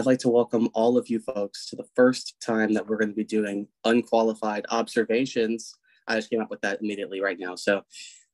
I'd 0.00 0.06
like 0.06 0.20
to 0.20 0.30
welcome 0.30 0.70
all 0.72 0.96
of 0.96 1.10
you 1.10 1.20
folks 1.20 1.68
to 1.68 1.76
the 1.76 1.84
first 1.94 2.40
time 2.40 2.72
that 2.72 2.86
we're 2.86 2.96
going 2.96 3.10
to 3.10 3.14
be 3.14 3.22
doing 3.22 3.68
unqualified 3.84 4.64
observations. 4.70 5.74
I 6.08 6.16
just 6.16 6.30
came 6.30 6.40
up 6.40 6.48
with 6.48 6.62
that 6.62 6.80
immediately 6.80 7.20
right 7.20 7.38
now. 7.38 7.54
So, 7.54 7.82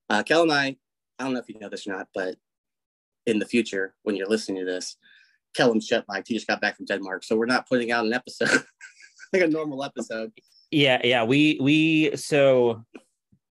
uh, 0.09 0.23
Kel 0.23 0.43
and 0.43 0.53
I, 0.53 0.77
I 1.19 1.25
don't 1.25 1.33
know 1.33 1.41
if 1.41 1.49
you 1.49 1.59
know 1.59 1.69
this 1.69 1.85
or 1.85 1.91
not, 1.91 2.07
but 2.15 2.37
in 3.27 3.41
the 3.41 3.47
future, 3.47 3.97
when 4.05 4.15
you're 4.15 4.29
listening 4.29 4.65
to 4.65 4.65
this, 4.65 4.97
Kelham's 5.59 5.89
jet 5.89 6.05
lagged. 6.09 6.29
He 6.29 6.35
just 6.35 6.47
got 6.47 6.61
back 6.61 6.77
from 6.77 6.87
Denmark. 6.87 7.25
So, 7.25 7.35
we're 7.35 7.47
not 7.47 7.69
putting 7.69 7.91
out 7.91 8.07
an 8.07 8.13
episode 8.13 8.63
like 9.33 9.43
a 9.43 9.49
normal 9.49 9.83
episode. 9.83 10.31
Yeah, 10.71 11.01
yeah. 11.03 11.25
We, 11.25 11.59
we, 11.61 12.15
so 12.15 12.85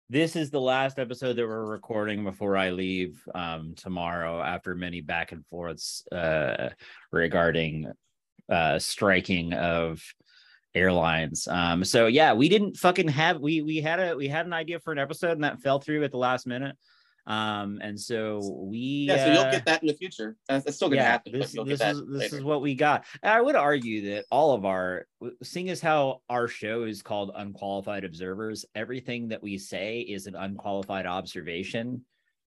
this 0.08 0.36
is 0.36 0.50
the 0.50 0.60
last 0.60 1.00
episode 1.00 1.34
that 1.34 1.48
we're 1.48 1.66
recording 1.66 2.22
before 2.22 2.56
I 2.56 2.70
leave 2.70 3.20
um, 3.34 3.74
tomorrow 3.76 4.40
after 4.40 4.76
many 4.76 5.00
back 5.00 5.32
and 5.32 5.44
forths 5.46 6.06
uh, 6.12 6.68
regarding 7.10 7.90
uh, 8.48 8.78
striking 8.78 9.52
of 9.52 10.02
airlines. 10.74 11.46
Um, 11.48 11.84
so 11.84 12.06
yeah, 12.06 12.32
we 12.34 12.48
didn't 12.48 12.76
fucking 12.76 13.08
have 13.08 13.40
we 13.40 13.62
we 13.62 13.80
had 13.80 14.00
a 14.00 14.16
we 14.16 14.28
had 14.28 14.46
an 14.46 14.52
idea 14.52 14.80
for 14.80 14.92
an 14.92 14.98
episode 14.98 15.32
and 15.32 15.44
that 15.44 15.60
fell 15.60 15.78
through 15.78 16.04
at 16.04 16.10
the 16.10 16.18
last 16.18 16.46
minute. 16.46 16.76
Um, 17.26 17.78
and 17.80 17.98
so 17.98 18.40
we 18.68 19.06
yeah, 19.08 19.24
so 19.24 19.32
you'll 19.32 19.50
get 19.50 19.62
uh, 19.62 19.64
that 19.66 19.82
in 19.82 19.88
the 19.88 19.94
future. 19.94 20.36
That's, 20.46 20.76
still 20.76 20.88
gonna 20.88 21.00
yeah, 21.00 21.10
happen. 21.10 21.32
This, 21.32 21.52
this 21.52 21.80
is 21.80 22.02
this 22.10 22.32
is 22.34 22.42
what 22.42 22.60
we 22.60 22.74
got. 22.74 23.06
I 23.22 23.40
would 23.40 23.56
argue 23.56 24.14
that 24.14 24.26
all 24.30 24.52
of 24.52 24.66
our 24.66 25.06
seeing 25.42 25.70
as 25.70 25.80
how 25.80 26.20
our 26.28 26.48
show 26.48 26.84
is 26.84 27.00
called 27.00 27.30
Unqualified 27.34 28.04
Observers, 28.04 28.66
everything 28.74 29.28
that 29.28 29.42
we 29.42 29.56
say 29.56 30.00
is 30.00 30.26
an 30.26 30.34
unqualified 30.34 31.06
observation. 31.06 32.04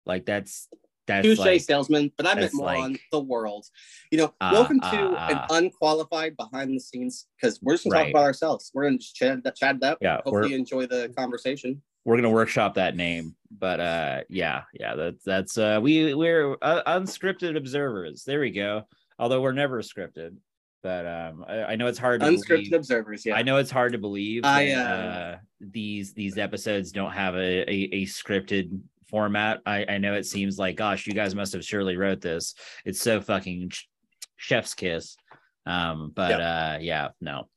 Like 0.05 0.27
that's 0.27 0.69
that's 1.07 1.27
touche 1.27 1.39
like, 1.39 1.61
salesman, 1.61 2.13
but 2.17 2.27
I 2.27 2.35
meant 2.35 2.55
more 2.55 2.67
like, 2.67 2.79
on 2.79 2.99
the 3.13 3.21
world. 3.21 3.67
You 4.11 4.19
know, 4.19 4.35
uh, 4.41 4.51
welcome 4.53 4.81
to 4.81 4.87
uh, 4.87 5.47
an 5.51 5.65
unqualified 5.65 6.37
behind 6.37 6.75
the 6.75 6.81
scenes 6.81 7.27
because 7.41 7.61
we're 7.63 7.75
just 7.75 7.85
gonna 7.85 7.97
right. 7.97 8.03
talk 8.05 8.11
about 8.11 8.25
ourselves. 8.25 8.71
We're 8.75 8.85
gonna 8.85 8.99
chat 8.99 9.43
that 9.45 9.57
chat 9.57 9.81
that. 9.81 9.99
Yeah, 10.01 10.21
hopefully 10.25 10.51
you 10.51 10.57
enjoy 10.57 10.87
the 10.87 11.13
conversation 11.17 11.83
we're 12.07 12.17
gonna 12.17 12.31
workshop 12.31 12.75
that 12.75 12.97
name 12.97 13.35
but 13.59 13.81
uh 13.81 14.21
yeah 14.31 14.63
yeah 14.73 14.95
that's 14.95 15.25
that's 15.25 15.59
uh 15.59 15.79
we 15.83 16.15
we're 16.15 16.57
uh, 16.63 16.99
unscripted 16.99 17.57
observers 17.57 18.23
there 18.25 18.41
we 18.41 18.51
go 18.51 18.83
although 19.19 19.43
we're 19.43 19.53
never 19.53 19.83
scripted 19.83 20.37
but 20.83 21.05
um 21.05 21.45
i, 21.49 21.65
I 21.65 21.77
know 21.77 21.89
it's 21.89 21.99
hard 21.99 22.21
to 22.21 22.29
unscripted 22.29 22.49
believe. 22.49 22.73
observers 22.73 23.27
yeah 23.27 23.35
i 23.35 23.43
know 23.43 23.57
it's 23.57 23.73
hard 23.73 23.93
to 23.93 23.99
believe 23.99 24.45
i 24.45 24.71
uh, 24.71 24.81
uh 24.81 25.37
these 25.61 26.15
these 26.15 26.39
episodes 26.39 26.93
don't 26.93 27.13
have 27.13 27.35
a, 27.35 27.69
a, 27.69 27.89
a 27.93 28.07
scripted 28.07 28.81
format 29.09 29.61
i 29.67 29.85
i 29.89 29.99
know 29.99 30.15
it 30.15 30.27
seems 30.27 30.59
like 30.59 30.77
gosh 30.77 31.07
you 31.07 31.13
guys 31.13 31.35
must 31.35 31.53
have 31.53 31.65
surely 31.65 31.97
wrote 31.97 32.21
this 32.21 32.55
it's 32.85 33.01
so 33.01 33.21
fucking 33.21 33.71
chef's 34.37 34.75
kiss 34.75 35.17
um 35.67 36.13
but 36.15 36.31
yep. 36.31 36.41
uh 36.41 36.79
yeah 36.81 37.09
no 37.21 37.49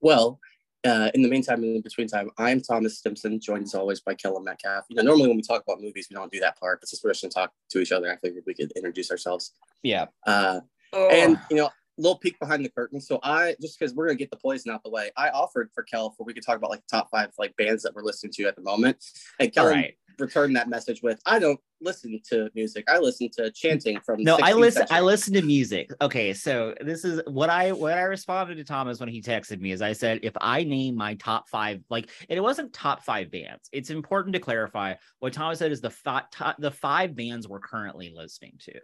well 0.00 0.38
uh, 0.86 1.10
in 1.14 1.22
the 1.22 1.28
meantime, 1.28 1.64
in 1.64 1.74
the 1.74 1.80
between 1.80 2.06
time, 2.06 2.30
I'm 2.38 2.60
Thomas 2.60 2.98
Stimson, 2.98 3.40
joined 3.40 3.64
as 3.64 3.74
always 3.74 4.00
by 4.00 4.14
Kelham 4.14 4.44
Metcalf. 4.44 4.84
You 4.88 4.96
know, 4.96 5.02
normally 5.02 5.28
when 5.28 5.36
we 5.36 5.42
talk 5.42 5.62
about 5.66 5.80
movies, 5.80 6.06
we 6.08 6.14
don't 6.14 6.30
do 6.30 6.38
that 6.40 6.58
part, 6.60 6.80
but 6.80 6.88
since 6.88 7.02
we're 7.02 7.10
just 7.10 7.22
going 7.22 7.30
to 7.30 7.34
talk 7.34 7.52
to 7.70 7.80
each 7.80 7.92
other, 7.92 8.12
I 8.12 8.16
figured 8.16 8.44
we 8.46 8.54
could 8.54 8.70
introduce 8.72 9.10
ourselves. 9.10 9.52
Yeah. 9.82 10.06
Uh, 10.26 10.60
oh. 10.92 11.08
And, 11.08 11.40
you 11.50 11.56
know, 11.56 11.70
little 11.98 12.18
peek 12.18 12.38
behind 12.38 12.64
the 12.64 12.68
curtain. 12.68 13.00
So 13.00 13.18
I, 13.22 13.56
just 13.60 13.78
because 13.78 13.94
we're 13.94 14.06
going 14.06 14.18
to 14.18 14.22
get 14.22 14.30
the 14.30 14.36
poison 14.36 14.70
out 14.70 14.82
the 14.82 14.90
way, 14.90 15.10
I 15.16 15.30
offered 15.30 15.70
for 15.74 15.82
Kel 15.82 16.10
for 16.16 16.24
we 16.24 16.34
could 16.34 16.44
talk 16.44 16.56
about 16.56 16.70
like 16.70 16.82
top 16.90 17.08
five 17.10 17.30
like 17.38 17.56
bands 17.56 17.82
that 17.82 17.94
we're 17.94 18.02
listening 18.04 18.32
to 18.34 18.44
at 18.44 18.56
the 18.56 18.62
moment. 18.62 19.02
And 19.40 19.52
Kelham 19.52 19.72
right. 19.72 19.94
returned 20.18 20.56
that 20.56 20.68
message 20.68 21.02
with, 21.02 21.20
I 21.26 21.38
don't 21.38 21.60
listen 21.80 22.20
to 22.30 22.50
music. 22.54 22.84
I 22.88 22.98
listen 22.98 23.28
to 23.36 23.50
chanting 23.50 24.00
from 24.00 24.22
no. 24.22 24.38
I 24.42 24.52
listen. 24.52 24.80
Century. 24.80 24.96
I 24.96 25.00
listen 25.00 25.34
to 25.34 25.42
music. 25.42 25.90
Okay, 26.00 26.32
so 26.32 26.74
this 26.80 27.04
is 27.04 27.20
what 27.26 27.50
I 27.50 27.72
what 27.72 27.92
I 27.92 28.02
responded 28.02 28.56
to 28.56 28.64
Thomas 28.64 29.00
when 29.00 29.08
he 29.08 29.22
texted 29.22 29.60
me 29.60 29.72
is 29.72 29.82
I 29.82 29.92
said 29.92 30.20
if 30.22 30.32
I 30.40 30.64
name 30.64 30.96
my 30.96 31.14
top 31.14 31.48
five 31.48 31.82
like 31.90 32.10
and 32.28 32.36
it 32.36 32.42
wasn't 32.42 32.72
top 32.72 33.04
five 33.04 33.30
bands. 33.30 33.68
It's 33.72 33.90
important 33.90 34.34
to 34.34 34.40
clarify 34.40 34.94
what 35.18 35.32
Thomas 35.32 35.58
said 35.58 35.72
is 35.72 35.80
the 35.80 35.90
fi- 35.90 36.24
top, 36.30 36.56
the 36.58 36.70
five 36.70 37.14
bands 37.14 37.48
we're 37.48 37.60
currently 37.60 38.12
listening 38.14 38.58
to. 38.60 38.80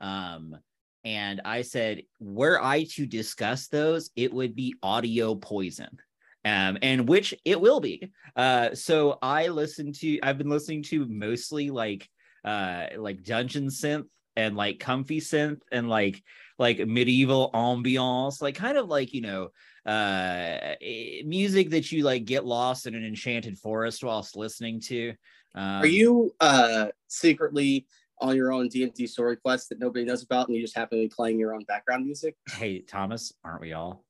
Um, 0.00 0.56
and 1.04 1.40
I 1.44 1.62
said 1.62 2.02
were 2.18 2.62
I 2.62 2.84
to 2.92 3.06
discuss 3.06 3.68
those, 3.68 4.10
it 4.16 4.32
would 4.32 4.56
be 4.56 4.74
audio 4.82 5.34
poison 5.34 5.98
um, 6.44 6.78
and 6.82 7.08
which 7.08 7.34
it 7.44 7.60
will 7.60 7.80
be. 7.80 8.10
Uh, 8.36 8.74
so 8.74 9.18
I 9.22 9.48
listen 9.48 9.92
to, 9.94 10.18
I've 10.22 10.38
been 10.38 10.50
listening 10.50 10.82
to 10.84 11.06
mostly 11.06 11.70
like 11.70 12.08
uh 12.44 12.88
like 12.98 13.22
dungeon 13.22 13.68
synth 13.68 14.06
and 14.36 14.56
like 14.56 14.78
comfy 14.78 15.20
synth 15.20 15.60
and 15.72 15.88
like 15.88 16.22
like 16.58 16.78
medieval 16.86 17.50
ambiance 17.54 18.42
like 18.42 18.54
kind 18.54 18.76
of 18.76 18.86
like 18.88 19.12
you 19.12 19.22
know 19.22 19.48
uh 19.86 20.74
eh, 20.80 21.22
music 21.24 21.70
that 21.70 21.90
you 21.90 22.04
like 22.04 22.24
get 22.24 22.44
lost 22.44 22.86
in 22.86 22.94
an 22.94 23.04
enchanted 23.04 23.58
forest 23.58 24.04
whilst 24.04 24.36
listening 24.36 24.80
to 24.80 25.14
um, 25.54 25.82
are 25.82 25.86
you 25.86 26.34
uh 26.40 26.88
secretly 27.08 27.86
on 28.20 28.36
your 28.36 28.52
own 28.52 28.68
D&D 28.68 29.06
story 29.06 29.36
quest 29.36 29.68
that 29.68 29.78
nobody 29.78 30.04
knows 30.04 30.22
about 30.22 30.48
and 30.48 30.56
you 30.56 30.62
just 30.62 30.76
happen 30.76 30.98
to 30.98 31.04
be 31.04 31.08
playing 31.08 31.38
your 31.38 31.54
own 31.54 31.64
background 31.64 32.04
music 32.04 32.36
hey 32.52 32.80
thomas 32.80 33.32
aren't 33.44 33.60
we 33.60 33.72
all 33.72 34.04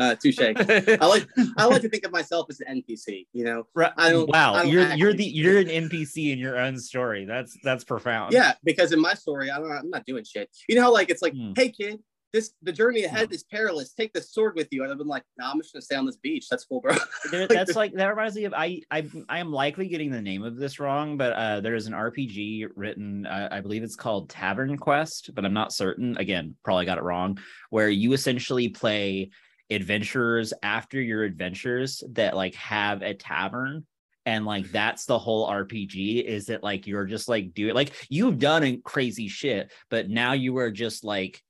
uh, 0.00 0.14
touche. 0.14 0.38
I 0.40 1.06
like 1.06 1.28
I 1.58 1.66
like 1.66 1.82
to 1.82 1.88
think 1.88 2.04
of 2.06 2.10
myself 2.12 2.46
as 2.48 2.60
an 2.60 2.82
NPC. 2.82 3.26
You 3.32 3.44
know, 3.44 3.66
right. 3.74 3.92
I 3.98 4.10
don't. 4.10 4.28
Wow, 4.30 4.54
I 4.54 4.62
don't 4.62 4.72
you're 4.72 4.94
you're 4.94 5.12
the 5.12 5.24
you're 5.24 5.58
an 5.58 5.66
NPC 5.66 6.32
in 6.32 6.38
your 6.38 6.58
own 6.58 6.78
story. 6.78 7.26
That's 7.26 7.56
that's 7.62 7.84
profound. 7.84 8.32
Yeah, 8.32 8.54
because 8.64 8.92
in 8.92 9.00
my 9.00 9.12
story, 9.12 9.50
I 9.50 9.58
don't. 9.58 9.70
I'm 9.70 9.90
not 9.90 10.06
doing 10.06 10.24
shit. 10.24 10.48
You 10.68 10.76
know 10.76 10.90
like 10.90 11.10
it's 11.10 11.20
like, 11.20 11.34
hmm. 11.34 11.52
hey 11.54 11.68
kid, 11.68 12.00
this 12.32 12.52
the 12.62 12.72
journey 12.72 13.04
ahead 13.04 13.32
is 13.32 13.42
perilous. 13.44 13.92
Take 13.92 14.12
the 14.12 14.22
sword 14.22 14.54
with 14.54 14.68
you. 14.70 14.82
And 14.82 14.92
I've 14.92 14.98
been 14.98 15.06
like, 15.06 15.24
no, 15.38 15.46
nah, 15.46 15.52
I'm 15.52 15.60
just 15.60 15.72
gonna 15.72 15.82
stay 15.82 15.96
on 15.96 16.06
this 16.06 16.16
beach. 16.16 16.48
That's 16.48 16.64
cool, 16.64 16.80
bro. 16.80 16.94
that's 17.48 17.76
like 17.76 17.92
that 17.94 18.08
reminds 18.08 18.36
me 18.36 18.44
of 18.44 18.54
I 18.54 18.82
I 18.90 19.08
I 19.28 19.38
am 19.38 19.52
likely 19.52 19.88
getting 19.88 20.10
the 20.10 20.22
name 20.22 20.42
of 20.42 20.56
this 20.56 20.78
wrong, 20.78 21.16
but 21.16 21.32
uh, 21.32 21.60
there 21.60 21.74
is 21.74 21.86
an 21.86 21.92
RPG 21.92 22.68
written. 22.76 23.26
Uh, 23.26 23.48
I 23.50 23.60
believe 23.60 23.82
it's 23.82 23.96
called 23.96 24.30
Tavern 24.30 24.76
Quest, 24.76 25.34
but 25.34 25.44
I'm 25.44 25.54
not 25.54 25.72
certain. 25.72 26.16
Again, 26.18 26.54
probably 26.64 26.86
got 26.86 26.98
it 26.98 27.04
wrong. 27.04 27.38
Where 27.70 27.88
you 27.88 28.12
essentially 28.12 28.68
play 28.68 29.30
adventurers 29.70 30.52
after 30.62 31.00
your 31.00 31.22
adventures 31.22 32.02
that 32.10 32.36
like 32.36 32.54
have 32.56 33.02
a 33.02 33.14
tavern 33.14 33.86
and 34.26 34.44
like 34.44 34.70
that's 34.72 35.06
the 35.06 35.18
whole 35.18 35.48
rpg 35.48 36.24
is 36.24 36.46
that 36.46 36.64
like 36.64 36.88
you're 36.88 37.06
just 37.06 37.28
like 37.28 37.54
doing 37.54 37.72
like 37.72 37.92
you've 38.08 38.38
done 38.38 38.82
crazy 38.82 39.28
shit 39.28 39.70
but 39.88 40.10
now 40.10 40.32
you 40.32 40.58
are 40.58 40.72
just 40.72 41.04
like 41.04 41.40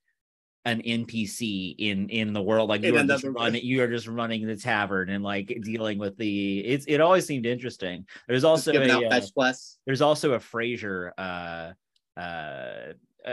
an 0.67 0.83
npc 0.83 1.75
in 1.79 2.09
in 2.11 2.35
the 2.35 2.43
world 2.43 2.69
like 2.69 2.83
you 2.83 2.95
are 2.95 3.05
just 3.05 3.25
running 3.25 3.65
you 3.65 3.83
are 3.83 3.89
just 3.89 4.07
running 4.07 4.47
the 4.47 4.57
tavern 4.57 5.09
and 5.09 5.25
like 5.25 5.59
dealing 5.63 5.99
with 5.99 6.17
the 6.19 6.61
it's 6.61 6.85
it 6.87 7.01
always 7.01 7.25
seemed 7.25 7.47
interesting 7.47 8.07
there's 8.29 8.45
also 8.45 8.71
a, 8.73 9.09
uh, 9.09 9.53
there's 9.87 10.03
also 10.03 10.33
a 10.33 10.39
Frasier 10.39 11.13
uh 11.17 11.73
uh 12.21 12.93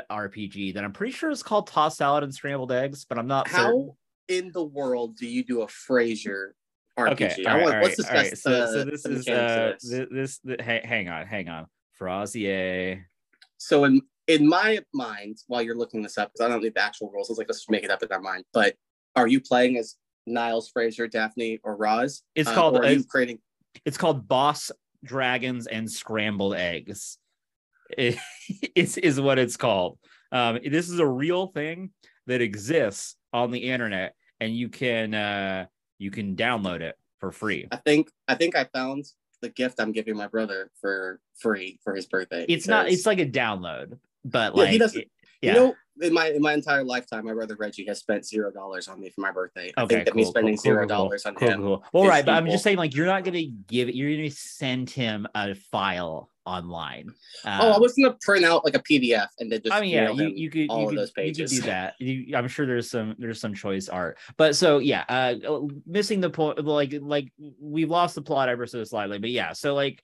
rpg 0.09 0.73
that 0.73 0.85
i'm 0.85 0.93
pretty 0.93 1.11
sure 1.11 1.29
is 1.29 1.43
called 1.43 1.67
tossed 1.67 1.97
salad 1.97 2.23
and 2.23 2.33
scrambled 2.33 2.71
eggs 2.71 3.05
but 3.05 3.17
i'm 3.17 3.27
not 3.27 3.47
how 3.49 3.65
certain 3.65 3.91
in 4.27 4.51
the 4.51 4.63
world 4.63 5.17
do 5.17 5.27
you 5.27 5.43
do 5.43 5.61
a 5.61 5.67
Frasier 5.67 6.51
RPG? 6.97 7.11
Okay, 7.11 7.45
all 7.45 7.59
right, 7.59 7.83
let's 7.83 7.95
discuss 7.95 8.15
right. 8.15 8.37
So, 8.37 8.65
so 8.65 8.83
this 8.83 9.05
is 9.05 9.27
uh, 9.27 9.73
this, 9.81 10.07
this, 10.11 10.39
this 10.43 10.57
hang 10.59 11.07
on, 11.07 11.27
hang 11.27 11.47
on, 11.47 11.67
Frasier. 11.99 13.03
So 13.57 13.83
in 13.83 14.01
in 14.27 14.47
my 14.47 14.79
mind, 14.93 15.37
while 15.47 15.61
you're 15.61 15.77
looking 15.77 16.01
this 16.01 16.17
up, 16.17 16.31
because 16.31 16.45
I 16.45 16.49
don't 16.49 16.61
need 16.61 16.75
the 16.75 16.83
actual 16.83 17.11
rules, 17.11 17.29
let's 17.29 17.37
like 17.37 17.47
let's 17.49 17.69
make 17.69 17.83
it 17.83 17.91
up 17.91 18.03
in 18.03 18.11
our 18.11 18.21
mind. 18.21 18.45
But 18.53 18.75
are 19.15 19.27
you 19.27 19.39
playing 19.39 19.77
as 19.77 19.95
Niles, 20.25 20.71
Frasier, 20.75 21.09
Daphne, 21.09 21.59
or 21.63 21.75
Roz? 21.75 22.23
It's 22.35 22.49
uh, 22.49 22.53
called. 22.53 22.77
are 22.77 22.91
you 22.91 23.03
creating? 23.03 23.39
It's 23.85 23.97
called 23.97 24.27
Boss 24.27 24.71
Dragons 25.03 25.67
and 25.67 25.89
Scrambled 25.89 26.55
Eggs. 26.55 27.17
It's 28.75 28.97
is 28.97 29.19
what 29.19 29.39
it's 29.39 29.57
called. 29.57 29.97
Um, 30.31 30.59
this 30.65 30.89
is 30.89 30.99
a 30.99 31.07
real 31.07 31.47
thing 31.47 31.91
that 32.27 32.41
exists 32.41 33.15
on 33.33 33.51
the 33.51 33.59
internet 33.59 34.13
and 34.39 34.55
you 34.55 34.69
can 34.69 35.13
uh 35.13 35.65
you 35.97 36.11
can 36.11 36.35
download 36.35 36.81
it 36.81 36.95
for 37.19 37.31
free. 37.31 37.67
I 37.71 37.77
think 37.77 38.09
I 38.27 38.35
think 38.35 38.55
I 38.55 38.65
found 38.65 39.05
the 39.41 39.49
gift 39.49 39.79
I'm 39.79 39.91
giving 39.91 40.15
my 40.15 40.27
brother 40.27 40.71
for 40.79 41.19
free 41.35 41.79
for 41.83 41.95
his 41.95 42.05
birthday. 42.05 42.45
It's 42.47 42.67
not 42.67 42.89
it's 42.89 43.05
like 43.05 43.19
a 43.19 43.25
download, 43.25 43.97
but 44.29 44.55
yeah, 44.55 44.61
like 44.61 44.71
he 44.71 44.77
doesn't 44.77 45.05
yeah. 45.41 45.53
You 45.53 45.59
know, 45.59 45.75
in 46.01 46.13
my 46.13 46.27
in 46.29 46.41
my 46.41 46.53
entire 46.53 46.83
lifetime, 46.83 47.25
my 47.25 47.33
brother 47.33 47.55
Reggie 47.57 47.85
has 47.87 47.99
spent 47.99 48.25
zero 48.25 48.51
dollars 48.51 48.87
on 48.87 48.99
me 48.99 49.09
for 49.09 49.21
my 49.21 49.31
birthday. 49.31 49.71
I 49.77 49.83
okay, 49.83 49.95
think 49.95 50.05
that 50.05 50.11
cool, 50.11 50.21
me 50.21 50.25
spending 50.25 50.55
cool, 50.55 50.61
zero 50.61 50.87
dollars 50.87 51.23
cool, 51.23 51.33
on 51.35 51.51
him. 51.51 51.61
Cool. 51.61 51.83
Well, 51.93 52.05
right, 52.05 52.25
but 52.25 52.33
I'm 52.33 52.47
just 52.47 52.63
saying, 52.63 52.77
like, 52.77 52.95
you're 52.95 53.05
not 53.05 53.23
gonna 53.23 53.45
give 53.67 53.89
it. 53.89 53.95
You're 53.95 54.15
gonna 54.15 54.31
send 54.31 54.89
him 54.89 55.27
a 55.35 55.55
file 55.55 56.29
online. 56.45 57.09
Um, 57.45 57.61
oh, 57.61 57.71
I 57.71 57.77
was 57.77 57.93
gonna 57.93 58.15
print 58.21 58.45
out 58.45 58.63
like 58.63 58.75
a 58.75 58.79
PDF 58.79 59.27
and 59.39 59.51
then 59.51 59.61
just. 59.61 59.73
I 59.73 59.81
mean, 59.81 59.91
yeah, 59.91 60.11
you, 60.11 60.27
you 60.27 60.49
could 60.49 60.69
all 60.69 60.81
you 60.81 60.89
could, 60.89 60.97
those 60.97 61.11
pages. 61.11 61.53
You 61.53 61.59
could 61.59 61.65
do 61.65 61.71
that. 61.71 61.95
You, 61.99 62.35
I'm 62.35 62.47
sure 62.47 62.65
there's 62.65 62.89
some 62.89 63.15
there's 63.19 63.39
some 63.39 63.53
choice 63.53 63.89
art, 63.89 64.17
but 64.37 64.55
so 64.55 64.79
yeah, 64.79 65.03
uh, 65.09 65.35
missing 65.85 66.19
the 66.21 66.29
point. 66.29 66.63
Like 66.63 66.93
like 66.99 67.31
we've 67.59 67.89
lost 67.89 68.15
the 68.15 68.21
plot 68.21 68.49
ever 68.49 68.65
so 68.65 68.83
slightly, 68.83 69.19
but 69.19 69.29
yeah, 69.29 69.53
so 69.53 69.73
like 69.75 70.03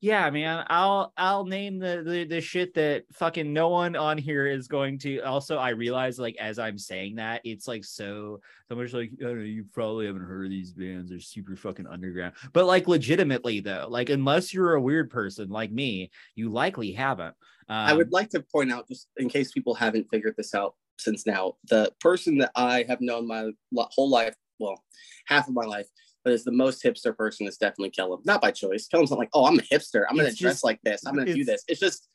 yeah, 0.00 0.30
man, 0.30 0.64
I'll 0.68 1.12
I'll 1.18 1.44
name 1.44 1.78
the, 1.78 2.02
the 2.04 2.24
the 2.24 2.40
shit 2.40 2.72
that 2.74 3.04
fucking 3.12 3.52
no 3.52 3.68
one 3.68 3.96
on 3.96 4.16
here 4.16 4.46
is 4.46 4.66
going 4.66 4.98
to. 5.00 5.20
Also, 5.20 5.58
I 5.58 5.70
realize 5.70 6.18
like 6.18 6.36
as 6.38 6.58
I'm 6.58 6.78
saying 6.78 7.16
that, 7.16 7.42
it's 7.44 7.68
like 7.68 7.84
so 7.84 8.40
so 8.68 8.76
much 8.76 8.94
like 8.94 9.10
I 9.20 9.24
don't 9.24 9.38
know, 9.38 9.44
you 9.44 9.66
probably 9.74 10.06
haven't 10.06 10.22
heard 10.22 10.46
of 10.46 10.50
these 10.50 10.72
bands. 10.72 11.10
They're 11.10 11.20
super 11.20 11.54
fucking 11.54 11.86
underground. 11.86 12.32
But 12.54 12.64
like 12.64 12.88
legitimately 12.88 13.60
though, 13.60 13.88
like 13.90 14.08
unless 14.08 14.54
you're 14.54 14.74
a 14.74 14.80
weird 14.80 15.10
person 15.10 15.50
like 15.50 15.70
me, 15.70 16.10
you 16.34 16.48
likely 16.48 16.92
haven't. 16.92 17.34
Um, 17.68 17.76
I 17.86 17.92
would 17.92 18.10
like 18.10 18.30
to 18.30 18.40
point 18.40 18.72
out, 18.72 18.88
just 18.88 19.08
in 19.18 19.28
case 19.28 19.52
people 19.52 19.74
haven't 19.74 20.08
figured 20.10 20.34
this 20.38 20.54
out 20.54 20.76
since 20.98 21.26
now, 21.26 21.56
the 21.68 21.92
person 22.00 22.38
that 22.38 22.52
I 22.56 22.86
have 22.88 23.02
known 23.02 23.26
my 23.26 23.50
whole 23.76 24.08
life, 24.08 24.34
well, 24.58 24.82
half 25.26 25.46
of 25.46 25.52
my 25.54 25.64
life, 25.64 25.86
but 26.24 26.32
is 26.32 26.44
the 26.44 26.52
most 26.52 26.82
hipster 26.82 27.16
person 27.16 27.46
is 27.46 27.56
definitely 27.56 27.90
Kelham. 27.90 28.24
Not 28.24 28.40
by 28.40 28.50
choice. 28.50 28.88
Kelham's 28.88 29.10
not 29.10 29.18
like, 29.18 29.30
oh, 29.32 29.46
I'm 29.46 29.58
a 29.58 29.62
hipster. 29.62 30.04
I'm 30.08 30.16
gonna 30.16 30.32
dress 30.32 30.62
like 30.64 30.80
this. 30.82 31.06
I'm 31.06 31.14
gonna 31.16 31.32
do 31.32 31.44
this. 31.44 31.64
It's 31.68 31.80
just 31.80 32.08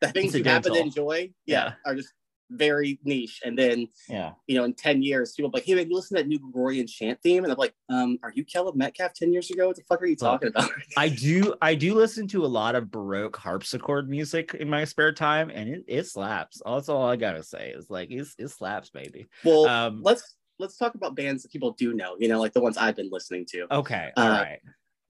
the 0.00 0.08
things 0.08 0.34
you 0.34 0.44
happen 0.44 0.74
to 0.74 0.80
enjoy, 0.80 1.32
yeah, 1.46 1.64
yeah, 1.64 1.72
are 1.86 1.94
just 1.94 2.12
very 2.50 2.98
niche. 3.04 3.40
And 3.44 3.58
then, 3.58 3.88
yeah, 4.08 4.32
you 4.46 4.56
know, 4.56 4.64
in 4.64 4.74
10 4.74 5.02
years, 5.02 5.32
people 5.32 5.50
like, 5.52 5.64
hey, 5.64 5.74
man, 5.74 5.88
you 5.88 5.96
listen 5.96 6.16
to 6.16 6.22
that 6.22 6.28
new 6.28 6.38
Gregorian 6.38 6.86
chant 6.86 7.20
theme? 7.22 7.44
And 7.44 7.52
I'm 7.52 7.58
like, 7.58 7.74
um, 7.88 8.18
are 8.22 8.32
you 8.34 8.44
Kellum 8.44 8.76
Metcalf 8.76 9.14
10 9.14 9.32
years 9.32 9.50
ago? 9.50 9.68
What 9.68 9.76
the 9.76 9.82
fuck 9.88 10.02
are 10.02 10.06
you 10.06 10.16
talking 10.16 10.48
about? 10.48 10.70
I 10.96 11.08
do, 11.08 11.54
I 11.62 11.74
do 11.74 11.94
listen 11.94 12.28
to 12.28 12.44
a 12.44 12.46
lot 12.46 12.74
of 12.74 12.90
Baroque 12.90 13.36
harpsichord 13.36 14.08
music 14.08 14.54
in 14.54 14.68
my 14.68 14.84
spare 14.84 15.12
time, 15.12 15.50
and 15.50 15.68
it, 15.68 15.84
it 15.86 16.06
slaps. 16.06 16.60
That's 16.64 16.88
all 16.88 17.08
I 17.08 17.16
gotta 17.16 17.42
say 17.42 17.72
is 17.74 17.90
like, 17.90 18.10
it, 18.10 18.26
it 18.38 18.48
slaps, 18.48 18.90
baby. 18.90 19.26
Well, 19.44 19.66
um, 19.66 20.00
let's 20.02 20.36
let's 20.62 20.76
talk 20.76 20.94
about 20.94 21.14
bands 21.14 21.42
that 21.42 21.52
people 21.52 21.72
do 21.72 21.92
know. 21.92 22.16
You 22.18 22.28
know, 22.28 22.40
like 22.40 22.54
the 22.54 22.62
ones 22.62 22.78
I've 22.78 22.96
been 22.96 23.10
listening 23.10 23.44
to. 23.50 23.66
Okay, 23.70 24.10
all 24.16 24.24
uh, 24.24 24.42
right. 24.42 24.60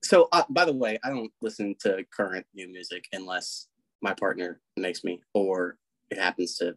So, 0.03 0.29
uh, 0.33 0.43
by 0.49 0.65
the 0.65 0.73
way, 0.73 0.99
I 1.05 1.11
don't 1.11 1.31
listen 1.41 1.77
to 1.81 2.05
current 2.11 2.45
new 2.55 2.67
music 2.69 3.05
unless 3.13 3.69
my 4.01 4.15
partner 4.15 4.61
makes 4.77 5.05
me, 5.05 5.23
or 5.35 5.77
it 6.11 6.19
happens 6.19 6.57
to 6.57 6.77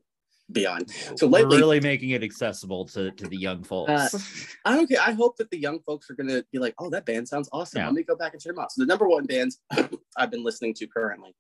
be 0.51 0.67
on. 0.67 0.87
So 1.15 1.25
lately, 1.25 1.55
We're 1.55 1.61
really 1.61 1.79
making 1.79 2.11
it 2.11 2.21
accessible 2.21 2.85
to 2.89 3.11
to 3.11 3.27
the 3.27 3.37
young 3.37 3.63
folks. 3.63 3.89
Uh, 4.13 4.19
I 4.65 4.75
don't 4.75 4.87
care. 4.87 5.01
I 5.01 5.13
hope 5.13 5.37
that 5.37 5.49
the 5.49 5.57
young 5.57 5.79
folks 5.79 6.09
are 6.09 6.13
gonna 6.13 6.43
be 6.51 6.59
like, 6.59 6.75
"Oh, 6.77 6.89
that 6.91 7.05
band 7.05 7.27
sounds 7.27 7.49
awesome. 7.51 7.79
Yeah. 7.79 7.85
Let 7.85 7.95
me 7.95 8.03
go 8.03 8.15
back 8.15 8.33
and 8.33 8.41
check 8.41 8.53
them 8.53 8.59
out." 8.59 8.71
So 8.71 8.81
the 8.81 8.85
number 8.85 9.07
one 9.07 9.25
bands 9.25 9.59
I've 10.17 10.29
been 10.29 10.43
listening 10.43 10.73
to 10.75 10.87
currently 10.87 11.33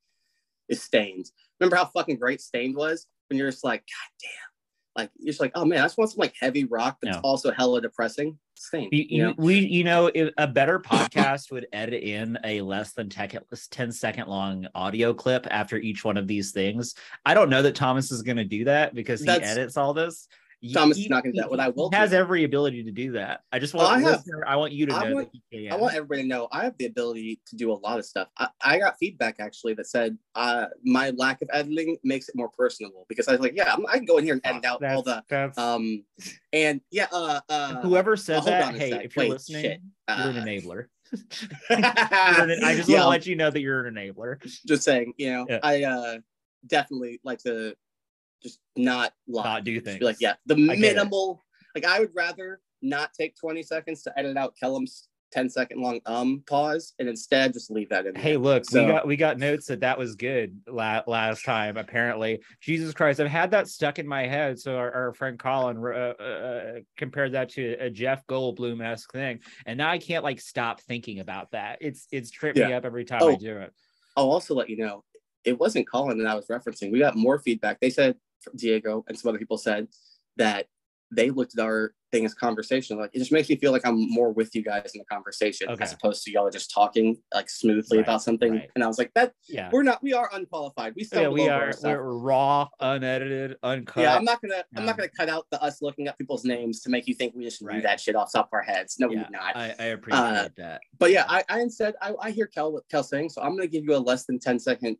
is 0.69 0.81
Staind. 0.81 1.29
Remember 1.59 1.75
how 1.75 1.85
fucking 1.85 2.17
great 2.17 2.41
Staind 2.41 2.75
was? 2.75 3.05
When 3.29 3.37
you're 3.37 3.49
just 3.49 3.63
like, 3.63 3.81
God 3.81 4.11
damn, 4.21 4.54
like 4.95 5.11
you're 5.17 5.31
just 5.31 5.41
like, 5.41 5.51
oh 5.55 5.65
man, 5.65 5.79
I 5.79 5.83
just 5.83 5.97
want 5.97 6.11
some 6.11 6.19
like 6.19 6.35
heavy 6.39 6.63
rock 6.63 6.97
that's 7.01 7.17
also 7.17 7.51
hella 7.51 7.81
depressing. 7.81 8.37
Same. 8.55 8.89
You, 8.91 9.05
you, 9.09 9.23
know? 9.23 9.33
we 9.37 9.59
you 9.59 9.83
know 9.83 10.09
a 10.37 10.47
better 10.47 10.79
podcast 10.79 11.51
would 11.51 11.67
edit 11.73 12.03
in 12.03 12.39
a 12.43 12.61
less 12.61 12.93
than 12.93 13.09
10 13.09 13.91
second 13.91 14.27
long 14.27 14.67
audio 14.73 15.13
clip 15.13 15.45
after 15.51 15.77
each 15.77 16.05
one 16.05 16.17
of 16.17 16.27
these 16.27 16.51
things. 16.51 16.95
I 17.25 17.33
don't 17.33 17.49
know 17.49 17.61
that 17.61 17.75
Thomas 17.75 18.11
is 18.11 18.21
going 18.21 18.37
to 18.37 18.45
do 18.45 18.65
that 18.65 18.95
because 18.95 19.19
he 19.19 19.25
that's, 19.25 19.47
edits 19.47 19.77
all 19.77 19.93
this. 19.93 20.27
Thomas 20.73 20.97
is 20.97 21.09
not 21.09 21.23
going 21.23 21.33
to 21.33 21.37
do 21.39 21.41
that. 21.43 21.51
What 21.51 21.59
I 21.59 21.69
will 21.69 21.89
he 21.89 21.95
has 21.95 22.13
every 22.13 22.43
ability 22.43 22.83
to 22.83 22.91
do 22.91 23.13
that. 23.13 23.41
I 23.51 23.59
just 23.59 23.73
want 23.73 23.89
I, 23.89 24.03
listener, 24.03 24.43
I 24.47 24.55
want 24.55 24.73
you 24.73 24.85
to 24.87 24.91
know 24.91 25.13
want, 25.15 25.29
I 25.71 25.75
want 25.75 25.95
everybody 25.95 26.23
to 26.23 26.27
know 26.27 26.47
I 26.51 26.63
have 26.63 26.77
the 26.77 26.85
ability 26.85 27.41
to 27.47 27.55
do 27.55 27.71
a 27.71 27.73
lot 27.73 27.99
of 27.99 28.05
stuff. 28.05 28.27
I, 28.37 28.47
I 28.61 28.79
got 28.79 28.97
feedback 28.97 29.37
actually 29.39 29.73
that 29.75 29.87
said 29.87 30.17
uh, 30.35 30.67
my 30.83 31.11
lack 31.11 31.41
of 31.41 31.49
editing 31.51 31.97
makes 32.03 32.29
it 32.29 32.35
more 32.35 32.49
personable 32.49 33.05
because 33.09 33.27
I 33.27 33.33
was 33.33 33.41
like, 33.41 33.53
yeah, 33.55 33.73
I'm, 33.73 33.85
i 33.87 33.97
can 33.97 34.05
go 34.05 34.17
in 34.17 34.23
here 34.23 34.33
and 34.33 34.45
edit 34.45 34.65
out 34.65 34.83
all 34.83 35.03
the 35.03 35.23
um 35.57 36.03
and 36.53 36.81
yeah. 36.91 37.07
Uh, 37.11 37.39
uh, 37.49 37.81
Whoever 37.81 38.17
said 38.17 38.43
that, 38.43 38.75
hey, 38.75 38.91
if 38.91 39.15
you're 39.15 39.25
Wait, 39.25 39.31
listening, 39.31 39.61
shit. 39.61 39.81
you're 40.09 40.29
an 40.29 40.37
uh, 40.37 40.41
enabler. 40.41 40.85
I 41.69 42.73
just 42.75 42.89
yeah, 42.89 42.97
want 42.97 43.05
to 43.05 43.09
let 43.09 43.25
you 43.27 43.35
know 43.35 43.49
that 43.49 43.59
you're 43.59 43.85
an 43.85 43.95
enabler. 43.95 44.41
Just 44.65 44.83
saying, 44.83 45.13
you 45.17 45.31
know, 45.31 45.45
yeah. 45.47 45.59
I 45.63 45.83
uh 45.83 46.17
definitely 46.67 47.19
like 47.23 47.39
to 47.39 47.75
just 48.45 48.59
not 48.75 49.13
lie. 49.27 49.43
Not 49.43 49.63
do 49.63 49.79
things. 49.81 49.99
Be 49.99 50.05
like, 50.05 50.17
yeah, 50.19 50.35
the 50.45 50.55
minimal. 50.55 51.41
Like 51.73 51.85
I 51.85 51.99
would 51.99 52.11
rather 52.13 52.61
not 52.81 53.11
take 53.13 53.35
20 53.35 53.63
seconds 53.63 54.03
to 54.03 54.17
edit 54.17 54.37
out 54.37 54.55
Kelham's 54.61 55.09
10 55.31 55.49
second 55.49 55.81
long 55.81 55.99
um 56.05 56.43
pause 56.47 56.93
and 56.99 57.09
instead 57.09 57.51
just 57.51 57.69
leave 57.71 57.89
that 57.89 58.05
in. 58.05 58.15
Hey, 58.15 58.31
there. 58.31 58.37
look, 58.37 58.63
so, 58.63 58.85
we 58.85 58.91
got 58.91 59.07
we 59.07 59.15
got 59.17 59.37
notes 59.39 59.65
that 59.65 59.81
that 59.81 59.97
was 59.97 60.15
good 60.15 60.61
la- 60.67 61.01
last 61.07 61.43
time. 61.43 61.75
Apparently, 61.75 62.39
Jesus 62.61 62.93
Christ, 62.93 63.19
I've 63.19 63.27
had 63.27 63.51
that 63.51 63.67
stuck 63.67 63.99
in 63.99 64.07
my 64.07 64.27
head. 64.27 64.59
So 64.59 64.77
our, 64.77 64.91
our 64.93 65.13
friend 65.13 65.37
Colin 65.37 65.77
uh, 65.77 66.13
uh, 66.19 66.23
uh 66.23 66.73
compared 66.95 67.33
that 67.33 67.49
to 67.49 67.75
a 67.79 67.89
Jeff 67.89 68.25
Goldblum 68.27 68.85
esque 68.85 69.11
thing, 69.11 69.39
and 69.65 69.77
now 69.77 69.89
I 69.89 69.97
can't 69.97 70.23
like 70.23 70.39
stop 70.39 70.79
thinking 70.81 71.19
about 71.19 71.51
that. 71.51 71.79
It's 71.81 72.07
it's 72.11 72.29
tripped 72.29 72.57
yeah. 72.57 72.67
me 72.67 72.73
up 72.73 72.85
every 72.85 73.03
time 73.03 73.19
oh, 73.23 73.33
I 73.33 73.35
do 73.35 73.57
it. 73.57 73.73
I'll 74.15 74.31
also 74.31 74.55
let 74.55 74.69
you 74.69 74.77
know 74.77 75.03
it 75.45 75.59
wasn't 75.59 75.87
Colin 75.87 76.17
that 76.17 76.27
I 76.27 76.35
was 76.35 76.47
referencing. 76.47 76.91
We 76.91 76.99
got 76.99 77.15
more 77.15 77.39
feedback. 77.39 77.79
They 77.79 77.89
said 77.89 78.15
Diego 78.55 79.03
and 79.07 79.17
some 79.17 79.29
other 79.29 79.39
people 79.39 79.57
said 79.57 79.87
that 80.37 80.67
they 81.11 81.29
looked 81.29 81.57
at 81.57 81.63
our 81.63 81.93
thing 82.11 82.25
as 82.25 82.33
conversation. 82.33 82.97
Like 82.97 83.11
it 83.13 83.19
just 83.19 83.31
makes 83.31 83.49
me 83.49 83.55
feel 83.55 83.71
like 83.71 83.85
I'm 83.85 84.09
more 84.09 84.31
with 84.31 84.55
you 84.55 84.63
guys 84.63 84.91
in 84.93 84.99
the 84.99 85.05
conversation 85.05 85.69
okay. 85.69 85.83
as 85.83 85.93
opposed 85.93 86.23
to 86.23 86.31
y'all 86.31 86.49
just 86.49 86.71
talking 86.71 87.17
like 87.33 87.49
smoothly 87.49 87.97
right, 87.97 88.05
about 88.05 88.21
something. 88.21 88.53
Right. 88.53 88.69
And 88.75 88.83
I 88.83 88.87
was 88.87 88.97
like, 88.97 89.11
that 89.15 89.33
yeah, 89.47 89.69
we're 89.71 89.83
not 89.83 90.01
we 90.01 90.13
are 90.13 90.29
unqualified. 90.33 90.93
We 90.95 91.03
still 91.03 91.23
yeah, 91.23 91.27
we 91.29 91.49
are 91.49 91.73
we're 91.83 92.01
raw, 92.01 92.67
unedited, 92.79 93.57
uncut. 93.63 94.03
Yeah, 94.03 94.15
I'm 94.15 94.25
not 94.25 94.41
gonna 94.41 94.63
I'm 94.75 94.85
not 94.85 94.97
gonna 94.97 95.09
cut 95.09 95.29
out 95.29 95.45
the 95.51 95.61
us 95.61 95.81
looking 95.81 96.07
up 96.07 96.17
people's 96.17 96.45
names 96.45 96.81
to 96.81 96.89
make 96.89 97.07
you 97.07 97.13
think 97.13 97.33
we 97.35 97.43
just 97.43 97.61
right. 97.61 97.75
knew 97.75 97.81
that 97.81 97.99
shit 97.99 98.15
off 98.15 98.31
top 98.31 98.47
of 98.47 98.53
our 98.53 98.63
heads. 98.63 98.97
No, 98.99 99.09
yeah, 99.09 99.25
we 99.29 99.29
not. 99.31 99.55
I, 99.55 99.75
I 99.77 99.85
appreciate 99.85 100.19
uh, 100.19 100.49
that. 100.57 100.81
But 100.97 101.11
yeah, 101.11 101.25
I, 101.27 101.43
I 101.49 101.61
instead 101.61 101.95
I, 102.01 102.13
I 102.21 102.31
hear 102.31 102.47
Kel 102.47 102.81
Kel 102.89 103.03
saying, 103.03 103.29
so 103.29 103.41
I'm 103.41 103.55
gonna 103.55 103.67
give 103.67 103.83
you 103.83 103.95
a 103.95 103.97
less 103.97 104.25
than 104.25 104.39
10 104.39 104.59
second 104.59 104.97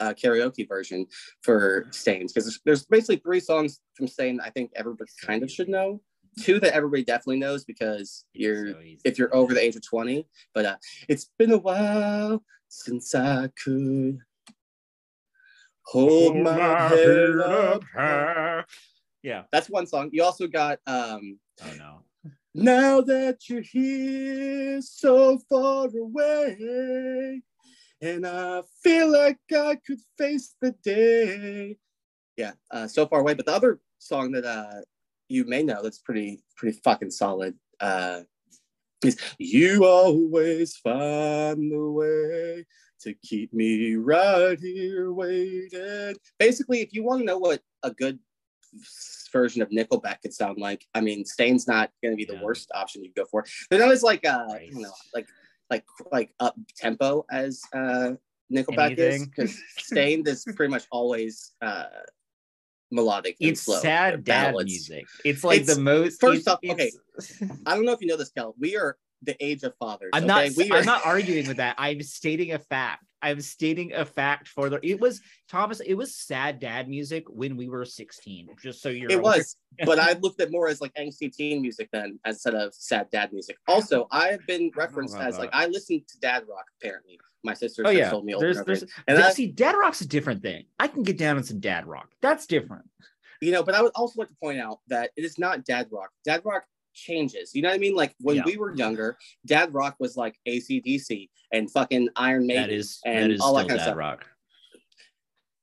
uh, 0.00 0.12
karaoke 0.14 0.68
version 0.68 1.06
for 1.42 1.86
Staind's 1.90 2.32
because 2.32 2.60
there's, 2.64 2.84
basically 2.86 3.16
three 3.16 3.40
songs 3.40 3.80
from 3.94 4.06
Staind 4.08 4.40
I 4.40 4.50
think 4.50 4.72
everybody 4.74 5.10
kind 5.22 5.42
of 5.42 5.50
should 5.50 5.68
know. 5.68 6.00
Two 6.40 6.58
that 6.60 6.74
everybody 6.74 7.04
definitely 7.04 7.38
knows 7.38 7.64
because 7.64 8.24
you're 8.32 8.72
so 8.72 8.80
if 9.04 9.18
you're 9.18 9.34
over 9.34 9.54
the 9.54 9.62
age 9.62 9.76
of 9.76 9.86
20. 9.86 10.26
But 10.52 10.66
uh, 10.66 10.76
it's 11.08 11.30
been 11.38 11.52
a 11.52 11.58
while 11.58 12.42
since 12.68 13.14
I 13.14 13.48
could 13.62 14.18
hold 15.86 16.36
my, 16.36 16.56
my 16.56 16.88
head 16.88 17.38
up 17.38 17.84
high. 17.84 18.64
Yeah, 19.22 19.44
that's 19.52 19.70
one 19.70 19.86
song. 19.86 20.10
You 20.12 20.24
also 20.24 20.46
got 20.46 20.80
um. 20.86 21.38
Oh 21.62 21.72
no. 21.78 22.00
Now 22.56 23.00
that 23.00 23.48
you're 23.48 23.62
here, 23.62 24.80
so 24.80 25.38
far 25.50 25.88
away, 25.88 27.42
and 28.00 28.26
I 28.26 28.62
feel 28.82 29.10
like 29.10 29.38
I 29.52 29.78
could 29.86 30.00
face 30.18 30.54
the 30.60 30.74
day. 30.84 31.76
Yeah, 32.36 32.52
uh, 32.70 32.88
so 32.88 33.06
far 33.06 33.20
away. 33.20 33.34
But 33.34 33.46
the 33.46 33.54
other 33.54 33.80
song 33.98 34.32
that 34.32 34.44
uh, 34.44 34.80
you 35.28 35.44
may 35.44 35.62
know 35.62 35.82
that's 35.82 35.98
pretty 35.98 36.42
pretty 36.56 36.78
fucking 36.84 37.10
solid 37.10 37.54
uh, 37.80 38.20
is 39.04 39.16
"You 39.38 39.84
Always 39.84 40.76
Find 40.76 41.72
the 41.72 41.90
Way 41.90 42.66
to 43.00 43.14
Keep 43.22 43.52
Me 43.52 43.94
Right 43.96 44.58
Here 44.58 45.12
Waiting." 45.12 46.16
Basically, 46.38 46.80
if 46.80 46.92
you 46.92 47.04
want 47.04 47.20
to 47.20 47.26
know 47.26 47.38
what 47.38 47.60
a 47.82 47.90
good 47.90 48.18
version 49.32 49.62
of 49.62 49.70
Nickelback 49.70 50.22
could 50.22 50.32
sound 50.32 50.58
like, 50.58 50.86
I 50.94 51.00
mean, 51.00 51.24
Staind's 51.24 51.66
not 51.66 51.90
going 52.02 52.12
to 52.12 52.16
be 52.16 52.24
the 52.24 52.34
yeah. 52.34 52.42
worst 52.42 52.70
option 52.74 53.04
you 53.04 53.12
go 53.14 53.24
for. 53.30 53.44
But 53.70 53.78
that 53.78 53.88
was 53.88 54.02
like, 54.02 54.26
uh, 54.26 54.46
don't 54.46 54.82
know, 54.82 54.92
like 55.12 55.26
like 55.74 55.84
like 56.12 56.30
up 56.40 56.54
tempo 56.76 57.24
as 57.30 57.62
uh 57.72 58.12
Nickelback 58.52 58.98
Anything. 58.98 59.22
is 59.22 59.26
because 59.28 59.62
Staind 59.78 60.28
is 60.28 60.44
pretty 60.56 60.70
much 60.70 60.84
always 60.90 61.52
uh 61.60 61.84
melodic. 62.90 63.36
It's 63.40 63.62
slow. 63.62 63.78
sad 63.80 64.24
dad 64.24 64.54
music. 64.54 65.06
It's 65.24 65.42
like 65.42 65.60
it's, 65.60 65.74
the 65.74 65.80
most. 65.80 66.20
First 66.20 66.46
off, 66.46 66.60
okay, 66.68 66.92
I 67.66 67.74
don't 67.74 67.84
know 67.84 67.92
if 67.92 68.00
you 68.00 68.06
know 68.06 68.16
this, 68.16 68.30
Kel. 68.30 68.54
We 68.58 68.76
are 68.76 68.96
the 69.24 69.36
age 69.44 69.62
of 69.62 69.74
fathers. 69.76 70.10
I'm 70.12 70.24
okay? 70.30 70.48
not. 70.48 70.70
Are... 70.70 70.76
I'm 70.76 70.84
not 70.84 71.06
arguing 71.06 71.48
with 71.48 71.58
that. 71.58 71.76
I'm 71.78 72.02
stating 72.02 72.52
a 72.52 72.58
fact. 72.58 73.04
I'm 73.22 73.40
stating 73.40 73.94
a 73.94 74.04
fact 74.04 74.48
for 74.48 74.68
the. 74.68 74.78
It 74.86 75.00
was 75.00 75.20
Thomas. 75.48 75.80
It 75.80 75.94
was 75.94 76.14
sad 76.14 76.60
dad 76.60 76.88
music 76.88 77.24
when 77.28 77.56
we 77.56 77.68
were 77.68 77.84
16. 77.84 78.48
Just 78.62 78.82
so 78.82 78.90
you're. 78.90 79.10
It 79.10 79.18
aware. 79.18 79.38
was, 79.38 79.56
but 79.84 79.98
I 79.98 80.12
looked 80.20 80.40
at 80.40 80.50
more 80.50 80.68
as 80.68 80.80
like 80.80 80.92
angsty 80.94 81.32
teen 81.32 81.62
music 81.62 81.88
then, 81.90 82.18
instead 82.26 82.54
of 82.54 82.74
sad 82.74 83.08
dad 83.10 83.32
music. 83.32 83.56
Also, 83.66 84.06
I 84.10 84.28
have 84.28 84.46
been 84.46 84.70
referenced 84.76 85.16
as 85.16 85.34
that. 85.34 85.40
like 85.40 85.50
I 85.54 85.66
listened 85.66 86.06
to 86.08 86.20
dad 86.20 86.44
rock. 86.48 86.66
Apparently, 86.80 87.18
my 87.42 87.54
sister 87.54 87.82
oh, 87.86 87.90
yeah. 87.90 88.10
told 88.10 88.26
me. 88.26 88.34
There's, 88.38 88.62
there's, 88.64 88.84
and 89.08 89.18
I, 89.18 89.30
see, 89.30 89.46
dad 89.46 89.72
rock's 89.72 90.02
a 90.02 90.08
different 90.08 90.42
thing. 90.42 90.64
I 90.78 90.88
can 90.88 91.02
get 91.02 91.16
down 91.16 91.38
on 91.38 91.44
some 91.44 91.60
dad 91.60 91.86
rock. 91.86 92.10
That's 92.20 92.46
different. 92.46 92.84
You 93.40 93.52
know, 93.52 93.62
but 93.62 93.74
I 93.74 93.82
would 93.82 93.92
also 93.94 94.20
like 94.20 94.28
to 94.28 94.36
point 94.42 94.60
out 94.60 94.80
that 94.88 95.10
it 95.16 95.24
is 95.24 95.38
not 95.38 95.64
dad 95.64 95.88
rock. 95.90 96.10
Dad 96.24 96.42
rock 96.44 96.64
changes. 96.94 97.54
You 97.54 97.62
know 97.62 97.68
what 97.68 97.74
I 97.74 97.78
mean? 97.78 97.94
Like 97.94 98.14
when 98.20 98.36
yeah. 98.36 98.42
we 98.46 98.56
were 98.56 98.74
younger, 98.74 99.18
dad 99.46 99.74
rock 99.74 99.96
was 99.98 100.16
like 100.16 100.36
ACDC 100.48 101.28
and 101.52 101.70
fucking 101.70 102.08
Iron 102.16 102.46
Maiden 102.46 102.62
that 102.62 102.70
is, 102.70 103.00
and 103.04 103.30
that 103.30 103.34
is 103.34 103.40
all 103.40 103.54
that 103.54 103.68
kind 103.68 103.78
of 103.78 103.82
stuff. 103.82 103.96
Rock. 103.96 104.26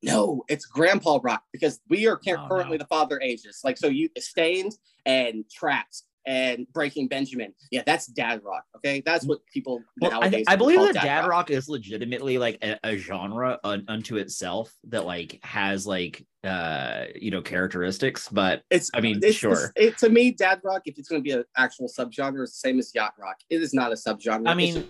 No, 0.04 0.44
it's 0.48 0.66
grandpa 0.66 1.20
rock 1.22 1.44
because 1.52 1.80
we 1.88 2.08
are 2.08 2.20
oh, 2.28 2.48
currently 2.48 2.78
no. 2.78 2.84
the 2.84 2.88
father 2.88 3.20
ages. 3.22 3.62
Like 3.64 3.78
so, 3.78 3.88
you 3.88 4.10
Staind 4.18 4.74
and 5.06 5.46
Trapt 5.46 6.04
and 6.26 6.68
Breaking 6.74 7.08
Benjamin. 7.08 7.54
Yeah, 7.72 7.84
that's 7.86 8.08
dad 8.08 8.42
rock. 8.44 8.64
Okay, 8.78 9.02
that's 9.06 9.26
what 9.26 9.40
people 9.48 9.82
Well, 10.00 10.12
I, 10.12 10.20
nowadays. 10.20 10.46
I 10.48 10.56
believe 10.56 10.78
call 10.78 10.94
that 10.94 11.04
dad 11.04 11.28
rock 11.28 11.50
is 11.50 11.68
legitimately 11.68 12.38
like 12.38 12.58
a, 12.62 12.78
a 12.84 12.98
genre 12.98 13.60
un, 13.64 13.86
unto 13.88 14.18
itself 14.18 14.74
that 14.90 15.06
like 15.06 15.40
has 15.44 15.88
like 15.88 16.26
uh 16.44 17.06
you 17.16 17.32
know 17.32 17.42
characteristics, 17.42 18.30
but 18.30 18.64
It's. 18.70 18.90
I 18.94 19.02
mean, 19.02 19.20
it's, 19.22 19.38
sure. 19.38 19.72
It's, 19.76 20.02
it, 20.04 20.06
to 20.06 20.10
me, 20.10 20.32
dad 20.32 20.62
rock. 20.64 20.84
If 20.86 21.00
it's 21.00 21.10
going 21.10 21.22
to 21.22 21.24
be 21.24 21.32
an 21.32 21.44
actual 21.58 21.88
subgenre, 21.88 22.44
it's 22.44 22.54
the 22.54 22.70
same 22.70 22.80
as 22.80 22.94
yacht 22.94 23.14
rock. 23.20 23.38
It 23.50 23.62
is 23.62 23.74
not 23.74 23.92
a 23.92 23.96
subgenre. 23.96 24.48
I 24.48 24.54
mean, 24.54 24.86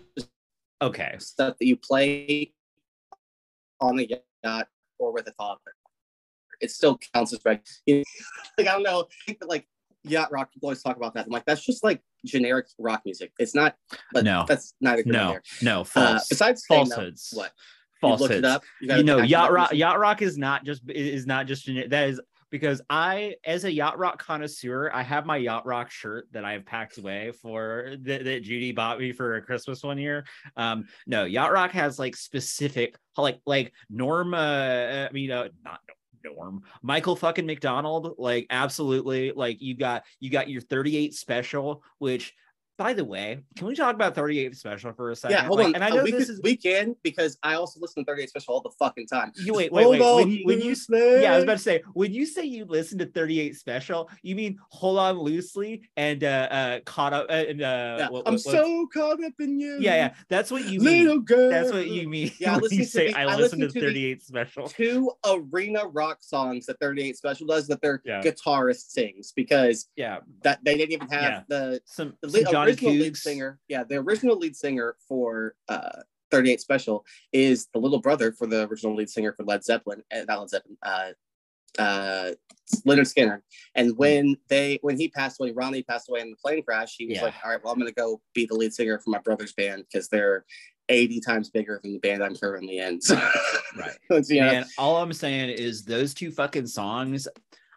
okay. 0.81 1.15
stuff 1.19 1.57
that 1.59 1.65
you 1.65 1.77
play 1.77 2.53
on 3.79 4.00
a 4.00 4.07
yacht 4.43 4.67
or 5.00 5.11
with 5.11 5.27
a 5.27 5.33
father. 5.33 5.59
It 6.61 6.71
still 6.71 7.00
counts 7.13 7.33
as. 7.33 7.81
You 7.85 7.97
know, 7.97 8.03
like 8.57 8.67
I 8.67 8.71
don't 8.73 8.83
know. 8.83 9.07
I 9.29 9.35
like 9.45 9.67
yacht 10.03 10.31
rock 10.31 10.51
people 10.51 10.67
always 10.67 10.81
talk 10.81 10.98
about 10.98 11.13
that. 11.13 11.25
I'm 11.25 11.31
like, 11.31 11.46
that's 11.46 11.63
just 11.65 11.84
like 11.84 12.01
generic 12.25 12.67
rock 12.79 13.01
music. 13.05 13.31
It's 13.39 13.53
not. 13.55 13.75
But 14.13 14.24
No. 14.24 14.46
that's 14.48 14.74
neither 14.81 15.03
No, 15.05 15.38
no, 15.62 15.81
Uh, 15.81 15.84
false. 15.84 16.27
besides 16.27 16.63
saying 16.67 16.89
that, 16.89 16.96
falsehoods. 16.96 17.29
what 17.34 17.51
you 17.55 18.00
Falsehoods. 18.10 18.34
it 18.34 18.46
up. 18.46 18.63
You, 18.81 18.96
you 18.98 19.03
know 19.03 19.17
yacht 19.20 19.51
rock 19.51 19.72
music? 19.72 19.79
yacht 19.79 20.00
rock 20.00 20.22
is 20.22 20.38
not 20.38 20.63
just 20.65 20.81
is 20.89 21.27
not 21.27 21.46
just 21.46 21.67
that 21.89 22.10
is 22.10 22.20
because 22.50 22.81
i 22.89 23.36
as 23.46 23.63
a 23.63 23.72
yacht 23.72 23.98
rock 24.00 24.22
connoisseur 24.22 24.89
i 24.93 25.01
have 25.03 25.25
my 25.25 25.38
yacht 25.38 25.65
rock 25.67 25.89
shirt 25.91 26.27
that 26.31 26.43
i've 26.43 26.65
packed 26.65 26.98
away 26.98 27.31
for 27.31 27.93
that, 28.01 28.25
that 28.25 28.41
judy 28.43 28.72
bought 28.74 29.00
me 29.00 29.12
for 29.13 29.36
a 29.36 29.41
christmas 29.41 29.84
one 29.84 29.98
year 30.00 30.25
um 30.58 30.84
no 31.08 31.24
yacht 31.25 31.51
rock 31.53 31.72
has 31.72 31.98
like 32.00 32.15
specific 32.15 32.98
like 33.17 33.39
like 33.46 33.72
Norma. 33.89 34.38
uh, 34.38 35.08
i 35.10 35.13
mean 35.13 35.29
uh, 35.31 35.48
not 35.63 35.79
Norm, 36.24 36.63
Michael 36.82 37.16
fucking 37.16 37.46
McDonald, 37.46 38.16
like 38.18 38.48
absolutely, 38.50 39.32
like 39.32 39.62
you 39.62 39.75
got 39.75 40.06
you 40.20 40.30
got 40.30 40.50
your 40.50 40.62
38 40.62 41.13
special, 41.13 41.84
which 42.00 42.36
by 42.81 42.93
the 42.93 43.05
way, 43.05 43.39
can 43.55 43.67
we 43.67 43.75
talk 43.75 43.93
about 43.93 44.15
38 44.15 44.55
special 44.55 44.91
for 44.93 45.11
a 45.11 45.15
second? 45.15 45.38
Yeah, 45.38 45.43
hold 45.45 45.59
Like, 45.59 45.67
on. 45.67 45.75
And 45.75 45.83
I 45.83 45.91
Uh, 45.91 45.95
know 45.97 46.03
we, 46.03 46.11
this 46.11 46.25
could- 46.25 46.33
is 46.33 46.41
we 46.41 46.57
can 46.57 46.95
because 47.03 47.38
I 47.43 47.53
also 47.53 47.79
listen 47.79 48.03
to 48.03 48.11
38 48.11 48.29
Special 48.29 48.55
all 48.55 48.61
the 48.61 48.71
fucking 48.79 49.05
time. 49.05 49.31
you 49.35 49.53
wait, 49.53 49.71
wait, 49.71 49.83
Hold 49.83 49.91
wait. 50.00 50.01
on, 50.01 50.15
When 50.21 50.31
you, 50.31 50.45
when 50.45 50.61
you 50.61 50.75
yeah, 51.21 51.33
I 51.33 51.35
was 51.35 51.43
about 51.43 51.57
to 51.57 51.63
say 51.63 51.83
when 51.93 52.11
you 52.11 52.25
say 52.25 52.43
you 52.45 52.65
listen 52.65 52.97
to 52.97 53.05
38 53.05 53.55
special, 53.55 54.09
you 54.23 54.35
mean 54.35 54.57
hold 54.69 54.97
on 54.97 55.19
loosely 55.19 55.83
and 55.95 56.23
uh 56.23 56.47
uh 56.50 56.79
caught 56.85 57.13
up 57.13 57.27
uh, 57.29 57.33
and 57.33 57.61
uh 57.61 57.95
Yeah, 58.00 58.09
what- 58.09 58.23
I'm 58.27 58.33
what- 58.33 58.41
so 58.41 58.88
caught 58.91 59.23
up 59.23 59.33
in 59.39 59.59
you. 59.59 59.77
yeah, 59.79 59.95
yeah, 59.95 60.13
that's 60.27 60.50
what 60.50 60.65
you 60.65 60.79
mean. 60.79 61.05
little 61.05 61.21
girl. 61.21 61.51
That's 61.51 61.71
what 61.71 61.88
you 61.88 62.09
mean. 62.09 62.31
Yeah, 62.39 62.55
I 62.55 62.57
listen 62.63 62.77
you 62.79 62.83
to 62.85 62.89
say 62.89 63.11
the- 63.11 63.19
I, 63.19 63.25
listen 63.35 63.59
to 63.59 63.65
listen 63.65 63.79
to 63.79 63.79
the 63.79 63.88
38 63.93 64.23
special. 64.23 64.67
Two 64.67 65.11
arena 65.27 65.85
rock 65.85 66.17
songs 66.21 66.65
that 66.65 66.79
38 66.79 67.15
Special 67.17 67.45
does 67.45 67.67
that 67.67 67.79
their 67.81 68.01
Yeah. 68.05 68.21
guitarist 68.23 68.89
sings 68.89 69.33
because 69.33 69.88
Yeah, 69.95 70.19
that 70.43 70.59
they 70.63 70.77
didn't 70.77 70.93
even 70.93 71.07
have 71.09 71.21
Yeah. 71.23 71.43
the 71.47 71.81
some, 71.85 72.15
the 72.21 72.29
some 72.29 72.51
Johnny 72.51 72.71
original 72.72 72.94
lead 72.94 73.18
singer. 73.18 73.60
Yeah, 73.68 73.84
the 73.84 73.96
original 73.96 74.38
lead 74.38 74.56
singer 74.56 74.96
for 75.08 75.56
uh 75.70 76.01
38 76.32 76.62
Special 76.62 77.06
is 77.34 77.68
the 77.74 77.80
little 77.80 78.00
brother 78.00 78.32
for 78.32 78.48
the 78.48 78.68
original 78.68 78.96
lead 78.96 79.10
singer 79.10 79.34
for 79.34 79.44
Led 79.44 79.63
Zeppelin, 79.63 80.01
uh, 80.16 80.22
not 80.28 80.40
Led 80.40 80.50
Zeppelin, 80.50 80.78
uh, 80.82 81.10
uh, 81.78 82.32
Lynyrd 82.88 83.13
Skynyrd. 83.13 83.42
And 83.75 83.98
when 83.98 84.38
they 84.50 84.80
when 84.82 84.98
he 84.98 85.10
passed 85.10 85.40
away, 85.40 85.51
Ronnie 85.51 85.84
passed 85.84 86.10
away 86.10 86.22
in 86.22 86.30
the 86.32 86.38
plane 86.38 86.63
crash. 86.63 86.96
He 86.98 87.08
was 87.08 87.18
Yeah. 87.18 87.25
like, 87.25 87.34
"All 87.44 87.51
right, 87.51 87.62
well, 87.63 87.74
I'm 87.74 87.80
gonna 87.80 87.92
go 87.92 88.22
be 88.34 88.46
the 88.46 88.56
lead 88.56 88.74
singer 88.74 89.00
for 89.00 89.10
my 89.10 89.20
brother's 89.20 89.54
band 89.54 89.86
because 89.92 90.08
they're 90.08 90.46
80 90.90 91.22
times 91.22 91.50
bigger 91.50 91.80
than 91.84 91.94
the 91.94 92.00
band 92.00 92.24
I'm 92.24 92.36
currently 92.36 92.78
in." 92.80 93.00
So, 93.01 93.16
Right. 93.78 93.98
so, 94.25 94.34
you 94.34 94.42
know, 94.42 94.50
And 94.51 94.66
all 94.78 94.98
I'm 94.98 95.13
saying 95.13 95.50
is 95.50 95.84
those 95.84 96.13
two 96.13 96.32
fucking 96.32 96.68
songs. 96.68 97.28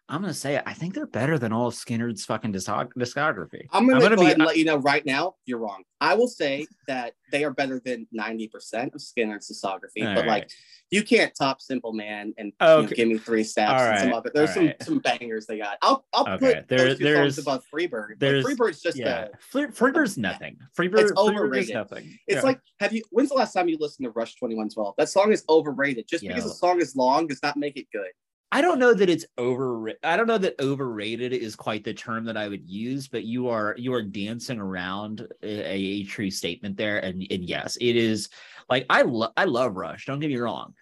I'm 0.06 0.20
gonna 0.20 0.34
say. 0.34 0.60
I 0.66 0.74
think 0.74 0.92
they're 0.94 1.06
better 1.06 1.38
than 1.38 1.50
all 1.52 1.68
of 1.68 1.74
Skynyrd's 1.74 2.26
fucking 2.26 2.52
discography. 2.52 3.66
I'm 3.72 3.86
gonna, 3.86 3.94
I'm 3.96 4.02
gonna 4.02 4.16
go 4.16 4.20
be- 4.22 4.26
ahead 4.26 4.36
and 4.38 4.46
let 4.46 4.58
you 4.58 4.66
know 4.66 4.76
right 4.76 5.04
now 5.06 5.36
you're 5.46 5.58
wrong. 5.58 5.82
I 6.00 6.12
will 6.14 6.28
say 6.28 6.66
that 6.88 7.14
they 7.32 7.42
are 7.44 7.50
better 7.50 7.80
than 7.82 8.06
90% 8.14 8.94
of 8.94 9.00
Skynyrd's 9.00 9.50
discography, 9.50 10.06
All 10.06 10.14
but 10.14 10.26
like 10.26 10.50
you 10.90 11.02
can't 11.02 11.34
top 11.34 11.62
Simple 11.62 11.94
Man 11.94 12.34
and 12.36 12.48
you 12.48 12.52
know, 12.60 12.82
give 12.86 13.08
me 13.08 13.16
three 13.16 13.44
steps 13.44 13.72
All 13.72 13.78
and 13.80 14.00
some 14.00 14.12
other. 14.12 14.30
There's 14.34 14.50
All 14.50 14.54
some 14.56 14.66
right. 14.66 14.82
some 14.82 14.98
bangers 14.98 15.46
they 15.46 15.56
got. 15.56 15.78
I'll 15.80 16.04
I'll 16.12 16.28
Okay. 16.34 16.54
put 16.56 16.68
There- 16.68 16.78
those 16.88 16.98
two 16.98 17.04
there's- 17.04 17.34
songs 17.36 17.46
above 17.46 17.64
Freebird. 17.72 18.18
There's- 18.18 18.44
Freebird's 18.44 18.82
just 18.82 18.98
yeah, 18.98 19.28
a, 19.32 19.36
Free, 19.38 19.66
Freebird's 19.68 20.18
nothing. 20.18 20.58
Freebird, 20.78 21.00
It's 21.00 21.12
overrated. 21.16 21.72
nothing. 21.74 22.18
it's 22.26 22.36
Yeah. 22.36 22.42
like 22.42 22.60
have 22.80 22.92
you 22.92 23.02
when's 23.10 23.30
the 23.30 23.36
last 23.36 23.54
time 23.54 23.68
you 23.70 23.78
listened 23.80 24.04
to 24.04 24.10
Rush 24.10 24.34
2112? 24.34 24.94
That 24.98 25.08
song 25.08 25.32
is 25.32 25.44
overrated. 25.48 26.06
Just 26.06 26.22
because 26.26 26.44
a 26.44 26.50
song 26.52 26.82
is 26.82 26.94
long 26.94 27.26
does 27.26 27.42
not 27.42 27.56
make 27.56 27.78
it 27.78 27.86
good. 27.90 28.10
I 28.54 28.60
don't 28.60 28.78
know 28.78 28.94
that 28.94 29.10
it's 29.10 29.26
over. 29.36 29.94
I 30.04 30.16
don't 30.16 30.28
know 30.28 30.38
that 30.38 30.60
overrated 30.60 31.32
is 31.32 31.56
quite 31.56 31.82
the 31.82 31.92
term 31.92 32.24
that 32.26 32.36
I 32.36 32.46
would 32.46 32.70
use, 32.70 33.08
but 33.08 33.24
you 33.24 33.48
are 33.48 33.74
you 33.76 33.92
are 33.94 34.02
dancing 34.02 34.60
around 34.60 35.26
a, 35.42 35.48
a 35.48 36.04
true 36.04 36.30
statement 36.30 36.76
there, 36.76 37.00
and 37.00 37.26
and 37.32 37.42
yes, 37.42 37.76
it 37.80 37.96
is 37.96 38.28
like 38.70 38.86
I 38.88 39.02
love 39.02 39.32
I 39.36 39.46
love 39.46 39.74
Rush. 39.74 40.06
Don't 40.06 40.20
get 40.20 40.30
me 40.30 40.36
wrong. 40.36 40.72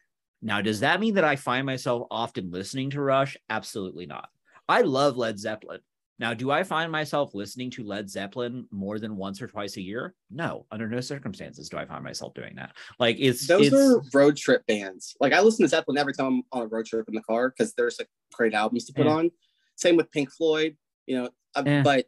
Now, 0.42 0.60
does 0.60 0.80
that 0.80 1.00
mean 1.00 1.14
that 1.14 1.24
I 1.24 1.36
find 1.36 1.64
myself 1.64 2.06
often 2.10 2.50
listening 2.50 2.90
to 2.90 3.00
Rush? 3.00 3.38
Absolutely 3.48 4.04
not. 4.04 4.28
I 4.68 4.82
love 4.82 5.16
Led 5.16 5.38
Zeppelin. 5.38 5.80
Now, 6.18 6.34
do 6.34 6.50
I 6.50 6.62
find 6.62 6.92
myself 6.92 7.34
listening 7.34 7.70
to 7.70 7.82
Led 7.84 8.08
Zeppelin 8.08 8.66
more 8.70 8.98
than 8.98 9.16
once 9.16 9.42
or 9.42 9.46
twice 9.48 9.76
a 9.76 9.80
year? 9.82 10.14
No, 10.30 10.66
under 10.70 10.86
no 10.88 11.00
circumstances 11.00 11.68
do 11.68 11.78
I 11.78 11.84
find 11.84 12.04
myself 12.04 12.34
doing 12.34 12.54
that. 12.56 12.76
Like 13.00 13.16
it's 13.18 13.46
Those 13.46 13.68
it's, 13.68 13.76
are 13.76 14.02
road 14.12 14.36
trip 14.36 14.64
bands. 14.66 15.16
Like 15.20 15.32
I 15.32 15.40
listen 15.40 15.64
to 15.64 15.68
Zeppelin 15.68 15.98
every 15.98 16.12
time 16.14 16.26
I'm 16.26 16.42
on 16.52 16.62
a 16.62 16.68
road 16.68 16.86
trip 16.86 17.08
in 17.08 17.14
the 17.14 17.22
car 17.22 17.50
because 17.50 17.74
there's 17.74 17.98
like 17.98 18.08
great 18.32 18.54
albums 18.54 18.84
to 18.86 18.92
put 18.92 19.06
Yeah. 19.06 19.12
on. 19.12 19.30
Same 19.76 19.96
with 19.96 20.10
Pink 20.12 20.30
Floyd, 20.30 20.76
you 21.06 21.16
know. 21.20 21.30
uh, 21.56 21.62
Yeah. 21.66 21.82
But 21.82 22.06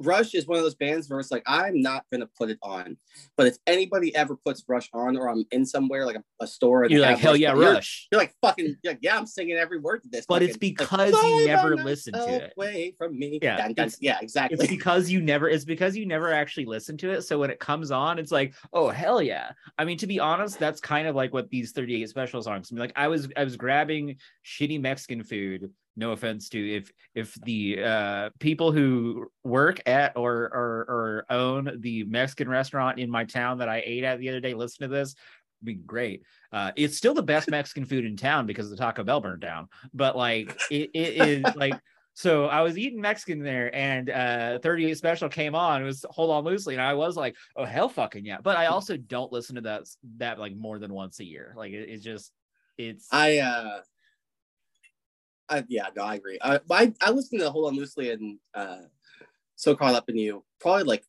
Rush 0.00 0.34
is 0.34 0.46
one 0.46 0.58
of 0.58 0.64
those 0.64 0.74
bands 0.74 1.08
where 1.08 1.18
it's 1.20 1.30
like 1.30 1.42
I'm 1.46 1.80
not 1.82 2.04
gonna 2.12 2.28
put 2.38 2.50
it 2.50 2.58
on. 2.62 2.96
But 3.36 3.46
if 3.48 3.56
anybody 3.66 4.14
ever 4.14 4.36
puts 4.36 4.64
Rush 4.68 4.88
on, 4.92 5.16
or 5.16 5.28
I'm 5.28 5.44
in 5.50 5.64
somewhere 5.66 6.06
like 6.06 6.16
a, 6.16 6.24
a 6.40 6.46
store, 6.46 6.84
and 6.84 6.92
you're 6.92 7.00
like 7.00 7.18
hell 7.18 7.36
yeah, 7.36 7.52
but 7.52 7.60
you're- 7.60 7.74
Rush. 7.74 8.08
You're, 8.12 8.20
like 8.20 8.34
fucking 8.40 8.76
you're 8.82 8.92
like, 8.92 9.00
yeah, 9.02 9.16
I'm 9.16 9.26
singing 9.26 9.56
every 9.56 9.78
word 9.78 10.02
to 10.04 10.08
this. 10.08 10.24
But 10.26 10.42
it's 10.42 10.54
fucking- 10.54 10.76
like, 10.78 10.88
because 10.88 11.22
you 11.22 11.46
never 11.46 11.76
listened 11.76 12.14
to 12.16 12.34
it. 12.34 12.52
Away 12.56 12.94
from 12.96 13.18
me. 13.18 13.38
Yeah, 13.42 13.56
Dun, 13.56 13.74
dun. 13.74 13.86
it's- 13.86 13.98
yeah, 14.00 14.18
it's 14.22 14.66
because 14.68 15.10
you 15.10 15.20
never 15.20 15.48
it's 15.48 15.64
because 15.64 15.96
you 15.96 16.06
never 16.06 16.32
actually 16.32 16.64
listen 16.66 16.96
to 16.98 17.10
it 17.10 17.22
so 17.22 17.38
when 17.38 17.50
it 17.50 17.58
comes 17.58 17.90
on 17.90 18.18
it's 18.18 18.30
like 18.32 18.54
oh 18.72 18.88
hell 18.88 19.20
yeah 19.22 19.50
i 19.78 19.84
mean 19.84 19.98
to 19.98 20.06
be 20.06 20.20
honest 20.20 20.58
that's 20.58 20.80
kind 20.80 21.06
of 21.08 21.14
like 21.16 21.32
what 21.32 21.48
these 21.50 21.72
38 21.72 22.08
special 22.08 22.42
songs 22.42 22.68
I 22.70 22.74
mean, 22.74 22.80
like 22.80 22.92
i 22.96 23.08
was 23.08 23.28
i 23.36 23.44
was 23.44 23.56
grabbing 23.56 24.16
shitty 24.44 24.80
mexican 24.80 25.22
food 25.22 25.70
no 25.98 26.12
offense 26.12 26.48
to 26.48 26.76
if 26.76 26.92
if 27.14 27.34
the 27.42 27.82
uh 27.82 28.30
people 28.38 28.72
who 28.72 29.26
work 29.44 29.80
at 29.86 30.16
or 30.16 30.34
or 30.34 30.86
or 30.88 31.26
own 31.30 31.70
the 31.80 32.04
mexican 32.04 32.48
restaurant 32.48 32.98
in 32.98 33.10
my 33.10 33.24
town 33.24 33.58
that 33.58 33.68
i 33.68 33.82
ate 33.84 34.04
at 34.04 34.18
the 34.18 34.28
other 34.28 34.40
day 34.40 34.54
listen 34.54 34.88
to 34.88 34.94
this 34.94 35.14
it'd 35.60 35.66
be 35.66 35.74
great 35.74 36.22
uh 36.52 36.70
it's 36.76 36.96
still 36.96 37.14
the 37.14 37.22
best 37.22 37.50
mexican 37.50 37.84
food 37.84 38.04
in 38.04 38.16
town 38.16 38.46
because 38.46 38.70
the 38.70 38.76
taco 38.76 39.02
bell 39.02 39.20
burned 39.20 39.40
down 39.40 39.68
but 39.92 40.16
like 40.16 40.58
it, 40.70 40.90
it 40.94 41.28
is 41.28 41.44
like 41.56 41.78
so 42.14 42.46
I 42.46 42.62
was 42.62 42.76
eating 42.76 43.00
Mexican 43.00 43.44
there, 43.44 43.72
and 43.72 44.10
uh 44.10 44.58
38 44.58 44.98
special 44.98 45.28
came 45.28 45.54
on. 45.54 45.82
It 45.82 45.84
was 45.84 46.04
hold 46.10 46.32
on 46.32 46.42
loosely, 46.42 46.74
and 46.74 46.82
I 46.82 46.94
was 46.94 47.16
like, 47.16 47.36
oh 47.54 47.64
hell 47.64 47.88
fucking 47.88 48.24
yeah. 48.24 48.38
But 48.42 48.56
I 48.56 48.66
also 48.66 48.96
don't 48.96 49.30
listen 49.30 49.54
to 49.54 49.60
that 49.60 49.84
that 50.16 50.40
like 50.40 50.56
more 50.56 50.80
than 50.80 50.92
once 50.92 51.20
a 51.20 51.24
year. 51.24 51.54
Like 51.56 51.70
it, 51.70 51.88
it's 51.88 52.02
just 52.02 52.32
it's 52.76 53.06
I 53.12 53.38
uh 53.38 53.82
I 55.50 55.64
yeah, 55.68 55.86
no, 55.96 56.02
I 56.02 56.14
agree. 56.16 56.38
I 56.42 56.60
I, 56.70 56.92
I 57.00 57.10
listen 57.10 57.38
to 57.38 57.50
Hold 57.50 57.68
On 57.68 57.76
Loosely 57.76 58.10
and 58.10 58.38
uh 58.54 58.82
So 59.56 59.74
Caught 59.74 59.94
Up 59.94 60.08
in 60.08 60.16
You 60.18 60.44
probably 60.60 60.84
like 60.84 61.04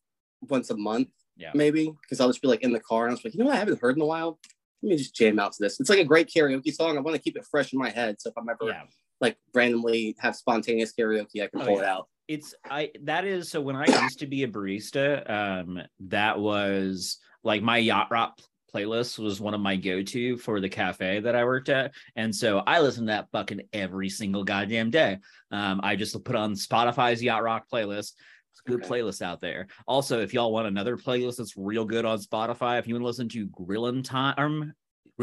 once 0.48 0.70
a 0.70 0.76
month, 0.76 1.08
yeah. 1.36 1.50
maybe, 1.54 1.92
because 2.02 2.20
I'll 2.20 2.28
just 2.28 2.40
be 2.42 2.48
like 2.48 2.62
in 2.62 2.72
the 2.72 2.80
car 2.80 3.04
and 3.06 3.12
I 3.12 3.14
was 3.14 3.24
like, 3.24 3.34
you 3.34 3.40
know 3.40 3.46
what, 3.46 3.56
I 3.56 3.58
haven't 3.58 3.80
heard 3.80 3.96
in 3.96 4.02
a 4.02 4.06
while. 4.06 4.38
Let 4.82 4.90
me 4.90 4.96
just 4.96 5.14
jam 5.14 5.38
out 5.38 5.52
to 5.52 5.62
this. 5.62 5.78
It's 5.78 5.90
like 5.90 5.98
a 5.98 6.04
great 6.04 6.28
karaoke 6.28 6.72
song. 6.72 6.96
I 6.96 7.00
want 7.00 7.14
to 7.14 7.22
keep 7.22 7.36
it 7.36 7.44
fresh 7.50 7.72
in 7.74 7.78
my 7.78 7.90
head. 7.90 8.16
So 8.20 8.30
if 8.30 8.38
I'm 8.38 8.48
ever 8.48 8.64
Yeah. 8.70 8.82
like 9.20 9.36
randomly 9.54 10.16
have 10.20 10.34
spontaneous 10.34 10.94
karaoke, 10.98 11.42
I 11.42 11.48
can 11.48 11.60
Oh, 11.60 11.66
pull 11.66 11.74
yeah. 11.76 11.80
it 11.82 11.84
out. 11.84 12.08
it's 12.28 12.54
I 12.70 12.90
that 13.02 13.24
is 13.26 13.50
so 13.50 13.60
when 13.60 13.76
I 13.76 13.84
used 14.02 14.20
to 14.20 14.26
be 14.26 14.44
a 14.44 14.48
barista, 14.48 15.28
um, 15.28 15.82
that 16.08 16.38
was 16.40 17.18
like 17.44 17.60
my 17.62 17.76
yacht 17.78 18.08
rock 18.10 18.38
playlist 18.72 19.18
was 19.18 19.40
one 19.40 19.54
of 19.54 19.60
my 19.60 19.76
go-to 19.76 20.36
for 20.36 20.60
the 20.60 20.68
cafe 20.68 21.20
that 21.20 21.34
I 21.36 21.44
worked 21.44 21.68
at. 21.68 21.92
And 22.16 22.34
so 22.34 22.62
I 22.66 22.80
listened 22.80 23.08
to 23.08 23.12
that 23.12 23.30
fucking 23.32 23.62
every 23.72 24.08
single 24.08 24.44
goddamn 24.44 24.90
day. 24.90 25.18
Um, 25.50 25.80
I 25.82 25.96
just 25.96 26.22
put 26.24 26.36
on 26.36 26.54
Spotify's 26.54 27.22
yacht 27.22 27.42
rock 27.42 27.66
playlist. 27.72 28.12
It's 28.52 28.62
a 28.66 28.70
good 28.70 28.84
Okay. 28.84 29.00
playlist 29.00 29.22
out 29.22 29.40
there. 29.40 29.68
Also, 29.86 30.20
if 30.20 30.34
y'all 30.34 30.52
want 30.52 30.66
another 30.66 30.96
playlist 30.96 31.36
that's 31.36 31.56
real 31.56 31.84
good 31.84 32.04
on 32.04 32.18
Spotify, 32.18 32.78
if 32.78 32.86
you 32.86 32.94
want 32.94 33.02
to 33.02 33.06
listen 33.06 33.28
to 33.30 33.46
Grillin' 33.48 34.02
Time, 34.02 34.34
um, 34.38 34.72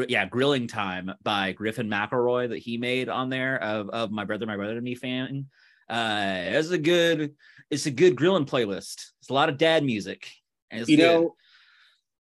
yeah, 0.08 0.26
Grilling 0.26 0.68
Time 0.68 1.12
by 1.24 1.52
Griffin 1.54 1.90
McElroy 1.90 2.50
that 2.50 2.60
he 2.60 2.78
made 2.78 3.10
on 3.10 3.30
there 3.30 3.62
of, 3.62 3.90
of 3.90 4.12
my 4.12 4.26
brother, 4.26 4.46
my 4.46 4.56
brother 4.56 4.76
and 4.76 4.84
me 4.84 4.96
fan. 4.96 5.48
Uh, 5.90 6.36
it's 6.40 6.70
a 6.70 6.78
good, 6.78 7.36
it's 7.70 7.86
a 7.86 7.92
good 7.92 8.16
grilling 8.16 8.46
playlist. 8.46 9.12
It's 9.20 9.30
a 9.30 9.34
lot 9.34 9.50
of 9.50 9.58
dad 9.58 9.84
music. 9.84 10.30
You 10.72 10.86
good. 10.86 10.98
know, 11.00 11.36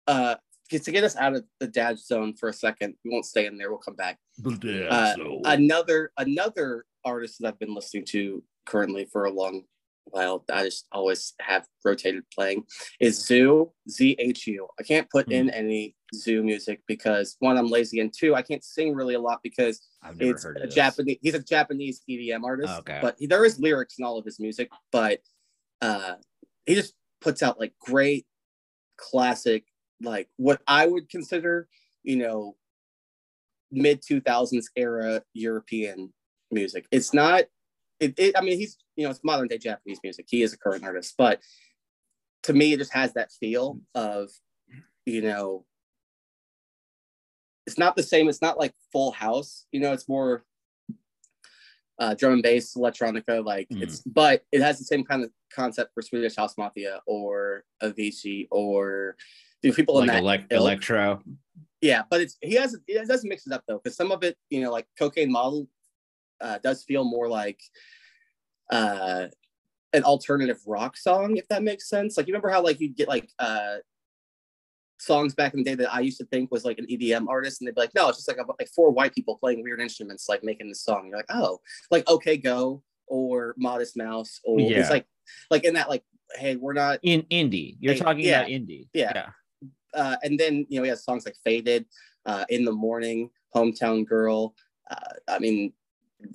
uh 0.07 0.37
to 0.71 0.93
get 0.93 1.05
us 1.05 1.17
out 1.17 1.35
of 1.35 1.45
the 1.61 1.67
dad 1.67 1.99
zone 1.99 2.35
for 2.35 2.49
a 2.49 2.53
second, 2.53 2.95
we 3.05 3.11
won't 3.11 3.25
stay 3.25 3.47
in 3.47 3.57
there, 3.57 3.71
we'll 3.71 3.79
come 3.79 3.97
back. 3.97 4.19
uh, 4.91 5.15
another 5.45 6.13
another 6.19 6.85
artist 7.05 7.39
that 7.41 7.49
I've 7.49 7.59
been 7.59 7.75
listening 7.75 8.05
to 8.11 8.43
currently 8.67 9.07
for 9.07 9.25
a 9.25 9.31
long 9.31 9.63
while. 10.05 10.45
I 10.53 10.65
just 10.65 10.87
always 10.93 11.35
have 11.41 11.67
rotated 11.85 12.25
playing 12.35 12.65
is 13.01 13.19
ZHU 13.21 13.71
Z 13.91 14.17
H 14.19 14.47
U. 14.47 14.69
I 14.79 14.83
can't 14.83 15.09
put 15.11 15.31
in 15.33 15.51
any 15.51 15.95
ZHU 16.15 16.45
music 16.45 16.81
because 16.87 17.37
one, 17.41 17.57
I'm 17.57 17.69
lazy, 17.69 18.01
and 18.01 18.13
two, 18.17 18.35
I 18.35 18.43
can't 18.43 18.63
sing 18.65 18.95
really 18.95 19.15
a 19.15 19.21
lot 19.21 19.41
because 19.43 19.81
it's 20.19 20.45
a 20.45 20.53
this. 20.53 20.75
Japanese. 20.75 21.19
He's 21.23 21.35
a 21.35 21.43
Japanese 21.43 22.03
EDM 22.09 22.45
artist, 22.45 22.73
Okay. 22.81 22.99
but 23.03 23.17
there 23.21 23.45
is 23.45 23.59
lyrics 23.59 23.97
in 23.99 24.05
all 24.05 24.19
of 24.19 24.25
his 24.25 24.39
music. 24.39 24.71
But 24.93 25.21
uh, 25.81 26.15
he 26.67 26.75
just 26.75 26.95
puts 27.21 27.43
out 27.43 27.59
like 27.59 27.73
great 27.81 28.27
classic, 28.97 29.65
like 30.01 30.29
what 30.37 30.61
I 30.67 30.87
would 30.87 31.09
consider, 31.09 31.69
you 32.03 32.17
know, 32.17 32.57
mid 33.71 34.03
2000s 34.03 34.67
era 34.77 35.23
European 35.35 36.13
music. 36.51 36.87
It's 36.91 37.13
not. 37.13 37.45
It, 38.01 38.15
it, 38.17 38.39
I 38.39 38.43
mean, 38.43 38.59
he's 38.59 38.77
you 38.97 39.05
know, 39.05 39.11
it's 39.11 39.25
modern 39.25 39.49
day 39.49 39.59
Japanese 39.59 40.01
music. 40.03 40.27
He 40.29 40.43
is 40.43 40.53
a 40.53 40.59
current 40.59 40.85
artist, 40.85 41.15
but 41.19 41.41
to 42.45 42.53
me, 42.53 42.73
it 42.73 42.79
just 42.79 42.93
has 42.93 43.13
that 43.15 43.33
feel 43.33 43.81
of, 43.95 44.31
you 45.05 45.23
know, 45.23 45.65
it's 47.67 47.79
not 47.79 47.97
the 47.97 48.03
same. 48.03 48.29
It's 48.29 48.43
not 48.43 48.59
like 48.59 48.73
Full 48.93 49.11
House. 49.11 49.67
You 49.73 49.81
know, 49.81 49.93
it's 49.93 50.09
more 50.09 50.45
uh, 51.99 52.15
drum 52.15 52.35
and 52.35 52.43
bass, 52.43 52.75
electronica. 52.75 53.45
Like 53.45 53.69
Mm. 53.69 53.83
it's, 53.83 54.01
but 54.01 54.45
it 54.53 54.63
has 54.63 54.79
the 54.79 54.85
same 54.85 55.05
kind 55.05 55.23
of 55.23 55.31
concept 55.53 55.93
for 55.93 56.03
Swedish 56.03 56.37
House 56.37 56.57
Mafia 56.57 57.01
or 57.07 57.65
Avicii 57.83 58.49
or 58.51 59.17
the 59.63 59.73
people 59.73 59.95
like 59.97 60.09
in 60.09 60.15
that. 60.15 60.23
elec- 60.23 60.47
ilk. 60.53 60.61
electro. 60.61 61.23
Yeah, 61.81 62.03
but 62.11 62.21
it's 62.21 62.37
he 62.41 62.55
has 62.55 62.77
he 62.87 62.95
does 63.05 63.25
mix 63.25 63.47
it 63.47 63.53
up 63.53 63.63
though, 63.69 63.79
because 63.83 63.97
some 63.97 64.11
of 64.13 64.23
it, 64.25 64.37
you 64.51 64.61
know, 64.61 64.71
like 64.73 64.87
cocaine 64.99 65.31
model 65.31 65.69
uh, 66.41 66.59
does 66.63 66.83
feel 66.85 67.05
more 67.05 67.29
like 67.29 67.61
uh 68.71 69.27
an 69.95 70.03
alternative 70.05 70.59
rock 70.67 70.97
song, 70.97 71.37
if 71.37 71.49
that 71.49 71.63
makes 71.63 71.89
sense. 71.89 72.17
Like 72.17 72.27
you 72.27 72.33
remember 72.33 72.51
how 72.51 72.63
like 72.63 72.81
you'd 72.81 72.97
get 72.97 73.09
like 73.09 73.31
uh 73.39 73.77
songs 75.01 75.35
back 75.35 75.55
in 75.55 75.61
the 75.61 75.65
day 75.65 75.75
that 75.77 75.95
I 75.95 76.01
used 76.01 76.19
to 76.19 76.27
think 76.27 76.51
was 76.51 76.65
like 76.65 76.79
an 76.79 76.87
EDM 76.87 77.29
artist, 77.29 77.61
and 77.61 77.69
they'd 77.69 77.75
be 77.75 77.81
like, 77.81 77.95
no, 77.95 78.09
it's 78.09 78.19
just 78.19 78.29
like 78.29 78.39
a, 78.39 78.45
like 78.59 78.69
four 78.75 78.91
white 78.91 79.15
people 79.15 79.39
playing 79.39 79.63
weird 79.63 79.81
instruments, 79.81 80.29
like 80.29 80.43
making 80.43 80.69
this 80.69 80.83
song. 80.83 81.07
You're 81.07 81.17
like, 81.17 81.27
oh, 81.31 81.61
like 81.91 82.09
OK 82.11 82.37
Go 82.39 82.83
or 83.07 83.55
Modest 83.57 83.97
Mouse, 83.97 84.41
or 84.45 84.59
Yeah. 84.61 84.81
it's 84.81 84.91
like 84.91 85.07
like 85.51 85.65
in 85.65 85.75
that 85.75 85.89
like, 85.89 86.03
hey, 86.37 86.57
we're 86.57 86.73
not 86.75 86.99
In 87.03 87.23
indie. 87.31 87.77
You're 87.81 87.95
Hey, 87.95 88.01
talking 88.01 88.25
yeah. 88.25 88.41
about 88.41 88.51
indie. 88.51 88.89
Yeah. 88.93 89.31
Uh, 89.95 90.17
and 90.23 90.39
then 90.39 90.67
you 90.69 90.79
know 90.79 90.83
he 90.85 90.89
has 90.89 91.05
songs 91.05 91.25
like 91.25 91.37
Faded, 91.45 91.87
uh, 92.27 92.45
In 92.49 92.65
the 92.65 92.73
Morning, 92.73 93.31
Hometown 93.55 94.07
Girl. 94.07 94.55
Uh, 94.91 95.15
I 95.29 95.39
mean, 95.39 95.73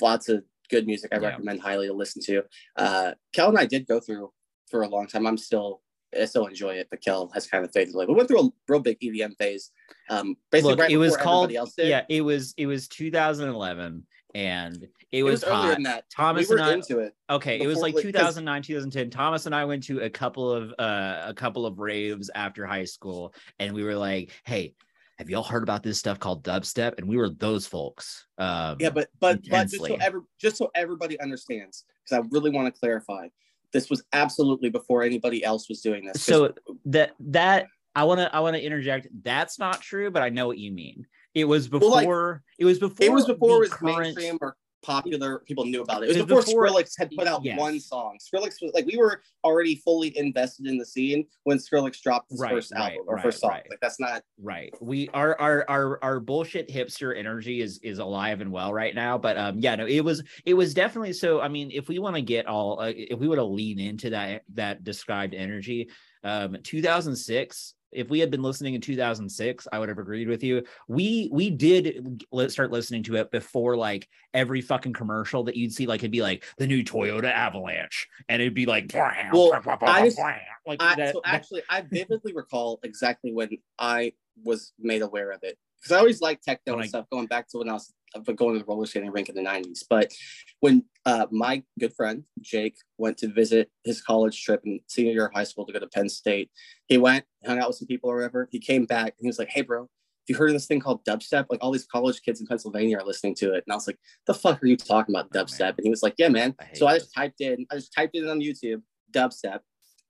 lots 0.01 0.29
of 0.29 0.43
good 0.69 0.86
music. 0.86 1.13
I 1.13 1.17
Yeah. 1.19 1.29
recommend 1.29 1.62
highly 1.62 1.88
to 1.88 1.93
listen 1.93 2.22
to. 2.24 2.43
Uh, 2.75 3.13
Kel 3.33 3.50
and 3.50 3.57
I 3.57 3.65
did 3.65 3.88
go 3.88 4.00
through 4.00 4.31
for 4.69 4.83
a 4.83 4.88
long 4.88 5.07
time. 5.07 5.27
I'm 5.27 5.38
still 5.38 5.81
I 6.19 6.25
still 6.25 6.45
enjoy 6.45 6.75
it, 6.75 6.88
but 6.91 7.01
Kel 7.01 7.29
has 7.33 7.48
kind 7.48 7.65
of 7.65 7.72
faded 7.72 7.95
away. 7.95 8.05
We 8.05 8.13
went 8.13 8.27
through 8.27 8.48
a 8.48 8.50
real 8.67 8.79
big 8.79 9.00
EDM 9.00 9.36
phase. 9.38 9.72
Um, 10.10 10.38
basically, 10.51 10.72
Look, 10.72 10.79
right 10.79 10.91
it 10.91 10.98
was 10.98 11.17
called 11.17 11.51
yeah, 11.51 12.03
it 12.10 12.22
was 12.22 12.53
it 12.57 12.67
was 12.67 12.88
2011 12.88 14.05
and 14.36 14.84
it, 14.84 14.90
it 15.12 15.24
was, 15.24 15.42
was, 15.42 15.44
earlier 15.44 15.74
than 15.74 15.84
that. 15.84 16.06
Thomas 16.10 16.50
we 16.50 16.56
and 16.56 16.63
I 16.66 16.74
into 16.74 17.00
it. 17.00 17.13
okay, 17.30 17.60
it 17.60 17.68
was 17.68 17.75
before, 17.75 17.84
like 17.90 17.96
like, 17.96 18.04
'cause- 18.06 18.36
2009, 18.36 18.62
2010. 18.63 19.10
Thomas 19.10 19.46
and 19.46 19.54
I 19.54 19.66
went 19.66 19.84
to 19.86 20.00
a 20.00 20.10
couple 20.10 20.52
of 20.52 20.74
uh 20.80 21.24
a 21.25 21.34
couple 21.34 21.66
of 21.66 21.80
raves 21.80 22.30
after 22.34 22.66
high 22.66 22.86
school 22.86 23.34
and 23.60 23.74
we 23.74 23.84
were 23.84 23.96
like, 23.96 24.32
"Hey, 24.46 24.74
have 25.20 25.30
y'all 25.30 25.44
heard 25.44 25.63
about 25.63 25.84
this 25.84 26.00
stuff 26.00 26.20
called 26.20 26.44
dubstep?" 26.44 26.98
And 26.98 27.08
we 27.08 27.18
were 27.18 27.30
those 27.30 27.68
folks. 27.68 28.25
Um 28.38 28.78
Yeah, 28.80 28.90
but 28.90 29.10
but 29.20 29.40
but 29.50 29.68
just 29.68 29.75
so 29.75 29.86
intensely. 29.86 29.98
ever 30.02 30.24
just 30.40 30.58
so 30.58 30.72
everybody 30.74 31.20
understands, 31.20 31.86
because 32.04 32.24
I 32.24 32.28
really 32.32 32.50
want 32.50 32.74
to 32.74 32.80
clarify, 32.80 33.28
this 33.72 33.90
was 33.90 34.04
absolutely 34.13 34.70
before 34.70 35.04
anybody 35.04 35.44
else 35.44 35.70
was 35.70 35.82
doing 35.82 36.06
this. 36.06 36.22
so 36.24 36.54
that 36.86 37.12
that 37.20 37.68
I 37.96 38.06
want 38.06 38.20
to 38.22 38.36
I 38.36 38.40
want 38.40 38.56
to 38.56 38.62
interject. 38.63 39.08
That's 39.24 39.60
not 39.60 39.80
true, 39.82 40.10
but 40.10 40.24
I 40.24 40.30
know 40.30 40.48
what 40.48 40.58
you 40.58 40.72
mean. 40.72 41.06
It 41.34 41.46
was 41.46 41.68
before. 41.68 41.90
Well, 41.90 42.30
like, 42.32 42.40
it 42.60 42.66
was 42.66 42.80
before. 42.80 43.06
it 43.06 43.12
was 43.12 43.25
before 43.25 43.56
it 43.58 43.60
was 43.60 43.70
current- 43.72 44.00
mainstream 44.16 44.38
or 44.42 44.55
popular. 44.84 45.40
People 45.48 45.64
knew 45.64 45.81
about 45.81 46.03
it. 46.03 46.07
It 46.07 46.07
was 46.10 46.18
It 46.18 46.20
was 46.29 46.46
before, 46.46 46.66
before- 46.66 46.81
Skrillex 46.81 46.92
had 46.98 47.10
put 47.12 47.25
out 47.25 47.46
yes. 47.46 47.57
one 47.57 47.79
song. 47.79 48.18
Skrillex 48.20 48.62
was 48.62 48.72
like 48.74 48.86
we 48.86 48.98
were 48.98 49.22
already 49.46 49.75
fully 49.77 50.16
invested 50.18 50.68
in 50.68 50.77
the 50.77 50.86
scene 50.86 51.25
when 51.44 51.57
Skrillex 51.57 52.01
dropped 52.01 52.29
his 52.29 52.42
Right, 52.42 52.51
first 52.51 52.74
right, 52.74 52.92
album 52.92 53.05
or 53.07 53.16
right, 53.16 53.24
first 53.24 53.40
song. 53.40 53.51
Like 53.70 53.79
that's 53.81 53.98
not. 53.98 54.24
right 54.42 54.74
we 54.81 55.07
our 55.14 55.40
our 55.40 55.64
our 55.70 56.03
our 56.03 56.20
bullshit 56.20 56.68
hipster 56.70 57.18
energy 57.18 57.62
is 57.62 57.79
is 57.81 58.00
alive 58.00 58.42
and 58.42 58.51
well 58.51 58.74
right 58.74 58.94
now 58.94 59.18
but 59.18 59.38
um 59.38 59.57
yeah 59.57 59.75
no 59.75 59.86
it 59.86 60.01
was 60.01 60.22
it 60.46 60.53
was 60.53 60.74
definitely 60.74 61.14
so 61.14 61.40
i 61.40 61.48
mean 61.48 61.72
if 61.72 61.88
we 61.88 61.98
want 62.00 62.16
to 62.18 62.22
get 62.22 62.46
all 62.46 62.79
uh, 62.81 62.92
if 62.94 63.18
we 63.20 63.27
want 63.29 63.38
to 63.40 63.44
lean 63.46 63.79
into 63.79 64.10
that 64.10 64.42
that 64.53 64.84
described 64.84 65.34
energy 65.34 65.88
um 66.25 66.57
2006 66.64 67.74
if 67.96 68.10
we 68.10 68.20
had 68.20 68.29
been 68.32 68.42
listening 68.42 68.74
in 68.74 68.82
2006 68.82 69.68
i 69.72 69.79
would 69.79 69.90
have 69.90 69.98
agreed 69.98 70.27
with 70.27 70.44
you. 70.44 70.64
We 70.88 71.29
we 71.32 71.50
did 71.50 72.24
start 72.50 72.72
listening 72.72 73.03
to 73.03 73.16
it 73.16 73.32
before 73.32 73.75
like 73.77 74.08
every 74.34 74.62
fucking 74.62 74.94
commercial 74.94 75.44
that 75.46 75.56
you'd 75.56 75.74
see 75.74 75.86
like 75.86 76.01
it'd 76.01 76.12
be 76.12 76.22
like 76.22 76.44
the 76.58 76.68
new 76.68 76.84
toyota 76.84 77.32
avalanche 77.32 78.08
and 78.29 78.42
it'd 78.42 78.53
be 78.53 78.66
like 78.66 78.92
Well, 78.94 79.53
I 79.82 80.06
just- 80.06 80.20
like 80.66 80.82
I, 80.82 80.96
that- 80.96 81.14
so 81.14 81.22
that- 81.24 81.34
actually, 81.34 81.62
I 81.70 81.82
vividly 81.82 82.34
recall 82.34 82.79
exactly 82.84 83.34
when 83.34 83.50
I 83.77 84.14
was 84.44 84.74
made 84.79 85.01
aware 85.01 85.32
of 85.32 85.40
it. 85.44 85.58
Because 85.82 85.92
I 85.96 86.00
always 86.00 86.22
liked 86.22 86.44
techno 86.44 86.74
and 86.74 86.84
I- 86.84 86.88
stuff 86.88 87.06
going 87.12 87.27
back 87.27 87.48
to 87.50 87.58
when 87.58 87.70
I 87.70 87.74
was 87.74 87.94
uh, 88.16 88.20
going 88.34 88.54
to 88.54 88.60
the 88.60 88.66
roller 88.66 88.86
skating 88.86 89.12
rink 89.12 89.30
in 89.30 89.36
the 89.36 89.42
'90s. 89.42 89.84
But 89.90 90.12
when 90.60 90.86
uh, 91.06 91.28
my 91.32 91.64
good 91.80 91.94
friend 91.94 92.24
Jake 92.42 92.76
went 92.98 93.18
to 93.20 93.28
visit 93.28 93.70
his 93.84 94.02
college 94.02 94.42
trip 94.44 94.62
in 94.66 94.80
senior 94.88 95.12
year 95.14 95.26
of 95.28 95.34
high 95.34 95.44
school 95.44 95.66
to 95.66 95.74
go 95.74 95.80
to 95.80 95.88
Penn 95.88 96.10
State, 96.10 96.52
he 96.88 96.98
went, 96.98 97.26
hung 97.46 97.60
out 97.60 97.68
with 97.70 97.78
some 97.78 97.88
people 97.88 98.10
or 98.10 98.16
whatever. 98.18 98.48
He 98.52 98.60
came 98.60 98.86
back 98.86 99.08
and 99.18 99.26
he 99.26 99.28
was 99.28 99.40
like, 99.40 99.50
"Hey, 99.50 99.62
bro." 99.62 99.82
Have 100.26 100.36
you 100.36 100.38
heard 100.38 100.52
of 100.52 100.54
this 100.54 100.68
thing 100.68 100.80
called 100.80 101.04
dubstep? 101.04 101.48
Like 101.50 101.60
all 101.62 101.70
these 101.70 101.86
college 101.86 102.22
kids 102.22 102.40
in 102.40 102.48
Pennsylvania 102.48 102.98
are 102.98 103.04
listening 103.06 103.36
to 103.36 103.56
it, 103.56 103.66
and 103.68 103.74
I 103.74 103.76
was 103.76 103.88
like, 103.88 104.00
"The 104.26 104.34
fuck 104.34 104.64
are 104.64 104.66
you 104.66 104.78
talking 104.78 105.14
about 105.14 105.28
Oh, 105.36 105.38
dubstep?" 105.38 105.76
And 105.78 105.84
he 105.84 105.90
was 105.90 106.02
like, 106.02 106.14
"Yeah, 106.18 106.30
man." 106.30 106.56
I 106.62 106.68
So 106.76 106.88
I 106.88 106.94
this. 106.94 107.04
just 107.04 107.14
typed 107.14 107.42
in, 107.42 107.66
I 107.70 107.76
just 107.76 107.94
typed 107.94 108.16
it 108.16 108.24
in 108.24 108.30
on 108.30 108.40
YouTube, 108.40 108.82
dubstep, 109.12 109.60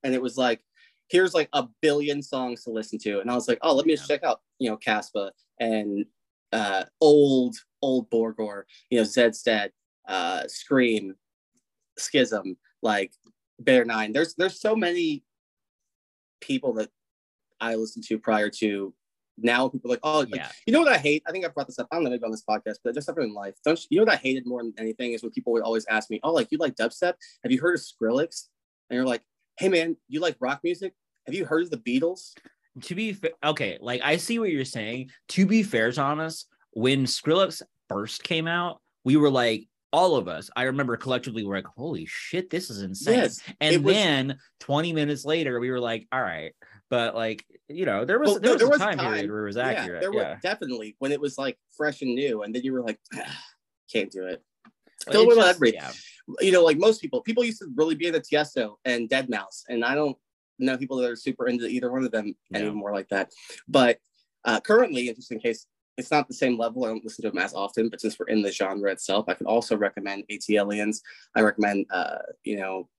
and 0.03 0.13
it 0.13 0.21
was 0.21 0.37
like, 0.37 0.61
here's 1.09 1.33
like 1.33 1.49
a 1.53 1.67
billion 1.81 2.21
songs 2.21 2.63
to 2.65 2.69
listen 2.69 2.99
to. 2.99 3.21
And 3.21 3.31
I 3.31 3.33
was 3.33 3.47
like, 3.47 3.57
oh, 3.63 3.73
let 3.73 3.87
me 3.87 3.95
just 3.95 4.07
check 4.07 4.23
out, 4.23 4.41
you 4.59 4.69
know, 4.69 4.77
Caspa 4.77 5.31
and 5.59 6.05
uh, 6.53 6.85
old, 7.01 7.55
old 7.81 8.09
Borgore, 8.09 8.63
you 8.89 8.99
know, 8.99 9.03
Zeds 9.03 9.43
Dead, 9.43 9.71
uh, 10.07 10.43
Skream, 10.43 11.15
Schism, 11.97 12.57
like 12.81 13.11
Bear 13.59 13.85
Nine. 13.85 14.13
There's 14.13 14.35
there's 14.35 14.61
so 14.61 14.75
many 14.75 15.23
people 16.39 16.73
that 16.73 16.89
I 17.59 17.75
listened 17.75 18.05
to 18.05 18.19
prior 18.19 18.49
to 18.49 18.93
now. 19.37 19.67
People 19.67 19.91
are 19.91 19.95
like, 19.95 19.99
oh, 20.03 20.19
like, 20.19 20.35
yeah 20.35 20.49
you 20.65 20.73
know 20.73 20.79
what 20.79 20.91
I 20.91 20.97
hate? 20.97 21.23
I 21.27 21.31
think 21.31 21.45
I 21.45 21.49
brought 21.49 21.67
this 21.67 21.79
up. 21.79 21.87
I 21.91 21.95
don't 21.95 22.03
know 22.03 22.09
maybe 22.09 22.23
on 22.23 22.31
this 22.31 22.43
podcast, 22.47 22.75
but 22.83 22.93
just 22.93 23.09
ever 23.09 23.21
in 23.21 23.33
life. 23.33 23.55
Don't 23.65 23.79
you, 23.79 23.85
you 23.89 23.97
know 23.99 24.05
what 24.05 24.13
I 24.13 24.17
hated 24.17 24.45
more 24.45 24.61
than 24.61 24.73
anything 24.77 25.13
is 25.13 25.23
when 25.23 25.31
people 25.31 25.53
would 25.53 25.63
always 25.63 25.85
ask 25.87 26.09
me, 26.09 26.19
"Oh, 26.23 26.33
like 26.33 26.51
you 26.51 26.57
like 26.57 26.75
dubstep? 26.75 27.13
Have 27.43 27.51
you 27.51 27.59
heard 27.59 27.75
of 27.75 27.81
Skrillex?" 27.81 28.47
And 28.89 28.97
you're 28.97 29.05
like, 29.05 29.21
"Hey, 29.57 29.69
man, 29.69 29.97
you 30.07 30.19
like 30.19 30.37
rock 30.39 30.61
music? 30.63 30.93
Have 31.25 31.35
you 31.35 31.45
heard 31.45 31.63
of 31.63 31.71
the 31.71 31.77
Beatles?" 31.77 32.33
To 32.81 32.95
be 32.95 33.13
fa- 33.13 33.31
okay, 33.43 33.77
like 33.81 34.01
I 34.03 34.17
see 34.17 34.39
what 34.39 34.49
you're 34.49 34.65
saying. 34.65 35.11
To 35.29 35.45
be 35.45 35.61
fair, 35.63 35.91
Thomas, 35.91 36.45
when 36.71 37.05
Skrillex 37.05 37.61
first 37.89 38.23
came 38.23 38.47
out, 38.47 38.81
we 39.03 39.15
were 39.15 39.29
like, 39.29 39.67
all 39.91 40.15
of 40.15 40.27
us, 40.27 40.49
I 40.55 40.63
remember 40.63 40.97
collectively 40.97 41.43
were 41.43 41.55
like, 41.55 41.67
holy 41.67 42.07
shit, 42.07 42.49
this 42.49 42.71
is 42.71 42.81
insane. 42.81 43.15
Yes, 43.19 43.39
and 43.61 43.83
was- 43.85 43.93
then 43.93 44.39
20 44.61 44.91
minutes 44.91 45.23
later, 45.23 45.59
we 45.59 45.69
were 45.69 45.79
like, 45.79 46.07
all 46.11 46.21
right. 46.21 46.53
But 46.89 47.13
like, 47.13 47.45
you 47.67 47.85
know, 47.85 48.05
there 48.05 48.17
was 48.19 48.31
Well, 48.31 48.39
there, 48.39 48.57
there- 48.57 48.67
was 48.69 48.79
there 48.79 48.87
a 48.89 48.91
time, 48.91 48.97
time. 48.97 49.13
period 49.13 49.29
where 49.31 49.43
it 49.43 49.47
was 49.47 49.55
Yeah, 49.55 49.63
accurate. 49.67 50.01
there 50.01 50.13
Yeah, 50.13 50.33
was 50.33 50.41
definitely 50.41 50.95
when 50.97 51.11
it 51.11 51.21
was 51.21 51.37
like 51.37 51.59
fresh 51.77 52.01
and 52.01 52.15
new, 52.15 52.41
and 52.41 52.55
then 52.55 52.63
you 52.63 52.73
were 52.73 52.81
like, 52.81 52.99
"Ah, 53.13 53.43
"Can't 53.91 54.09
do 54.11 54.25
it." 54.25 54.41
But 55.05 55.11
Feel 55.13 55.21
it's 55.23 55.35
the 55.35 55.39
way 55.39 55.43
about 55.43 55.59
just- 55.59 55.73
yeah. 55.73 55.91
You 56.39 56.51
know, 56.53 56.63
like 56.63 56.77
most 56.77 57.01
people, 57.01 57.21
people 57.21 57.43
used 57.43 57.59
to 57.59 57.67
really 57.75 57.95
be 57.95 58.07
into 58.07 58.19
Tiesto 58.21 58.77
and 58.85 59.09
Deadmau5, 59.09 59.45
and 59.69 59.83
I 59.85 59.93
don't 59.93 60.17
know 60.59 60.77
people 60.77 60.97
that 60.97 61.09
are 61.09 61.15
super 61.15 61.47
into 61.47 61.67
either 61.67 61.91
one 61.91 62.03
of 62.03 62.11
them 62.11 62.35
Yeah. 62.51 62.59
anymore 62.59 62.93
like 62.93 63.09
that. 63.09 63.31
But 63.67 63.97
uh, 64.45 64.59
currently, 64.59 65.07
just 65.13 65.31
in 65.31 65.39
case 65.39 65.65
it's 65.97 66.11
not 66.11 66.27
the 66.27 66.33
same 66.33 66.57
level, 66.57 66.85
I 66.85 66.89
don't 66.89 67.03
listen 67.03 67.23
to 67.23 67.29
them 67.31 67.37
as 67.37 67.53
often. 67.53 67.89
But 67.89 68.01
since 68.01 68.17
we're 68.19 68.27
in 68.27 68.41
the 68.41 68.51
genre 68.51 68.91
itself, 68.91 69.25
I 69.27 69.35
could 69.35 69.47
also 69.47 69.77
recommend 69.77 70.23
ATLiens. 70.31 71.01
I 71.35 71.41
recommend, 71.41 71.85
uh, 71.91 72.17
you 72.43 72.57
know, 72.57 72.89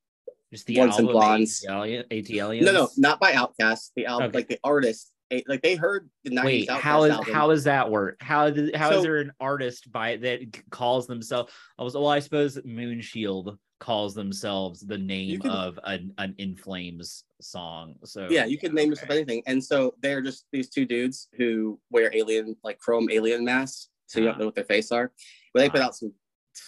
Just 0.53 0.67
the 0.67 0.77
Blunts 0.77 0.99
and 0.99 1.09
Blondes. 1.09 1.65
ATLiens. 1.69 2.63
no, 2.63 2.73
no, 2.73 2.89
not 2.97 3.19
by 3.21 3.33
Outkast. 3.33 3.91
The 3.97 4.07
album, 4.07 4.29
Okay. 4.29 4.39
like 4.39 4.49
the 4.49 4.61
artist, 4.63 5.11
like 5.49 5.63
they 5.63 5.75
heard 5.75 6.09
the 6.23 6.31
'90s 6.31 6.45
Wait, 6.45 6.69
Outkast 6.69 6.81
how 6.81 7.03
is 7.05 7.13
album. 7.13 7.35
how 7.35 7.49
does 7.49 7.65
that 7.65 7.91
work? 7.91 8.17
How 8.23 8.51
did 8.51 8.77
how 8.77 8.91
is 8.91 8.97
So- 8.99 9.03
there 9.03 9.19
an 9.19 9.33
artist 9.41 9.91
by 9.91 10.17
that 10.19 10.41
calls 10.71 11.07
themselves? 11.09 11.53
I 11.79 11.83
was 11.83 11.95
well, 11.95 12.07
I 12.07 12.21
suppose 12.21 12.57
Moonshield 12.59 13.59
calls 13.81 14.15
themselves 14.15 14.81
the 14.81 14.97
name 14.99 15.41
can- 15.41 15.51
of 15.51 15.79
an 15.85 16.13
an 16.19 16.35
In 16.39 16.57
Flames 16.57 17.25
song. 17.41 17.97
So 18.05 18.29
yeah, 18.31 18.45
you 18.45 18.59
could 18.59 18.73
name 18.75 18.91
yourself 18.91 19.11
anything. 19.11 19.43
And 19.47 19.63
so 19.63 19.95
they're 20.01 20.23
just 20.23 20.47
these 20.53 20.71
two 20.71 20.87
dudes 20.87 21.29
who 21.37 21.79
wear 21.91 22.11
alien, 22.15 22.57
like 22.65 22.79
chrome 22.79 23.09
alien 23.11 23.45
masks, 23.45 23.89
so 24.07 24.21
you 24.21 24.27
don't 24.27 24.39
know 24.39 24.47
what 24.47 24.55
their 24.55 24.65
face 24.65 24.91
are. 24.93 25.13
But 25.53 25.61
they 25.61 25.71
put 25.71 25.81
Ah. 25.81 25.87
out 25.87 25.97
some 25.97 26.13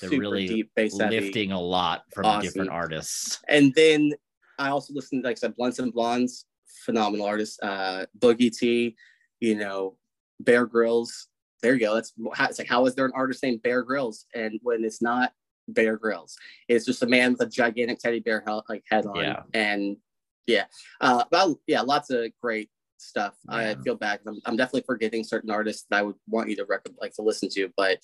they're 0.00 0.10
super 0.10 0.20
really 0.20 0.48
deep 0.48 0.70
bass 0.74 0.98
heavy. 0.98 1.20
lifting 1.20 1.52
a 1.52 1.60
lot 1.60 2.02
from 2.12 2.26
Awesome. 2.26 2.42
different 2.42 2.70
artists. 2.70 3.38
And 3.48 3.72
then 3.74 4.12
I 4.58 4.70
also 4.70 4.92
listened, 4.92 5.22
like 5.22 5.36
I 5.36 5.40
said, 5.40 5.54
Blunts 5.54 5.78
and 5.78 5.92
Blondes, 5.92 6.44
phenomenal 6.84 7.24
artist. 7.24 7.60
Uh, 7.62 8.06
Boogie 8.18 8.50
T, 8.54 8.96
you 9.38 9.54
know, 9.54 9.96
Bear 10.40 10.66
Grillz. 10.66 11.26
There 11.62 11.74
you 11.74 11.80
go. 11.80 11.94
That's 11.94 12.12
how, 12.34 12.46
it's 12.46 12.58
like, 12.58 12.66
how 12.68 12.84
is 12.86 12.96
there 12.96 13.06
an 13.06 13.12
artist 13.14 13.42
named 13.44 13.62
Bear 13.62 13.84
Grillz? 13.86 14.24
And 14.34 14.58
when 14.62 14.84
it's 14.84 15.00
not 15.00 15.32
Bear 15.68 15.96
Grylls, 15.96 16.36
it's 16.68 16.84
just 16.84 17.02
a 17.02 17.06
man 17.06 17.32
with 17.32 17.42
a 17.42 17.46
gigantic 17.46 17.98
teddy 17.98 18.20
bear 18.20 18.42
he- 18.46 18.60
like 18.68 18.84
head 18.90 19.06
on. 19.06 19.16
Yeah. 19.16 19.42
And 19.54 19.96
yeah, 20.46 20.64
uh, 21.00 21.24
but 21.30 21.54
yeah, 21.66 21.80
lots 21.80 22.10
of 22.10 22.30
great 22.40 22.70
stuff. 22.98 23.34
I 23.48 23.74
feel 23.84 23.96
bad. 23.96 24.20
I'm, 24.26 24.40
I'm 24.44 24.56
definitely 24.56 24.84
forgetting 24.86 25.24
certain 25.24 25.50
artists 25.50 25.86
that 25.90 25.98
I 25.98 26.02
would 26.02 26.16
want 26.28 26.48
you 26.48 26.56
to 26.56 26.64
rec- 26.64 26.86
like 27.00 27.14
to 27.14 27.22
listen 27.22 27.48
to, 27.50 27.68
but 27.76 27.98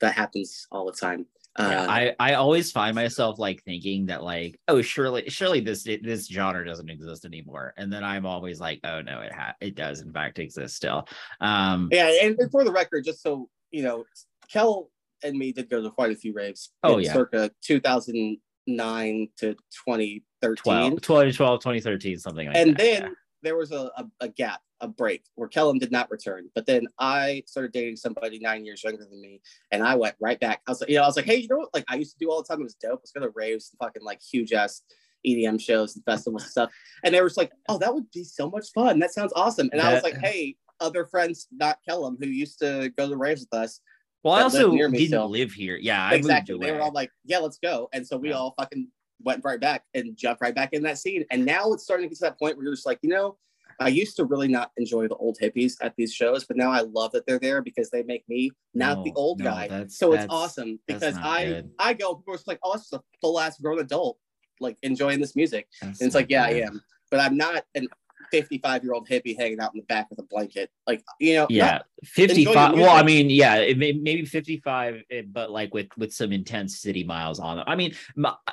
that 0.00 0.14
happens 0.14 0.66
all 0.70 0.86
the 0.86 0.92
time. 0.92 1.26
Yeah, 1.58 1.84
Uh, 1.84 1.86
I, 1.88 2.14
I 2.20 2.34
always 2.34 2.70
find 2.70 2.94
myself 2.94 3.38
like 3.38 3.62
thinking 3.64 4.06
that 4.06 4.22
like 4.22 4.60
oh 4.68 4.82
surely 4.82 5.30
surely 5.30 5.60
this 5.60 5.84
this 5.84 6.26
genre 6.26 6.66
doesn't 6.66 6.90
exist 6.90 7.24
anymore 7.24 7.72
and 7.78 7.90
then 7.90 8.04
I'm 8.04 8.26
always 8.26 8.60
like 8.60 8.80
oh 8.84 9.00
no 9.00 9.20
it 9.22 9.32
ha- 9.32 9.54
it 9.62 9.74
does 9.74 10.02
in 10.02 10.12
fact 10.12 10.38
exist 10.38 10.76
still 10.76 11.08
um 11.40 11.88
Yeah, 11.90 12.10
and, 12.22 12.38
and 12.38 12.50
for 12.50 12.62
the 12.62 12.72
record, 12.72 13.06
just 13.06 13.22
so 13.22 13.48
you 13.70 13.82
know, 13.84 14.04
Kel 14.52 14.90
and 15.22 15.36
me 15.36 15.52
did 15.52 15.68
go 15.68 15.82
to 15.82 15.90
quite 15.90 16.12
a 16.12 16.16
few 16.16 16.32
raves. 16.32 16.72
Oh, 16.82 16.98
yeah. 16.98 17.12
circa 17.12 17.50
2009 17.62 19.28
to 19.38 19.54
2013, 19.54 20.56
12 20.56 21.00
2012 21.00 21.60
2013 21.60 22.18
something 22.18 22.46
like 22.46 22.56
and 22.56 22.68
that, 22.68 22.68
And 22.68 22.76
then 22.76 23.02
yeah. 23.02 23.08
there 23.42 23.56
was 23.56 23.72
a, 23.72 23.90
a, 23.96 24.04
a 24.20 24.28
gap, 24.28 24.60
a 24.80 24.88
break 24.88 25.24
where 25.34 25.48
Kelham 25.48 25.78
did 25.78 25.92
not 25.92 26.10
return. 26.10 26.48
But 26.54 26.66
then 26.66 26.86
I 26.98 27.42
started 27.46 27.72
dating 27.72 27.96
somebody 27.96 28.38
nine 28.38 28.64
years 28.64 28.82
younger 28.84 29.04
than 29.04 29.20
me, 29.20 29.40
and 29.70 29.82
I 29.82 29.94
went 29.94 30.16
right 30.20 30.38
back. 30.38 30.60
I 30.66 30.70
was 30.70 30.80
like, 30.80 30.90
you 30.90 30.96
know, 30.96 31.02
I 31.02 31.06
was 31.06 31.16
like, 31.16 31.26
hey, 31.26 31.36
you 31.36 31.48
know 31.48 31.58
what? 31.58 31.74
Like 31.74 31.84
I 31.88 31.96
used 31.96 32.12
to 32.12 32.24
do 32.24 32.30
all 32.30 32.42
the 32.42 32.48
time. 32.48 32.60
It 32.60 32.64
was 32.64 32.74
dope. 32.74 33.00
Let's 33.00 33.12
go 33.12 33.20
to 33.20 33.32
raves, 33.34 33.70
and 33.70 33.86
fucking 33.86 34.04
like 34.04 34.20
huge 34.22 34.52
ass 34.52 34.82
EDM 35.26 35.60
shows 35.60 35.96
and 35.96 36.04
festivals 36.04 36.42
and 36.42 36.50
stuff. 36.50 36.70
And 37.04 37.14
they 37.14 37.20
were 37.20 37.28
just 37.28 37.38
like, 37.38 37.52
oh, 37.68 37.78
that 37.78 37.92
would 37.92 38.10
be 38.12 38.24
so 38.24 38.50
much 38.50 38.68
fun. 38.74 38.98
That 38.98 39.12
sounds 39.12 39.32
awesome. 39.34 39.68
And 39.72 39.80
I 39.80 39.92
was 39.92 40.02
like, 40.02 40.18
hey, 40.18 40.56
other 40.80 41.06
friends, 41.06 41.48
not 41.50 41.78
Kelham, 41.88 42.16
who 42.18 42.26
used 42.26 42.58
to 42.60 42.92
go 42.96 43.08
to 43.08 43.16
raves 43.16 43.40
with 43.40 43.60
us. 43.60 43.80
Well 44.26 44.34
I 44.34 44.42
also 44.42 44.64
lived 44.64 44.74
near 44.74 44.88
me 44.88 44.98
didn't 44.98 45.08
still. 45.10 45.28
live 45.28 45.52
here 45.52 45.76
yeah 45.76 46.04
I 46.10 46.14
exactly. 46.14 46.58
They 46.58 46.72
were 46.72 46.82
all 46.82 46.92
like, 46.92 47.10
yeah, 47.24 47.38
let's 47.38 47.58
go. 47.58 47.88
And 47.92 48.06
so 48.06 48.16
we 48.16 48.30
Yeah. 48.30 48.36
all 48.36 48.54
fucking 48.58 48.88
went 49.22 49.42
right 49.44 49.60
back 49.60 49.84
and 49.94 50.16
jumped 50.16 50.42
right 50.42 50.54
back 50.54 50.72
in 50.72 50.82
that 50.82 50.98
scene. 50.98 51.24
And 51.30 51.44
now 51.44 51.72
it's 51.72 51.84
starting 51.84 52.04
to 52.06 52.08
get 52.10 52.18
to 52.18 52.24
that 52.24 52.38
point 52.38 52.56
where 52.56 52.64
you're 52.64 52.74
just 52.74 52.86
like, 52.86 52.98
you 53.02 53.08
know, 53.08 53.38
I 53.78 53.88
used 53.88 54.16
to 54.16 54.24
really 54.24 54.48
not 54.48 54.70
enjoy 54.76 55.06
the 55.08 55.16
old 55.16 55.38
hippies 55.40 55.74
at 55.82 55.94
these 55.96 56.12
shows, 56.12 56.44
but 56.44 56.56
now 56.56 56.70
I 56.70 56.80
love 56.80 57.12
that 57.12 57.26
they're 57.26 57.38
there 57.38 57.62
because 57.62 57.90
they 57.90 58.02
make 58.02 58.28
me 58.28 58.50
not 58.74 59.04
the 59.04 59.12
old 59.14 59.38
no, 59.38 59.44
guy. 59.44 59.86
So 59.88 60.12
it's 60.12 60.26
awesome 60.28 60.80
because 60.86 61.16
I 61.16 61.44
good. 61.44 61.70
I 61.78 61.92
go, 61.92 62.14
people 62.16 62.34
are 62.34 62.38
like, 62.46 62.58
oh, 62.62 62.74
it's 62.74 62.92
a 62.92 63.02
full 63.20 63.38
ass 63.38 63.58
grown 63.58 63.78
adult, 63.78 64.18
like 64.60 64.76
enjoying 64.82 65.20
this 65.20 65.36
music. 65.36 65.68
That's 65.80 66.00
And 66.00 66.06
it's 66.06 66.14
like, 66.14 66.30
yeah, 66.30 66.48
good. 66.48 66.62
I 66.62 66.66
am, 66.66 66.82
but 67.10 67.20
I'm 67.20 67.36
not 67.36 67.64
an 67.74 67.88
55 68.30 68.84
year 68.84 68.92
old 68.92 69.08
hippie 69.08 69.36
hanging 69.36 69.60
out 69.60 69.74
in 69.74 69.80
the 69.80 69.86
back 69.86 70.08
with 70.10 70.18
a 70.18 70.24
blanket. 70.24 70.70
Like, 70.86 71.02
you 71.20 71.34
know, 71.34 71.46
yeah 71.48 71.80
55 72.04 72.74
well 72.74 72.94
i 72.94 73.02
mean 73.02 73.30
yeah 73.30 73.56
it 73.56 73.78
may, 73.78 73.92
maybe 73.92 74.24
55 74.24 75.02
eh, 75.10 75.22
but 75.30 75.50
like 75.50 75.72
with 75.72 75.88
with 75.96 76.12
some 76.12 76.32
intense 76.32 76.78
city 76.78 77.04
miles 77.04 77.40
on 77.40 77.58
it. 77.58 77.64
I 77.66 77.74
mean 77.76 77.94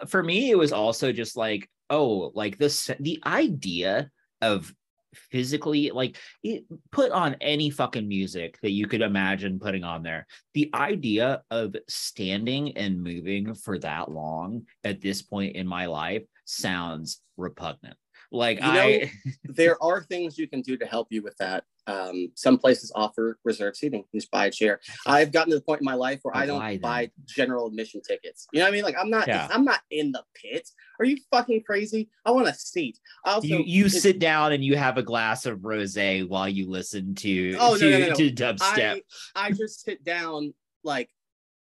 for 0.08 0.24
me 0.24 0.50
it 0.50 0.58
was 0.58 0.72
also 0.72 1.12
just 1.12 1.36
like 1.36 1.70
oh 1.90 2.32
like 2.34 2.58
this 2.58 2.90
the 3.00 3.22
idea 3.26 4.10
of 4.42 4.74
physically 5.14 5.92
like 5.92 6.18
it, 6.44 6.64
put 6.92 7.12
on 7.12 7.36
any 7.42 7.70
fucking 7.70 8.08
music 8.08 8.60
that 8.62 8.72
you 8.72 8.88
could 8.88 9.02
imagine 9.02 9.60
putting 9.60 9.84
on 9.84 10.04
there. 10.04 10.28
The 10.54 10.72
idea 10.74 11.44
of 11.52 11.76
standing 11.88 12.78
and 12.78 13.04
moving 13.04 13.54
for 13.54 13.78
that 13.80 14.10
long 14.10 14.66
at 14.84 15.02
this 15.02 15.22
point 15.22 15.56
in 15.56 15.68
my 15.68 15.86
life 15.86 16.24
sounds 16.46 17.22
repugnant 17.38 17.98
like 18.34 18.60
You 18.60 18.74
know, 18.74 18.82
i 18.82 19.12
there 19.46 19.82
are 19.82 20.04
things 20.04 20.38
you 20.38 20.48
can 20.48 20.62
do 20.62 20.76
to 20.78 20.86
help 20.86 21.08
you 21.12 21.22
with 21.22 21.38
that. 21.38 21.63
Um, 21.86 22.32
some 22.36 22.58
places 22.58 22.91
offer 22.96 23.38
reserved 23.43 23.76
seating. 23.78 24.06
You 24.12 24.19
just 24.19 24.32
buy 24.32 24.48
a 24.48 24.52
chair. 24.52 24.80
I've 25.06 25.32
gotten 25.32 25.52
to 25.52 25.58
the 25.58 25.63
point 25.63 25.82
in 25.82 25.86
my 25.86 25.93
life 25.93 26.19
where 26.24 26.36
I 26.36 26.46
don't 26.46 26.60
Why 26.60 26.72
then? 26.74 26.82
buy 26.82 27.12
general 27.28 27.67
admission 27.67 28.02
tickets. 28.02 28.48
You 28.52 28.60
know 28.60 28.65
what 28.65 28.69
I 28.69 28.72
mean? 28.72 28.84
Like 28.84 28.96
I'm 29.00 29.10
not. 29.10 29.28
Yeah. 29.28 29.48
I'm 29.52 29.65
not 29.65 29.82
in 29.91 30.12
the 30.12 30.24
pit. 30.34 30.69
Are 31.00 31.06
you 31.06 31.17
fucking 31.30 31.63
crazy? 31.63 32.10
I 32.26 32.32
want 32.32 32.48
a 32.48 32.54
seat. 32.54 33.00
I 33.26 33.34
also, 33.34 33.48
you 33.48 33.63
you 33.65 33.89
sit 33.89 34.19
down 34.19 34.54
and 34.54 34.63
you 34.63 34.78
have 34.78 34.98
a 34.98 35.04
glass 35.04 35.46
of 35.46 35.60
rosé 35.60 36.28
while 36.28 36.50
you 36.50 36.69
listen 36.69 37.15
to 37.15 37.56
Oh, 37.60 37.74
no, 37.74 37.78
to, 37.78 37.91
no, 37.91 38.00
no, 38.00 38.08
no. 38.10 38.15
to 38.15 38.32
dubstep. 38.32 39.02
I, 39.36 39.48
I 39.48 39.52
just 39.52 39.84
sit 39.84 40.04
down 40.04 40.54
like 40.84 41.10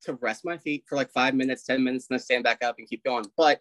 to 0.03 0.14
rest 0.14 0.44
my 0.44 0.57
feet 0.57 0.85
for 0.88 0.97
like 0.97 1.11
five 1.11 1.35
minutes, 1.35 1.64
ten 1.64 1.85
minutes, 1.85 2.07
and 2.09 2.18
then 2.18 2.25
stand 2.25 2.44
back 2.44 2.64
up 2.64 2.77
and 2.79 2.88
keep 2.88 3.05
going. 3.05 3.25
But 3.37 3.61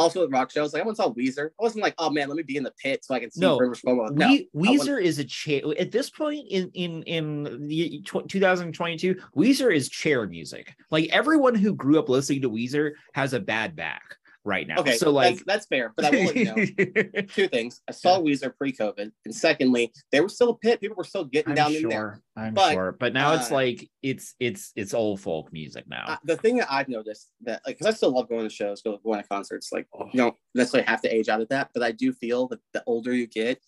also 0.00 0.20
with 0.22 0.32
rock 0.32 0.50
shows, 0.50 0.72
like 0.72 0.82
I 0.82 0.86
once 0.86 0.98
saw 0.98 1.12
Weezer. 1.12 1.48
I 1.48 1.62
wasn't 1.62 1.82
like, 1.82 1.94
oh 1.98 2.10
man, 2.10 2.28
let 2.28 2.36
me 2.36 2.42
be 2.42 2.56
in 2.56 2.62
the 2.62 2.72
pit 2.82 3.04
so 3.04 3.14
I 3.14 3.20
can 3.20 3.30
see 3.30 3.40
No, 3.40 3.58
Rivers 3.58 3.82
Cuomo. 3.82 4.10
No, 4.10 4.28
we, 4.28 4.48
Weezer 4.54 5.00
is 5.00 5.18
a 5.18 5.24
chair 5.24 5.62
at 5.78 5.90
this 5.92 6.10
point 6.10 6.46
in 6.50 6.70
in 6.74 7.02
in 7.04 7.66
the 7.68 8.00
tw- 8.04 8.28
2022. 8.28 9.16
Weezer 9.36 9.74
is 9.74 9.88
chair 9.88 10.26
music. 10.26 10.74
Like 10.90 11.08
everyone 11.10 11.54
who 11.54 11.74
grew 11.74 11.98
up 11.98 12.08
listening 12.08 12.42
to 12.42 12.50
Weezer 12.50 12.92
has 13.14 13.32
a 13.32 13.40
bad 13.40 13.76
back 13.76 14.16
right 14.44 14.66
now. 14.66 14.76
Okay, 14.78 14.96
so 14.96 15.10
like 15.10 15.34
that's, 15.36 15.44
that's 15.46 15.66
fair. 15.66 15.92
But 15.96 16.06
I 16.06 16.10
will 16.10 16.24
let 16.24 16.36
you 16.36 16.44
know 16.44 17.22
two 17.34 17.48
things. 17.48 17.80
I 17.88 17.92
saw 17.92 18.18
Weezer 18.20 18.56
pre-COVID, 18.56 19.10
and 19.24 19.34
secondly, 19.34 19.92
they 20.12 20.20
were 20.20 20.28
still 20.28 20.50
a 20.50 20.56
pit. 20.56 20.80
People 20.80 20.96
were 20.96 21.04
still 21.04 21.24
getting 21.24 21.50
I'm 21.50 21.56
down 21.56 21.72
sure, 21.72 21.80
in 21.82 21.88
there. 21.88 22.22
I'm 22.36 22.54
But, 22.54 22.72
sure, 22.72 22.96
but 22.98 23.12
now 23.12 23.34
it's 23.34 23.50
uh, 23.50 23.54
like 23.54 23.88
it's 24.02 24.34
it's 24.40 24.72
it's 24.76 24.94
old 24.94 25.20
folk 25.20 25.52
music 25.52 25.84
now. 25.88 26.04
Uh, 26.06 26.16
the 26.24 26.36
thing 26.36 26.56
that 26.58 26.68
I've 26.70 26.88
noticed 26.88 27.30
that, 27.42 27.60
like, 27.66 27.78
because 27.78 27.92
I 27.92 27.96
still 27.96 28.12
love 28.12 28.28
going 28.28 28.48
to 28.48 28.54
shows, 28.54 28.82
going 28.82 28.98
to 29.22 29.28
concerts. 29.28 29.70
Like, 29.72 29.86
Oh. 29.94 30.06
you 30.12 30.18
don't 30.18 30.36
necessarily 30.54 30.86
have 30.86 31.02
to 31.02 31.14
age 31.14 31.28
out 31.28 31.40
of 31.40 31.48
that, 31.50 31.70
but 31.74 31.82
I 31.82 31.92
do 31.92 32.12
feel 32.12 32.48
that 32.48 32.60
the 32.72 32.82
older 32.86 33.12
you 33.14 33.26
get, 33.26 33.60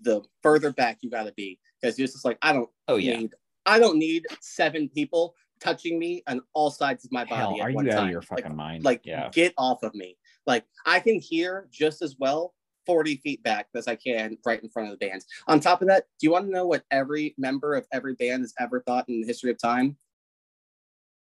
the 0.00 0.22
further 0.42 0.72
back 0.72 0.98
you 1.02 1.10
got 1.10 1.24
to 1.24 1.32
be, 1.32 1.58
because 1.80 1.98
you're 1.98 2.06
just 2.08 2.24
like, 2.24 2.38
I 2.42 2.52
don't 2.52 2.68
oh 2.88 2.96
yeah, 2.96 3.16
need, 3.18 3.34
I 3.66 3.78
don't 3.78 3.98
need 3.98 4.26
seven 4.40 4.88
people 4.88 5.34
touching 5.60 5.98
me 5.98 6.22
on 6.26 6.40
all 6.54 6.70
sides 6.70 7.04
of 7.04 7.12
my 7.12 7.24
body 7.24 7.58
hell, 7.58 7.60
are 7.60 7.70
you 7.70 7.78
out 7.80 7.90
time. 7.90 8.04
of 8.06 8.10
your 8.10 8.20
Like, 8.30 8.42
fucking 8.42 8.56
mind? 8.56 8.82
like 8.84 9.02
yeah, 9.04 9.28
get 9.30 9.52
off 9.58 9.82
of 9.82 9.94
me 9.94 10.16
like 10.46 10.64
i 10.86 11.00
can 11.00 11.18
hear 11.18 11.68
just 11.70 12.02
as 12.02 12.16
well 12.18 12.54
40 12.86 13.16
feet 13.16 13.42
back 13.42 13.68
as 13.74 13.86
i 13.88 13.94
can 13.94 14.36
right 14.44 14.62
in 14.62 14.70
front 14.70 14.90
of 14.90 14.98
the 14.98 15.06
bands 15.06 15.26
on 15.46 15.60
top 15.60 15.82
of 15.82 15.88
that 15.88 16.04
do 16.18 16.26
you 16.26 16.32
want 16.32 16.46
to 16.46 16.52
know 16.52 16.66
what 16.66 16.84
every 16.90 17.34
member 17.38 17.74
of 17.74 17.86
every 17.92 18.14
band 18.14 18.42
has 18.42 18.54
ever 18.58 18.82
thought 18.86 19.08
in 19.08 19.20
the 19.20 19.26
history 19.26 19.50
of 19.50 19.58
time 19.58 19.96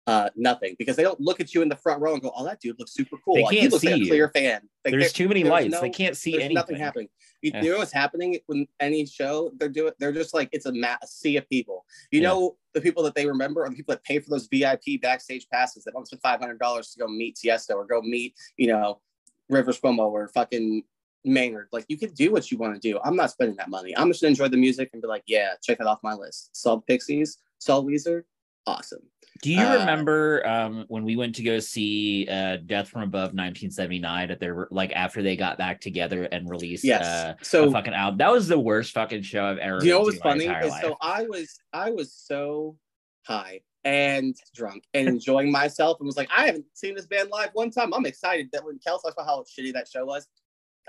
uh 0.07 0.29
nothing 0.37 0.77
because 0.79 0.97
they 0.97 1.03
don't 1.03 1.19
look 1.21 1.40
at 1.40 1.55
you 1.55 1.62
in 1.62 1.69
the 1.69 1.77
front 1.77 1.99
row 2.01 2.12
and 2.12 2.23
go 2.23 2.31
oh 2.37 2.45
that 2.45 2.61
dude 2.61 2.79
looks 2.79 2.93
super 2.93 3.17
cool 3.25 3.37
They 3.37 3.43
Like, 3.43 3.55
he 3.55 3.61
can't 3.61 3.73
like 3.73 3.81
see 3.81 3.90
a 3.93 3.97
you. 3.97 4.07
clear 4.07 4.29
fan 4.29 4.61
Like, 4.85 4.93
there's 4.93 5.12
too 5.14 5.29
many 5.29 5.43
there's 5.43 5.51
lights. 5.51 5.73
no- 5.73 5.81
they 5.81 5.88
can't 5.90 6.14
see 6.17 6.35
anything. 6.35 6.55
nothing 6.55 6.77
happening 6.77 7.09
you, 7.40 7.51
Yeah. 7.55 7.62
you 7.62 7.73
know 7.73 7.79
what's 7.79 7.93
happening 7.93 8.38
when 8.47 8.67
any 8.81 9.07
show 9.07 9.51
they're 9.59 9.71
doing 9.71 9.93
they're 9.99 10.12
just 10.12 10.35
like 10.35 10.51
it's 10.53 10.67
a, 10.67 10.73
ma- 10.73 10.97
a 11.03 11.07
sea 11.07 11.38
of 11.38 11.49
people 11.49 11.87
you 12.11 12.21
Yeah. 12.21 12.29
know 12.29 12.57
the 12.75 12.81
people 12.83 13.03
that 13.05 13.14
they 13.14 13.27
remember 13.27 13.64
are 13.64 13.71
the 13.71 13.77
people 13.77 13.95
that 13.95 14.05
pay 14.05 14.19
for 14.19 14.29
those 14.29 14.47
vip 14.47 14.83
backstage 15.01 15.49
passes 15.51 15.85
that 15.85 15.95
want 15.95 16.07
to 16.09 16.17
spend 16.19 16.59
$500 16.59 16.93
to 16.93 16.99
go 16.99 17.07
meet 17.09 17.37
tiesto 17.37 17.75
or 17.77 17.87
go 17.87 18.03
meet 18.03 18.35
you 18.59 18.67
know 18.67 19.01
rivers 19.49 19.81
cuomo 19.81 20.11
or 20.11 20.29
fucking 20.29 20.83
maynard 21.25 21.69
like 21.73 21.87
you 21.88 21.97
can 21.97 22.11
do 22.12 22.31
what 22.31 22.51
you 22.51 22.59
want 22.59 22.75
to 22.75 22.81
do 22.81 23.01
i'm 23.03 23.17
not 23.17 23.31
spending 23.31 23.57
that 23.57 23.71
money 23.71 23.97
i'm 23.97 24.09
just 24.11 24.21
gonna 24.21 24.29
enjoy 24.29 24.49
the 24.49 24.57
music 24.59 24.90
and 24.93 25.01
be 25.01 25.09
like 25.09 25.23
yeah 25.27 25.53
check 25.62 25.81
it 25.81 25.87
off 25.87 25.99
my 26.03 26.12
list 26.12 26.55
saw 26.55 26.77
pixies 26.79 27.38
saw 27.59 27.81
weezer 27.81 28.25
awesome 28.66 29.00
Do 29.42 29.50
you 29.53 29.61
Uh, 29.61 29.79
remember 29.81 30.46
um, 30.46 30.85
when 30.88 31.05
we 31.05 31.16
went 31.16 31.35
to 31.37 31.42
go 31.42 31.59
see 31.59 32.27
uh, 32.31 32.57
Death 32.64 32.88
from 32.88 33.03
Above 33.03 33.35
1979 33.35 34.31
at 34.31 34.40
their 34.40 34.68
like 34.70 34.92
after 34.94 35.22
they 35.22 35.37
got 35.37 35.59
back 35.59 35.81
together 35.81 36.24
and 36.24 36.48
released 36.48 36.85
yes 36.85 37.05
uh, 37.05 37.35
so 37.42 37.70
fucking 37.70 37.92
album? 37.94 38.18
That 38.18 38.33
was 38.33 38.48
the 38.48 38.59
worst 38.59 38.92
fucking 38.92 39.22
show 39.22 39.44
I've 39.44 39.59
ever. 39.59 39.85
You 39.85 39.90
know 39.90 39.98
been 39.98 40.05
what 40.05 40.07
was 40.07 40.14
to 40.14 40.20
in 40.20 40.24
my 40.24 40.31
funny? 40.33 40.44
entire 40.46 40.64
Is 40.64 40.70
life. 40.70 40.83
so 40.85 40.96
I 41.03 41.22
was 41.24 41.59
I 41.72 41.90
was 41.90 42.12
so 42.14 42.77
high 43.27 43.61
and 43.85 44.35
drunk 44.55 44.85
and 44.94 45.09
enjoying 45.09 45.53
myself 45.53 45.98
and 46.00 46.07
was 46.07 46.16
like, 46.16 46.31
I 46.35 46.46
haven't 46.46 46.64
seen 46.72 46.94
this 46.94 47.07
band 47.07 47.29
live 47.31 47.50
one 47.53 47.70
time. 47.70 47.92
I'm 47.92 48.07
excited 48.07 48.48
that 48.55 48.64
when 48.64 48.79
Kel 48.79 48.98
talks 48.98 49.12
about 49.14 49.27
how 49.27 49.42
shitty 49.44 49.74
that 49.74 49.88
show 49.88 50.07
was, 50.07 50.27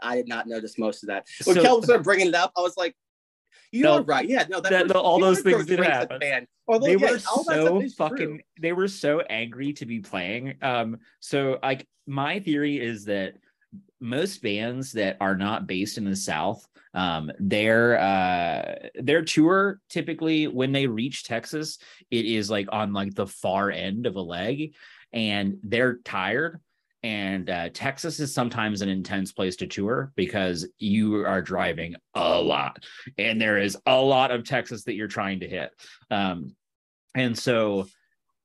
I 0.01 0.15
did 0.15 0.29
not 0.29 0.47
notice 0.47 0.77
most 0.77 1.03
of 1.03 1.07
that. 1.07 1.25
When 1.43 1.55
So- 1.57 1.61
Kel 1.61 1.81
started 1.81 2.03
bringing 2.03 2.27
it 2.27 2.35
up, 2.35 2.53
I 2.55 2.61
was 2.61 2.77
like, 2.77 2.95
you 3.71 3.83
No, 3.83 3.95
are 3.97 4.03
right. 4.03 4.27
Yeah, 4.27 4.45
no, 4.49 4.59
that, 4.61 4.69
that- 4.71 4.83
was- 4.87 4.91
all 4.93 5.19
those 5.19 5.41
things 5.41 5.65
did 5.65 5.79
happen. 5.79 6.47
Although, 6.67 6.85
they 6.87 6.93
yeah, 6.93 7.11
were 7.11 7.19
all 7.29 7.43
that 7.43 7.61
stuff 7.61 7.81
so 7.83 7.89
fucking 7.89 8.17
true. 8.17 8.39
they 8.59 8.73
were 8.73 8.87
so 8.87 9.19
angry 9.21 9.73
to 9.73 9.85
be 9.85 9.99
playing 9.99 10.55
um 10.63 10.97
so 11.19 11.59
like 11.61 11.87
my 12.07 12.39
theory 12.39 12.79
is 12.79 13.05
that 13.05 13.35
most 13.99 14.41
bands 14.41 14.91
that 14.93 15.17
are 15.21 15.35
not 15.35 15.67
based 15.67 15.99
in 15.99 16.05
the 16.05 16.15
south 16.15 16.65
um 16.95 17.31
their 17.39 17.99
uh 17.99 18.75
their 18.95 19.21
tour 19.23 19.79
typically 19.89 20.47
when 20.47 20.71
they 20.71 20.87
reach 20.87 21.23
texas 21.23 21.77
it 22.09 22.25
is 22.25 22.49
like 22.49 22.67
on 22.71 22.93
like 22.93 23.13
the 23.13 23.27
far 23.27 23.69
end 23.69 24.07
of 24.07 24.15
a 24.15 24.21
leg 24.21 24.73
and 25.13 25.57
they're 25.61 25.97
tired 26.03 26.59
and 27.05 27.51
uh, 27.51 27.69
texas 27.69 28.19
is 28.19 28.33
sometimes 28.33 28.81
an 28.81 28.89
intense 28.89 29.31
place 29.31 29.55
to 29.55 29.67
tour 29.67 30.11
because 30.15 30.67
you 30.79 31.23
are 31.23 31.41
driving 31.41 31.95
a 32.15 32.41
lot 32.41 32.83
and 33.19 33.39
there 33.39 33.59
is 33.59 33.77
a 33.85 33.95
lot 33.95 34.31
of 34.31 34.43
texas 34.43 34.83
that 34.83 34.95
you're 34.95 35.07
trying 35.07 35.39
to 35.39 35.47
hit 35.47 35.69
um 36.09 36.55
and 37.13 37.37
so 37.37 37.85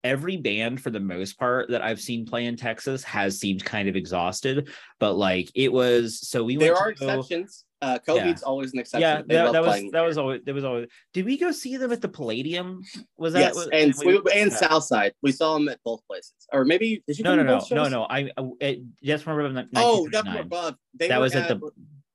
every 0.04 0.36
band 0.36 0.80
for 0.80 0.90
the 0.90 1.00
most 1.00 1.38
part 1.38 1.68
that 1.70 1.82
I've 1.82 2.00
seen 2.00 2.24
play 2.24 2.46
in 2.46 2.56
Texas 2.56 3.04
has 3.04 3.38
seemed 3.38 3.62
kind 3.64 3.88
of 3.88 3.96
exhausted. 3.96 4.70
But 4.98 5.14
like 5.14 5.50
it 5.54 5.72
was 5.72 6.26
so 6.26 6.42
we 6.42 6.56
were 6.56 6.64
there 6.64 6.72
went 6.74 6.82
are 6.82 6.92
go- 6.92 7.20
exceptions. 7.20 7.64
Uh, 7.82 7.98
COVID's 8.06 8.42
always 8.42 8.72
an 8.74 8.78
exception. 8.78 9.00
yeah, 9.00 9.22
They 9.26 9.34
that, 9.36 9.52
that 9.52 9.62
was 9.62 9.90
that 9.92 10.02
was 10.04 10.18
always 10.18 10.42
that 10.44 10.54
was 10.54 10.64
always. 10.64 10.88
Did 11.14 11.24
we 11.24 11.38
go 11.38 11.50
see 11.50 11.78
them 11.78 11.92
at 11.92 12.02
the 12.02 12.08
Palladium? 12.08 12.82
Was 13.16 13.32
that 13.32 13.40
yes, 13.40 13.54
was- 13.54 13.68
and 13.72 13.94
we- 14.04 14.18
we, 14.18 14.32
and 14.32 14.50
yeah. 14.50 14.56
Southside. 14.56 15.14
We 15.22 15.32
saw 15.32 15.54
them 15.54 15.68
at 15.70 15.78
both 15.82 16.06
places, 16.06 16.34
or 16.52 16.66
maybe 16.66 17.02
did 17.06 17.16
you? 17.18 17.24
No, 17.24 17.34
no, 17.34 17.42
no, 17.42 17.60
no, 17.70 17.88
no. 17.88 18.02
I, 18.04 18.30
I 18.36 18.50
it, 18.60 18.80
just 19.02 19.26
remember. 19.26 19.66
Oh, 19.76 20.08
that's 20.12 20.28
above. 20.28 20.74
They 20.94 21.08
That 21.08 21.20
was 21.20 21.34
at 21.34 21.50
at 21.50 21.60
the- 21.60 21.70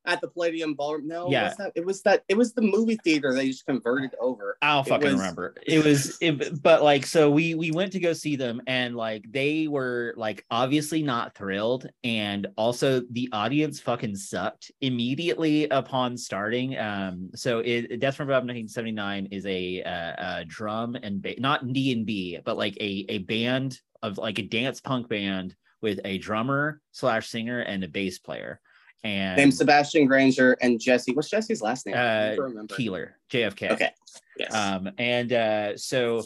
at 0.08 0.22
the 0.22 0.28
Palladium 0.28 0.74
Ballroom. 0.74 1.08
No, 1.08 1.30
Yeah. 1.30 1.50
was 1.50 1.58
that, 1.58 1.72
it 1.76 1.86
was 1.86 2.02
that 2.04 2.24
it 2.30 2.38
was 2.38 2.54
the 2.54 2.62
movie 2.62 2.98
theater 3.04 3.34
they 3.34 3.48
just 3.48 3.65
converted 3.65 4.15
over. 4.20 4.58
I 4.62 4.76
don't 4.76 4.86
It 4.88 4.89
fucking 4.89 5.08
was- 5.08 5.15
remember. 5.15 5.56
It 5.65 5.84
was, 5.84 6.18
it, 6.22 6.62
but 6.62 6.84
like, 6.84 7.06
so 7.06 7.30
we 7.30 7.56
we 7.56 7.72
went 7.72 7.91
to 7.94 8.00
go 8.00 8.13
see 8.13 8.36
them, 8.36 8.62
and 8.68 8.96
like 8.96 9.26
they 9.32 9.68
were 9.68 10.13
like 10.18 10.46
obviously 10.52 11.04
not 11.04 11.36
thrilled, 11.36 11.88
and 12.04 12.48
also 12.58 13.02
the 13.12 13.30
audience 13.32 13.80
fucking 13.80 14.15
sucked 14.15 14.72
immediately 14.82 15.68
upon 15.70 16.18
starting. 16.18 16.78
Um, 16.78 17.30
so 17.36 17.60
it 17.60 18.00
Death 18.00 18.15
from 18.15 18.30
Above 18.30 18.44
1979 18.44 19.28
is 19.32 19.46
a, 19.46 19.82
uh, 19.84 20.39
a 20.41 20.46
drum 20.46 20.96
and 20.96 21.22
ba- 21.22 21.39
not 21.39 21.72
D 21.74 21.91
and 21.91 22.06
B, 22.06 22.39
but 22.44 22.58
like 22.58 22.76
a 22.80 23.06
a 23.10 23.18
band 23.20 23.80
of 24.04 24.18
like 24.18 24.39
a 24.39 24.44
dance 24.44 24.82
punk 24.82 25.10
band 25.10 25.56
with 25.82 26.00
a 26.06 26.18
drummer 26.18 26.82
slash 26.91 27.28
singer 27.30 27.60
and 27.60 27.84
a 27.84 27.88
bass 27.88 28.18
player, 28.20 28.60
and 29.06 29.38
Named 29.38 29.54
Sebastien 29.54 30.08
Grainger 30.08 30.58
and 30.62 30.80
Jesse. 30.80 31.13
What's 31.13 31.30
Jesse's 31.30 31.62
last 31.62 31.86
name? 31.86 31.96
Uh. 31.96 32.36
Keeler 32.70 33.18
JFK. 33.32 33.72
Okay. 33.72 33.91
Yes. 34.38 34.54
Um, 34.54 34.89
and 34.98 35.32
uh, 35.32 35.78
so 35.78 36.24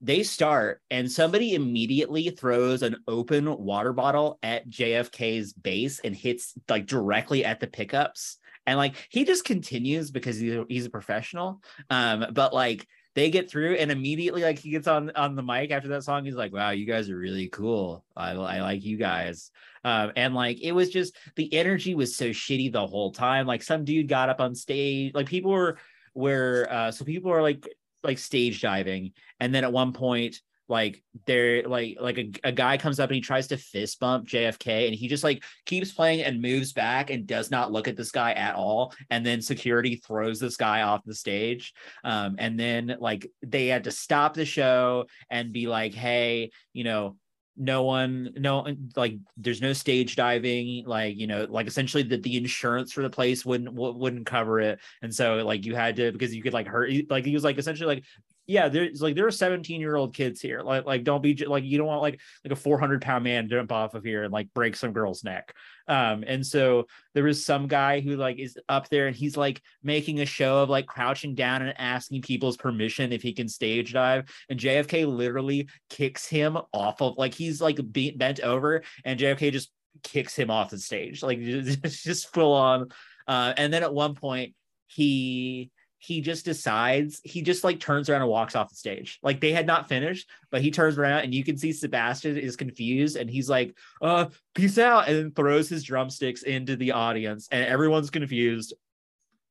they 0.00 0.24
start, 0.24 0.82
and 0.90 1.10
somebody 1.10 1.54
immediately 1.54 2.28
throws 2.30 2.82
an 2.82 2.96
open 3.06 3.56
water 3.56 3.92
bottle 3.92 4.38
at 4.42 4.68
JFK's 4.68 5.52
base 5.52 6.00
and 6.00 6.14
hits 6.14 6.54
like 6.68 6.86
directly 6.86 7.44
at 7.44 7.60
the 7.60 7.66
pickups. 7.66 8.38
And 8.66 8.76
like 8.76 8.96
he 9.08 9.24
just 9.24 9.44
continues 9.44 10.10
because 10.10 10.38
he's 10.38 10.54
a, 10.54 10.64
he's 10.68 10.86
a 10.86 10.90
professional. 10.90 11.62
Um, 11.88 12.26
but 12.32 12.52
like 12.52 12.88
they 13.14 13.30
get 13.30 13.48
through, 13.48 13.76
and 13.76 13.90
immediately 13.92 14.42
like 14.42 14.58
he 14.58 14.70
gets 14.70 14.88
on 14.88 15.10
on 15.14 15.36
the 15.36 15.42
mic 15.42 15.70
after 15.70 15.88
that 15.88 16.02
song, 16.02 16.24
he's 16.24 16.34
like, 16.34 16.52
"Wow, 16.52 16.70
you 16.70 16.84
guys 16.84 17.08
are 17.08 17.16
really 17.16 17.48
cool. 17.48 18.04
I 18.16 18.32
I 18.32 18.60
like 18.60 18.84
you 18.84 18.96
guys." 18.98 19.52
Um, 19.86 20.10
and 20.16 20.34
like 20.34 20.60
it 20.60 20.72
was 20.72 20.90
just 20.90 21.16
the 21.36 21.54
energy 21.54 21.94
was 21.94 22.16
so 22.16 22.30
shitty 22.30 22.72
the 22.72 22.84
whole 22.84 23.12
time. 23.12 23.46
Like 23.46 23.62
some 23.62 23.84
dude 23.84 24.08
got 24.08 24.28
up 24.28 24.40
on 24.40 24.52
stage, 24.56 25.14
like 25.14 25.28
people 25.28 25.52
were 25.52 25.78
were 26.12 26.66
uh 26.68 26.90
so 26.90 27.04
people 27.04 27.30
are 27.30 27.40
like 27.40 27.68
like 28.02 28.18
stage 28.18 28.60
diving. 28.60 29.12
And 29.38 29.54
then 29.54 29.62
at 29.62 29.72
one 29.72 29.92
point 29.92 30.40
like 30.68 31.04
they're 31.24 31.62
like 31.68 31.98
like 32.00 32.18
a, 32.18 32.32
a 32.42 32.50
guy 32.50 32.76
comes 32.76 32.98
up 32.98 33.10
and 33.10 33.14
he 33.14 33.20
tries 33.20 33.46
to 33.46 33.56
fist 33.56 34.00
bump 34.00 34.26
JFK 34.26 34.86
and 34.86 34.94
he 34.96 35.06
just 35.06 35.22
like 35.22 35.44
keeps 35.66 35.92
playing 35.92 36.22
and 36.22 36.42
moves 36.42 36.72
back 36.72 37.10
and 37.10 37.24
does 37.24 37.52
not 37.52 37.70
look 37.70 37.86
at 37.86 37.96
this 37.96 38.10
guy 38.10 38.32
at 38.32 38.56
all. 38.56 38.92
And 39.10 39.24
then 39.24 39.40
security 39.40 40.02
throws 40.04 40.40
this 40.40 40.56
guy 40.56 40.82
off 40.82 41.04
the 41.04 41.14
stage. 41.14 41.72
Um 42.02 42.34
and 42.40 42.58
then 42.58 42.96
like 42.98 43.30
they 43.40 43.68
had 43.68 43.84
to 43.84 43.92
stop 43.92 44.34
the 44.34 44.44
show 44.44 45.06
and 45.30 45.52
be 45.52 45.68
like 45.68 45.94
hey 45.94 46.50
you 46.72 46.82
know 46.82 47.16
no 47.56 47.82
one 47.82 48.32
no 48.36 48.66
like 48.96 49.16
there's 49.36 49.62
no 49.62 49.72
stage 49.72 50.14
diving 50.16 50.84
like 50.86 51.16
you 51.16 51.26
know 51.26 51.46
like 51.48 51.66
essentially 51.66 52.02
that 52.02 52.22
the 52.22 52.36
insurance 52.36 52.92
for 52.92 53.02
the 53.02 53.10
place 53.10 53.44
wouldn't 53.46 53.72
wou- 53.72 53.94
wouldn't 53.94 54.26
cover 54.26 54.60
it. 54.60 54.78
And 55.02 55.14
so 55.14 55.36
like 55.36 55.64
you 55.64 55.74
had 55.74 55.96
to 55.96 56.12
because 56.12 56.34
you 56.34 56.42
could 56.42 56.52
like 56.52 56.66
hurt 56.66 56.90
like 57.08 57.24
he 57.24 57.34
was 57.34 57.44
like 57.44 57.58
essentially 57.58 57.96
like 57.96 58.04
yeah 58.46 58.68
there's 58.68 59.02
like 59.02 59.16
there 59.16 59.26
are 59.26 59.32
17 59.32 59.80
year 59.80 59.96
old 59.96 60.14
kids 60.14 60.40
here. 60.40 60.62
Like 60.62 60.86
like 60.86 61.04
don't 61.04 61.22
be 61.22 61.34
like 61.46 61.64
you 61.64 61.78
don't 61.78 61.86
want 61.86 62.02
like 62.02 62.20
like 62.44 62.52
a 62.52 62.56
400 62.56 63.02
pound 63.02 63.24
man 63.24 63.48
jump 63.48 63.72
off 63.72 63.94
of 63.94 64.04
here 64.04 64.22
and 64.22 64.32
like 64.32 64.52
break 64.54 64.76
some 64.76 64.92
girl's 64.92 65.24
neck. 65.24 65.52
Um 65.88 66.24
and 66.26 66.46
so 66.46 66.86
there 67.14 67.24
was 67.24 67.44
some 67.44 67.66
guy 67.66 68.00
who 68.00 68.16
like 68.16 68.38
is 68.38 68.56
up 68.68 68.88
there 68.88 69.08
and 69.08 69.16
he's 69.16 69.36
like 69.36 69.60
making 69.82 70.20
a 70.20 70.26
show 70.26 70.62
of 70.62 70.68
like 70.68 70.86
crouching 70.86 71.34
down 71.34 71.62
and 71.62 71.74
asking 71.78 72.22
people's 72.22 72.56
permission 72.56 73.12
if 73.12 73.22
he 73.22 73.32
can 73.32 73.48
stage 73.48 73.92
dive. 73.92 74.30
And 74.48 74.60
JFK 74.60 75.06
literally 75.06 75.68
kicks 75.90 76.26
him 76.26 76.56
off 76.72 77.02
of 77.02 77.18
like 77.18 77.34
he's 77.34 77.60
like 77.60 77.78
be- 77.92 78.12
bent 78.12 78.40
over 78.40 78.82
and 79.04 79.18
JFK 79.18 79.52
just 79.52 79.70
kicks 80.02 80.36
him 80.36 80.50
off 80.50 80.70
the 80.70 80.78
stage. 80.78 81.22
Like 81.22 81.40
just, 81.42 82.04
just 82.04 82.32
full 82.32 82.52
on. 82.52 82.90
Uh 83.26 83.54
and 83.56 83.72
then 83.72 83.82
at 83.82 83.92
one 83.92 84.14
point 84.14 84.54
he 84.86 85.70
he 86.06 86.20
just 86.20 86.44
decides 86.44 87.20
he 87.24 87.42
just 87.42 87.64
like 87.64 87.80
turns 87.80 88.08
around 88.08 88.20
and 88.20 88.30
walks 88.30 88.54
off 88.54 88.68
the 88.68 88.76
stage 88.76 89.18
like 89.24 89.40
they 89.40 89.50
had 89.50 89.66
not 89.66 89.88
finished 89.88 90.28
but 90.52 90.62
he 90.62 90.70
turns 90.70 90.96
around 90.96 91.24
and 91.24 91.34
you 91.34 91.42
can 91.42 91.58
see 91.58 91.72
Sebastien 91.72 92.36
is 92.36 92.54
confused 92.54 93.16
and 93.16 93.28
he's 93.28 93.50
like 93.50 93.76
uh 94.00 94.26
peace 94.54 94.78
out 94.78 95.08
and 95.08 95.16
then 95.16 95.30
throws 95.32 95.68
his 95.68 95.82
drumsticks 95.82 96.44
into 96.44 96.76
the 96.76 96.92
audience 96.92 97.48
and 97.50 97.64
everyone's 97.64 98.10
confused 98.10 98.72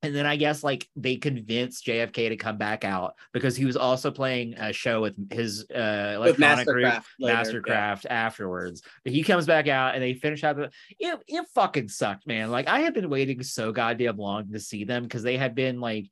and 0.01 0.15
then 0.15 0.25
I 0.25 0.35
guess 0.35 0.63
like 0.63 0.87
they 0.95 1.17
convinced 1.17 1.85
JFK 1.85 2.29
to 2.29 2.37
come 2.37 2.57
back 2.57 2.85
out 2.85 3.15
because 3.33 3.55
he 3.55 3.65
was 3.65 3.75
also 3.75 4.11
playing 4.11 4.53
a 4.53 4.71
show 4.71 5.01
with 5.01 5.15
his 5.33 5.65
uh 5.71 6.17
With 6.19 6.39
electronic 6.39 6.67
group 6.67 6.85
MSTRKRFT. 6.85 7.03
later, 7.19 7.61
MSTRKRFT 7.61 8.05
afterwards. 8.09 8.83
But 9.03 9.13
he 9.13 9.23
comes 9.23 9.47
back 9.47 9.67
out 9.67 9.95
and 9.95 10.03
they 10.03 10.13
finish 10.13 10.43
out 10.43 10.57
the 10.57 10.69
it, 10.99 11.19
it 11.27 11.45
fucking 11.55 11.89
sucked, 11.89 12.27
man. 12.27 12.51
Like 12.51 12.67
I 12.67 12.81
had 12.81 12.93
been 12.93 13.09
waiting 13.09 13.41
so 13.41 13.71
goddamn 13.71 14.17
long 14.17 14.51
to 14.51 14.59
see 14.59 14.83
them 14.83 15.03
because 15.03 15.23
they 15.23 15.37
had 15.37 15.55
been 15.55 15.81
like 15.81 16.11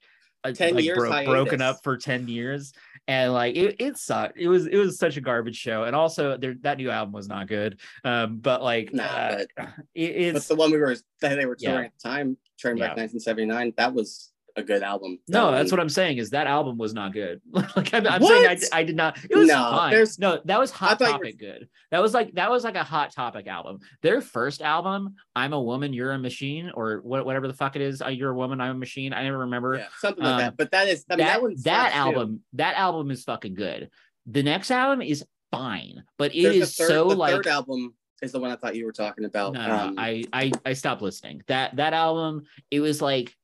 10 0.51 0.75
like, 0.75 0.83
years 0.83 0.97
broken 1.25 1.61
up 1.61 1.77
for 1.83 1.95
10 1.95 2.27
years 2.27 2.73
and 3.07 3.31
like 3.33 3.55
it, 3.55 3.75
it 3.79 3.97
sucked 3.97 4.37
it 4.37 4.47
was 4.47 4.67
it 4.67 4.77
was 4.77 4.97
such 4.97 5.15
a 5.15 5.21
garbage 5.21 5.55
show 5.55 5.83
and 5.83 5.95
also 5.95 6.35
there 6.37 6.55
that 6.61 6.77
new 6.77 6.89
album 6.89 7.13
was 7.13 7.27
not 7.29 7.47
good 7.47 7.79
um 8.03 8.37
but 8.39 8.61
like 8.61 8.93
Nah, 8.93 9.03
uh, 9.03 9.45
but- 9.55 9.67
it, 9.95 10.33
But 10.33 10.37
it's 10.37 10.47
the 10.47 10.55
one 10.55 10.71
we 10.71 10.77
were 10.77 10.95
that 11.21 11.35
they 11.35 11.45
were 11.45 11.55
Yeah. 11.59 11.71
touring 11.71 11.85
at 11.85 11.93
the 11.97 12.09
time, 12.09 12.37
Trainwreck 12.61 12.79
Yeah. 12.79 12.95
1979, 12.95 13.73
that 13.77 13.93
was 13.93 14.32
a 14.55 14.61
good 14.63 14.83
album. 14.83 15.17
No, 15.27 15.49
That 15.51 15.57
that's 15.57 15.71
what 15.71 15.79
I'm 15.79 15.89
saying. 15.89 16.17
Is 16.19 16.29
that 16.29 16.45
album 16.45 16.77
was 16.77 16.93
not 16.93 17.11
good? 17.11 17.41
like 17.51 17.93
I'm, 17.93 18.05
I'm 18.05 18.23
saying, 18.23 18.47
I, 18.73 18.79
I 18.79 18.83
did 18.83 18.95
not. 18.95 19.17
It 19.29 19.35
was 19.35 19.47
No, 19.47 19.55
fine. 19.55 19.91
there's- 19.91 20.19
No, 20.19 20.39
that 20.45 20.59
was 20.59 20.69
Hot 20.71 20.99
you 20.99 21.05
were- 21.07 21.11
Topic 21.13 21.39
good. 21.39 21.69
That 21.91 22.01
was 22.01 22.13
like 22.13 22.33
that 22.35 22.51
was 22.51 22.63
like 22.63 22.75
a 22.75 22.83
Hot 22.83 23.11
Topic 23.13 23.47
album. 23.47 23.79
Their 24.01 24.21
first 24.21 24.61
album, 24.61 25.15
"I'm 25.35 25.53
a 25.53 25.61
Woman, 25.61 25.91
You're 25.93 26.11
a 26.11 26.19
Machine," 26.19 26.71
or 26.73 26.99
what, 27.03 27.25
whatever 27.25 27.47
the 27.47 27.53
fuck 27.53 27.75
it 27.75 27.81
is. 27.81 28.01
uh, 28.01 28.07
You're 28.09 28.31
a 28.31 28.35
woman, 28.35 28.61
I'm 28.61 28.71
a 28.75 28.79
machine. 28.79 29.13
I 29.13 29.23
never 29.23 29.39
remember. 29.39 29.75
Yeah, 29.77 29.87
something 29.99 30.23
like 30.23 30.33
Um, 30.33 30.39
that. 30.39 30.57
But 30.57 30.71
that 30.71 30.87
is 30.87 31.05
I 31.09 31.15
mean, 31.15 31.25
that 31.27 31.41
that, 31.41 31.63
that 31.63 31.91
slaps, 31.91 31.93
too. 31.93 31.99
album, 31.99 32.39
that 32.53 32.75
album 32.75 33.11
is 33.11 33.23
fucking 33.23 33.53
good. 33.55 33.89
The 34.27 34.43
next 34.43 34.71
album 34.71 35.01
is 35.01 35.25
fine, 35.51 36.03
but 36.17 36.33
it 36.35 36.43
There's 36.43 36.55
is 36.57 36.75
third, 36.75 36.87
so 36.87 37.09
the 37.09 37.15
like 37.15 37.33
third 37.33 37.47
album 37.47 37.93
is 38.21 38.31
the 38.31 38.39
one 38.39 38.51
I 38.51 38.55
thought 38.55 38.75
you 38.75 38.85
were 38.85 38.91
talking 38.93 39.25
about. 39.25 39.53
no, 39.53 39.67
no, 39.67 39.73
Um, 39.89 39.95
I, 39.97 40.23
I 40.31 40.51
I 40.65 40.73
stopped 40.73 41.01
listening. 41.01 41.41
That 41.47 41.75
that 41.75 41.93
album, 41.93 42.43
it 42.71 42.79
was 42.79 43.01
like, 43.01 43.35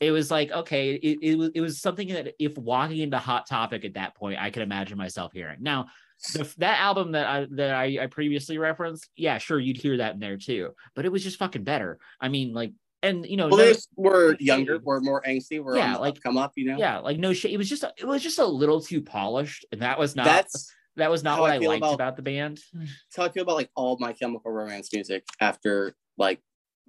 it 0.00 0.10
was 0.12 0.30
like 0.30 0.50
okay, 0.52 0.94
it, 0.94 1.18
it 1.22 1.38
was 1.38 1.50
it 1.54 1.60
was 1.60 1.80
something 1.80 2.08
that 2.08 2.34
if 2.38 2.56
walking 2.56 2.98
into 2.98 3.18
Hot 3.18 3.46
Topic 3.48 3.84
at 3.84 3.94
that 3.94 4.14
point, 4.14 4.38
I 4.40 4.50
could 4.50 4.62
imagine 4.62 4.96
myself 4.98 5.32
hearing. 5.32 5.58
Now, 5.60 5.86
the, 6.34 6.52
that 6.58 6.78
album 6.80 7.12
that 7.12 7.26
I 7.26 7.46
that 7.52 7.74
I, 7.74 7.98
I 8.02 8.06
previously 8.06 8.58
referenced, 8.58 9.08
yeah, 9.16 9.38
sure, 9.38 9.58
you'd 9.58 9.76
hear 9.76 9.96
that 9.98 10.14
in 10.14 10.20
there 10.20 10.36
too, 10.36 10.70
but 10.94 11.04
it 11.04 11.12
was 11.12 11.22
just 11.24 11.38
fucking 11.38 11.64
better. 11.64 11.98
I 12.20 12.28
mean, 12.28 12.52
like, 12.54 12.72
and 13.02 13.26
you 13.26 13.36
know, 13.36 13.48
well, 13.48 13.58
no- 13.72 13.74
were 13.96 14.36
younger, 14.40 14.78
were 14.78 15.00
more 15.00 15.22
angsty, 15.22 15.62
were 15.62 15.76
Yeah, 15.76 15.96
like- 15.96 16.22
come 16.22 16.36
up, 16.36 16.52
you 16.56 16.70
know. 16.70 16.78
yeah, 16.78 16.98
like 16.98 17.18
no 17.18 17.32
shit. 17.32 17.50
It 17.52 17.56
was 17.56 17.68
just 17.68 17.84
it 17.96 18.06
was 18.06 18.22
just 18.22 18.38
a 18.38 18.46
little 18.46 18.80
too 18.80 19.02
polished, 19.02 19.64
and 19.72 19.82
that 19.82 19.98
was 19.98 20.14
not 20.16 20.24
that's 20.26 20.72
that 20.96 21.10
was 21.10 21.22
not 21.22 21.40
what 21.40 21.50
I 21.52 21.54
I, 21.54 21.58
liked 21.58 21.78
about- 21.78 21.94
about 21.94 22.16
the 22.16 22.22
band. 22.22 22.60
that's 22.72 23.16
how 23.16 23.24
I 23.24 23.28
feel 23.30 23.44
about 23.44 23.56
like 23.56 23.70
all 23.76 23.96
My 24.00 24.12
Chemical 24.12 24.50
Romance 24.52 24.92
music 24.92 25.24
after 25.40 25.94
like 26.16 26.40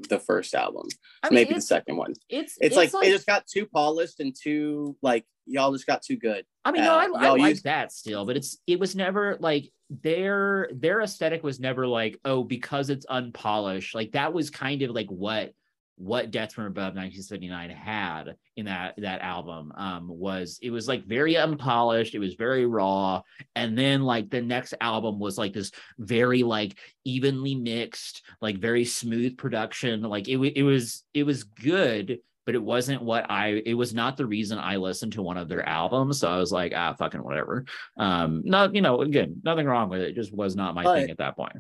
the 0.08 0.20
first 0.20 0.54
album, 0.56 0.88
I 1.24 1.30
mean, 1.30 1.36
maybe 1.36 1.54
the 1.56 1.62
second 1.62 1.98
one. 1.98 2.14
it's 2.30 2.58
It's, 2.62 2.76
like, 2.76 2.92
it 2.94 3.12
just 3.12 3.28
got 3.28 3.46
too 3.48 3.66
polished 3.66 4.20
and 4.20 4.36
too 4.36 4.96
like 5.02 5.26
y'all 5.46 5.72
just 5.74 5.88
got 5.88 6.02
too 6.02 6.16
good. 6.16 6.46
I 6.64 6.72
mean, 6.72 6.84
no, 6.84 6.94
I, 6.94 7.06
Uh, 7.06 7.18
I 7.18 7.30
like 7.32 7.50
used- 7.50 7.64
that 7.66 7.92
still, 7.92 8.26
but 8.26 8.38
it's 8.38 8.58
it 8.68 8.80
was 8.80 8.96
never 8.96 9.38
like 9.40 9.72
their 9.90 10.70
their 10.72 11.02
aesthetic 11.02 11.44
was 11.44 11.60
never 11.60 11.88
like 11.88 12.20
oh 12.24 12.44
because 12.44 12.90
it's 12.90 13.06
unpolished. 13.10 13.96
Like 13.96 14.12
that 14.12 14.34
was 14.34 14.50
kind 14.50 14.82
of 14.84 14.92
like 14.92 15.08
what 15.10 15.54
what 16.00 16.32
Death 16.32 16.54
from 16.54 16.66
Above 16.66 16.96
1979 16.96 17.70
had 17.72 18.36
in 18.56 18.66
that 18.66 18.94
that 18.98 19.22
album 19.22 19.74
um 19.76 20.08
was 20.08 20.58
it 20.62 20.72
was 20.72 20.88
like 20.88 21.06
very 21.06 21.36
unpolished 21.36 22.16
it 22.16 22.20
was 22.20 22.36
very 22.36 22.66
raw 22.66 23.22
and 23.56 23.78
then 23.78 24.04
like 24.04 24.30
the 24.30 24.42
next 24.42 24.74
album 24.80 25.20
was 25.20 25.38
like 25.38 25.52
this 25.52 25.72
very 25.98 26.42
like 26.42 26.78
evenly 27.04 27.54
mixed 27.54 28.24
like 28.42 28.60
very 28.60 28.86
smooth 28.86 29.38
production 29.38 30.02
like 30.02 30.30
it, 30.30 30.38
it 30.56 30.64
was 30.64 31.04
it 31.14 31.24
was 31.24 31.44
good 31.44 32.20
but 32.46 32.56
it 32.56 32.64
wasn't 32.64 33.04
what 33.04 33.30
I 33.30 33.62
it 33.64 33.76
was 33.76 33.94
not 33.94 34.16
the 34.16 34.26
reason 34.26 34.58
I 34.58 34.78
listened 34.78 35.14
to 35.14 35.22
one 35.22 35.38
of 35.38 35.48
their 35.48 35.64
albums. 35.70 36.22
So 36.22 36.28
I 36.28 36.38
was 36.38 36.52
like, 36.52 36.74
ah, 36.76 36.94
fucking 36.94 37.22
whatever. 37.22 37.66
Um, 37.96 38.42
not 38.44 38.74
you 38.74 38.82
know, 38.82 39.02
again, 39.02 39.40
nothing 39.44 39.68
wrong 39.68 39.88
with 39.88 40.02
it. 40.02 40.10
It 40.10 40.16
just 40.16 40.34
was 40.34 40.56
not 40.56 40.74
my 40.74 40.84
thing 40.84 41.12
at 41.12 41.20
that 41.20 41.36
point. 41.36 41.58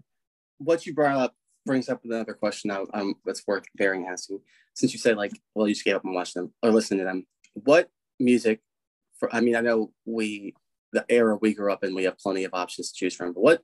What 0.57 0.87
you 0.87 0.95
brought 0.95 1.15
up 1.15 1.35
brings 1.69 1.87
up 1.87 2.03
another 2.03 2.33
question 2.33 2.71
um 2.71 3.13
that's 3.25 3.45
worth 3.45 3.63
bearing 3.75 4.07
asking. 4.07 4.39
Since 4.73 4.91
you 4.91 4.97
said 4.97 5.17
like, 5.17 5.31
well, 5.53 5.67
you 5.67 5.75
just 5.75 5.85
gave 5.85 5.95
up 5.95 6.03
on 6.03 6.15
watching 6.15 6.41
them 6.41 6.53
or 6.63 6.71
listening 6.71 7.01
to 7.01 7.05
them. 7.05 7.27
What 7.53 7.89
music 8.19 8.61
for 9.19 9.33
I 9.33 9.39
mean, 9.39 9.55
I 9.55 9.61
know 9.61 9.91
we 10.03 10.55
the 10.93 11.05
era 11.09 11.37
we 11.39 11.53
grew 11.53 11.71
up 11.71 11.83
in, 11.83 11.93
we 11.93 12.05
have 12.05 12.17
plenty 12.17 12.43
of 12.43 12.55
options 12.55 12.91
to 12.91 12.97
choose 12.97 13.13
from. 13.13 13.33
But 13.33 13.41
what 13.41 13.61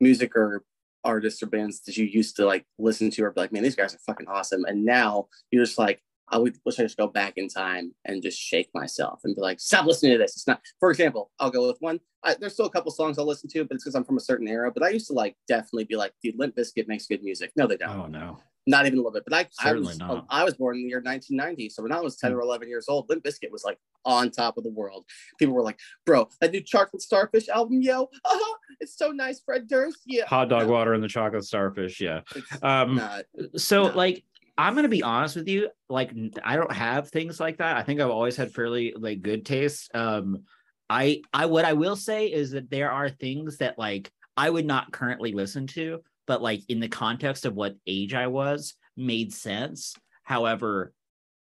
music 0.00 0.34
or 0.34 0.64
artists 1.04 1.44
or 1.44 1.46
bands 1.46 1.78
did 1.78 1.96
you 1.96 2.06
used 2.06 2.34
to 2.36 2.44
like 2.44 2.64
listen 2.76 3.08
to 3.10 3.22
or 3.22 3.30
be 3.30 3.42
like, 3.42 3.52
man, 3.52 3.62
these 3.62 3.76
guys 3.76 3.94
are 3.94 3.98
fucking 3.98 4.26
awesome? 4.26 4.64
And 4.64 4.84
now 4.84 5.28
you're 5.52 5.64
just 5.64 5.78
like, 5.78 6.02
I 6.28 6.38
would 6.38 6.56
wish 6.64 6.78
I 6.80 6.84
just 6.84 6.96
go 6.96 7.06
back 7.06 7.34
in 7.36 7.48
time 7.48 7.94
and 8.06 8.22
just 8.22 8.38
shake 8.40 8.70
myself 8.74 9.20
and 9.24 9.34
be 9.36 9.42
like, 9.42 9.60
stop 9.60 9.84
listening 9.86 10.12
to 10.12 10.18
this. 10.18 10.34
It's 10.36 10.46
not, 10.46 10.60
for 10.80 10.90
example, 10.90 11.30
I'll 11.38 11.50
go 11.50 11.66
with 11.66 11.76
one. 11.80 12.00
I, 12.22 12.34
there's 12.34 12.54
still 12.54 12.64
a 12.66 12.70
couple 12.70 12.90
songs 12.90 13.18
I'll 13.18 13.26
listen 13.26 13.50
to, 13.50 13.64
but 13.64 13.74
it's 13.74 13.84
because 13.84 13.94
I'm 13.94 14.04
from 14.04 14.16
a 14.16 14.20
certain 14.20 14.48
era. 14.48 14.70
But 14.72 14.82
I 14.82 14.88
used 14.88 15.06
to 15.08 15.12
like 15.12 15.36
definitely 15.48 15.84
be 15.84 15.96
like, 15.96 16.12
dude, 16.22 16.38
Limp 16.38 16.56
Bizkit 16.56 16.88
makes 16.88 17.06
good 17.06 17.22
music. 17.22 17.52
No, 17.56 17.66
they 17.66 17.76
don't. 17.76 18.00
Oh 18.00 18.06
no. 18.06 18.38
Not 18.66 18.86
even 18.86 18.98
a 18.98 19.02
little 19.02 19.12
bit. 19.12 19.24
But 19.28 19.34
I, 19.60 19.68
I 19.68 19.72
was, 19.74 19.98
not. 19.98 20.24
I 20.30 20.42
was 20.42 20.54
born 20.54 20.76
in 20.76 20.84
the 20.84 20.88
year 20.88 21.02
1990. 21.02 21.68
So 21.68 21.82
when 21.82 21.92
I 21.92 22.00
was 22.00 22.16
10 22.16 22.32
or 22.32 22.40
11 22.40 22.66
years 22.66 22.86
old, 22.88 23.10
Limp 23.10 23.22
Bizkit 23.22 23.50
was 23.50 23.62
like 23.62 23.78
on 24.06 24.30
top 24.30 24.56
of 24.56 24.64
the 24.64 24.70
world. 24.70 25.04
People 25.38 25.54
were 25.54 25.60
like, 25.62 25.78
bro, 26.06 26.30
that 26.40 26.50
new 26.50 26.62
Chocolate 26.62 27.02
Starfish 27.02 27.50
album, 27.50 27.82
yo, 27.82 28.04
uh-huh, 28.04 28.54
it's 28.80 28.96
so 28.96 29.10
nice, 29.10 29.42
Fred 29.44 29.68
Durst. 29.68 29.98
Yeah. 30.06 30.24
Hot 30.24 30.48
dog 30.48 30.62
No, 30.66 30.72
water 30.72 30.94
and 30.94 31.04
the 31.04 31.08
chocolate 31.08 31.44
starfish. 31.44 32.00
Yeah. 32.00 32.22
it's 32.34 32.62
Um, 32.62 32.94
not. 32.94 33.24
so 33.56 33.88
No. 33.88 33.94
like 33.94 34.24
i'm 34.56 34.74
gonna 34.74 34.88
be 34.88 35.02
honest 35.02 35.36
with 35.36 35.48
you 35.48 35.68
like 35.88 36.12
I 36.42 36.56
don't 36.56 36.72
have 36.72 37.08
things 37.08 37.38
like 37.38 37.58
that. 37.58 37.76
I 37.76 37.82
think 37.82 38.00
i've 38.00 38.10
always 38.10 38.36
had 38.36 38.52
fairly 38.52 38.94
like 38.96 39.22
good 39.22 39.44
taste 39.44 39.94
um 39.94 40.44
i 40.88 41.22
i 41.32 41.46
what 41.46 41.64
i 41.64 41.72
will 41.72 41.96
say 41.96 42.26
is 42.26 42.52
that 42.52 42.70
there 42.70 42.90
are 42.90 43.08
things 43.08 43.58
that 43.58 43.78
like 43.78 44.10
i 44.36 44.48
would 44.48 44.66
not 44.66 44.92
currently 44.92 45.32
listen 45.32 45.66
to 45.68 46.00
but 46.26 46.42
like 46.42 46.60
in 46.68 46.80
the 46.80 46.88
context 46.88 47.44
of 47.44 47.54
what 47.54 47.76
age 47.86 48.14
i 48.14 48.26
was 48.26 48.74
made 48.96 49.32
sense. 49.32 49.94
However 50.22 50.92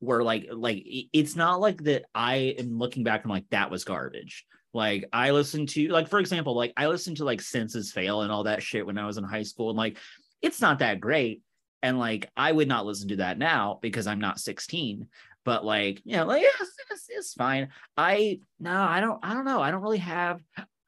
were 0.01 0.23
like 0.23 0.49
like 0.53 0.85
it's 1.13 1.35
not 1.35 1.61
like 1.61 1.83
that 1.85 2.05
i 2.15 2.55
am 2.59 2.79
looking 2.79 3.05
back 3.05 3.23
and 3.23 3.31
like 3.31 3.49
that 3.51 3.71
was 3.71 3.85
garbage. 3.85 4.45
Like 4.73 5.05
i 5.13 5.31
listened 5.31 5.69
to 5.71 5.89
like 5.89 6.09
for 6.09 6.19
example 6.19 6.57
like 6.57 6.73
i 6.77 6.89
listened 6.89 7.19
to 7.19 7.25
like 7.25 7.41
senses 7.41 7.93
fail 7.93 8.23
and 8.23 8.33
all 8.33 8.43
that 8.45 8.63
shit 8.63 8.85
when 8.85 8.99
i 8.99 9.07
was 9.07 9.17
in 9.17 9.25
high 9.25 9.45
school 9.45 9.71
and 9.71 9.79
like 9.79 9.99
it's 10.43 10.61
not 10.61 10.81
that 10.81 11.01
great 11.01 11.43
and 11.85 11.99
like 11.99 12.31
I 12.35 12.51
would 12.51 12.67
not 12.67 12.87
listen 12.87 13.09
to 13.09 13.17
that 13.17 13.39
now 13.39 13.79
because 13.83 14.07
I'm 14.07 14.19
not 14.19 14.41
16. 14.41 15.07
But 15.45 15.65
like, 15.65 16.01
you 16.05 16.17
know, 16.17 16.25
like 16.25 16.43
it's, 16.43 16.73
it's, 16.91 17.07
it's 17.11 17.35
fine. 17.35 17.69
I 17.99 18.41
no, 18.59 18.75
I 18.75 19.01
don't, 19.01 19.21
I 19.23 19.35
don't 19.35 19.45
know. 19.45 19.61
I 19.61 19.71
don't 19.71 19.83
really 19.83 19.99
have 19.99 20.41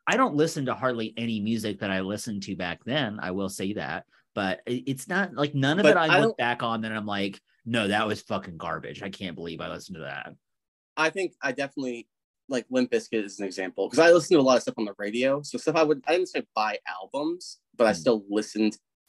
I 0.06 0.16
don't 0.16 0.34
listen 0.34 0.66
to 0.66 0.74
hardly 0.74 1.12
any 1.16 1.40
music 1.40 1.80
that 1.80 1.90
I 1.90 2.00
listened 2.00 2.44
to 2.44 2.56
back 2.56 2.82
then. 2.84 3.18
I 3.20 3.32
will 3.32 3.50
say 3.50 3.74
that. 3.74 4.04
But 4.34 4.60
it's 4.66 5.08
not 5.08 5.34
like 5.34 5.54
none 5.54 5.78
of 5.78 5.82
But 5.82 5.90
it 5.90 5.96
I, 5.96 6.18
I 6.18 6.20
look 6.20 6.36
back 6.38 6.62
on 6.62 6.84
and 6.84 6.94
I'm 6.94 7.06
like, 7.06 7.40
no, 7.66 7.88
that 7.88 8.06
was 8.06 8.22
fucking 8.22 8.56
garbage. 8.56 9.02
I 9.02 9.10
can't 9.10 9.36
believe 9.36 9.60
I 9.60 9.68
listened 9.68 9.96
to 9.96 10.02
that. 10.02 10.34
I 10.96 11.10
think 11.10 11.34
I 11.42 11.52
definitely 11.52 12.08
like 12.48 12.64
Limp 12.70 12.90
Bizkit 12.90 13.24
is 13.24 13.38
an 13.40 13.46
example 13.46 13.90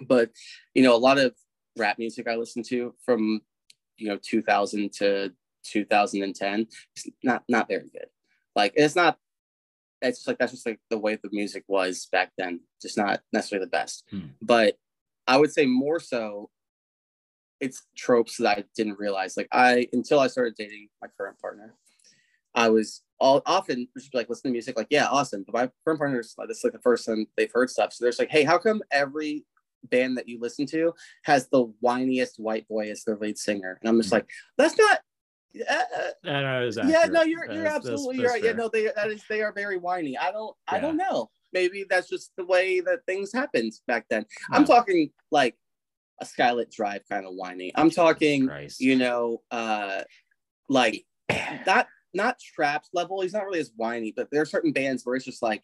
But 0.08 0.32
you 0.74 0.84
know, 0.84 0.96
a 0.96 0.98
lot 0.98 1.20
of 1.20 1.36
rap 1.78 2.00
music 2.00 2.28
I 2.28 2.36
listened 2.36 2.66
to 2.70 2.96
from 3.06 3.42
you 3.98 4.08
know 4.08 4.18
2000 4.22 4.92
to 4.94 5.32
2010 5.64 6.68
it's 6.96 7.08
not 7.24 7.44
not 7.50 7.68
very 7.68 7.90
good. 7.90 8.08
Like 8.58 8.74
it's 8.76 8.96
not. 8.96 9.18
It's 10.02 10.20
just 10.20 10.28
like 10.28 10.40
that's 10.40 10.52
just 10.52 10.66
like 10.66 10.80
the 10.90 10.98
way 10.98 11.16
the 11.16 11.30
music 11.32 11.64
was 11.68 12.08
back 12.12 12.32
then. 12.38 12.60
Just 12.82 12.98
not 12.98 13.22
necessarily 13.32 13.66
the 13.66 13.70
best. 13.70 14.04
Hmm. 14.10 14.30
But 14.42 14.76
I 15.28 15.38
would 15.38 15.54
say 15.54 15.66
more 15.66 16.00
so 16.00 16.50
it's 17.60 17.84
tropes 17.96 18.38
that 18.38 18.58
I 18.58 18.64
didn't 18.76 19.00
realize. 19.00 19.38
Like 19.38 19.48
I 19.52 19.88
until 19.94 20.20
I 20.20 20.28
started 20.28 20.56
dating 20.58 20.90
my 21.02 21.08
current 21.18 21.40
partner, 21.40 21.76
I 22.56 22.70
was 22.70 23.04
all 23.20 23.42
often 23.46 23.88
just 23.96 24.14
like 24.14 24.30
listen 24.30 24.50
to 24.50 24.52
music, 24.52 24.76
like, 24.78 24.88
yeah, 24.90 25.08
awesome. 25.08 25.44
But 25.46 25.54
my 25.54 25.72
current 25.86 26.00
partner's 26.00 26.34
like 26.38 26.48
this 26.48 26.58
is 26.58 26.64
like 26.64 26.74
the 26.74 26.80
first 26.80 27.06
time 27.06 27.28
they've 27.38 27.52
heard 27.54 27.70
stuff. 27.70 27.94
So 27.94 28.04
there's 28.04 28.20
like, 28.20 28.32
hey, 28.32 28.44
how 28.44 28.58
come 28.58 28.82
every 28.92 29.46
band 29.90 30.18
that 30.18 30.28
you 30.28 30.40
listen 30.40 30.66
to 30.68 30.94
has 31.26 31.48
the 31.50 31.72
whiniest 31.84 32.40
white 32.40 32.68
boy 32.68 32.90
as 32.90 33.04
their 33.04 33.18
lead 33.18 33.38
singer? 33.38 33.78
And 33.82 33.90
I'm 33.90 33.98
just 33.98 34.10
Mhm. 34.10 34.14
like, 34.14 34.30
that's 34.58 34.78
not 34.78 35.00
uh, 35.70 35.84
No, 36.24 36.70
yeah, 36.88 37.06
no, 37.06 37.22
you're 37.24 37.46
you're 37.52 37.64
That's- 37.64 37.76
absolutely 37.76 38.18
that's- 38.18 38.34
right. 38.34 38.42
that's 38.44 38.54
Yeah, 38.54 38.58
no, 38.58 38.70
they 38.70 38.92
that 38.96 39.10
is 39.12 39.24
they 39.30 39.42
are 39.42 39.52
very 39.54 39.78
whiny. 39.78 40.18
I 40.18 40.32
don't 40.32 40.56
I 40.68 40.80
don't 40.80 40.98
know. 40.98 41.30
Maybe 41.54 41.86
that's 41.90 42.10
just 42.10 42.32
the 42.38 42.46
way 42.46 42.82
that 42.82 43.06
things 43.06 43.32
happened 43.34 43.74
back 43.88 44.06
then. 44.10 44.26
I'm 44.52 44.66
talking 44.66 45.12
like 45.32 45.56
a 46.22 46.26
Skylit 46.26 46.72
Drive 46.72 47.04
kind 47.10 47.26
of 47.26 47.34
whiny. 47.36 47.72
I'm 47.76 47.90
talking, 47.90 48.48
Christ. 48.48 48.80
you 48.82 48.96
know, 48.96 49.42
uh 49.52 50.04
like 50.70 51.06
not 51.66 51.88
not 52.14 52.40
Trapt's 52.40 52.90
level. 52.94 53.22
He's 53.22 53.34
not 53.34 53.46
really 53.46 53.60
as 53.60 53.72
whiny, 53.76 54.14
but 54.16 54.30
there 54.32 54.42
are 54.42 54.46
certain 54.46 54.72
bands 54.74 55.06
where 55.06 55.16
it's 55.16 55.26
just 55.26 55.42
like, 55.44 55.64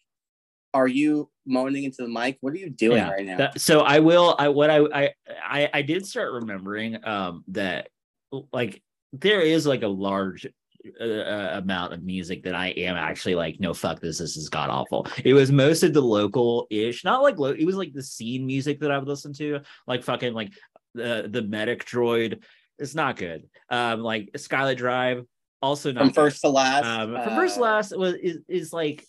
are 0.72 0.86
you 0.88 1.30
moaning 1.46 1.84
into 1.84 2.02
the 2.02 2.08
mic? 2.08 2.38
What 2.40 2.52
are 2.52 2.56
you 2.58 2.70
doing 2.70 2.96
Yeah, 2.98 3.10
right 3.10 3.26
now? 3.26 3.36
That- 3.38 3.60
so 3.60 3.80
I 3.80 3.98
will. 4.00 4.34
I 4.38 4.48
what 4.48 4.70
I 4.70 4.78
I 4.78 5.14
I, 5.44 5.70
I 5.74 5.82
did 5.82 6.06
start 6.06 6.32
remembering 6.32 7.04
um 7.06 7.44
that 7.48 7.88
like 8.52 8.82
there 9.20 9.40
is 9.40 9.66
like 9.66 9.82
a 9.82 9.88
large 9.88 10.46
uh, 11.00 11.04
uh, 11.04 11.50
amount 11.62 11.92
of 11.92 12.02
music 12.02 12.42
that 12.44 12.54
I 12.54 12.68
am 12.68 12.96
actually 12.96 13.34
like 13.34 13.58
no 13.58 13.72
fuck 13.72 14.00
this 14.00 14.18
this 14.18 14.36
is 14.36 14.48
god 14.48 14.70
awful. 14.70 15.06
It 15.24 15.34
was 15.34 15.50
most 15.50 15.82
of 15.82 15.94
the 15.94 16.02
local 16.02 16.66
ish, 16.70 17.04
not 17.04 17.22
like 17.22 17.38
lo- 17.38 17.56
it 17.58 17.64
was 17.64 17.76
like 17.76 17.92
the 17.92 18.02
scene 18.02 18.44
music 18.46 18.80
that 18.80 18.90
I 18.90 18.98
would 18.98 19.08
listen 19.08 19.32
to, 19.34 19.60
like 19.86 20.02
fucking 20.02 20.34
like 20.34 20.52
the 20.94 21.28
the 21.30 21.42
medic 21.42 21.84
droid. 21.84 22.42
It's 22.78 22.94
not 22.94 23.16
good. 23.16 23.48
Um, 23.70 24.00
like 24.00 24.30
Skylit 24.36 24.76
Drive, 24.76 25.24
also 25.62 25.92
not 25.92 26.00
From 26.00 26.08
good. 26.08 26.14
first 26.16 26.40
to 26.42 26.48
last. 26.50 26.84
um 26.84 27.12
from 27.14 27.34
first 27.34 27.54
to 27.54 27.60
uh, 27.60 27.64
last 27.64 27.96
was 27.96 28.14
is, 28.14 28.38
is 28.48 28.72
like 28.72 29.04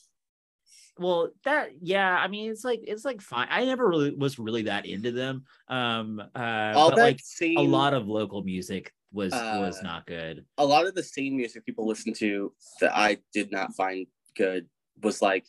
well 0.98 1.30
that 1.44 1.72
yeah 1.82 2.16
i 2.18 2.30
mean 2.30 2.50
it's 2.50 2.64
like 2.64 2.80
it's 2.84 3.04
like 3.04 3.20
fine 3.20 3.48
i 3.52 3.66
never 3.66 3.86
really 3.86 4.16
was 4.16 4.40
really 4.40 4.62
that 4.62 4.86
into 4.86 5.12
them 5.12 5.44
um 5.68 6.22
uh 6.34 6.72
all 6.74 6.90
but 6.90 6.96
that 6.96 7.02
like 7.02 7.20
scene, 7.22 7.58
a 7.58 7.62
lot 7.62 7.94
of 7.94 8.08
local 8.08 8.44
music 8.44 8.94
was 9.16 9.32
was 9.32 9.80
Uh, 9.80 9.84
not 9.84 10.06
good 10.06 10.46
a 10.58 10.66
lot 10.66 10.86
of 10.86 10.94
the 10.94 11.04
same 11.04 11.38
music 11.38 11.66
people 11.66 11.88
listen 11.88 12.14
to 12.14 12.54
that 12.82 12.96
I 12.96 13.18
did 13.34 13.52
not 13.52 13.74
find 13.76 14.06
good 14.36 14.68
was 15.02 15.22
like 15.22 15.46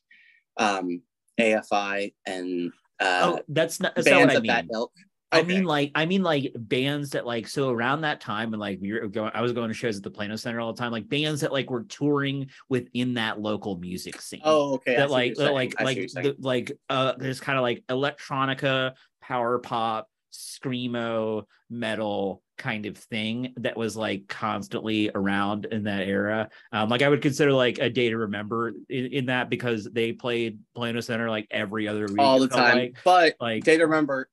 um 0.57 1.03
AFI 1.39 2.15
and 2.25 2.73
uh 3.01 3.21
oh 3.25 3.41
that's 3.49 3.81
not 3.81 3.95
that's 3.95 4.09
not 4.09 4.27
what 4.27 4.37
i 4.37 4.41
mean 4.41 4.69
ilk. 4.73 4.93
I 5.33 5.43
mean, 5.43 5.65
like, 5.65 5.91
I 5.95 6.07
mean, 6.07 6.23
like 6.23 6.53
bands 6.57 7.11
that, 7.11 7.27
like, 7.27 7.49
so 7.49 7.71
around 7.71 8.03
that 8.03 8.21
time, 8.21 8.55
and 8.55 8.61
like, 8.61 8.79
we 8.81 8.93
were 8.93 9.09
going, 9.09 9.33
I 9.35 9.43
was 9.43 9.53
going 9.53 9.69
to 9.69 9.75
shows 9.75 9.97
at 9.97 10.03
the 10.03 10.11
Plano 10.11 10.37
Center 10.37 10.61
all 10.61 10.73
the 10.73 10.79
time, 10.79 10.93
like 10.93 11.09
bands 11.09 11.41
that, 11.41 11.53
like, 11.53 11.69
were 11.69 11.83
touring 11.83 12.49
within 12.69 13.15
that 13.15 13.41
local 13.41 13.77
music 13.77 14.21
scene. 14.21 14.41
oh 14.45 14.75
okay. 14.75 14.97
That 14.97 15.11
like 15.11 15.35
that 15.35 15.53
like 15.53 15.79
like 15.81 15.97
the, 16.13 16.37
like 16.39 16.73
uh 16.89 17.15
there's 17.19 17.41
kind 17.41 17.59
of 17.59 17.63
like 17.63 17.85
electronica 17.89 18.95
power 19.21 19.59
pop 19.59 20.09
screamo 20.37 21.45
metal 21.71 22.43
kind 22.59 22.87
of 22.87 22.97
thing 22.97 23.53
that 23.57 23.77
was 23.77 23.97
like 23.97 24.27
constantly 24.29 25.11
around 25.15 25.67
in 25.67 25.85
that 25.85 26.07
era 26.07 26.49
um 26.73 26.89
like 26.89 27.03
i 27.03 27.09
would 27.09 27.21
consider 27.21 27.53
like 27.53 27.79
a 27.79 27.91
day 27.91 28.09
to 28.09 28.17
remember 28.17 28.73
in, 28.89 29.07
in 29.07 29.27
that 29.27 29.51
because 29.51 29.85
they 29.93 30.13
played 30.13 30.59
plano 30.75 31.01
center 31.01 31.29
like 31.29 31.47
every 31.51 31.87
other 31.89 32.07
week 32.07 32.19
all 32.19 32.39
the 32.39 32.49
time. 32.49 32.77
Like, 32.79 32.97
but 33.05 33.35
like 33.41 33.65
Day 33.65 33.77
to 33.77 33.85
Remember 33.85 34.29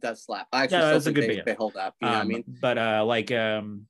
does 0.00 0.24
slap. 0.24 0.46
I 0.52 0.64
actually 0.64 0.78
still 0.78 0.90
that's 0.92 1.06
a 1.06 1.12
good 1.12 1.24
they, 1.24 1.34
band. 1.36 1.46
they 1.46 1.54
hold 1.54 1.76
up. 1.76 1.94
You 2.00 2.06
know 2.06 2.12
what 2.12 2.18
I 2.18 2.22
um, 2.22 2.28
mean? 2.28 2.44
but 2.60 2.78
uh 2.78 3.04
like 3.04 3.30
um 3.32 3.86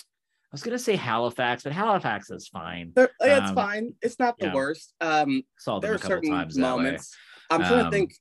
i 0.00 0.52
was 0.52 0.62
gonna 0.62 0.78
say 0.78 0.96
halifax 0.96 1.62
but 1.64 1.72
halifax 1.72 2.30
is 2.30 2.48
fine 2.48 2.92
They're- 2.94 3.10
yeah, 3.20 3.38
it's 3.38 3.48
um, 3.50 3.54
fine. 3.54 3.94
It's 4.02 4.18
not 4.18 4.38
the 4.38 4.46
yeah. 4.46 4.54
worst. 4.54 4.94
Um, 5.00 5.42
saw 5.58 5.78
them 5.78 5.82
there 5.82 5.92
a 5.92 5.94
are 5.94 5.98
couple 5.98 6.16
certain 6.16 6.30
times 6.30 6.56
moments. 6.58 7.14
I'm 7.50 7.60
trying 7.60 7.78
to 7.78 7.84
Um, 7.86 7.90
think. 7.90 8.14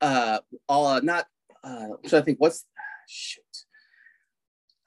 Uh, 0.00 0.38
all 0.68 0.86
uh, 0.86 1.00
not. 1.00 1.26
Uh, 1.66 1.88
so 2.06 2.18
to 2.20 2.24
think. 2.24 2.38
What's 2.40 2.64
shoot? 3.08 3.42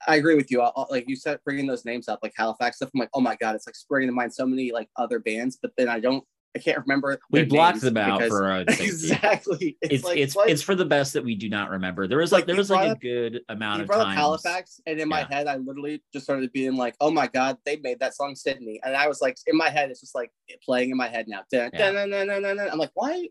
I 0.08 0.16
agree 0.16 0.34
with 0.34 0.50
you. 0.50 0.62
I'll, 0.62 0.86
like 0.90 1.04
you 1.08 1.14
said, 1.16 1.40
bringing 1.44 1.66
those 1.66 1.84
names 1.84 2.08
up, 2.08 2.20
like 2.22 2.32
Halifax 2.34 2.76
stuff. 2.76 2.88
I'm 2.94 3.00
like, 3.00 3.10
oh 3.12 3.20
my 3.20 3.36
god, 3.36 3.54
it's 3.54 3.66
like 3.66 3.76
springing 3.76 4.08
to 4.08 4.14
mind 4.14 4.32
so 4.32 4.46
many 4.46 4.72
like 4.72 4.88
other 4.96 5.18
bands, 5.18 5.58
but 5.60 5.72
then 5.76 5.88
I 5.88 6.00
don't. 6.00 6.24
I 6.56 6.58
can't 6.58 6.78
remember. 6.78 7.16
we 7.30 7.44
blocked 7.44 7.80
them 7.80 7.96
out 7.96 8.18
because- 8.18 8.30
for 8.30 8.44
our 8.50 8.60
exactly. 8.62 9.76
It's, 9.82 9.92
it's 9.92 10.04
like 10.04 10.18
it's 10.18 10.34
what? 10.34 10.48
it's 10.50 10.62
for 10.62 10.74
the 10.74 10.84
best 10.84 11.12
that 11.12 11.22
we 11.22 11.36
do 11.36 11.48
not 11.48 11.70
remember. 11.70 12.08
There 12.08 12.18
was 12.18 12.32
Like, 12.32 12.40
like 12.40 12.46
there 12.48 12.56
was 12.56 12.70
like 12.70 12.90
a 12.96 12.98
good 12.98 13.42
amount 13.50 13.82
of 13.82 13.86
brought 13.86 14.00
up 14.00 14.06
times. 14.06 14.18
Halifax, 14.18 14.80
and 14.86 14.98
in 14.98 15.08
my 15.08 15.20
Yeah. 15.20 15.28
head, 15.30 15.46
I 15.46 15.56
literally 15.58 16.02
just 16.12 16.24
started 16.24 16.50
being 16.52 16.74
like, 16.74 16.96
"Oh 17.00 17.10
my 17.12 17.28
god, 17.28 17.58
they 17.64 17.76
made 17.76 18.00
that 18.00 18.16
song 18.16 18.34
Sydney," 18.34 18.80
and 18.82 18.96
I 18.96 19.06
was 19.06 19.20
like, 19.20 19.36
in 19.46 19.56
my 19.56 19.68
head, 19.70 19.90
it's 19.90 20.00
just 20.00 20.14
like 20.16 20.32
playing 20.64 20.90
in 20.90 20.96
my 20.96 21.06
head 21.08 21.26
now. 21.28 21.42
Dun, 21.52 21.70
Yeah. 21.72 21.92
dun, 21.92 22.10
dun, 22.10 22.26
dun, 22.26 22.42
dun, 22.42 22.56
dun. 22.56 22.68
I'm 22.70 22.78
like, 22.78 22.90
why? 22.94 23.28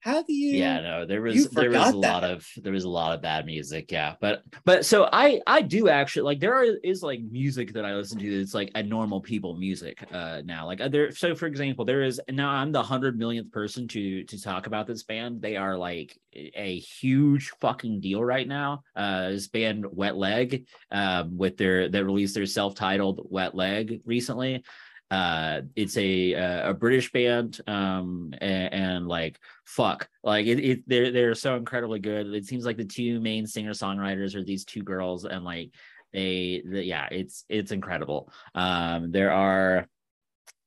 How 0.00 0.22
do 0.22 0.32
you? 0.32 0.56
yeah 0.56 0.80
no 0.80 1.06
there 1.06 1.20
was 1.20 1.48
there 1.50 1.70
was 1.70 1.88
a 1.88 1.92
forgot 1.92 1.94
lot 1.94 2.24
of 2.24 2.46
there 2.62 2.72
was 2.72 2.84
a 2.84 2.88
lot 2.88 3.14
of 3.14 3.20
bad 3.20 3.46
music 3.46 3.90
yeah 3.90 4.14
but 4.20 4.42
but 4.64 4.86
so 4.86 5.08
i 5.12 5.40
i 5.46 5.60
do 5.60 5.88
actually 5.88 6.22
like 6.22 6.40
there 6.40 6.54
are, 6.54 6.64
is 6.84 7.02
like 7.02 7.20
music 7.30 7.72
that 7.72 7.84
i 7.84 7.94
listen 7.94 8.18
to 8.18 8.38
that's 8.38 8.54
like 8.54 8.70
a 8.74 8.82
normal 8.82 9.20
people 9.20 9.56
music 9.56 10.02
uh 10.12 10.40
now 10.44 10.66
like 10.66 10.80
uh, 10.80 10.88
there 10.88 11.10
so 11.10 11.34
for 11.34 11.46
example 11.46 11.84
there 11.84 12.02
is 12.02 12.20
now 12.30 12.48
i'm 12.48 12.72
the 12.72 12.82
hundred 12.82 13.18
millionth 13.18 13.50
person 13.50 13.88
to 13.88 14.24
to 14.24 14.40
talk 14.40 14.66
about 14.66 14.86
this 14.86 15.02
band 15.02 15.42
they 15.42 15.56
are 15.56 15.76
like 15.76 16.18
a 16.34 16.78
huge 16.78 17.50
fucking 17.60 18.00
deal 18.00 18.22
right 18.22 18.48
now 18.48 18.82
uh 18.96 19.30
this 19.30 19.48
band 19.48 19.84
wet 19.90 20.16
leg 20.16 20.66
um 20.90 21.36
with 21.36 21.56
their 21.56 21.88
that 21.88 22.04
released 22.04 22.34
their 22.34 22.46
self-titled 22.46 23.26
wet 23.30 23.54
leg 23.54 24.00
recently 24.04 24.62
uh 25.10 25.62
it's 25.74 25.96
a 25.96 26.34
uh, 26.34 26.70
a 26.70 26.74
british 26.74 27.10
band 27.12 27.60
um 27.66 28.34
and, 28.40 28.74
and 28.74 29.08
like 29.08 29.38
fuck. 29.68 30.08
Like 30.24 30.46
it, 30.46 30.58
it 30.58 30.88
they're 30.88 31.12
they're 31.12 31.34
so 31.34 31.56
incredibly 31.56 31.98
good. 31.98 32.26
It 32.28 32.46
seems 32.46 32.64
like 32.64 32.78
the 32.78 32.84
two 32.84 33.20
main 33.20 33.46
singer 33.46 33.72
songwriters 33.72 34.34
are 34.34 34.42
these 34.42 34.64
two 34.64 34.82
girls 34.82 35.24
and 35.24 35.44
like 35.44 35.70
they 36.12 36.62
the, 36.64 36.82
yeah 36.82 37.06
it's 37.10 37.44
it's 37.48 37.70
incredible. 37.70 38.32
Um 38.54 39.12
there 39.12 39.30
are 39.32 39.86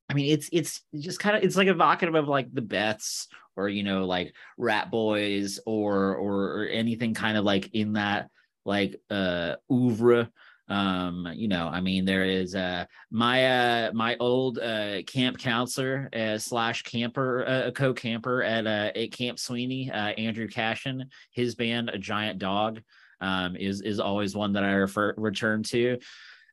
i 0.09 0.13
mean 0.13 0.31
it's 0.31 0.49
it's 0.51 0.81
just 0.99 1.19
kind 1.19 1.37
of 1.37 1.43
it's 1.43 1.55
like 1.55 1.69
evocative 1.69 2.15
of 2.15 2.27
like 2.27 2.53
the 2.53 2.61
beths 2.61 3.27
or 3.55 3.69
you 3.69 3.81
know 3.81 4.05
like 4.05 4.35
Ratboys 4.59 5.57
or 5.65 6.15
or, 6.15 6.63
or 6.63 6.67
anything 6.67 7.13
kind 7.13 7.37
of 7.37 7.45
like 7.45 7.73
in 7.73 7.93
that 7.93 8.29
like 8.65 8.99
uh 9.09 9.55
oeuvre 9.71 10.29
um 10.71 11.27
you 11.35 11.47
know 11.49 11.67
i 11.67 11.81
mean 11.81 12.05
there 12.05 12.23
is 12.23 12.55
uh 12.55 12.85
my 13.11 13.45
uh 13.45 13.91
my 13.93 14.15
old 14.19 14.57
uh 14.59 15.01
camp 15.03 15.37
counselor 15.37 16.09
uh, 16.15 16.37
slash 16.37 16.81
camper 16.83 17.45
uh, 17.45 17.71
co-camper 17.71 18.41
at 18.41 18.65
uh 18.65 18.89
at 18.95 19.11
camp 19.11 19.37
sweeney 19.37 19.91
uh 19.91 20.13
andrew 20.17 20.47
Cashen 20.47 21.03
his 21.31 21.55
band 21.55 21.89
a 21.89 21.97
giant 21.97 22.39
dog 22.39 22.81
um 23.19 23.55
is 23.57 23.81
is 23.81 23.99
always 23.99 24.35
one 24.35 24.53
that 24.53 24.63
i 24.63 24.71
refer 24.71 25.13
return 25.17 25.61
to 25.63 25.97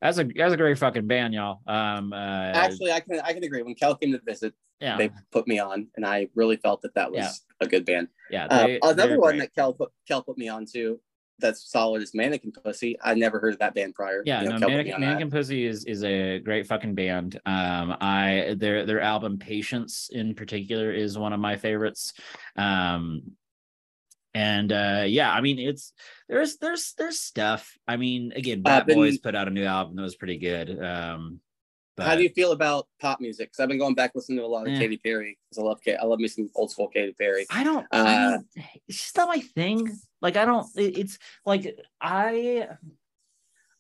that's 0.03 0.19
a 0.19 0.25
that's 0.25 0.53
a 0.53 0.57
great 0.57 0.79
fucking 0.79 1.07
band 1.07 1.33
y'all 1.35 1.61
um 1.67 2.13
uh 2.13 2.53
Actually, 2.65 2.93
I 2.93 3.01
can 3.01 3.21
I 3.21 3.33
can 3.33 3.43
agree. 3.45 3.63
When 3.63 3.75
Kel 3.75 3.95
came 3.97 4.13
to 4.13 4.21
visit, 4.25 4.53
yeah 4.81 4.97
they 4.97 5.11
put 5.33 5.49
me 5.49 5.59
on, 5.59 5.89
and 5.97 6.07
I 6.07 6.29
really 6.37 6.57
felt 6.57 6.83
that 6.83 6.95
that 6.95 7.11
was 7.11 7.19
Yeah. 7.19 7.67
a 7.67 7.69
good 7.69 7.85
band. 7.85 8.09
yeah 8.31 8.47
Uh, 8.49 8.67
they- 8.67 8.81
another 8.83 9.19
one 9.19 9.31
great. 9.31 9.41
that 9.41 9.55
Kel 9.55 9.73
put 9.75 9.91
Kel 10.07 10.23
put 10.23 10.39
me 10.39 10.49
on 10.49 10.67
to 10.75 11.01
that's 11.39 11.71
solid 11.71 12.03
is 12.03 12.15
Mannequin 12.15 12.53
Pussy. 12.53 12.97
I 13.03 13.15
never 13.15 13.39
heard 13.39 13.53
of 13.55 13.59
that 13.61 13.75
band 13.75 13.95
prior. 13.95 14.23
Yeah, 14.27 14.43
You 14.43 14.49
know, 14.51 14.57
no, 14.59 14.67
Kel 14.67 14.69
put 14.69 14.71
me 14.71 14.77
Mannequin. 14.77 15.01
Mannequin 15.01 15.31
Pussy 15.31 15.67
is 15.67 15.85
is 15.85 16.05
a 16.05 16.39
great 16.41 16.67
fucking 16.67 16.95
band. 16.95 17.41
Um, 17.47 17.97
I 18.01 18.55
their 18.57 18.85
their 18.87 19.01
album 19.01 19.39
Patience 19.39 20.11
in 20.13 20.35
particular 20.35 20.93
is 20.93 21.17
one 21.19 21.33
of 21.33 21.41
my 21.41 21.57
favorites. 21.57 22.13
Um, 22.57 23.33
and 24.35 24.73
uh, 24.73 25.05
yeah, 25.07 25.33
I 25.33 25.41
mean 25.41 25.59
it's 25.59 25.93
there's 26.29 26.59
there's 26.59 26.95
there's 26.99 27.21
stuff. 27.21 27.77
I 27.87 27.97
mean, 27.97 28.33
again, 28.37 28.63
Bad 28.63 28.87
been- 28.87 28.97
Boys 28.97 29.19
put 29.19 29.35
out 29.35 29.49
a 29.49 29.51
new 29.51 29.65
album 29.65 29.97
that 29.97 30.03
was 30.03 30.17
pretty 30.17 30.39
good. 30.39 30.83
Um, 30.83 31.41
but 31.97 32.07
How 32.07 32.15
do 32.15 32.23
you 32.23 32.29
feel 32.29 32.53
about 32.53 32.87
pop 33.01 33.21
music? 33.21 33.49
Because 33.51 33.61
I've 33.61 33.69
been 33.69 33.79
going 33.79 33.97
back 33.97 34.13
listening 34.15 34.39
to 34.39 34.45
a 34.45 34.47
lot 34.47 34.69
of 34.69 34.73
Eh. 34.75 34.79
Katy 34.79 34.99
Perry. 34.99 35.37
Because 35.51 35.59
I 35.61 35.67
love 35.67 35.81
I 36.01 36.05
love 36.07 36.21
me 36.21 36.29
some 36.29 36.49
old 36.55 36.71
school 36.71 36.87
Katy 36.89 37.15
Perry. 37.19 37.45
I 37.51 37.65
don't. 37.65 37.87
I 37.91 37.99
Uh, 37.99 38.31
mean, 38.31 38.65
it's 38.87 38.99
just 39.03 39.17
not 39.17 39.27
my 39.29 39.41
thing. 39.41 39.91
Like 40.21 40.37
I 40.37 40.45
don't. 40.45 40.67
it- 40.77 40.99
it's 40.99 41.19
like 41.45 41.79
I. 42.01 42.69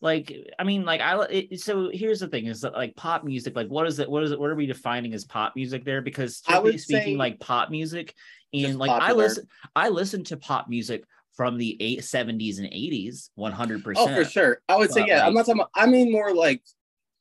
Like 0.00 0.32
I 0.58 0.62
mean, 0.62 0.84
like 0.84 1.00
I. 1.00 1.20
It, 1.24 1.60
so 1.60 1.90
here's 1.92 2.20
the 2.20 2.28
thing: 2.28 2.46
is 2.46 2.60
that 2.60 2.72
like 2.74 2.94
pop 2.94 3.24
music. 3.24 3.56
Like 3.56 3.66
what 3.66 3.86
is 3.86 3.98
it? 3.98 4.08
What 4.08 4.22
is 4.22 4.30
it? 4.30 4.38
What 4.38 4.48
are 4.50 4.54
we 4.54 4.66
defining 4.66 5.12
as 5.12 5.24
pop 5.24 5.56
music 5.56 5.84
there? 5.84 6.00
Because 6.02 6.36
strictly 6.36 6.78
speaking, 6.78 7.18
like 7.18 7.40
pop 7.40 7.68
music, 7.70 8.14
and 8.54 8.78
like 8.78 8.90
I 8.92 9.10
listen, 9.12 9.46
I 9.74 9.88
listen 9.88 10.22
to 10.24 10.36
pop 10.36 10.68
music 10.68 11.02
from 11.32 11.58
the 11.58 11.76
eight 11.80 12.04
seventies 12.04 12.60
and 12.60 12.68
eighties, 12.68 13.30
one 13.34 13.50
hundred 13.50 13.82
Oh, 13.96 14.06
for 14.06 14.24
sure. 14.24 14.60
I 14.68 14.76
would 14.76 14.92
say 14.92 15.04
yeah. 15.04 15.26
I'm 15.26 15.34
not 15.34 15.46
talking. 15.46 15.60
About, 15.62 15.70
I 15.74 15.86
mean 15.86 16.12
more 16.12 16.32
like 16.32 16.62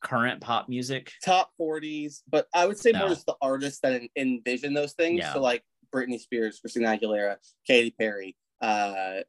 Current 0.04 0.42
pop 0.42 0.70
music. 0.70 1.12
top 1.26 1.50
40s, 1.60 2.22
but 2.30 2.48
I 2.54 2.68
would 2.68 2.78
say 2.78 2.92
more 2.92 3.08
No. 3.08 3.10
just 3.10 3.26
the 3.26 3.36
artists 3.42 3.80
that 3.82 4.00
envision 4.16 4.76
those 4.76 4.94
things. 4.94 5.20
Yeah. 5.20 5.34
So 5.34 5.42
like 5.42 5.64
Britney 5.94 6.20
Spears, 6.20 6.60
Christina 6.60 6.96
Aguilera, 6.96 7.38
Katy 7.66 7.96
Perry. 8.00 8.36
Uh, 8.62 9.22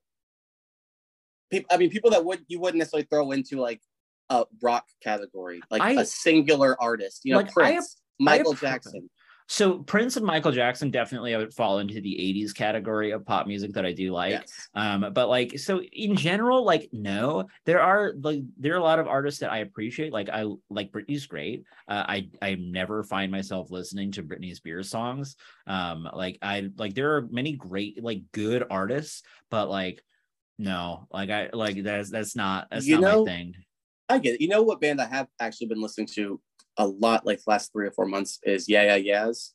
people. 1.51 1.69
I 1.71 1.77
mean, 1.77 1.91
people 1.91 2.11
that 2.11 2.25
would 2.25 2.41
you 2.49 2.61
wouldn't 2.61 2.79
necessarily 2.79 3.07
throw 3.11 3.33
into 3.33 3.61
like 3.61 3.81
a 4.31 4.45
rock 4.63 4.85
category, 5.03 5.61
like 5.71 5.83
I- 5.83 5.93
a 6.03 6.05
singular 6.05 6.81
artist. 6.81 7.23
You 7.25 7.33
know, 7.33 7.39
Like, 7.39 7.49
I 7.49 7.53
Prince, 7.53 7.97
Michael 8.19 8.55
appro- 8.55 8.61
Jackson. 8.61 9.11
So 9.49 9.79
Prince 9.79 10.17
and 10.17 10.27
Michael 10.27 10.53
Jackson 10.53 10.91
definitely 10.91 11.35
would 11.35 11.55
fall 11.55 11.79
into 11.79 12.01
the 12.01 12.15
'80s 12.15 12.55
category 12.55 13.13
of 13.13 13.25
pop 13.25 13.47
music 13.47 13.73
that 13.73 13.87
I 13.87 13.93
do 13.93 14.13
like. 14.13 14.33
yes. 14.33 14.69
um 14.75 15.13
but 15.13 15.29
like 15.29 15.59
so 15.59 15.81
in 15.81 16.15
general 16.15 16.65
like 16.65 16.89
no 16.93 17.47
there 17.65 17.81
are 17.81 18.13
like 18.21 18.43
there 18.59 18.75
are 18.75 18.79
a 18.79 18.83
lot 18.83 18.99
of 18.99 19.07
artists 19.07 19.41
that 19.41 19.51
i 19.51 19.59
appreciate 19.59 20.13
like 20.13 20.29
i 20.29 20.45
like 20.69 20.93
britney's 20.93 21.27
great 21.27 21.65
uh, 21.89 22.05
i 22.07 22.29
i 22.43 22.55
never 22.55 23.03
find 23.03 23.33
myself 23.33 23.71
listening 23.71 24.13
to 24.13 24.23
britney 24.23 24.55
spears 24.55 24.91
songs 24.91 25.37
um 25.67 26.09
like 26.13 26.39
i 26.43 26.69
like 26.77 26.95
there 26.95 27.17
are 27.17 27.29
many 27.31 27.53
great 27.53 28.03
like 28.03 28.23
good 28.33 28.65
artists 28.71 29.23
but 29.51 29.69
like 29.71 30.03
no 30.59 31.07
like 31.11 31.31
i 31.31 31.49
like 31.53 31.83
that's 31.83 32.11
that's 32.11 32.37
not 32.37 32.69
that's 32.71 32.87
You 32.87 33.01
not 33.01 33.01
know, 33.01 33.25
my 33.25 33.31
thing 33.31 33.55
I 34.11 34.19
get 34.19 34.37
it. 34.37 34.41
You 34.41 34.49
know 34.49 34.63
what 34.63 34.81
band 34.81 35.03
I 35.03 35.07
have 35.07 35.29
actually 35.39 35.67
been 35.67 35.83
listening 35.83 36.07
to 36.15 36.41
a 36.79 36.87
lot, 36.87 37.27
like 37.27 37.41
last 37.47 37.73
three 37.73 37.87
or 37.87 37.91
four 37.91 38.07
months, 38.07 38.39
is 38.45 38.69
Yeah 38.69 38.83
Yeah 38.85 38.97
Yeahs. 38.97 39.55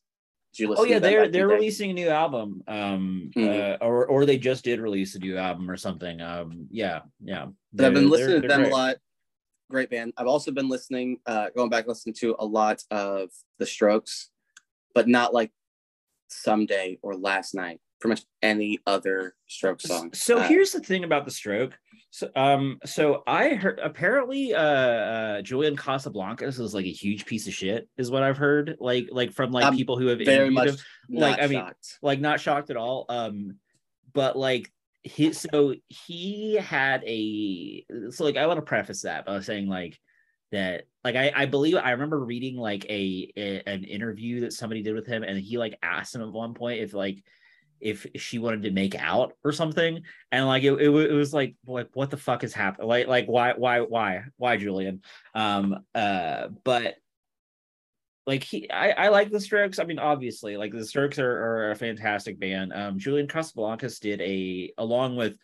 Did 0.54 0.64
you 0.64 0.70
listen 0.70 0.86
oh 0.86 0.88
yeah 0.88 0.96
to 0.96 1.00
they're 1.00 1.28
they're 1.30 1.48
day? 1.48 1.54
releasing 1.56 1.90
a 1.90 1.94
new 1.94 2.10
album 2.10 2.62
um 2.68 3.32
Mhm. 3.36 3.48
uh, 3.82 3.84
or 3.84 4.06
or 4.06 4.26
they 4.26 4.38
just 4.38 4.64
did 4.64 4.80
release 4.80 5.16
a 5.16 5.20
new 5.20 5.36
album 5.38 5.70
or 5.72 5.78
something 5.78 6.22
um 6.22 6.68
yeah 6.70 7.00
yeah 7.24 7.48
But 7.72 7.86
I've 7.88 7.94
been 7.96 8.10
listening 8.10 8.28
they're- 8.30 8.42
to 8.42 8.48
they're 8.48 8.50
them 8.58 8.62
great. 8.62 8.72
a 8.72 8.76
lot. 8.76 8.96
Great 9.72 9.90
band. 9.90 10.14
I've 10.18 10.28
also 10.28 10.52
been 10.52 10.70
listening, 10.70 11.18
uh, 11.26 11.50
going 11.56 11.70
back 11.72 11.88
listening 11.88 12.14
to 12.20 12.36
a 12.38 12.46
lot 12.46 12.84
of 12.92 13.30
The 13.58 13.66
Strokes, 13.66 14.30
but 14.94 15.08
not 15.08 15.34
like 15.34 15.52
Someday 16.30 17.00
or 17.02 17.16
Last 17.16 17.56
Night. 17.56 17.80
Pretty 18.00 18.12
much 18.12 18.24
any 18.44 18.78
other 18.86 19.36
Stroke 19.48 19.82
song. 19.82 20.14
So 20.14 20.38
Uh, 20.38 20.48
here's 20.48 20.72
the 20.74 20.80
thing 20.82 21.04
about 21.06 21.26
the 21.26 21.32
stroke. 21.32 21.74
So 22.14 22.30
um 22.36 22.78
so 22.86 23.24
I 23.26 23.56
heard 23.56 23.80
apparently 23.80 24.54
uh, 24.54 24.62
uh 24.62 25.42
Julian 25.42 25.76
Casablancas 25.76 26.60
is 26.60 26.72
like 26.72 26.86
a 26.86 26.92
huge 26.92 27.26
piece 27.26 27.48
of 27.48 27.56
shit 27.56 27.90
is 27.98 28.12
what 28.12 28.22
I've 28.22 28.38
heard 28.38 28.78
like 28.80 29.08
like 29.12 29.32
from 29.32 29.52
like 29.52 29.66
I'm 29.66 29.76
people 29.76 29.98
who 29.98 30.06
have 30.06 30.20
very 30.20 30.46
interviewed 30.46 30.54
much 30.54 30.70
him. 30.70 30.78
Like, 31.10 31.42
I 31.42 31.48
mean, 31.48 31.66
like 32.04 32.20
not 32.20 32.40
shocked 32.40 32.70
at 32.70 32.78
all 32.78 33.08
um 33.10 33.56
but 34.14 34.38
like 34.38 34.72
his 35.02 35.40
so 35.40 35.74
he 35.88 36.54
had 36.54 37.04
a 37.04 37.84
so 38.12 38.26
like 38.26 38.38
I 38.38 38.46
want 38.46 38.60
to 38.60 38.62
preface 38.62 39.02
that 39.02 39.26
by 39.26 39.40
saying 39.40 39.68
like 39.68 40.00
that 40.52 40.84
like 41.04 41.16
I, 41.16 41.32
I 41.36 41.46
believe 41.48 41.78
I 41.78 41.92
remember 41.92 42.24
reading 42.24 42.58
like 42.58 42.86
a, 42.90 43.32
a 43.36 43.64
an 43.66 43.86
interview 43.86 44.42
that 44.42 44.54
somebody 44.54 44.84
did 44.84 44.94
with 44.94 45.08
him 45.08 45.24
and 45.24 45.40
he 45.40 45.58
like 45.58 45.80
asked 45.82 46.14
him 46.14 46.22
at 46.22 46.32
one 46.32 46.54
point 46.54 46.80
if 46.80 46.94
like 46.94 47.24
if 47.84 48.06
she 48.16 48.40
wanted 48.40 48.64
to 48.64 48.72
make 48.72 48.96
out 48.96 49.34
or 49.44 49.52
something. 49.52 50.02
And 50.32 50.48
like 50.48 50.64
it, 50.64 50.74
it, 50.74 50.90
it 50.90 51.14
was 51.14 51.34
like 51.34 51.56
like 51.68 51.90
what 51.94 52.10
the 52.10 52.18
fuck 52.18 52.44
is 52.44 52.54
happening? 52.54 52.88
Like 52.88 53.08
like 53.08 53.26
why 53.28 53.54
why 53.54 53.82
why 53.82 54.24
why 54.38 54.58
Julian? 54.58 55.02
Um 55.36 55.84
uh 55.94 56.48
but 56.64 56.96
like 58.26 58.44
he 58.44 58.72
I, 58.72 58.92
I 58.92 59.08
like 59.10 59.32
the 59.32 59.40
strokes. 59.40 59.80
I 59.80 59.84
mean 59.84 60.00
obviously 60.00 60.58
like 60.58 60.72
the 60.72 60.86
strokes 60.86 61.20
are, 61.20 61.32
are 61.32 61.72
a 61.72 61.76
fantastic 61.76 62.40
band. 62.40 62.74
Um 62.74 62.98
julian 62.98 63.28
casablancas 63.28 64.00
did 64.00 64.22
a 64.22 64.74
along 64.78 65.16
with 65.16 65.36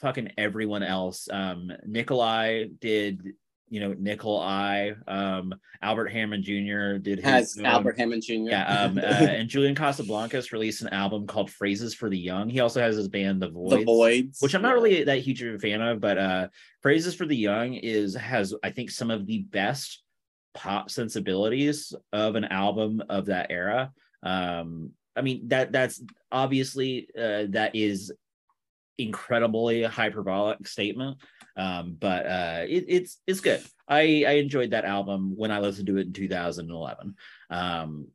fucking 0.00 0.30
everyone 0.38 0.84
else 0.84 1.28
um 1.32 1.72
nikolai 1.84 2.66
did 2.80 3.32
you 3.70 3.80
know 3.80 3.94
nikolai 3.98 4.92
um 5.06 5.54
albert 5.82 6.08
hammond 6.08 6.42
jr 6.44 6.98
did 6.98 7.18
his 7.18 7.24
Has 7.24 7.58
own- 7.58 7.66
Albert 7.66 7.98
Hammond 7.98 8.22
Jr. 8.22 8.32
yeah 8.32 8.82
um 8.84 8.98
uh, 9.02 9.02
and 9.02 9.48
julian 9.48 9.74
casablancas 9.74 10.52
released 10.52 10.82
an 10.82 10.88
album 10.88 11.26
called 11.26 11.50
phrases 11.50 11.94
for 11.94 12.08
the 12.08 12.18
young 12.18 12.48
he 12.48 12.60
also 12.60 12.80
has 12.80 12.96
his 12.96 13.08
band 13.08 13.40
the 13.42 13.50
Voidz 13.50 13.70
the 13.70 13.84
Voidz. 13.84 14.42
which 14.42 14.54
I'm 14.54 14.62
not 14.62 14.74
really 14.74 15.04
that 15.04 15.18
huge 15.20 15.42
of 15.42 15.54
a 15.54 15.58
fan 15.58 15.80
of, 15.82 16.00
but 16.00 16.18
uh 16.18 16.48
Phrases 16.82 17.14
for 17.14 17.26
the 17.26 17.36
Young 17.36 17.74
is 17.74 18.14
has 18.14 18.54
I 18.62 18.70
think 18.70 18.90
some 18.90 19.10
of 19.10 19.26
the 19.26 19.40
best 19.40 20.02
pop 20.54 20.90
sensibilities 20.90 21.92
of 22.12 22.36
an 22.36 22.44
album 22.44 23.02
of 23.08 23.26
that 23.26 23.48
era. 23.50 23.92
Um 24.22 24.92
I 25.16 25.22
mean 25.22 25.48
that 25.48 25.72
that's 25.72 26.00
obviously 26.30 27.08
uh 27.18 27.46
that 27.50 27.72
is 27.74 28.12
incredibly 28.98 29.82
hyperbolic 29.84 30.66
statement. 30.66 31.18
Um 31.58 31.96
but 31.98 32.26
uh 32.26 32.64
it, 32.68 32.84
it's 32.88 33.18
it's 33.26 33.40
good. 33.40 33.62
I 33.86 34.24
I 34.26 34.32
enjoyed 34.32 34.70
that 34.70 34.84
album 34.84 35.34
when 35.36 35.50
I 35.50 35.58
listened 35.58 35.88
to 35.88 35.98
it 35.98 36.06
in 36.06 36.12
2011. 36.12 37.14
Um 37.50 38.06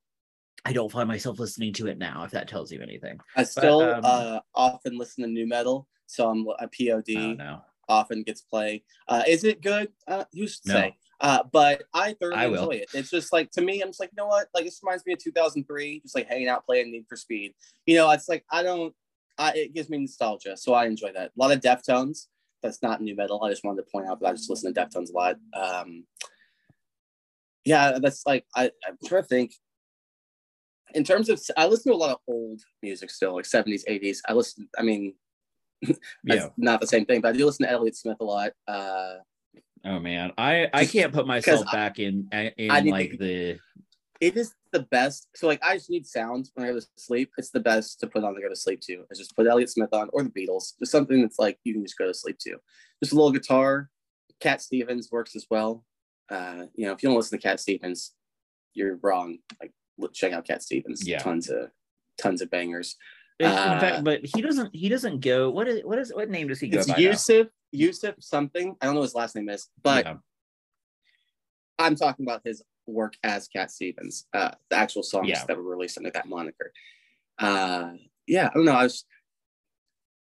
I 0.66 0.72
don't 0.72 0.92
find 0.92 1.08
myself 1.08 1.40
listening 1.40 1.74
to 1.74 1.88
it 1.88 1.98
now 1.98 2.24
if 2.24 2.32
that 2.32 2.48
tells 2.48 2.72
you 2.72 2.82
anything. 2.82 3.20
I 3.36 3.44
still 3.44 3.82
um, 3.82 4.02
uh, 4.04 4.40
often 4.56 4.98
listen 4.98 5.26
to 5.26 5.30
nu 5.30 5.46
metal, 5.46 5.90
so 6.06 6.30
I'm 6.30 6.48
a 6.58 6.70
POD. 6.70 7.10
I 7.10 7.36
don't 7.36 7.62
often 7.90 8.24
gets 8.24 8.42
play. 8.42 8.84
Uh, 9.08 9.24
is 9.28 9.44
it 9.44 9.62
good? 9.62 9.90
Uh, 10.08 10.24
who's 10.34 10.60
to 10.62 10.70
No. 10.70 10.74
say? 10.76 10.96
Uh, 11.20 11.44
but 11.52 11.84
I 11.94 12.16
thoroughly 12.20 12.38
I 12.38 12.46
enjoy 12.46 12.72
it. 12.72 12.90
It's 12.94 13.10
just 13.10 13.32
like 13.32 13.52
to 13.52 13.62
me, 13.62 13.82
I'm 13.82 13.90
just 13.90 14.00
like, 14.00 14.10
you 14.12 14.18
know 14.18 14.28
what? 14.28 14.48
Like 14.54 14.66
this 14.66 14.80
reminds 14.84 15.06
me 15.06 15.14
of 15.14 15.20
2003, 15.20 16.02
just 16.02 16.16
like 16.16 16.28
hanging 16.28 16.48
out 16.48 16.66
playing 16.66 16.92
Need 16.92 17.06
for 17.08 17.16
Speed. 17.16 17.54
You 17.86 17.96
know, 17.96 18.10
it's 18.12 18.28
like 18.28 18.46
I 18.52 18.64
don't. 18.64 18.94
I, 19.38 19.52
it 19.54 19.74
gives 19.74 19.90
me 19.90 19.98
nostalgia, 19.98 20.56
so 20.56 20.74
I 20.74 20.86
enjoy 20.86 21.12
that. 21.14 21.28
A 21.28 21.32
lot 21.36 21.52
of 21.52 21.60
Deftones. 21.60 22.28
That's 22.64 22.82
not 22.82 23.02
nu 23.02 23.16
metal. 23.16 23.44
I 23.44 23.50
just 23.50 23.64
wanted 23.64 23.84
to 23.84 23.92
point 23.92 24.08
out 24.08 24.20
that 24.22 24.28
I 24.28 24.32
just 24.32 24.50
listen 24.50 24.74
to 24.74 24.80
Deftones 24.82 25.10
a 25.12 25.14
lot. 25.14 25.36
Um, 25.54 26.06
yeah, 27.66 28.00
that's 28.02 28.26
like 28.26 28.46
I, 28.56 28.72
I'm 28.88 28.98
trying 29.06 29.22
to 29.24 29.28
think. 29.28 29.54
In 30.96 31.04
terms 31.04 31.28
of, 31.30 31.42
I 31.58 31.66
listen 31.66 31.92
to 31.92 31.96
a 31.96 31.98
lot 31.98 32.12
of 32.12 32.18
old 32.28 32.62
music 32.84 33.10
still, 33.10 33.34
like 33.36 33.46
70s, 33.46 33.82
80s. 33.90 34.18
I 34.28 34.34
listen. 34.34 34.70
I 34.78 34.84
mean, 34.84 35.16
Yeah. 36.24 36.50
not 36.58 36.82
the 36.82 36.88
same 36.88 37.06
thing, 37.06 37.20
but 37.22 37.34
I 37.34 37.38
do 37.38 37.46
listen 37.46 37.66
to 37.66 37.72
Elliott 37.72 37.96
Smith 37.98 38.18
a 38.20 38.24
lot. 38.24 38.52
Uh, 38.68 39.16
Oh 39.86 40.00
man, 40.00 40.32
I 40.38 40.70
I 40.74 40.86
can't 40.86 41.12
put 41.12 41.28
myself 41.28 41.66
I- 41.68 41.72
back 41.74 42.00
in 42.00 42.30
in 42.58 42.72
I 42.72 42.82
to- 42.82 42.90
like 42.90 43.18
the 43.20 43.60
it 44.24 44.38
is 44.38 44.54
the 44.72 44.80
best. 44.84 45.28
So 45.36 45.48
like 45.48 45.62
I 45.64 45.76
just 45.76 45.90
need 45.90 46.06
sounds 46.08 46.52
when 46.54 46.66
I 46.66 46.72
go 46.72 46.80
to 46.80 46.86
sleep. 46.98 47.32
It's 47.38 47.50
the 47.52 47.60
best 47.60 48.00
to 48.00 48.08
put 48.08 48.24
on 48.24 48.34
to 48.36 48.42
go 48.42 48.48
to 48.50 48.56
sleep 48.56 48.80
to. 48.88 49.04
Is 49.12 49.20
just 49.20 49.36
put 49.36 49.48
Elliott 49.48 49.70
Smith 49.70 49.90
on 49.94 50.10
or 50.14 50.24
the 50.24 50.30
Beatles. 50.30 50.74
Just 50.80 50.92
something 50.92 51.22
that's 51.22 51.38
like 51.40 51.60
you 51.66 51.74
can 51.74 51.84
just 51.84 51.98
go 51.98 52.06
to 52.08 52.14
sleep 52.14 52.38
to. 52.40 52.56
Just 53.04 53.12
a 53.12 53.16
little 53.16 53.32
guitar. 53.32 53.90
Cat 54.40 54.62
Stevens 54.62 55.10
works 55.12 55.36
as 55.36 55.46
well. 55.50 55.84
Uh, 56.30 56.66
you 56.76 56.86
know, 56.86 56.94
if 56.94 57.04
you 57.04 57.10
don't 57.10 57.18
listen 57.18 57.38
to 57.38 57.44
Cat 57.48 57.60
Stevens, 57.60 58.14
you're 58.74 58.98
wrong. 59.04 59.38
Like 59.62 59.74
look- 59.98 60.14
check 60.14 60.32
out 60.32 60.48
Cat 60.48 60.64
Stevens. 60.64 61.06
Yeah. 61.08 61.20
Tons 61.20 61.50
of 61.50 61.70
tons 62.18 62.42
of 62.42 62.50
bangers. 62.50 62.96
in 63.40 63.48
Uh, 63.48 63.80
fact, 63.80 64.04
but 64.06 64.22
he 64.24 64.42
doesn't 64.42 64.74
he 64.74 64.88
doesn't 64.90 65.20
go. 65.20 65.50
What 65.50 65.68
is 65.68 65.82
what 65.84 66.00
is 66.00 66.14
what 66.14 66.30
name 66.30 66.48
does 66.48 66.60
he 66.62 66.70
go 66.70 66.80
It's 66.80 66.88
by? 66.88 66.94
now? 66.94 67.00
Yusuf, 67.00 67.48
Yusuf 67.72 68.16
something. 68.20 68.76
I 68.80 68.86
don't 68.86 68.94
know 68.96 69.02
what 69.02 69.06
his 69.08 69.16
last 69.16 69.36
name 69.36 69.50
is, 69.50 69.68
but 69.84 70.06
Yeah. 70.06 70.16
I'm 71.80 71.96
talking 71.96 72.26
about 72.26 72.42
his 72.46 72.64
work 72.86 73.14
as 73.24 73.48
Cat 73.48 73.72
Stevens, 73.72 74.26
uh, 74.34 74.52
the 74.70 74.76
actual 74.76 75.04
songs 75.04 75.30
Yeah. 75.30 75.44
that 75.46 75.58
were 75.58 75.64
released 75.64 75.98
under 75.98 76.12
that 76.12 76.28
moniker. 76.28 76.72
Uh, 77.40 77.94
yeah, 78.28 78.48
I 78.48 78.54
don't 78.54 78.66
know. 78.66 78.74
I 78.74 78.84
was 78.84 79.06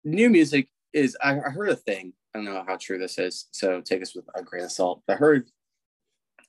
new 0.04 0.30
music 0.30 0.68
is. 0.94 1.18
I, 1.22 1.32
I 1.40 1.50
heard 1.50 1.70
a 1.70 1.76
thing. 1.76 2.14
I 2.34 2.40
don't 2.40 2.46
know 2.46 2.64
how 2.68 2.78
true 2.80 2.98
this 3.00 3.18
is, 3.18 3.48
so 3.52 3.82
take 3.82 4.00
this 4.00 4.14
with 4.16 4.26
a 4.36 4.44
grain 4.44 4.64
of 4.64 4.72
salt. 4.72 5.02
I 5.08 5.14
heard 5.14 5.50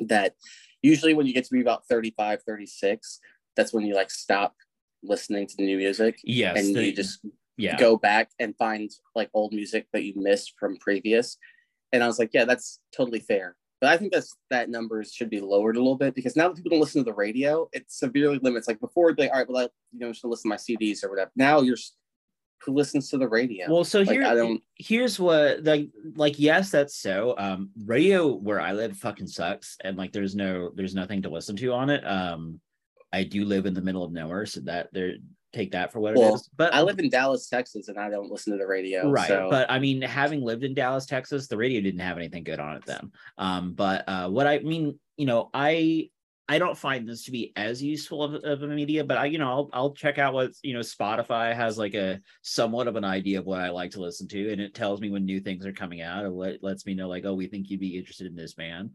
that 0.00 0.34
usually 0.82 1.14
when 1.14 1.26
you 1.26 1.32
get 1.32 1.44
to 1.44 1.52
be 1.52 1.60
about 1.60 1.86
35, 1.88 2.42
36, 2.42 3.20
that's 3.56 3.72
when 3.72 3.86
you 3.86 3.94
like 3.94 4.10
stop 4.10 4.54
listening 5.02 5.46
to 5.46 5.56
the 5.56 5.64
new 5.64 5.76
music 5.78 6.18
yes, 6.24 6.56
and 6.58 6.74
the- 6.74 6.84
you 6.86 6.92
just 6.92 7.20
yeah. 7.56 7.76
go 7.76 7.96
back 7.96 8.30
and 8.38 8.54
find 8.56 8.90
like 9.14 9.30
old 9.34 9.52
music 9.52 9.86
that 9.92 10.04
you 10.04 10.12
missed 10.16 10.54
from 10.58 10.76
previous. 10.76 11.38
And 11.92 12.04
I 12.04 12.06
was 12.06 12.18
like, 12.18 12.30
yeah, 12.34 12.44
that's 12.44 12.80
totally 12.94 13.20
fair. 13.20 13.56
But 13.80 13.90
I 13.90 13.96
think 13.96 14.12
that's 14.12 14.36
that 14.50 14.70
numbers 14.70 15.12
should 15.12 15.30
be 15.30 15.40
lowered 15.40 15.76
a 15.76 15.78
little 15.78 15.96
bit 15.96 16.14
because 16.14 16.34
now 16.34 16.48
that 16.48 16.56
people 16.56 16.70
don't 16.70 16.80
listen 16.80 17.04
to 17.04 17.10
the 17.10 17.14
radio, 17.14 17.68
it 17.72 17.84
severely 17.88 18.38
limits. 18.42 18.66
Like 18.66 18.80
before, 18.80 19.08
it'd 19.08 19.16
be 19.16 19.22
like, 19.24 19.32
all 19.32 19.38
right, 19.38 19.48
well, 19.48 19.64
I, 19.64 19.68
you 19.92 20.00
know, 20.00 20.10
just 20.10 20.24
listen 20.24 20.50
to 20.50 20.54
my 20.54 20.56
CDs 20.56 21.04
or 21.04 21.10
whatever. 21.10 21.30
Now 21.36 21.60
you're 21.60 21.76
who 22.64 22.72
listens 22.74 23.08
to 23.10 23.18
the 23.18 23.28
radio? 23.28 23.72
Well, 23.72 23.84
so 23.84 24.00
Like, 24.00 24.10
here, 24.10 24.24
I 24.24 24.34
don't- 24.34 24.62
here's 24.74 25.20
what 25.20 25.62
like 25.64 25.90
like 26.16 26.38
yes, 26.38 26.70
that's 26.70 26.96
so. 26.96 27.34
Um, 27.38 27.70
radio 27.84 28.34
where 28.34 28.60
I 28.60 28.72
live 28.72 28.96
fucking 28.96 29.28
sucks, 29.28 29.76
and 29.84 29.96
like 29.96 30.12
there's 30.12 30.34
no 30.34 30.70
there's 30.74 30.94
nothing 30.94 31.22
to 31.22 31.30
listen 31.30 31.54
to 31.56 31.72
on 31.72 31.88
it. 31.90 32.04
Um, 32.04 32.60
I 33.12 33.22
do 33.24 33.44
live 33.44 33.66
in 33.66 33.74
the 33.74 33.80
middle 33.80 34.02
of 34.04 34.12
nowhere, 34.12 34.44
so 34.44 34.60
that 34.62 34.88
there 34.92 35.14
take 35.52 35.72
that 35.72 35.92
for 35.92 36.00
what 36.00 36.14
it 36.14 36.18
Well, 36.18 36.34
is. 36.34 36.48
But 36.56 36.74
I 36.74 36.82
live 36.82 36.98
in 36.98 37.08
Dallas, 37.08 37.48
Texas, 37.48 37.88
and 37.88 37.98
I 37.98 38.10
don't 38.10 38.30
listen 38.30 38.52
to 38.52 38.58
the 38.58 38.66
radio. 38.66 39.10
right 39.10 39.28
So 39.28 39.48
but 39.50 39.70
i 39.70 39.78
mean 39.78 40.02
having 40.02 40.42
lived 40.42 40.64
in 40.64 40.74
dallas 40.74 41.06
texas 41.06 41.46
the 41.48 41.56
radio 41.56 41.80
didn't 41.80 42.00
have 42.00 42.16
anything 42.16 42.44
good 42.44 42.60
on 42.60 42.76
it 42.76 42.84
then 42.86 43.12
um 43.38 43.72
but 43.74 44.04
uh 44.08 44.28
what 44.28 44.46
i 44.46 44.58
mean 44.58 44.98
you 45.16 45.26
know 45.26 45.50
i 45.54 46.08
i 46.48 46.58
don't 46.58 46.76
find 46.76 47.08
this 47.08 47.24
to 47.24 47.30
be 47.30 47.52
as 47.56 47.82
useful 47.82 48.22
of, 48.22 48.34
of 48.44 48.62
a 48.62 48.66
media 48.66 49.04
but 49.04 49.18
i 49.18 49.26
you 49.26 49.38
know 49.38 49.48
I'll, 49.48 49.70
I'll 49.72 49.92
check 49.94 50.18
out 50.18 50.34
what 50.34 50.52
you 50.62 50.74
know 50.74 50.80
spotify 50.80 51.54
has 51.54 51.78
like 51.78 51.94
a 51.94 52.20
somewhat 52.42 52.88
of 52.88 52.96
an 52.96 53.04
idea 53.04 53.38
of 53.38 53.46
what 53.46 53.60
i 53.60 53.70
like 53.70 53.92
to 53.92 54.00
listen 54.00 54.28
to 54.28 54.52
and 54.52 54.60
it 54.60 54.74
tells 54.74 55.00
me 55.00 55.10
when 55.10 55.24
new 55.24 55.40
things 55.40 55.66
are 55.66 55.72
coming 55.72 56.00
out 56.02 56.24
or 56.24 56.30
let, 56.30 56.62
lets 56.62 56.86
me 56.86 56.94
know 56.94 57.08
like 57.08 57.24
oh 57.24 57.34
we 57.34 57.46
think 57.46 57.70
you'd 57.70 57.80
be 57.80 57.96
interested 57.98 58.26
in 58.26 58.36
this 58.36 58.54
band 58.54 58.90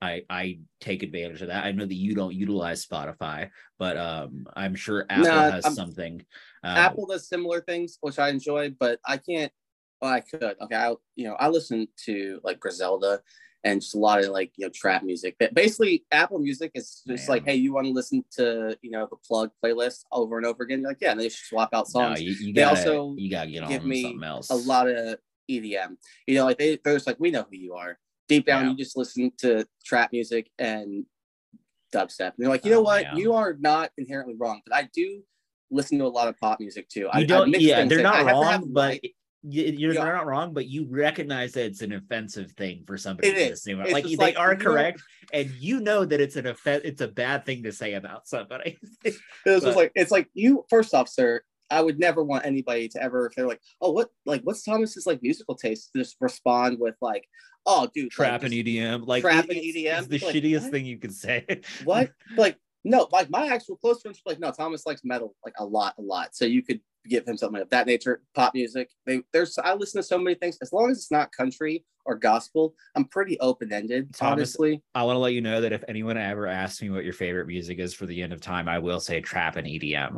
I, 0.00 0.22
I 0.30 0.60
take 0.80 1.02
advantage 1.02 1.42
of 1.42 1.48
that. 1.48 1.64
I 1.64 1.72
know 1.72 1.84
that 1.84 1.94
you 1.94 2.14
don't 2.14 2.34
utilize 2.34 2.86
Spotify, 2.86 3.50
but 3.78 3.96
um, 3.96 4.46
I'm 4.54 4.74
sure 4.74 5.04
Apple 5.10 5.24
Nah, 5.26 5.50
has 5.50 5.64
I'm- 5.64 5.74
something. 5.74 6.24
Um, 6.64 6.76
Apple 6.76 7.06
does 7.06 7.28
similar 7.28 7.60
things, 7.60 7.98
which 8.00 8.18
I 8.18 8.28
enjoy, 8.28 8.70
but 8.78 9.00
I 9.04 9.16
can't. 9.16 9.52
Well, 10.00 10.12
I 10.12 10.20
could. 10.20 10.42
Okay, 10.60 10.76
I 10.76 10.94
you 11.16 11.26
know 11.28 11.34
I 11.34 11.48
listen 11.48 11.88
to 12.06 12.40
like 12.44 12.60
Griselda 12.60 13.20
and 13.64 13.80
just 13.80 13.96
a 13.96 13.98
lot 13.98 14.20
of 14.20 14.28
like 14.30 14.52
you 14.56 14.66
know 14.66 14.70
trap 14.72 15.02
music. 15.02 15.34
But 15.40 15.54
basically, 15.54 16.04
Apple 16.12 16.38
Music 16.38 16.70
is 16.76 17.02
just 17.06 17.28
Man. 17.28 17.36
like, 17.36 17.44
hey, 17.44 17.56
you 17.56 17.72
want 17.72 17.86
to 17.86 17.92
listen 17.92 18.24
to 18.36 18.76
you 18.82 18.90
know 18.92 19.08
the 19.10 19.16
plug 19.16 19.50
playlist 19.64 20.04
over 20.12 20.36
and 20.36 20.46
over 20.46 20.62
again? 20.62 20.80
You're 20.80 20.90
like, 20.90 20.98
yeah, 21.00 21.12
and 21.12 21.20
they 21.20 21.28
just 21.28 21.48
swap 21.48 21.70
out 21.72 21.86
no, 21.94 22.00
songs. 22.00 22.22
you, 22.22 22.30
you 22.32 22.52
They 22.54 22.60
gotta, 22.60 22.76
also 22.78 23.14
you 23.16 23.28
gotta 23.30 23.50
get 23.50 23.68
give 23.68 23.84
me 23.84 24.02
something 24.02 24.22
else. 24.24 24.50
a 24.50 24.54
lot 24.54 24.88
of 24.88 25.18
EDM. 25.50 25.96
You 26.28 26.34
know, 26.36 26.44
like 26.44 26.58
they 26.58 26.78
they're 26.84 26.94
just 26.94 27.06
like, 27.08 27.18
we 27.18 27.30
know 27.32 27.44
who 27.50 27.56
you 27.56 27.74
are. 27.74 27.98
Deep 28.28 28.46
down, 28.46 28.64
Yeah. 28.64 28.70
you 28.70 28.76
just 28.76 28.96
listen 28.96 29.32
to 29.38 29.64
trap 29.84 30.10
music 30.12 30.50
and 30.58 31.04
dubstep. 31.94 32.20
And 32.20 32.32
they're 32.38 32.48
like, 32.48 32.64
you 32.64 32.72
oh, 32.72 32.74
know 32.76 32.80
Oh, 32.80 32.84
what? 32.84 33.02
man. 33.04 33.16
You 33.16 33.32
are 33.34 33.56
not 33.58 33.90
inherently 33.96 34.34
wrong, 34.38 34.60
but 34.66 34.76
I 34.76 34.88
do 34.94 35.22
listen 35.70 35.98
to 35.98 36.04
a 36.04 36.08
lot 36.08 36.28
of 36.28 36.38
pop 36.38 36.60
music 36.60 36.88
too. 36.88 37.08
I, 37.10 37.18
you 37.18 37.24
I 37.24 37.26
don't 37.26 37.50
mix 37.50 37.62
yeah 37.64 37.84
they're. 37.84 37.98
I 38.00 38.02
not 38.02 38.14
have 38.16 38.26
have 38.26 38.36
wrong 38.62 38.72
but 38.72 39.00
you're 39.42 39.92
Yeah. 39.94 40.04
not 40.04 40.26
wrong 40.26 40.52
but 40.52 40.66
you 40.66 40.86
recognize 40.90 41.52
that 41.52 41.66
it's 41.66 41.82
an 41.82 41.92
offensive 41.92 42.50
thing 42.52 42.84
for 42.86 42.96
somebody 42.98 43.28
It 43.28 43.34
to 43.34 43.40
is. 43.52 43.62
say 43.62 43.72
It's 43.72 43.92
like 43.92 44.04
they 44.04 44.16
like, 44.16 44.38
are 44.38 44.52
you 44.52 44.58
know- 44.58 44.64
correct 44.64 45.02
and 45.32 45.50
you 45.58 45.80
know 45.80 46.04
that 46.04 46.20
it's 46.20 46.36
an 46.36 46.46
offense 46.46 46.82
it's 46.84 47.00
a 47.02 47.08
bad 47.08 47.44
thing 47.46 47.62
to 47.62 47.72
say 47.72 47.94
about 47.94 48.26
somebody 48.26 48.78
It 49.04 49.14
was 49.44 49.60
But- 49.60 49.60
just 49.62 49.76
like 49.76 49.92
it's 49.94 50.10
like 50.10 50.28
you 50.34 50.64
first 50.70 50.92
off, 50.94 51.08
sir. 51.08 51.42
I 51.70 51.82
would 51.82 51.98
never 51.98 52.22
want 52.22 52.46
anybody 52.46 52.88
to 52.88 53.02
ever 53.02 53.26
if 53.26 53.34
they're 53.34 53.46
like, 53.46 53.60
oh, 53.80 53.92
what 53.92 54.08
like 54.26 54.42
what's 54.42 54.62
Thomas's 54.62 55.06
like 55.06 55.22
musical 55.22 55.54
taste? 55.54 55.90
to 55.92 56.00
Just 56.00 56.16
respond 56.20 56.78
with 56.80 56.94
like, 57.00 57.26
oh, 57.66 57.88
dude, 57.94 58.10
trap 58.10 58.42
like, 58.42 58.52
and 58.52 58.66
edm 58.66 59.06
like 59.06 59.22
trap 59.22 59.48
and 59.48 59.58
EDM, 59.58 59.98
it's 59.98 60.06
the 60.06 60.18
like, 60.18 60.34
shittiest 60.34 60.62
what? 60.62 60.70
thing 60.72 60.86
you 60.86 60.98
could 60.98 61.14
say 61.14 61.44
what? 61.84 62.10
like, 62.36 62.56
no, 62.84 63.08
like 63.12 63.30
my 63.30 63.48
actual 63.48 63.76
close 63.76 64.00
friends 64.02 64.20
were 64.24 64.32
like, 64.32 64.40
no, 64.40 64.50
Thomas 64.50 64.86
likes 64.86 65.02
metal 65.04 65.34
like 65.44 65.54
a 65.58 65.64
lot, 65.64 65.94
a 65.98 66.02
lot. 66.02 66.34
So 66.34 66.44
you 66.44 66.62
could 66.62 66.80
give 67.08 67.26
him 67.26 67.36
something 67.36 67.60
of 67.62 67.70
that 67.70 67.86
nature, 67.86 68.22
pop 68.34 68.54
music. 68.54 68.90
They 69.06 69.22
there's 69.32 69.58
I 69.58 69.74
listen 69.74 70.00
to 70.00 70.06
so 70.06 70.18
many 70.18 70.34
things. 70.34 70.58
As 70.62 70.72
long 70.72 70.90
as 70.90 70.98
it's 70.98 71.10
not 71.10 71.32
country 71.32 71.84
or 72.04 72.14
gospel, 72.14 72.74
I'm 72.94 73.04
pretty 73.04 73.38
open 73.40 73.70
ended, 73.72 74.14
honestly. 74.20 74.82
i 74.94 75.02
want 75.02 75.16
to 75.16 75.20
let 75.20 75.34
you 75.34 75.42
know 75.42 75.60
that 75.60 75.72
if 75.72 75.84
anyone 75.88 76.16
ever 76.16 76.46
asks 76.46 76.80
me 76.80 76.88
what 76.88 77.04
your 77.04 77.12
favorite 77.12 77.46
music 77.46 77.78
is 77.78 77.92
for 77.92 78.06
the 78.06 78.22
end 78.22 78.32
of 78.32 78.40
time 78.40 78.66
i 78.66 78.78
will 78.78 78.98
say 79.00 79.20
trap 79.20 79.56
and 79.56 79.66
edm 79.66 80.16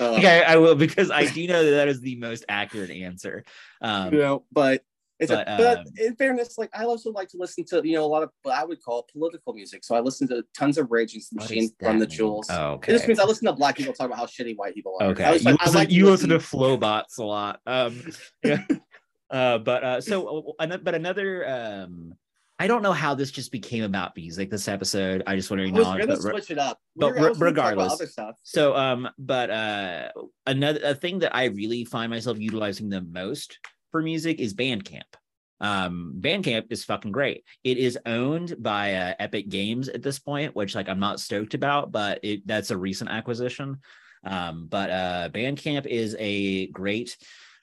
Uh, 0.00 0.04
okay 0.16 0.42
i 0.44 0.56
will 0.56 0.74
because 0.74 1.10
i 1.10 1.24
do 1.24 1.46
know 1.46 1.64
that 1.64 1.70
that 1.70 1.88
is 1.88 2.00
the 2.02 2.16
most 2.16 2.44
accurate 2.48 2.90
answer 2.90 3.42
um 3.80 4.12
you 4.12 4.20
know, 4.20 4.44
but 4.52 4.84
it's 5.20 5.30
but, 5.30 5.46
a, 5.46 5.56
but 5.56 5.78
um, 5.78 5.84
in 5.98 6.16
fairness, 6.16 6.56
like 6.58 6.70
I 6.74 6.84
also 6.84 7.12
like 7.12 7.28
to 7.28 7.36
listen 7.36 7.64
to 7.66 7.82
you 7.86 7.94
know 7.94 8.04
a 8.04 8.06
lot 8.06 8.22
of 8.22 8.30
what 8.42 8.54
I 8.56 8.64
would 8.64 8.82
call 8.82 9.06
political 9.12 9.52
music. 9.52 9.84
So 9.84 9.94
I 9.94 10.00
listen 10.00 10.26
to 10.28 10.42
tons 10.56 10.78
of 10.78 10.90
Rage 10.90 11.12
Against 11.12 11.30
the 11.30 11.36
Machine 11.40 11.70
from 11.78 11.98
the? 11.98 12.06
Jewels. 12.06 12.48
oh, 12.50 12.54
It 12.54 12.74
okay 12.76 12.92
just 12.92 13.06
means 13.06 13.20
I 13.20 13.24
listen 13.24 13.46
to 13.46 13.52
black 13.52 13.76
people 13.76 13.92
talk 13.92 14.06
about 14.06 14.18
how 14.18 14.26
shitty 14.26 14.56
white 14.56 14.74
people 14.74 14.96
are. 15.00 15.06
I 15.06 15.10
Okay, 15.10 15.30
was 15.32 15.44
you, 15.44 15.50
like, 15.52 15.60
I 15.60 15.64
listen, 15.64 15.78
like 15.78 15.90
you 15.90 16.06
listen 16.10 16.28
to 16.30 16.38
Flobots 16.38 17.18
a 17.18 17.24
lot. 17.24 17.60
Um, 17.66 18.02
yeah. 18.44 18.64
uh, 19.30 19.58
but 19.58 19.84
uh, 19.84 20.00
so, 20.00 20.54
uh, 20.58 20.76
but 20.78 20.94
another, 20.94 21.48
um, 21.48 22.14
I 22.58 22.66
don't 22.66 22.82
know 22.82 22.92
how 22.92 23.14
this 23.14 23.30
just 23.30 23.52
became 23.52 23.84
about 23.84 24.14
music. 24.16 24.50
This 24.50 24.68
episode, 24.68 25.22
I 25.26 25.34
just 25.36 25.50
want 25.50 25.60
to 25.60 25.66
acknowledge. 25.68 26.00
gonna 26.00 26.12
re- 26.20 26.30
switch 26.32 26.50
it 26.50 26.58
up, 26.58 26.78
but 26.96 27.14
We 27.14 27.20
were- 27.20 27.26
I 27.26 27.28
re- 27.28 27.34
gonna 27.34 27.44
regardless. 27.46 27.92
other 27.94 28.06
stuff. 28.06 28.34
so, 28.42 28.76
um, 28.76 29.08
but 29.18 29.48
uh, 29.50 30.08
another 30.46 30.80
a 30.84 30.94
thing 30.94 31.20
that 31.20 31.34
I 31.34 31.44
really 31.46 31.84
find 31.84 32.10
myself 32.10 32.38
utilizing 32.38 32.88
the 32.90 33.00
most 33.00 33.58
for 33.90 34.02
music 34.02 34.38
is 34.40 34.54
Bandcamp. 34.54 35.02
Um, 35.60 36.14
Bandcamp 36.18 36.66
is 36.70 36.84
fucking 36.84 37.12
great. 37.12 37.44
It 37.64 37.76
is 37.76 37.98
owned 38.06 38.56
by 38.58 38.94
uh, 38.94 39.14
Epic 39.18 39.48
Games 39.48 39.88
at 39.88 40.02
this 40.02 40.18
point, 40.18 40.56
which 40.56 40.74
like 40.74 40.88
I'm 40.88 41.00
not 41.00 41.20
stoked 41.20 41.54
about, 41.54 41.92
but 41.92 42.20
it 42.22 42.46
that's 42.46 42.70
a 42.70 42.78
recent 42.78 43.10
acquisition. 43.10 43.78
Um, 44.24 44.66
but 44.68 44.90
uh, 44.90 45.28
Bandcamp 45.32 45.86
is 45.86 46.16
a 46.18 46.68
great 46.68 47.16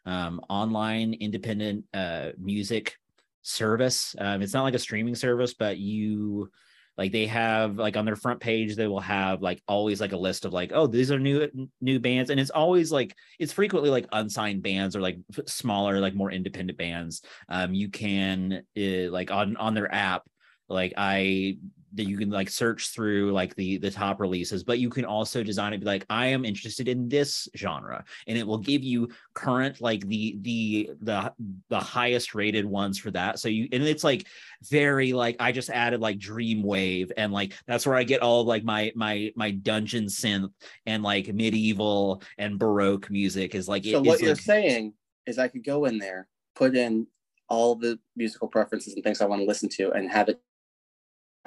um, 0.05 0.41
online 0.49 1.13
independent 1.13 1.86
uh, 1.93 2.30
music 2.38 2.97
service. 3.41 4.15
Um, 4.19 4.41
it's 4.41 4.53
not 4.53 4.63
like 4.63 4.75
a 4.75 4.80
streaming 4.80 5.15
service, 5.15 5.53
but 5.53 5.78
you 5.78 6.51
like 6.98 7.12
they 7.12 7.28
have 7.28 7.78
like 7.78 7.95
on 7.95 8.06
their 8.06 8.16
front 8.16 8.39
page 8.39 8.76
they 8.76 8.88
will 8.88 9.00
have 9.00 9.41
like 9.41 9.62
always 9.68 10.02
like 10.02 10.14
a 10.14 10.18
list 10.18 10.45
of 10.45 10.54
like 10.54 10.72
oh 10.74 10.88
these 10.88 11.12
are 11.12 11.20
new 11.20 11.48
new 11.82 12.00
bands 12.00 12.30
and 12.30 12.39
it's 12.39 12.50
always 12.50 12.91
like 12.91 13.16
it's 13.39 13.54
frequently 13.54 13.89
like 13.89 14.08
unsigned 14.12 14.64
bands 14.64 14.95
or 14.95 15.02
like 15.02 15.18
smaller 15.45 16.00
like 16.00 16.16
more 16.16 16.32
independent 16.32 16.78
bands. 16.78 17.22
Um 17.50 17.74
you 17.74 17.89
can 17.89 18.64
uh, 18.78 19.12
like 19.12 19.32
on 19.32 19.58
on 19.58 19.74
their 19.74 19.93
app 19.93 20.24
like 20.70 20.93
i 20.98 21.58
that 21.98 22.08
you 22.08 22.18
can 22.18 22.30
like 22.30 22.50
search 22.50 22.89
through 22.89 23.32
like 23.32 23.56
the 23.56 23.78
the 23.78 23.91
top 23.91 24.20
releases 24.20 24.64
but 24.64 24.80
you 24.80 24.89
can 24.89 25.06
also 25.06 25.43
design 25.43 25.74
it 25.74 25.80
be 25.80 25.86
like 25.86 26.06
i 26.10 26.28
am 26.28 26.45
interested 26.45 26.88
in 26.88 27.10
this 27.10 27.48
genre 27.56 28.04
and 28.28 28.38
it 28.38 28.45
will 28.45 28.58
give 28.58 28.84
you 28.84 29.10
current 29.34 29.82
like 29.82 30.08
the 30.08 30.38
the 30.41 30.89
the 31.02 31.34
the 31.70 31.80
highest 31.80 32.36
rated 32.36 32.66
ones 32.66 32.98
for 32.98 33.12
that. 33.12 33.39
So 33.39 33.50
you 33.50 33.68
and 33.72 33.84
it's 33.84 34.04
like 34.04 34.28
very 34.64 35.14
like 35.14 35.36
i 35.39 35.52
just 35.52 35.70
added 35.70 36.00
like 36.02 36.18
dreamwave 36.18 37.12
and 37.18 37.32
like 37.32 37.54
that's 37.68 37.86
where 37.86 37.95
i 37.95 38.04
get 38.04 38.22
all 38.22 38.41
of, 38.41 38.48
like 38.48 38.64
my 38.64 38.91
my 38.95 39.32
my 39.36 39.52
dungeon 39.52 40.06
synth 40.06 40.52
and 40.86 41.04
like 41.04 41.34
medieval 41.34 42.22
and 42.38 42.58
baroque 42.58 43.10
music 43.10 43.56
is 43.56 43.68
like 43.68 43.84
so 43.84 43.98
it, 43.98 44.04
what 44.04 44.20
you're 44.20 44.32
like, 44.32 44.39
saying 44.39 44.93
is 45.26 45.38
i 45.38 45.48
could 45.48 45.64
go 45.64 45.86
in 45.86 45.98
there 45.98 46.28
put 46.56 46.76
in 46.76 47.06
all 47.50 47.76
the 47.76 48.00
musical 48.16 48.48
preferences 48.48 48.95
and 48.95 49.04
things 49.04 49.22
i 49.22 49.26
want 49.26 49.41
to 49.41 49.48
listen 49.48 49.70
to 49.70 49.91
and 49.91 50.10
have 50.10 50.28
it 50.28 50.41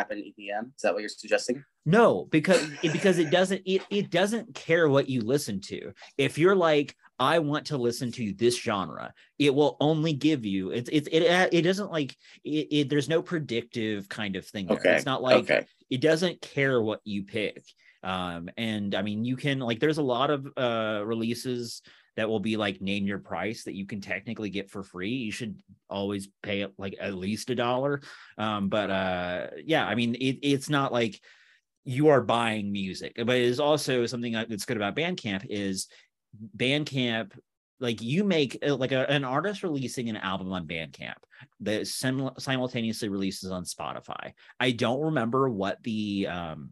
happen 0.01 0.19
EDM? 0.19 0.75
Is 0.75 0.83
that 0.83 0.93
what 0.93 1.01
you're 1.01 1.09
suggesting? 1.09 1.65
No, 1.85 2.27
because 2.31 2.69
it, 2.83 2.93
because 2.93 3.19
it 3.19 3.31
doesn't 3.31 3.63
it 3.65 3.83
it 3.91 4.11
doesn't 4.11 4.55
care 4.55 4.89
what 4.89 5.09
you 5.09 5.21
listen 5.21 5.61
to. 5.63 5.93
If 6.17 6.39
you're 6.39 6.57
like 6.57 6.97
I 7.19 7.39
want 7.39 7.67
to 7.67 7.79
listen 7.79 8.11
to 8.13 8.33
this 8.33 8.59
genre, 8.59 9.13
it 9.39 9.55
will 9.55 9.77
only 9.81 10.13
give 10.13 10.45
you 10.45 10.71
it 10.71 10.89
it 10.91 11.09
it, 11.13 11.49
it 11.53 11.63
doesn't 11.63 11.93
like 11.93 12.17
it, 12.45 12.69
it 12.71 12.89
there's 12.89 13.09
no 13.09 13.23
predictive 13.23 14.09
kind 14.09 14.37
of 14.37 14.47
thing 14.47 14.67
there. 14.67 14.79
Okay. 14.79 14.97
It's 14.97 15.07
not 15.07 15.23
like 15.23 15.45
okay. 15.45 15.67
it 15.91 16.01
doesn't 16.01 16.41
care 16.41 16.83
what 16.83 17.01
you 17.05 17.25
pick. 17.25 17.63
Um 18.03 18.49
and 18.57 18.95
I 18.95 19.03
mean 19.03 19.25
you 19.25 19.37
can 19.37 19.59
like 19.59 19.81
there's 19.81 19.99
a 19.99 20.03
lot 20.03 20.31
of 20.31 20.47
uh 20.57 21.03
releases 21.05 21.83
that 22.17 22.29
will 22.29 22.41
be 22.41 22.57
like 22.57 22.81
name 22.81 23.07
your 23.07 23.19
price 23.19 23.65
that 23.65 23.75
you 23.75 23.87
can 23.87 24.01
technically 24.01 24.51
get 24.51 24.71
for 24.71 24.83
free. 24.83 25.11
You 25.11 25.33
should 25.33 25.61
always 25.89 26.29
pay 26.43 26.67
like 26.79 26.97
at 27.01 27.15
least 27.15 27.51
a 27.51 27.55
dollar. 27.55 28.03
Um, 28.39 28.69
but 28.69 28.91
uh, 28.91 29.47
yeah, 29.65 29.87
I 29.87 29.95
mean, 29.95 30.15
it, 30.15 30.39
it's 30.43 30.69
not 30.69 30.93
like 30.93 31.21
you 31.85 32.09
are 32.09 32.21
buying 32.21 32.73
music, 32.73 33.15
but 33.17 33.37
it 33.37 33.43
is 33.43 33.61
also 33.61 34.07
something 34.07 34.33
that's 34.33 34.65
good 34.65 34.77
about 34.77 34.97
Bandcamp 34.97 35.47
is 35.49 35.89
Bandcamp. 36.57 37.33
Like 37.79 38.03
you 38.03 38.25
make 38.25 38.59
uh, 38.67 38.77
like 38.77 38.93
a, 38.93 39.11
an 39.11 39.25
artist 39.25 39.63
releasing 39.63 40.11
an 40.11 40.17
album 40.17 40.53
on 40.53 40.67
Bandcamp 40.67 41.15
that 41.61 41.87
sim- 41.87 42.31
simultaneously 42.39 43.09
releases 43.09 43.51
on 43.51 43.65
Spotify. 43.65 44.33
I 44.59 44.73
don't 44.73 45.01
remember 45.01 45.49
what 45.49 45.83
the 45.83 46.27
um 46.27 46.71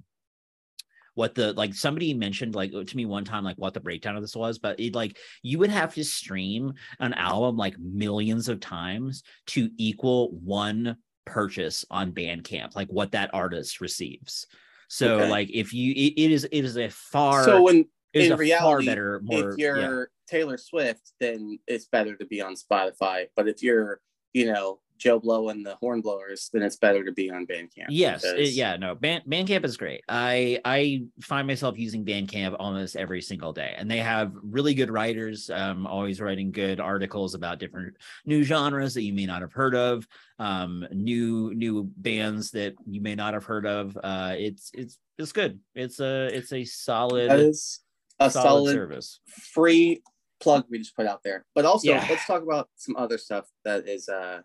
what 1.19 1.35
the 1.35 1.53
like 1.55 1.75
somebody 1.75 2.15
mentioned 2.15 2.55
like 2.55 2.71
to 2.71 2.97
me 2.97 3.05
one 3.05 3.25
time 3.25 3.45
like 3.45 3.57
what 3.57 3.75
the 3.75 3.81
breakdown 3.81 4.17
of 4.17 4.23
this 4.23 4.37
was 4.37 4.59
but 4.59 4.79
it 4.79 4.95
like 4.95 5.19
you 5.43 5.59
would 5.59 5.71
have 5.71 5.93
to 5.93 6.05
stream 6.05 6.73
an 7.01 7.13
album 7.15 7.57
like 7.57 7.77
millions 7.79 8.49
of 8.49 8.61
times 8.61 9.25
to 9.47 9.69
equal 9.77 10.31
one 10.31 10.97
purchase 11.27 11.85
on 11.91 12.13
bandcamp 12.13 12.75
like 12.77 12.89
what 12.89 13.13
that 13.13 13.31
artist 13.35 13.81
receives 13.81 14.47
so 14.89 15.17
Okay. 15.17 15.29
like 15.29 15.51
if 15.53 15.75
you 15.75 15.93
it, 15.93 16.15
it 16.17 16.31
is 16.31 16.45
it 16.45 16.65
is 16.65 16.79
a 16.79 16.89
far 16.89 17.45
so 17.45 17.63
when 17.63 17.85
in 18.15 18.37
reality, 18.37 18.87
better 18.87 19.21
more 19.23 19.51
if 19.51 19.59
you're 19.59 19.77
yeah. 19.79 20.05
Taylor 20.29 20.57
Swift, 20.57 21.13
then 21.21 21.59
it's 21.67 21.87
better 21.87 22.17
to 22.17 22.27
be 22.27 22.41
on 22.41 22.55
Spotify. 22.55 23.27
But 23.37 23.49
if 23.49 23.63
you're, 23.63 24.01
you 24.33 24.53
know, 24.53 24.81
Joe 24.99 25.19
Blow 25.19 25.49
and 25.49 25.65
the 25.65 25.77
Hornblowers, 25.83 26.51
then 26.53 26.63
it's 26.63 26.77
better 26.77 27.05
to 27.05 27.13
be 27.13 27.31
on 27.31 27.47
Bandcamp. 27.47 27.87
Yes, 27.89 28.23
because- 28.23 28.57
yeah, 28.57 28.77
no, 28.77 28.95
Band, 28.95 29.23
Bandcamp 29.27 29.65
is 29.65 29.77
great. 29.77 30.03
I 30.09 30.61
I 30.65 31.05
find 31.21 31.47
myself 31.47 31.79
using 31.79 32.05
Bandcamp 32.05 32.57
almost 32.59 32.97
every 32.97 33.23
single 33.23 33.53
day, 33.53 33.75
and 33.77 33.91
they 33.91 33.99
have 33.99 34.33
really 34.43 34.75
good 34.75 34.91
writers. 34.91 35.49
Um, 35.51 35.87
always 35.87 36.21
writing 36.21 36.51
good 36.51 36.81
articles 36.81 37.35
about 37.35 37.59
different 37.59 37.97
new 38.27 38.43
genres 38.43 38.95
that 38.95 39.03
you 39.03 39.13
may 39.13 39.27
not 39.27 39.41
have 39.43 39.53
heard 39.53 39.75
of, 39.75 40.07
um, 40.39 40.87
new 40.93 41.55
new 41.55 41.91
bands 41.97 42.51
that 42.53 42.75
you 42.87 43.01
may 43.01 43.15
not 43.15 43.35
have 43.35 43.45
heard 43.45 43.67
of. 43.67 43.97
Uh, 44.03 44.35
it's 44.37 44.71
it's 44.75 44.99
it's 45.17 45.33
good. 45.33 45.61
It's 45.75 46.01
a 46.01 46.27
it's 46.27 46.53
a 46.53 46.65
solid 46.65 47.31
That 47.31 47.41
is 47.41 47.81
a 48.21 48.31
solid, 48.31 48.45
solid, 48.49 48.73
service. 48.75 49.21
free 49.29 50.03
plug 50.41 50.65
we 50.71 50.79
just 50.79 50.95
put 50.95 51.07
out 51.07 51.21
there. 51.25 51.45
But 51.55 51.65
also, 51.65 51.89
Yeah. 51.91 52.07
let's 52.09 52.25
talk 52.27 52.43
about 52.43 52.69
some 52.77 52.95
other 52.97 53.19
stuff 53.19 53.47
that 53.65 53.89
is 53.89 54.09
uh, 54.09 54.41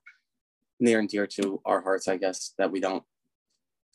near 0.79 0.99
and 0.99 1.09
dear 1.09 1.27
to 1.27 1.61
our 1.65 1.81
hearts, 1.81 2.07
I 2.07 2.17
guess, 2.17 2.53
that 2.57 2.71
we 2.71 2.79
don't 2.79 3.03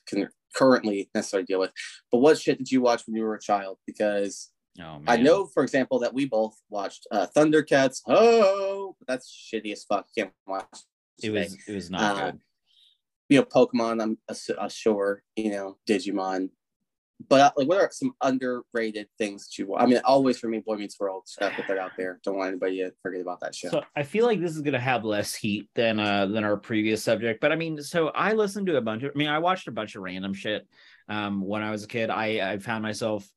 can 0.06 0.28
currently 0.54 1.10
necessarily 1.14 1.44
deal 1.46 1.60
with. 1.60 1.72
But 2.10 2.18
what 2.18 2.38
shit 2.38 2.58
did 2.58 2.70
you 2.70 2.80
watch 2.80 3.02
when 3.06 3.14
you 3.16 3.22
were 3.22 3.34
a 3.34 3.40
child? 3.40 3.78
Because 3.86 4.50
Oh 4.80 5.02
I 5.08 5.16
know, 5.16 5.44
for 5.46 5.64
example, 5.64 5.98
that 6.00 6.14
we 6.14 6.24
both 6.24 6.56
watched 6.70 7.06
uh, 7.10 7.26
Thundercats. 7.36 8.00
Oh, 8.06 8.94
that's 9.08 9.28
shitty 9.52 9.72
as 9.72 9.84
fuck. 9.84 10.06
Can't 10.16 10.30
watch. 10.46 10.64
it 11.20 11.26
today. 11.26 11.40
was 11.40 11.56
it 11.66 11.74
was 11.74 11.90
not 11.90 12.16
Uh, 12.16 12.30
good. 12.30 12.40
you 13.28 13.38
know, 13.38 13.44
Pokemon. 13.44 14.00
I'm 14.00 14.18
uh, 14.28 14.68
sure. 14.68 15.22
You 15.36 15.50
know, 15.50 15.78
Digimon. 15.88 16.50
But 17.28 17.40
uh, 17.40 17.50
like, 17.56 17.68
what 17.68 17.78
are 17.78 17.90
some 17.90 18.12
underrated 18.22 19.08
things 19.18 19.48
wa- 19.58 19.78
I 19.78 19.86
mean, 19.86 20.00
always 20.04 20.38
for 20.38 20.48
me, 20.48 20.60
Boy 20.60 20.76
Meets 20.76 21.00
World. 21.00 21.24
Just 21.26 21.40
gotta 21.40 21.56
put 21.56 21.66
that 21.66 21.78
out 21.78 21.92
there. 21.96 22.20
Don't 22.22 22.36
want 22.36 22.48
anybody 22.48 22.78
to 22.78 22.92
forget 23.02 23.20
about 23.20 23.40
that 23.40 23.54
show. 23.54 23.70
So 23.70 23.82
I 23.96 24.04
feel 24.04 24.24
like 24.24 24.40
this 24.40 24.54
is 24.54 24.62
gonna 24.62 24.78
have 24.78 25.04
less 25.04 25.34
heat 25.34 25.68
than 25.74 25.98
uh 25.98 26.26
than 26.26 26.44
our 26.44 26.56
previous 26.56 27.02
subject. 27.02 27.40
But 27.40 27.50
I 27.50 27.56
mean, 27.56 27.82
so 27.82 28.08
I 28.08 28.34
listened 28.34 28.68
to 28.68 28.76
a 28.76 28.80
bunch 28.80 29.02
of 29.02 29.12
I 29.14 29.18
mean, 29.18 29.28
I 29.28 29.40
watched 29.40 29.66
a 29.66 29.72
bunch 29.72 29.96
of 29.96 30.02
random 30.02 30.32
shit 30.32 30.66
um 31.08 31.40
when 31.40 31.62
I 31.62 31.72
was 31.72 31.84
a 31.84 31.88
kid. 31.88 32.08
I 32.10 32.52
I 32.52 32.58
found 32.58 32.82
myself 32.82 33.28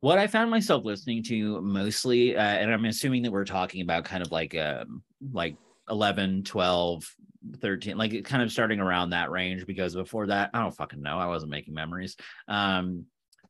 what 0.00 0.18
I 0.18 0.28
found 0.28 0.50
myself 0.50 0.84
listening 0.84 1.22
to 1.24 1.60
mostly, 1.60 2.36
uh, 2.36 2.40
and 2.40 2.72
I'm 2.72 2.84
assuming 2.86 3.22
that 3.24 3.32
we're 3.32 3.44
talking 3.44 3.82
about 3.82 4.04
kind 4.04 4.24
of 4.24 4.30
like 4.30 4.56
um 4.56 5.02
like 5.32 5.56
11, 5.90 6.44
12, 6.44 7.16
13, 7.60 7.96
like 7.96 8.24
kind 8.24 8.42
of 8.42 8.52
starting 8.52 8.80
around 8.80 9.10
that 9.10 9.30
range 9.30 9.66
because 9.66 9.94
before 9.94 10.26
that, 10.28 10.50
I 10.54 10.60
don't 10.60 10.74
fucking 10.74 11.02
know. 11.02 11.18
I 11.18 11.26
wasn't 11.26 11.50
making 11.50 11.74
memories. 11.74 12.16
Um 12.48 13.06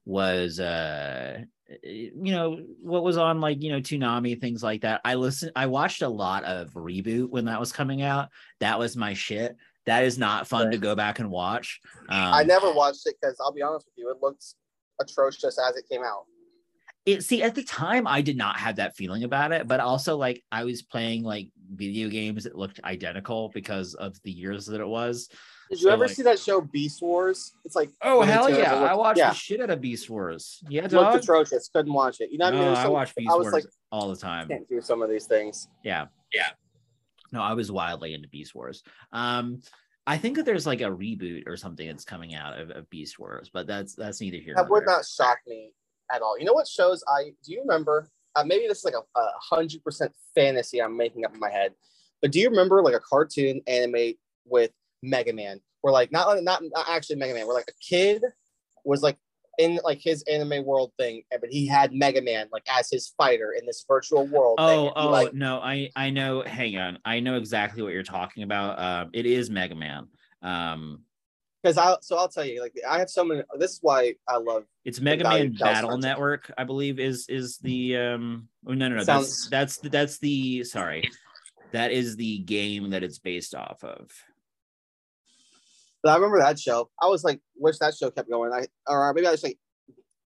was 0.07 0.59
uh 0.59 1.39
you 1.85 2.33
know 2.33 2.59
what 2.83 3.05
was 3.05 3.17
on 3.17 3.41
like 3.41 3.63
you 3.63 3.71
know 3.71 3.81
Toonami 3.81 4.41
things 4.41 4.63
like 4.63 4.83
that. 4.83 5.01
I 5.05 5.15
listened 5.15 5.53
I 5.55 5.67
watched 5.67 6.03
a 6.03 6.09
lot 6.09 6.45
of 6.45 6.73
reboot 6.73 7.31
when 7.31 7.45
that 7.45 7.61
was 7.61 7.73
coming 7.73 8.03
out. 8.03 8.29
That 8.61 8.79
was 8.79 8.97
my 8.97 9.15
shit. 9.15 9.57
That 9.87 10.05
is 10.05 10.19
not 10.19 10.47
fun 10.47 10.71
to 10.71 10.79
go 10.79 10.95
back 10.95 11.19
and 11.19 11.31
watch. 11.31 11.81
Um, 12.09 12.35
I 12.35 12.43
never 12.43 12.73
watched 12.73 13.07
it 13.07 13.17
because 13.21 13.37
I'll 13.41 13.53
be 13.53 13.63
honest 13.63 13.87
with 13.87 13.95
you, 13.97 14.11
it 14.11 14.19
looks 14.21 14.55
atrocious 15.01 15.59
as 15.59 15.77
it 15.77 15.85
came 15.91 16.03
out. 16.03 16.27
It 17.13 17.25
see 17.25 17.43
at 17.43 17.55
the 17.55 17.63
time 17.63 18.07
I 18.07 18.21
did 18.23 18.37
not 18.37 18.59
have 18.59 18.77
that 18.77 18.97
feeling 18.97 19.25
about 19.25 19.53
it, 19.53 19.67
but 19.69 19.81
also 19.81 20.17
like 20.17 20.43
I 20.51 20.65
was 20.65 20.83
playing 20.83 21.23
like 21.23 21.49
video 21.73 22.09
games 22.09 22.45
that 22.45 22.57
looked 22.57 22.81
identical 22.85 23.51
because 23.55 23.95
of 23.95 24.21
the 24.23 24.31
years 24.33 24.67
that 24.67 24.81
it 24.81 24.87
was. 24.89 25.29
Did 25.71 25.81
you 25.81 25.85
So, 25.89 25.91
ever 25.93 26.07
like- 26.07 26.17
see 26.17 26.23
that 26.25 26.39
show 26.41 26.61
Beast 26.61 27.01
Wars? 27.01 27.53
It's 27.65 27.77
like 27.77 27.91
oh 28.03 28.23
hell 28.23 28.49
yeah! 28.51 28.73
it 28.77 28.81
looked- 28.81 28.91
I 28.93 28.95
watched 28.95 29.19
yeah, 29.19 29.29
the 29.31 29.35
shit 29.37 29.61
out 29.61 29.71
of 29.71 29.81
Beast 29.81 30.11
Wars. 30.11 30.63
Yeah, 30.69 30.85
it 30.85 30.93
looked 30.93 31.23
atrocious. 31.23 31.69
Couldn't 31.73 31.93
watch 31.93 32.21
it. 32.21 32.31
You 32.33 32.39
know 32.39 32.47
what 32.47 32.55
I 32.55 32.57
mean? 32.57 32.61
No, 32.63 32.67
There's 32.69 32.79
I 32.79 32.83
some- 32.85 32.93
watch 32.93 33.15
Beast 33.15 33.31
I 33.31 33.35
was 33.37 33.45
Wars 33.45 33.55
like, 33.55 33.65
all 33.93 34.09
the 34.09 34.17
time. 34.17 34.49
can't 34.49 34.69
do 34.69 34.81
some 34.81 35.01
of 35.03 35.09
these 35.11 35.27
things. 35.27 35.69
Yeah. 35.85 36.07
Yeah. 36.33 36.49
No, 37.33 37.41
I 37.41 37.53
was 37.55 37.71
wildly 37.71 38.15
into 38.15 38.29
Beast 38.29 38.55
Wars. 38.57 38.83
Um, 39.13 39.63
I 40.07 40.19
think 40.19 40.37
that 40.37 40.45
there's 40.45 40.67
like 40.67 40.81
a 40.81 40.85
reboot 40.91 41.47
or 41.47 41.57
something 41.57 41.87
that's 41.87 42.05
coming 42.05 42.35
out 42.35 42.59
of, 42.59 42.71
of 42.71 42.91
Beast 42.91 43.21
Wars, 43.21 43.49
but 43.53 43.69
that's 43.69 43.95
that's 43.95 44.21
neither 44.21 44.39
here 44.39 44.55
That 44.57 44.63
nor 44.63 44.71
would 44.73 44.81
there. 44.89 44.97
not 44.97 45.05
shock 45.07 45.39
me 45.47 45.71
at 46.13 46.23
all. 46.23 46.39
You 46.39 46.45
know 46.45 46.53
what 46.53 46.67
shows 46.67 47.03
I 47.09 47.33
do 47.45 47.53
you 47.53 47.61
remember? 47.61 48.09
Uh, 48.37 48.45
maybe 48.45 48.69
this 48.69 48.79
is 48.79 48.85
like 48.85 48.95
a, 48.95 49.19
a 49.19 49.29
hundred 49.41 49.83
percent 49.83 50.13
fantasy 50.35 50.81
I'm 50.81 50.97
making 50.97 51.25
up 51.25 51.35
in 51.35 51.41
my 51.41 51.51
head, 51.51 51.75
but 52.23 52.33
do 52.33 52.41
you 52.41 52.49
remember 52.49 52.83
like 52.83 52.95
a 52.95 53.01
cartoon 53.01 53.61
anime 53.67 54.15
with 54.45 54.71
Mega 55.03 55.33
Man? 55.33 55.61
Where 55.81 55.93
like 55.93 56.13
not 56.13 56.43
not, 56.43 56.63
not 56.63 56.89
actually 56.89 57.17
Mega 57.17 57.35
Man, 57.35 57.47
where 57.47 57.57
like 57.57 57.71
a 57.71 57.85
kid 57.85 58.23
was 58.85 59.03
like 59.03 59.17
in 59.59 59.79
like 59.85 60.01
his 60.01 60.23
anime 60.23 60.65
world 60.65 60.93
thing, 60.99 61.23
but 61.31 61.51
he 61.51 61.67
had 61.67 61.93
Mega 61.93 62.23
Man 62.23 62.49
like 62.53 62.65
as 62.71 62.89
his 62.91 63.13
fighter 63.17 63.53
in 63.59 63.67
this 63.67 63.85
virtual 63.87 64.27
world. 64.27 64.57
Oh, 64.59 64.85
he, 64.85 64.93
oh 64.97 65.11
like, 65.11 65.35
no, 65.35 65.59
I 65.59 65.91
I 65.97 66.11
know. 66.11 66.43
Hang 66.43 66.77
on, 66.79 66.99
I 67.05 67.21
know 67.21 67.37
exactly 67.37 67.83
what 67.83 67.93
you're 67.93 68.03
talking 68.03 68.43
about. 68.43 68.79
Uh, 68.79 69.07
it 69.13 69.27
is 69.27 69.51
Mega 69.51 69.75
Man. 69.75 70.07
Um, 70.43 71.03
because 71.63 71.77
I 71.79 71.97
so 72.01 72.17
I'll 72.17 72.29
tell 72.29 72.45
you 72.45 72.61
like 72.61 72.75
I 72.89 72.99
have 72.99 73.11
so 73.11 73.25
many. 73.25 73.43
This 73.59 73.73
is 73.73 73.79
why 73.83 74.15
I 74.29 74.37
love 74.37 74.65
it's 74.85 75.01
Mega 75.01 75.25
Man 75.25 75.53
Battle 75.53 75.99
Network, 75.99 76.53
I 76.57 76.65
believe. 76.65 76.99
Is 76.99 77.27
is 77.29 77.59
the 77.59 77.97
um? 77.97 78.49
Oh 78.67 78.73
no, 78.75 78.89
no, 78.89 78.97
no. 78.97 79.03
Sounds- 79.05 79.49
That's 79.51 79.77
that's 79.79 79.91
that's 79.93 80.19
the 80.19 80.65
sorry. 80.65 81.11
That 81.73 81.93
is 81.93 82.17
the 82.17 82.39
game 82.39 82.91
that 82.91 83.03
it's 83.03 83.19
based 83.19 83.55
off 83.55 83.85
of. 83.85 84.11
But 86.03 86.11
I 86.11 86.15
remember 86.17 86.39
that 86.41 86.59
show. 86.59 86.91
I 87.01 87.07
was 87.07 87.25
like, 87.25 87.41
wish 87.57 87.79
that 87.79 87.95
show 87.95 88.11
kept 88.11 88.31
going. 88.31 88.53
I 88.53 88.67
or 88.91 89.13
maybe 89.15 89.27
I 89.27 89.33
just 89.33 89.45
like 89.45 89.59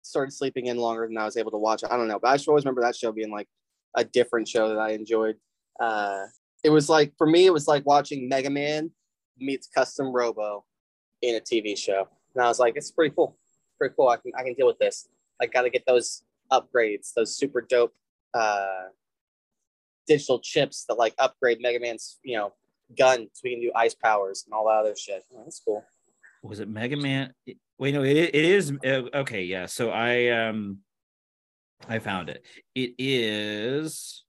started 0.01 0.32
sleeping 0.34 0.65
in 0.67 0.77
longer 0.77 1.07
than 1.07 1.17
I 1.17 1.25
was 1.25 1.38
able 1.38 1.51
to 1.51 1.57
watch 1.57 1.84
it. 1.84 1.91
I 1.91 1.97
don't 1.97 2.07
know, 2.07 2.19
but 2.19 2.29
I 2.29 2.36
just 2.36 2.47
always 2.47 2.65
remember 2.65 2.82
that 2.82 2.95
show 2.95 3.11
being 3.11 3.32
like 3.32 3.47
a 3.95 4.03
different 4.03 4.47
show 4.47 4.69
that 4.69 4.79
I 4.79 4.91
enjoyed. 4.91 5.38
Uh, 5.79 6.25
it 6.63 6.69
was 6.69 6.89
like 6.89 7.13
for 7.17 7.25
me, 7.25 7.45
it 7.45 7.53
was 7.53 7.67
like 7.67 7.86
watching 7.86 8.27
Mega 8.27 8.49
Man 8.49 8.91
meets 9.39 9.67
Custom 9.67 10.11
Robo 10.13 10.65
in 11.22 11.36
a 11.36 11.39
TV 11.39 11.78
show, 11.78 12.07
and 12.36 12.43
I 12.43 12.47
was 12.47 12.59
like, 12.59 12.76
it's 12.76 12.91
pretty 12.91 13.13
cool, 13.15 13.38
pretty 13.78 13.93
cool. 13.95 14.09
I 14.09 14.17
can 14.17 14.32
I 14.38 14.43
can 14.43 14.53
deal 14.53 14.67
with 14.67 14.80
this. 14.80 15.07
I 15.41 15.45
got 15.47 15.63
to 15.63 15.69
get 15.69 15.86
those 15.86 16.24
upgrades, 16.51 17.13
those 17.13 17.36
super 17.36 17.61
dope 17.61 17.93
uh, 18.34 18.89
digital 20.07 20.39
chips 20.39 20.86
that 20.86 20.95
like 20.95 21.13
upgrade 21.19 21.59
Mega 21.61 21.80
Man's 21.80 22.19
you 22.24 22.38
know 22.38 22.53
gun 22.97 23.28
so 23.34 23.41
we 23.43 23.51
can 23.51 23.61
do 23.61 23.72
ice 23.76 23.95
powers 23.95 24.43
and 24.45 24.53
all 24.53 24.65
that 24.67 24.80
other 24.80 24.95
shit. 24.95 25.24
Oh, 25.34 25.41
that's 25.43 25.61
cool. 25.65 25.84
was 26.43 26.59
it 26.59 26.67
Mega 26.67 26.97
Man? 26.97 27.34
Wait, 27.78 27.93
no, 27.93 28.03
it, 28.03 28.17
it 28.17 28.36
is 28.36 28.74
uh, 28.86 29.03
okay. 29.13 29.43
Yeah, 29.43 29.65
so 29.65 29.89
I 29.89 30.28
um, 30.30 30.80
I 31.88 31.99
found 31.99 32.30
it. 32.30 32.45
It 32.76 32.95
is. 32.97 34.24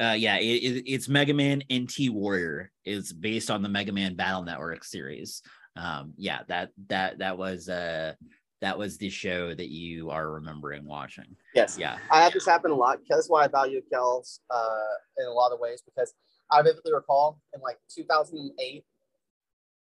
Uh, 0.00 0.14
yeah, 0.14 0.38
it, 0.38 0.44
it, 0.44 0.90
it's 0.90 1.08
Mega 1.08 1.34
Man 1.34 1.62
NT 1.72 2.10
Warrior. 2.10 2.72
It's 2.84 3.12
based 3.12 3.50
on 3.50 3.62
the 3.62 3.68
Mega 3.68 3.92
Man 3.92 4.14
Battle 4.14 4.42
Network 4.42 4.82
series. 4.82 5.42
Um, 5.76 6.14
yeah, 6.16 6.40
that 6.48 6.70
that 6.88 7.18
that 7.18 7.36
was 7.36 7.68
uh 7.68 8.14
that 8.60 8.78
was 8.78 8.98
the 8.98 9.10
show 9.10 9.54
that 9.54 9.68
you 9.68 10.10
are 10.10 10.30
remembering 10.30 10.84
watching. 10.84 11.36
Yes. 11.54 11.78
Yeah. 11.78 11.98
I 12.10 12.22
have 12.22 12.32
this 12.32 12.46
happen 12.46 12.70
a 12.70 12.74
lot. 12.74 12.98
That's 13.08 13.28
why 13.28 13.44
I 13.44 13.48
value 13.48 13.80
Kel's 13.90 14.40
uh, 14.50 14.94
in 15.18 15.26
a 15.26 15.32
lot 15.32 15.52
of 15.52 15.60
ways 15.60 15.82
because 15.82 16.12
I 16.50 16.62
vividly 16.62 16.92
recall 16.92 17.40
in 17.54 17.60
like 17.60 17.78
2008 17.94 18.84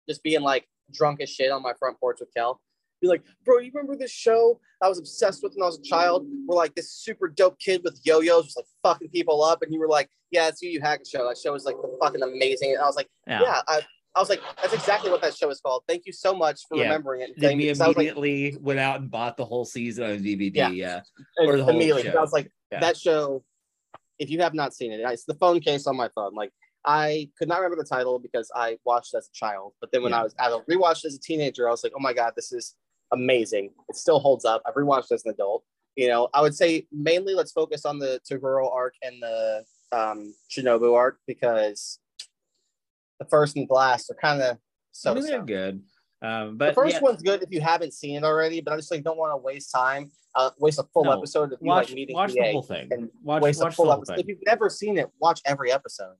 just 0.09 0.23
being 0.23 0.41
like 0.41 0.69
drunk 0.93 1.21
as 1.21 1.31
shit 1.31 1.53
on 1.53 1.63
my 1.63 1.75
front 1.79 1.99
porch 2.01 2.19
with 2.21 2.31
Kel. 2.35 2.61
Be 3.01 3.09
like, 3.09 3.23
bro, 3.45 3.59
you 3.59 3.71
remember 3.75 3.97
this 3.97 4.11
show 4.11 4.59
I 4.83 4.89
was 4.89 4.99
obsessed 4.99 5.43
with 5.43 5.55
when 5.55 5.63
I 5.63 5.67
was 5.67 5.79
a 5.79 5.83
child? 5.83 6.27
We're 6.47 6.57
like 6.57 6.75
this 6.75 6.93
super 6.93 7.29
dope 7.29 7.59
kid 7.59 7.83
with 7.85 8.01
yo-yos, 8.05 8.47
just 8.47 8.57
like 8.57 8.67
fucking 8.83 9.09
people 9.11 9.43
up, 9.43 9.63
and 9.63 9.73
you 9.73 9.81
were 9.81 9.89
like, 9.89 10.09
yeah, 10.31 10.49
it's 10.49 10.63
Yu 10.63 10.71
Yu 10.71 10.81
Hakusho. 10.81 11.29
That 11.29 11.37
show 11.43 11.55
is 11.55 11.65
like 11.65 11.77
fucking 12.01 12.23
amazing. 12.23 12.73
And 12.73 12.81
I 12.81 12.87
was 12.87 12.97
like, 12.97 13.09
yeah, 13.27 13.43
yeah 13.43 13.61
I, 13.69 13.81
I 14.15 14.21
was 14.21 14.31
like, 14.31 14.41
that's 14.61 14.73
exactly 14.73 15.11
what 15.11 15.21
that 15.23 15.37
show 15.37 15.51
is 15.51 15.61
called. 15.61 15.83
Thank 15.87 16.07
you 16.07 16.13
so 16.13 16.35
much 16.35 16.63
for 16.69 16.79
yeah. 16.79 16.85
remembering 16.85 17.21
it. 17.21 17.31
Then 17.37 17.59
we 17.59 17.69
immediately 17.69 18.53
like, 18.53 18.61
went 18.63 18.81
out 18.81 19.01
and 19.01 19.11
bought 19.11 19.37
the 19.37 19.45
whole 19.45 19.67
season 19.67 20.05
on 20.05 20.19
DVD. 20.19 20.55
Yeah, 20.55 20.71
yeah. 20.71 21.01
or 21.39 21.59
the 21.59 21.69
immediately. 21.69 22.05
Show. 22.05 22.17
I 22.17 22.21
was 22.21 22.33
like, 22.33 22.51
yeah. 22.73 22.81
that 22.81 22.97
show. 22.97 23.45
If 24.19 24.31
you 24.31 24.41
have 24.41 24.55
not 24.55 24.73
seen 24.73 24.93
it, 24.93 25.01
it's 25.01 25.27
the 25.27 25.35
phone 25.35 25.61
case 25.61 25.87
on 25.87 25.95
my 25.95 26.09
phone. 26.15 26.35
Like 26.35 26.51
I 26.87 27.29
could 27.39 27.49
not 27.49 27.61
remember 27.61 27.77
the 27.77 27.89
title 27.89 28.19
because 28.19 28.51
I 28.57 28.79
watched 28.87 29.15
as 29.15 29.29
a 29.29 29.33
child. 29.35 29.75
But 29.81 29.93
then 29.93 30.03
when. 30.03 30.15
I 30.15 30.23
was 30.23 30.35
I 30.39 30.49
rewatched 30.71 31.05
as 31.05 31.15
a 31.15 31.21
teenager, 31.21 31.69
I 31.69 31.71
was 31.71 31.85
like, 31.85 31.93
oh 31.95 32.01
my 32.01 32.15
god, 32.15 32.33
this 32.35 32.51
is 32.53 32.75
amazing. 33.13 33.71
It 33.89 33.97
still 33.97 34.19
holds 34.19 34.45
up. 34.45 34.63
I've 34.67 34.75
rewatched 34.75 35.13
as 35.13 35.25
an 35.25 35.33
adult. 35.33 35.65
You 35.97 36.09
know, 36.09 36.29
I 36.35 36.43
would 36.43 36.55
say 36.55 36.87
mainly 36.93 37.35
let's 37.35 37.53
focus 37.53 37.87
on 37.87 37.99
the 37.99 38.21
Toguro 38.31 38.73
arc 38.73 38.95
and 39.03 39.23
the 39.23 39.65
um, 39.93 40.35
Shinobu 40.51 40.95
arc 40.95 41.19
because 41.27 41.99
the 43.19 43.25
first 43.27 43.57
and 43.57 43.69
the 43.69 43.73
last 43.73 44.11
are 44.11 44.17
kind 44.21 44.43
of 44.43 44.59
so. 44.93 45.13
I 45.13 45.15
mean, 45.15 45.27
they're 45.27 45.43
good. 45.43 45.83
Um, 46.23 46.57
but 46.57 46.69
the 46.69 46.75
first 46.75 46.95
yeah. 46.97 47.01
one's 47.01 47.23
good 47.23 47.43
if 47.43 47.51
you 47.51 47.61
haven't 47.61 47.95
seen 47.95 48.17
it 48.17 48.25
already. 48.25 48.61
But 48.61 48.75
I 48.75 48.77
just 48.77 48.91
like 48.91 49.05
don't 49.05 49.19
want 49.19 49.33
to 49.33 49.37
waste 49.39 49.71
time, 49.73 50.11
uh, 50.35 50.51
waste 50.59 50.79
a 50.79 50.85
full 50.93 51.05
no. 51.05 51.13
episode 51.13 51.53
of 51.53 51.59
watch, 51.61 51.89
you 51.89 51.93
like 51.93 51.95
meeting 51.95 52.17
watch 52.17 52.33
the 52.33 52.53
whole 52.53 52.63
thing 52.63 52.89
and 52.91 53.11
watch, 53.23 53.43
waste 53.43 53.63
watch 53.63 53.73
a 53.73 53.77
full 53.77 53.93
episode. 53.93 54.17
Thing. 54.17 54.21
If 54.25 54.29
you've 54.29 54.47
never 54.47 54.69
seen 54.69 54.99
it, 54.99 55.09
watch 55.21 55.41
every 55.45 55.73
episode. 55.73 56.17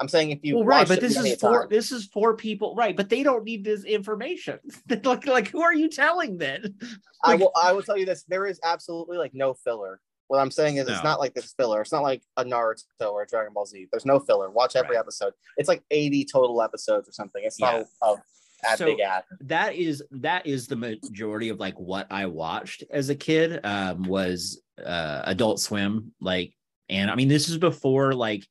I'm 0.00 0.08
saying 0.08 0.30
if 0.30 0.38
you 0.42 0.56
well, 0.56 0.64
right, 0.64 0.86
but 0.86 1.00
this 1.00 1.16
is 1.16 1.40
for 1.40 1.62
time. 1.62 1.68
this 1.70 1.90
is 1.90 2.06
for 2.06 2.36
people, 2.36 2.74
right? 2.76 2.96
But 2.96 3.08
they 3.08 3.22
don't 3.22 3.44
need 3.44 3.64
this 3.64 3.84
information. 3.84 4.58
like, 5.04 5.26
like 5.26 5.48
who 5.48 5.60
are 5.60 5.74
you 5.74 5.88
telling 5.88 6.38
then? 6.38 6.74
Like, 7.26 7.40
I 7.40 7.42
will. 7.42 7.52
I 7.60 7.72
will 7.72 7.82
tell 7.82 7.98
you 7.98 8.06
this: 8.06 8.22
there 8.28 8.46
is 8.46 8.60
absolutely 8.62 9.18
like 9.18 9.34
no 9.34 9.52
filler. 9.52 10.00
What 10.28 10.38
I'm 10.38 10.52
saying 10.52 10.76
is, 10.76 10.86
no. 10.86 10.94
it's 10.94 11.02
not 11.02 11.18
like 11.18 11.34
this 11.34 11.52
filler. 11.52 11.80
It's 11.80 11.90
not 11.90 12.04
like 12.04 12.22
a 12.36 12.44
Naruto 12.44 13.10
or 13.10 13.22
a 13.22 13.26
Dragon 13.26 13.52
Ball 13.52 13.66
Z. 13.66 13.88
There's 13.90 14.06
no 14.06 14.20
filler. 14.20 14.48
Watch 14.50 14.76
every 14.76 14.94
right. 14.94 15.00
episode. 15.00 15.32
It's 15.56 15.68
like 15.68 15.82
80 15.90 16.26
total 16.26 16.62
episodes 16.62 17.08
or 17.08 17.12
something. 17.12 17.42
It's 17.44 17.58
yeah. 17.58 17.82
not 18.02 18.18
a, 18.18 18.72
a 18.72 18.76
so 18.76 18.84
big 18.84 19.00
ad. 19.00 19.24
That 19.40 19.74
is 19.74 20.02
that 20.12 20.46
is 20.46 20.66
the 20.68 20.76
majority 20.76 21.48
of 21.48 21.58
like 21.58 21.74
what 21.74 22.06
I 22.10 22.26
watched 22.26 22.84
as 22.90 23.08
a 23.08 23.14
kid. 23.14 23.60
Um, 23.64 24.04
was 24.04 24.62
uh, 24.84 25.22
Adult 25.24 25.60
Swim, 25.60 26.12
like, 26.20 26.54
and 26.88 27.10
I 27.10 27.14
mean, 27.14 27.28
this 27.28 27.48
is 27.48 27.58
before 27.58 28.12
like 28.12 28.46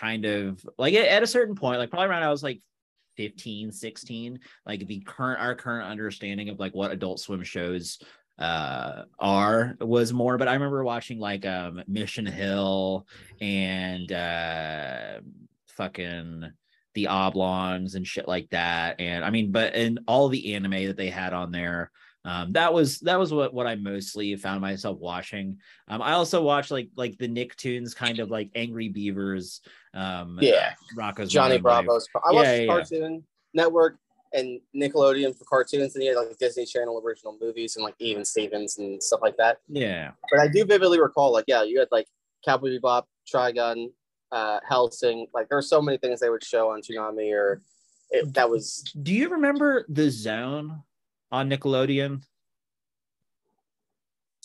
kind 0.00 0.24
of 0.24 0.64
like 0.78 0.94
at 0.94 1.22
a 1.22 1.26
certain 1.26 1.54
point, 1.54 1.78
like 1.78 1.90
probably 1.90 2.08
around 2.08 2.22
I 2.22 2.30
was 2.30 2.42
like 2.42 2.60
15, 3.16 3.70
16, 3.72 4.40
like 4.66 4.86
the 4.86 5.00
current 5.00 5.40
our 5.40 5.54
current 5.54 5.88
understanding 5.88 6.48
of 6.48 6.58
like 6.58 6.74
what 6.74 6.90
Adult 6.90 7.20
Swim 7.20 7.42
shows 7.42 7.98
uh 8.38 9.02
R 9.18 9.76
was 9.80 10.12
more, 10.12 10.38
but 10.38 10.48
I 10.48 10.54
remember 10.54 10.82
watching 10.82 11.18
like 11.18 11.44
um 11.44 11.82
Mission 11.86 12.24
Hill 12.24 13.06
and 13.40 14.10
uh 14.10 15.20
fucking 15.68 16.50
the 16.94 17.06
oblongs 17.08 17.94
and 17.94 18.06
shit 18.06 18.26
like 18.26 18.48
that. 18.50 19.00
And 19.00 19.24
I 19.24 19.30
mean, 19.30 19.52
but 19.52 19.74
and 19.74 20.00
all 20.08 20.28
the 20.28 20.54
anime 20.54 20.86
that 20.86 20.96
they 20.96 21.10
had 21.10 21.34
on 21.34 21.52
there. 21.52 21.90
Um, 22.24 22.52
that 22.52 22.72
was 22.72 23.00
that 23.00 23.18
was 23.18 23.32
what 23.32 23.54
what 23.54 23.66
I 23.66 23.76
mostly 23.76 24.36
found 24.36 24.60
myself 24.60 24.98
watching. 24.98 25.58
Um, 25.88 26.02
I 26.02 26.12
also 26.12 26.42
watched 26.42 26.70
like 26.70 26.90
like 26.96 27.16
the 27.18 27.28
Nicktoons 27.28 27.96
kind 27.96 28.18
of 28.18 28.30
like 28.30 28.50
Angry 28.54 28.88
Beavers. 28.88 29.62
Um, 29.94 30.38
yeah, 30.40 30.74
Rocko's 30.96 31.30
Johnny 31.30 31.58
Bravo's. 31.58 32.06
I 32.14 32.32
watched 32.32 32.48
yeah, 32.48 32.66
Cartoon 32.66 33.14
yeah. 33.14 33.62
Network 33.62 33.98
and 34.32 34.60
Nickelodeon 34.76 35.36
for 35.36 35.44
cartoons, 35.44 35.94
and 35.94 36.02
he 36.02 36.08
had 36.08 36.16
like 36.16 36.36
Disney 36.38 36.64
Channel 36.66 37.02
original 37.04 37.36
movies 37.40 37.76
and 37.76 37.84
like 37.84 37.94
Even 37.98 38.24
Stevens 38.24 38.78
and 38.78 39.02
stuff 39.02 39.20
like 39.22 39.36
that. 39.38 39.58
Yeah. 39.68 40.12
But 40.30 40.40
I 40.40 40.48
do 40.48 40.64
vividly 40.64 41.00
recall, 41.00 41.32
like, 41.32 41.46
yeah, 41.48 41.62
you 41.62 41.78
had 41.78 41.88
like 41.90 42.06
Cowboy 42.44 42.78
Bebop, 42.78 43.04
Trigun, 43.32 43.88
uh, 44.32 44.60
Hellsing. 44.68 45.26
Like, 45.34 45.48
there 45.48 45.58
were 45.58 45.62
so 45.62 45.82
many 45.82 45.98
things 45.98 46.20
they 46.20 46.30
would 46.30 46.44
show 46.44 46.70
on 46.70 46.80
Toonami, 46.80 47.32
or 47.32 47.62
it, 48.10 48.32
that 48.34 48.48
was. 48.48 48.84
Do 49.02 49.12
you 49.12 49.30
remember 49.30 49.84
the 49.88 50.10
Zone 50.10 50.82
on 51.30 51.50
Nickelodeon? 51.50 52.22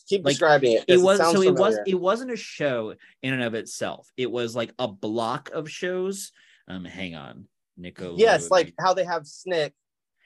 Keep 0.07 0.25
like, 0.25 0.33
describing 0.33 0.73
it. 0.73 0.85
It 0.87 1.01
was 1.01 1.17
so 1.17 1.31
familiar. 1.31 1.49
it 1.49 1.59
was 1.59 1.79
it 1.87 1.95
wasn't 1.95 2.31
a 2.31 2.37
show 2.37 2.93
in 3.23 3.33
and 3.33 3.41
of 3.41 3.55
itself. 3.55 4.11
It 4.17 4.31
was 4.31 4.55
like 4.55 4.71
a 4.77 4.87
block 4.87 5.49
of 5.51 5.69
shows. 5.69 6.31
Um, 6.67 6.85
hang 6.85 7.15
on. 7.15 7.47
Nickelodeon. 7.79 8.19
Yes, 8.19 8.51
like 8.51 8.73
how 8.79 8.93
they 8.93 9.03
have 9.03 9.25
Snick 9.25 9.73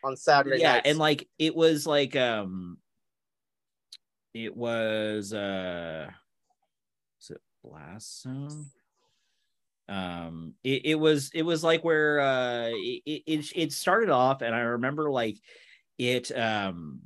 on 0.03 0.18
Saturday. 0.18 0.60
Yeah, 0.60 0.74
nights. 0.74 0.89
and 0.89 0.99
like 0.99 1.28
it 1.38 1.55
was 1.55 1.88
like 1.88 2.16
um, 2.16 2.78
it 4.34 4.55
was 4.55 5.34
uh, 5.34 6.10
is 7.22 7.30
it 7.32 7.41
Blast 7.64 8.24
Zone? 8.24 8.66
Um, 9.88 10.53
it, 10.64 10.86
it 10.86 10.95
was 10.95 11.32
it 11.34 11.43
was 11.43 11.64
like 11.64 11.84
where 11.84 12.20
uh, 12.20 12.70
it, 12.70 13.24
it 13.26 13.51
it 13.55 13.72
started 13.72 14.10
off, 14.10 14.41
and 14.41 14.53
I 14.53 14.60
remember 14.60 15.10
like 15.10 15.38
it 16.00 16.36
um 16.36 17.02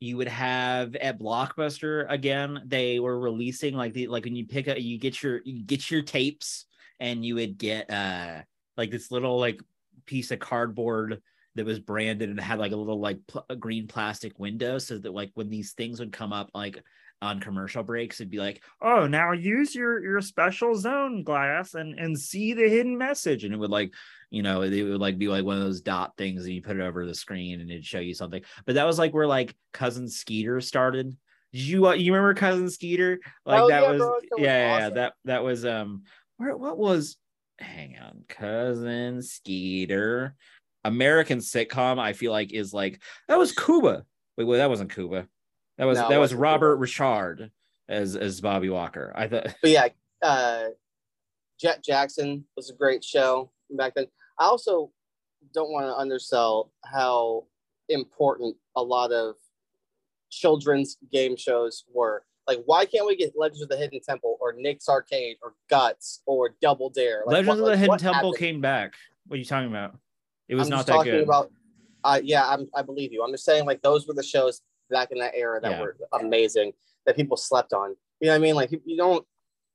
you 0.00 0.16
would 0.16 0.28
have 0.28 0.96
at 0.96 1.20
blockbuster 1.20 2.10
again 2.10 2.60
they 2.66 2.98
were 2.98 3.20
releasing 3.20 3.74
like 3.74 3.92
the 3.92 4.08
like 4.08 4.24
when 4.24 4.34
you 4.34 4.46
pick 4.46 4.66
up 4.66 4.80
you 4.80 4.98
get 4.98 5.22
your 5.22 5.40
you 5.44 5.62
get 5.62 5.88
your 5.90 6.02
tapes 6.02 6.64
and 6.98 7.24
you 7.24 7.36
would 7.36 7.56
get 7.56 7.88
uh 7.88 8.40
like 8.76 8.90
this 8.90 9.12
little 9.12 9.38
like 9.38 9.60
piece 10.06 10.32
of 10.32 10.40
cardboard 10.40 11.22
that 11.54 11.66
was 11.66 11.78
branded 11.78 12.30
and 12.30 12.40
had 12.40 12.58
like 12.58 12.72
a 12.72 12.76
little 12.76 12.98
like 12.98 13.18
pl- 13.28 13.44
green 13.60 13.86
plastic 13.86 14.38
window 14.38 14.78
so 14.78 14.98
that 14.98 15.12
like 15.12 15.30
when 15.34 15.50
these 15.50 15.72
things 15.72 16.00
would 16.00 16.12
come 16.12 16.32
up 16.32 16.50
like 16.54 16.82
on 17.22 17.40
commercial 17.40 17.82
breaks 17.82 18.20
it'd 18.20 18.30
be 18.30 18.38
like 18.38 18.62
oh 18.82 19.06
now 19.06 19.32
use 19.32 19.74
your 19.74 20.02
your 20.02 20.20
special 20.20 20.74
zone 20.74 21.22
glass 21.22 21.74
and 21.74 21.98
and 21.98 22.18
see 22.18 22.52
the 22.52 22.68
hidden 22.68 22.98
message 22.98 23.44
and 23.44 23.54
it 23.54 23.56
would 23.56 23.70
like 23.70 23.92
you 24.30 24.42
know 24.42 24.62
it 24.62 24.82
would 24.82 25.00
like 25.00 25.18
be 25.18 25.28
like 25.28 25.44
one 25.44 25.56
of 25.56 25.62
those 25.62 25.80
dot 25.80 26.12
things 26.18 26.44
and 26.44 26.54
you 26.54 26.60
put 26.60 26.76
it 26.76 26.82
over 26.82 27.06
the 27.06 27.14
screen 27.14 27.60
and 27.60 27.70
it'd 27.70 27.86
show 27.86 28.00
you 28.00 28.12
something 28.12 28.42
but 28.66 28.74
that 28.74 28.86
was 28.86 28.98
like 28.98 29.14
where 29.14 29.26
like 29.26 29.56
cousin 29.72 30.08
skeeter 30.08 30.60
started 30.60 31.16
did 31.52 31.62
you 31.62 31.86
uh, 31.86 31.92
you 31.92 32.12
remember 32.12 32.34
cousin 32.34 32.68
skeeter 32.68 33.18
like 33.46 33.62
oh, 33.62 33.68
that 33.68 33.82
yeah, 33.82 33.90
was 33.90 33.98
bro, 33.98 34.16
yeah, 34.36 34.72
awesome. 34.74 34.82
yeah 34.82 34.88
that 34.90 35.12
that 35.24 35.44
was 35.44 35.64
um 35.64 36.02
where 36.36 36.56
what 36.56 36.76
was 36.76 37.16
hang 37.62 37.96
on, 37.98 38.24
cousin 38.28 39.22
Skeeter. 39.22 40.34
American 40.84 41.38
sitcom, 41.38 41.98
I 41.98 42.12
feel 42.12 42.32
like 42.32 42.52
is 42.52 42.74
like 42.74 43.00
that 43.28 43.38
was 43.38 43.52
Cuba. 43.52 44.04
Wait, 44.36 44.44
wait, 44.44 44.58
that 44.58 44.70
wasn't 44.70 44.92
Cuba. 44.92 45.28
That 45.78 45.84
was 45.86 45.98
no, 45.98 46.08
that 46.08 46.20
was 46.20 46.34
Robert. 46.34 46.76
Richard 46.76 47.50
as 47.88 48.16
as 48.16 48.40
Bobby 48.40 48.68
Walker. 48.68 49.12
I 49.14 49.28
thought. 49.28 49.54
But 49.62 49.70
yeah, 49.70 49.88
uh, 50.22 50.64
Jet 51.60 51.82
Jackson 51.82 52.44
was 52.56 52.70
a 52.70 52.74
great 52.74 53.04
show 53.04 53.50
back 53.70 53.94
then. 53.94 54.06
I 54.38 54.44
also 54.44 54.90
don't 55.54 55.70
want 55.70 55.86
to 55.86 55.94
undersell 55.94 56.70
how 56.84 57.44
important 57.88 58.56
a 58.76 58.82
lot 58.82 59.12
of 59.12 59.34
children's 60.30 60.96
game 61.12 61.36
shows 61.36 61.84
were. 61.92 62.24
Like, 62.46 62.62
why 62.66 62.84
can't 62.84 63.06
we 63.06 63.16
get 63.16 63.32
Legends 63.36 63.62
of 63.62 63.68
the 63.68 63.76
Hidden 63.76 64.00
Temple 64.00 64.36
or 64.40 64.52
Nick's 64.56 64.88
Arcade 64.88 65.36
or 65.42 65.54
Guts 65.70 66.22
or 66.26 66.56
Double 66.60 66.90
Dare? 66.90 67.22
Like, 67.24 67.34
Legends 67.34 67.48
what, 67.48 67.58
of 67.58 67.64
the 67.64 67.70
like, 67.70 67.78
Hidden 67.78 67.98
Temple 67.98 68.14
happened? 68.14 68.36
came 68.36 68.60
back. 68.60 68.94
What 69.26 69.36
are 69.36 69.38
you 69.38 69.44
talking 69.44 69.70
about? 69.70 69.96
It 70.48 70.56
was 70.56 70.66
I'm 70.66 70.78
not 70.78 70.86
that 70.86 71.04
good. 71.04 71.22
About, 71.22 71.52
uh, 72.02 72.20
yeah, 72.22 72.48
I'm, 72.48 72.68
I 72.74 72.82
believe 72.82 73.12
you. 73.12 73.22
I'm 73.22 73.30
just 73.30 73.44
saying, 73.44 73.64
like, 73.64 73.80
those 73.82 74.08
were 74.08 74.14
the 74.14 74.24
shows 74.24 74.60
back 74.92 75.10
in 75.10 75.18
that 75.18 75.32
era 75.34 75.60
that 75.60 75.72
yeah. 75.72 75.80
were 75.80 75.96
amazing 76.12 76.72
that 77.06 77.16
people 77.16 77.36
slept 77.36 77.72
on. 77.72 77.96
You 78.20 78.26
know 78.28 78.32
what 78.34 78.36
I 78.36 78.38
mean? 78.38 78.54
Like, 78.54 78.70
you 78.84 78.96
don't. 78.96 79.26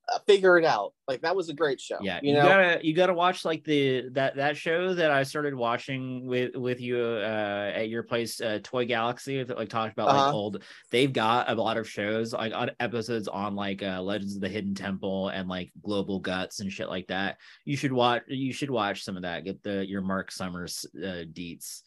uh, 0.09 0.19
figure 0.25 0.57
it 0.57 0.63
out. 0.63 0.93
Like 1.05 1.19
that 1.23 1.35
was 1.35 1.49
a 1.49 1.53
great 1.53 1.81
show. 1.81 1.97
Yeah, 1.99 2.21
you 2.23 2.29
you, 2.29 2.35
know. 2.37 2.43
gotta 2.47 2.79
you 2.81 2.93
gotta 2.93 3.13
watch 3.13 3.43
like 3.43 3.65
the 3.65 4.07
that 4.13 4.37
that 4.37 4.55
show 4.55 4.93
that 4.93 5.11
I 5.11 5.23
started 5.23 5.53
watching 5.53 6.25
with 6.25 6.55
with 6.55 6.79
you 6.79 6.97
uh 6.97 7.71
at 7.75 7.89
your 7.89 8.03
place, 8.03 8.39
uh, 8.39 8.59
Toy 8.63 8.85
Galaxy, 8.85 9.43
that 9.43 9.57
like 9.57 9.67
talked 9.67 9.91
about 9.91 10.07
like 10.07 10.15
Uh-huh. 10.15 10.31
old. 10.33 10.63
They've 10.91 11.11
got 11.11 11.49
a 11.49 11.55
lot 11.55 11.75
of 11.75 11.89
shows 11.89 12.31
like 12.31 12.53
on 12.53 12.71
episodes 12.79 13.27
on 13.27 13.53
like 13.55 13.83
uh 13.83 14.01
Legends 14.01 14.35
of 14.35 14.41
the 14.41 14.47
Hidden 14.47 14.75
Temple 14.75 15.27
and 15.27 15.49
like 15.49 15.71
Global 15.83 16.19
Guts 16.21 16.61
and 16.61 16.71
shit 16.71 16.87
like 16.87 17.07
that. 17.07 17.35
You 17.65 17.75
should 17.75 17.91
watch. 17.91 18.23
You 18.29 18.53
should 18.53 18.71
watch 18.71 19.03
some 19.03 19.17
of 19.17 19.23
that. 19.23 19.43
Get 19.43 19.61
the 19.61 19.85
your 19.85 20.01
Mark 20.01 20.31
Summers 20.31 20.85
uh, 20.95 21.27
deets. 21.33 21.81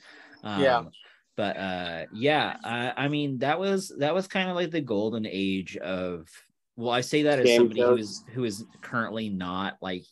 Um, 0.45 0.61
Yeah. 0.62 0.83
But 1.41 1.57
uh, 1.57 2.05
yeah, 2.12 2.59
I, 2.62 3.05
I 3.05 3.09
mean 3.09 3.38
that 3.38 3.59
was 3.59 3.91
that 3.97 4.12
was 4.14 4.26
kind 4.26 4.51
of 4.51 4.57
like 4.57 4.70
the 4.70 4.82
golden 4.82 5.24
age 5.24 5.74
of. 5.78 6.28
Well, 6.76 6.91
I 6.91 7.01
say 7.01 7.22
that 7.22 7.38
as 7.38 7.47
Game 7.47 7.61
somebody 7.62 7.80
who 7.80 7.97
is 7.97 8.22
who 8.34 8.45
is 8.45 8.66
currently 8.82 9.30
not 9.30 9.78
like 9.80 10.05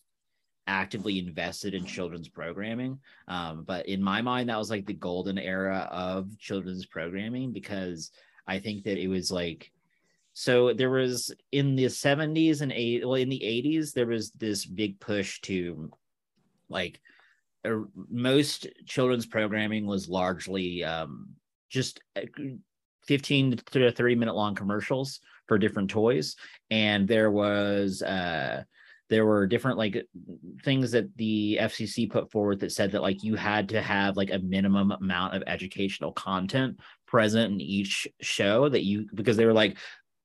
actively 0.66 1.18
invested 1.18 1.74
in 1.74 1.84
children's 1.84 2.28
programming. 2.28 2.98
Um, 3.26 3.64
but 3.64 3.86
in 3.90 4.02
my 4.02 4.22
mind, 4.22 4.48
that 4.48 4.56
was 4.56 4.70
like 4.70 4.86
the 4.86 4.94
golden 4.94 5.36
era 5.36 5.86
of 5.92 6.38
children's 6.38 6.86
programming 6.86 7.52
because 7.52 8.10
I 8.46 8.58
think 8.58 8.84
that 8.84 8.96
it 8.96 9.08
was 9.08 9.30
like 9.30 9.70
so 10.32 10.72
there 10.72 10.88
was 10.88 11.30
in 11.52 11.76
the 11.76 11.84
70s 11.84 12.62
and 12.62 12.72
eight 12.72 13.04
well 13.04 13.16
in 13.16 13.28
the 13.28 13.42
80s 13.44 13.92
there 13.92 14.06
was 14.06 14.30
this 14.30 14.64
big 14.64 14.98
push 14.98 15.42
to 15.42 15.90
like 16.70 17.02
most 18.08 18.66
children's 18.86 19.26
programming 19.26 19.86
was 19.86 20.08
largely 20.08 20.84
um, 20.84 21.28
just 21.68 22.00
uh, 22.16 22.22
15 23.06 23.56
to 23.56 23.90
30 23.90 24.14
minute 24.14 24.34
long 24.34 24.54
commercials 24.54 25.20
for 25.46 25.58
different 25.58 25.90
toys. 25.90 26.36
And 26.70 27.08
there 27.08 27.30
was 27.30 28.02
uh 28.02 28.62
there 29.08 29.24
were 29.24 29.46
different 29.46 29.78
like 29.78 30.06
things 30.62 30.90
that 30.90 31.16
the 31.16 31.58
FCC 31.62 32.10
put 32.10 32.30
forward 32.30 32.60
that 32.60 32.72
said 32.72 32.92
that 32.92 33.00
like 33.00 33.22
you 33.22 33.36
had 33.36 33.70
to 33.70 33.80
have 33.80 34.18
like 34.18 34.30
a 34.30 34.38
minimum 34.38 34.92
amount 34.92 35.34
of 35.34 35.42
educational 35.46 36.12
content 36.12 36.78
present 37.06 37.52
in 37.52 37.60
each 37.60 38.06
show 38.20 38.68
that 38.68 38.84
you 38.84 39.06
because 39.14 39.38
they 39.38 39.46
were 39.46 39.54
like 39.54 39.78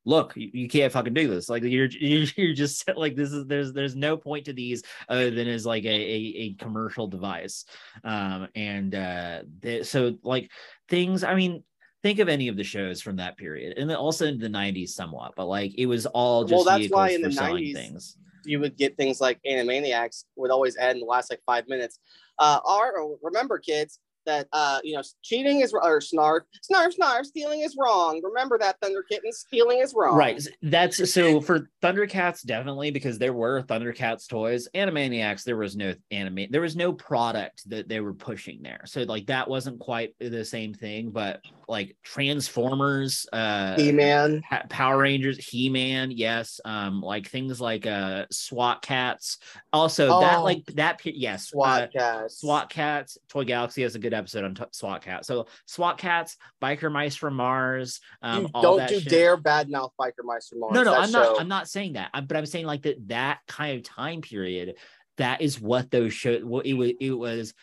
look 0.06 0.34
you, 0.36 0.50
you 0.54 0.68
can't 0.68 0.92
fucking 0.92 1.14
do 1.14 1.28
this. 1.30 1.50
Like 1.50 1.64
you're 1.76 1.88
you're 1.88 2.54
just 2.54 2.90
like 2.96 3.16
this 3.16 3.32
is 3.32 3.46
there's 3.46 3.74
there's 3.74 3.96
no 3.96 4.18
point 4.18 4.46
to 4.46 4.54
these 4.54 4.84
other 5.10 5.32
than 5.32 5.48
as 5.48 5.66
like 5.66 5.86
a 5.86 5.88
a, 5.88 6.34
a 6.38 6.54
commercial 6.54 7.08
device. 7.08 7.66
Um 8.04 8.48
and 8.56 8.94
uh 8.96 9.44
the, 9.62 9.84
so 9.84 10.16
like 10.24 10.52
things 10.90 11.24
i 11.24 11.34
mean 11.34 11.64
think 12.02 12.20
of 12.20 12.28
any 12.28 12.50
of 12.50 12.58
the 12.58 12.64
shows 12.64 13.02
from 13.02 13.16
that 13.16 13.38
period 13.38 13.78
and 13.78 13.90
then 13.90 13.96
also 13.96 14.26
in 14.26 14.38
the 14.38 14.48
90s 14.48 14.90
somewhat 14.90 15.32
but 15.38 15.46
like 15.46 15.74
it 15.78 15.86
was 15.86 16.06
all 16.08 16.44
just 16.44 16.66
Well, 16.66 16.78
that's 16.78 16.92
why 16.92 17.10
in 17.12 17.22
the 17.22 17.30
90s 17.30 17.74
things. 17.74 18.18
you 18.44 18.60
would 18.60 18.76
get 18.78 18.98
things 18.98 19.22
like 19.22 19.40
Animaniacs 19.48 20.26
would 20.36 20.52
always 20.52 20.76
end 20.76 20.98
in 20.98 21.00
the 21.00 21.06
last 21.06 21.30
like 21.30 21.42
five 21.46 21.68
minutes. 21.68 22.00
Uh, 22.40 22.60
or 22.66 23.16
remember, 23.22 23.58
kids, 23.60 24.00
that 24.26 24.48
uh, 24.54 24.80
you 24.84 24.96
know, 24.96 25.04
cheating 25.22 25.62
is 25.62 25.74
or 25.74 26.00
snarf, 26.00 26.42
snarf, 26.70 26.96
snarf, 26.98 27.26
stealing 27.26 27.62
is 27.62 27.76
wrong. 27.80 28.22
Remember 28.24 28.58
that 28.58 28.80
Thunder 28.82 29.04
stealing 29.32 29.80
is 29.80 29.94
wrong. 29.96 30.16
Right. 30.16 30.42
That's 30.62 31.12
so 31.12 31.42
for 31.42 31.70
Thundercats, 31.82 32.46
definitely 32.46 32.92
because 32.92 33.18
there 33.18 33.34
were 33.34 33.64
Thundercats 33.64 34.28
toys. 34.28 34.68
Animaniacs, 34.76 35.44
there 35.44 35.58
was 35.58 35.76
no 35.76 35.94
anime, 36.12 36.48
there 36.50 36.62
was 36.62 36.76
no 36.76 36.94
product 36.94 37.70
that 37.70 37.88
they 37.88 38.00
were 38.00 38.14
pushing 38.14 38.62
there. 38.62 38.82
So 38.86 39.02
like 39.02 39.28
that 39.28 39.48
wasn't 39.48 39.80
quite 39.80 40.16
the 40.20 40.46
same 40.46 40.74
thing, 40.74 41.12
but 41.12 41.42
like 41.74 41.98
Transformers, 42.04 43.26
uh 43.34 43.76
He 43.76 43.92
Man. 43.92 44.42
Pa- 44.50 44.64
Power 44.70 45.00
Rangers, 45.00 45.44
He 45.44 45.70
Man, 45.70 46.12
yes. 46.12 46.60
Um, 46.64 47.02
like 47.02 47.28
things 47.28 47.60
like 47.60 47.86
uh 47.86 48.26
SWAT 48.32 48.82
cats. 48.82 49.40
Also, 49.74 50.20
that 50.22 50.38
Oh. 50.38 50.44
like 50.44 50.66
that 50.76 51.02
yes, 51.06 51.50
SWAT 51.50 51.82
uh, 51.82 51.88
cats. 51.88 52.40
SWAT 52.40 52.70
cats. 52.70 53.18
Toy 53.28 53.44
Galaxy 53.44 53.82
has 53.82 53.96
a 53.96 54.00
good 54.00 54.14
episode 54.14 54.46
on 54.46 54.56
t- 54.56 54.64
SWAT 54.72 55.02
cats. 55.02 55.28
So 55.28 55.48
SWAT 55.66 55.98
cats, 55.98 56.38
biker 56.62 56.92
mice 56.92 57.16
from 57.16 57.36
Mars. 57.36 58.00
Um, 58.22 58.48
don't 58.62 58.78
that 58.78 58.92
you 58.92 59.00
shit. 59.00 59.10
dare 59.10 59.38
badmouth 59.38 59.92
Biker 60.00 60.24
Mice 60.24 60.50
from 60.50 60.60
Mars. 60.62 60.74
No, 60.74 60.84
no, 60.84 60.94
I'm 60.94 61.10
show- 61.10 61.20
not. 61.34 61.42
I'm 61.42 61.48
not 61.48 61.68
saying 61.68 61.94
that. 61.94 62.10
I'm, 62.14 62.26
but 62.28 62.38
I'm 62.38 62.46
saying 62.46 62.66
like 62.66 62.84
that. 62.84 63.08
That 63.08 63.40
kind 63.48 63.78
of 63.78 63.84
time 63.84 64.22
period. 64.22 64.76
That 65.18 65.42
is 65.42 65.60
what 65.60 65.92
those 65.92 66.14
show. 66.14 66.38
What 66.40 66.66
it 66.66 66.74
was. 66.74 66.92
It 67.00 67.12
was. 67.12 67.54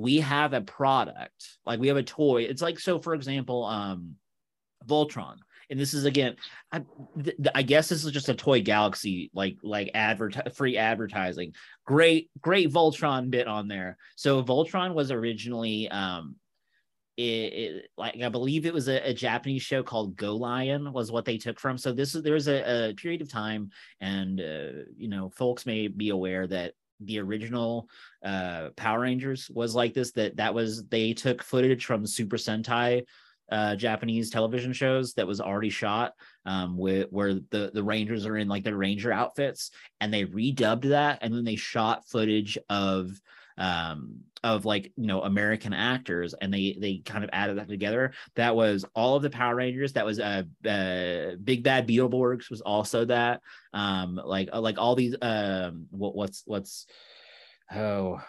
We 0.00 0.20
have 0.20 0.52
a 0.52 0.60
product. 0.60 1.58
Like 1.66 1.80
we 1.80 1.88
have 1.88 1.96
a 1.96 2.02
toy. 2.02 2.42
It's 2.42 2.62
like 2.62 2.78
so. 2.78 2.98
For 2.98 3.14
example, 3.14 3.64
um, 3.64 4.16
Voltron. 4.86 5.36
And 5.68 5.78
this 5.78 5.94
is 5.94 6.04
again, 6.04 6.34
I, 6.72 6.82
th- 7.22 7.36
I 7.54 7.62
guess 7.62 7.88
this 7.88 8.04
is 8.04 8.10
just 8.10 8.28
a 8.28 8.34
toy 8.34 8.60
galaxy 8.60 9.30
like 9.32 9.58
like 9.62 9.90
advert 9.94 10.56
free 10.56 10.76
advertising. 10.76 11.54
Great, 11.86 12.28
great 12.40 12.72
Voltron 12.72 13.30
bit 13.30 13.46
on 13.46 13.68
there. 13.68 13.96
So 14.16 14.42
Voltron 14.42 14.94
was 14.94 15.12
originally 15.12 15.88
um 15.88 16.36
it, 17.16 17.52
it 17.52 17.90
like 17.96 18.20
I 18.20 18.28
believe 18.28 18.66
it 18.66 18.74
was 18.74 18.88
a, 18.88 19.10
a 19.10 19.14
Japanese 19.14 19.62
show 19.62 19.82
called 19.82 20.16
Go 20.16 20.36
Lion 20.36 20.92
was 20.92 21.12
what 21.12 21.24
they 21.24 21.36
took 21.38 21.60
from. 21.60 21.76
So 21.76 21.92
this 21.92 22.14
is 22.14 22.22
there's 22.22 22.48
a, 22.48 22.90
a 22.90 22.94
period 22.94 23.20
of 23.20 23.30
time, 23.30 23.70
and 24.00 24.40
uh, 24.40 24.84
you 24.96 25.08
know, 25.08 25.30
folks 25.30 25.66
may 25.66 25.88
be 25.88 26.10
aware 26.10 26.46
that 26.46 26.72
the 27.00 27.18
original 27.18 27.88
uh 28.24 28.70
Power 28.76 29.00
Rangers 29.00 29.50
was 29.52 29.74
like 29.74 29.94
this. 29.94 30.12
That 30.12 30.36
that 30.36 30.54
was 30.54 30.84
they 30.88 31.12
took 31.12 31.42
footage 31.42 31.84
from 31.84 32.06
Super 32.06 32.36
Sentai 32.36 33.04
uh 33.50 33.76
Japanese 33.76 34.30
television 34.30 34.72
shows 34.72 35.14
that 35.14 35.26
was 35.26 35.40
already 35.40 35.70
shot 35.70 36.12
um 36.46 36.76
with 36.76 37.08
where 37.10 37.34
the 37.34 37.70
the 37.72 37.82
Rangers 37.82 38.26
are 38.26 38.36
in 38.36 38.48
like 38.48 38.64
their 38.64 38.76
Ranger 38.76 39.12
outfits 39.12 39.70
and 40.00 40.12
they 40.12 40.24
redubbed 40.24 40.88
that 40.90 41.18
and 41.22 41.34
then 41.34 41.44
they 41.44 41.56
shot 41.56 42.08
footage 42.08 42.58
of 42.68 43.10
um 43.58 44.20
of 44.42 44.64
like 44.64 44.92
you 44.96 45.06
know 45.06 45.22
American 45.22 45.72
actors 45.72 46.34
and 46.34 46.52
they 46.52 46.76
they 46.78 47.02
kind 47.04 47.24
of 47.24 47.30
added 47.32 47.58
that 47.58 47.68
together. 47.68 48.12
That 48.36 48.56
was 48.56 48.84
all 48.94 49.16
of 49.16 49.22
the 49.22 49.30
Power 49.30 49.54
Rangers 49.54 49.92
that 49.94 50.06
was 50.06 50.18
uh, 50.18 50.42
uh 50.66 51.36
Big 51.42 51.62
Bad 51.62 51.86
Beetleborgs 51.86 52.50
was 52.50 52.60
also 52.60 53.04
that. 53.06 53.40
Um 53.72 54.20
like 54.22 54.48
uh, 54.52 54.60
like 54.60 54.78
all 54.78 54.94
these 54.94 55.14
um 55.20 55.86
what 55.90 56.14
what's 56.14 56.42
what's 56.46 56.86
oh 57.72 58.20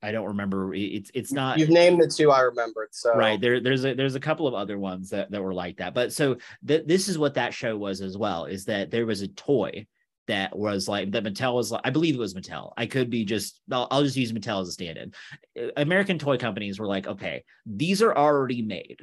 I 0.00 0.12
don't 0.12 0.26
remember. 0.26 0.72
It's 0.74 1.10
it's 1.12 1.32
not 1.32 1.58
You've 1.58 1.70
named 1.70 2.00
the 2.00 2.08
two 2.08 2.30
I 2.30 2.40
remembered. 2.40 2.88
So. 2.92 3.16
Right 3.16 3.40
there 3.40 3.60
there's 3.60 3.84
a 3.84 3.94
there's 3.94 4.14
a 4.14 4.20
couple 4.20 4.46
of 4.46 4.54
other 4.54 4.78
ones 4.78 5.10
that, 5.10 5.30
that 5.30 5.42
were 5.42 5.54
like 5.54 5.78
that. 5.78 5.94
But 5.94 6.12
so 6.12 6.36
th- 6.66 6.86
this 6.86 7.08
is 7.08 7.18
what 7.18 7.34
that 7.34 7.54
show 7.54 7.76
was 7.76 8.00
as 8.00 8.16
well 8.16 8.44
is 8.44 8.64
that 8.66 8.90
there 8.90 9.06
was 9.06 9.22
a 9.22 9.28
toy 9.28 9.86
that 10.28 10.56
was 10.56 10.86
like 10.88 11.10
that 11.10 11.24
mattel 11.24 11.54
was 11.54 11.72
like 11.72 11.80
i 11.84 11.90
believe 11.90 12.14
it 12.14 12.20
was 12.20 12.34
mattel. 12.34 12.72
I 12.76 12.86
could 12.86 13.10
be 13.10 13.24
just 13.24 13.60
i'll, 13.72 13.88
I'll 13.90 14.04
just 14.04 14.16
use 14.16 14.32
mattel 14.32 14.62
as 14.62 14.68
a 14.68 14.72
stand-in. 14.72 15.12
Uh, 15.60 15.70
american 15.76 16.18
toy 16.18 16.38
companies 16.38 16.78
were 16.78 16.86
like 16.86 17.06
okay 17.06 17.44
these 17.66 18.02
are 18.02 18.16
already 18.16 18.62
made. 18.62 19.00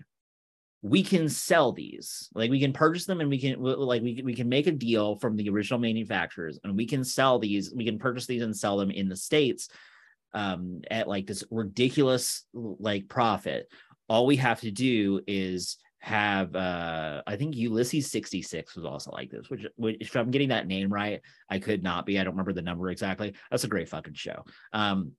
We 0.81 1.01
can 1.01 1.29
sell 1.29 1.71
these. 1.71 2.29
Like 2.35 2.51
we 2.51 2.59
can 2.59 2.73
purchase 2.73 3.05
them 3.05 3.19
and 3.19 3.29
we 3.29 3.39
can 3.39 3.59
like 3.59 4.01
we, 4.01 4.21
we 4.23 4.35
can 4.35 4.49
make 4.49 4.67
a 4.67 4.71
deal 4.71 5.17
from 5.17 5.35
the 5.35 5.49
original 5.49 5.79
manufacturers 5.79 6.59
and 6.63 6.75
we 6.75 6.85
can 6.85 7.03
sell 7.03 7.39
these 7.39 7.73
we 7.73 7.85
can 7.85 7.97
purchase 7.97 8.27
these 8.27 8.43
and 8.43 8.55
sell 8.55 8.77
them 8.77 8.91
in 8.91 9.09
the 9.09 9.15
states 9.15 9.69
um 10.33 10.81
at 10.91 11.07
like 11.07 11.25
this 11.25 11.43
ridiculous 11.49 12.43
like 12.53 13.07
profit. 13.07 13.67
All 14.07 14.27
we 14.27 14.35
have 14.35 14.61
to 14.61 14.71
do 14.71 15.21
is 15.25 15.77
have 16.05 16.55
uh 16.55 17.23
i 17.25 17.35
think 17.35 17.55
ulysses 17.55 18.11
66 18.11 18.75
was 18.75 18.85
also 18.85 19.09
like 19.09 19.31
this 19.31 19.49
which, 19.49 19.65
which 19.75 19.97
if 19.99 20.15
i'm 20.15 20.29
getting 20.29 20.49
that 20.49 20.67
name 20.67 20.93
right 20.93 21.19
i 21.49 21.57
could 21.57 21.81
not 21.81 22.05
be 22.05 22.19
i 22.19 22.23
don't 22.23 22.33
remember 22.33 22.53
the 22.53 22.61
number 22.61 22.91
exactly. 22.91 23.33
That's 23.49 23.63
a 23.63 23.67
great 23.67 23.89
fucking 23.89 24.13
show. 24.13 24.45
Um 24.71 25.13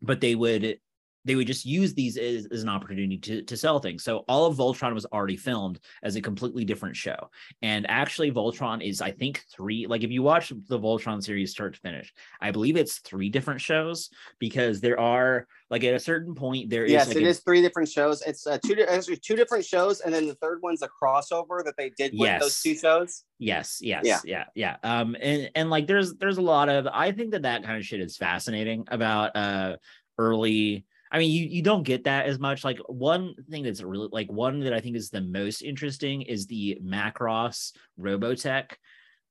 but 0.00 0.22
they 0.22 0.34
would 0.34 0.78
they 1.24 1.34
would 1.34 1.46
just 1.46 1.64
use 1.64 1.94
these 1.94 2.16
as, 2.16 2.46
as 2.46 2.62
an 2.62 2.68
opportunity 2.68 3.18
to, 3.18 3.42
to 3.42 3.56
sell 3.56 3.78
things. 3.78 4.02
So 4.02 4.24
all 4.28 4.46
of 4.46 4.56
Voltron 4.56 4.94
was 4.94 5.06
already 5.06 5.36
filmed 5.36 5.78
as 6.02 6.16
a 6.16 6.20
completely 6.20 6.64
different 6.64 6.96
show. 6.96 7.30
And 7.62 7.88
actually, 7.88 8.32
Voltron 8.32 8.82
is, 8.86 9.00
I 9.00 9.12
think, 9.12 9.44
three. 9.54 9.86
Like 9.86 10.02
if 10.02 10.10
you 10.10 10.22
watch 10.22 10.52
the 10.68 10.78
Voltron 10.78 11.22
series 11.22 11.50
start 11.50 11.74
to 11.74 11.80
finish, 11.80 12.12
I 12.40 12.50
believe 12.50 12.76
it's 12.76 12.98
three 12.98 13.28
different 13.28 13.60
shows 13.60 14.10
because 14.38 14.80
there 14.80 14.98
are 14.98 15.46
like 15.70 15.84
at 15.84 15.94
a 15.94 16.00
certain 16.00 16.34
point 16.34 16.68
there 16.68 16.84
is 16.84 16.92
yes, 16.92 17.08
like 17.08 17.16
it 17.16 17.22
a- 17.22 17.28
is 17.28 17.40
three 17.40 17.62
different 17.62 17.88
shows. 17.88 18.22
It's 18.22 18.46
uh, 18.46 18.58
two 18.64 18.82
actually 18.82 19.16
two 19.16 19.36
different 19.36 19.64
shows, 19.64 20.00
and 20.00 20.12
then 20.12 20.26
the 20.26 20.34
third 20.34 20.60
one's 20.62 20.82
a 20.82 20.88
crossover 21.02 21.64
that 21.64 21.74
they 21.78 21.90
did 21.90 22.12
with 22.18 22.40
those 22.40 22.60
two 22.60 22.74
shows. 22.74 23.24
Yes, 23.38 23.78
yes, 23.80 24.04
Yeah. 24.04 24.20
yeah, 24.24 24.44
yeah, 24.54 24.76
Um, 24.82 25.16
and 25.20 25.50
and 25.54 25.70
like 25.70 25.86
there's 25.86 26.14
there's 26.14 26.38
a 26.38 26.42
lot 26.42 26.68
of 26.68 26.86
I 26.86 27.12
think 27.12 27.30
that 27.32 27.42
that 27.42 27.64
kind 27.64 27.78
of 27.78 27.84
shit 27.84 28.00
is 28.00 28.16
fascinating 28.16 28.84
about 28.88 29.34
uh 29.36 29.76
early. 30.18 30.84
I 31.12 31.18
mean, 31.18 31.30
you 31.30 31.44
you 31.44 31.62
don't 31.62 31.82
get 31.82 32.04
that 32.04 32.26
as 32.26 32.38
much. 32.38 32.64
Like 32.64 32.78
one 32.86 33.34
thing 33.50 33.64
that's 33.64 33.82
really 33.82 34.08
like 34.10 34.32
one 34.32 34.60
that 34.60 34.72
I 34.72 34.80
think 34.80 34.96
is 34.96 35.10
the 35.10 35.20
most 35.20 35.60
interesting 35.60 36.22
is 36.22 36.46
the 36.46 36.78
Macross 36.82 37.72
Robotech 38.00 38.72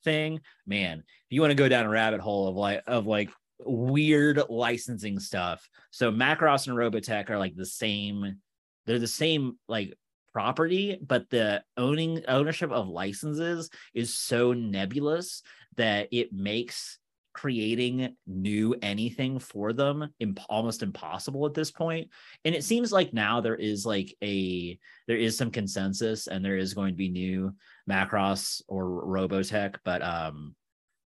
thing. 0.04 0.42
Man, 0.68 1.00
if 1.00 1.06
you 1.32 1.42
want 1.42 1.52
to 1.52 1.56
go 1.56 1.68
down 1.68 1.88
a 1.88 1.90
rabbit 1.90 2.22
hole 2.22 2.48
of 2.48 2.56
like 2.56 2.84
of 2.86 3.08
like 3.08 3.32
weird 3.60 4.42
licensing 4.48 5.20
stuff. 5.20 5.68
So 5.90 6.12
Macross 6.12 6.68
and 6.68 6.78
Robotech 6.78 7.30
are 7.32 7.40
like 7.40 7.56
the 7.56 7.66
same. 7.66 8.38
They're 8.86 9.00
the 9.00 9.08
same 9.08 9.58
like 9.68 9.96
property, 10.34 11.00
but 11.02 11.30
the 11.32 11.64
owning 11.78 12.24
ownership 12.28 12.72
of 12.72 12.88
licenses 12.88 13.70
is 13.94 14.16
so 14.16 14.54
nebulous 14.54 15.42
that 15.78 16.10
it 16.12 16.32
makes 16.32 17.00
creating 17.34 18.16
new 18.28 18.76
anything 18.82 19.40
for 19.40 19.74
them 19.74 20.10
imp- 20.20 20.40
almost 20.50 20.84
impossible 20.84 21.46
at 21.46 21.54
this 21.54 21.72
point. 21.72 22.10
And 22.46 22.54
it 22.54 22.64
seems 22.64 22.92
like 22.92 23.14
now 23.14 23.42
there 23.42 23.56
is 23.56 23.86
like 23.86 24.16
a 24.24 24.78
there 25.08 25.18
is 25.18 25.38
some 25.38 25.52
consensus 25.52 26.28
and 26.28 26.44
there 26.44 26.58
is 26.58 26.74
going 26.74 26.94
to 26.94 26.98
be 26.98 27.10
new 27.10 27.54
macross 27.90 28.62
or 28.68 28.86
robotech 28.86 29.76
but 29.84 30.02
um 30.02 30.56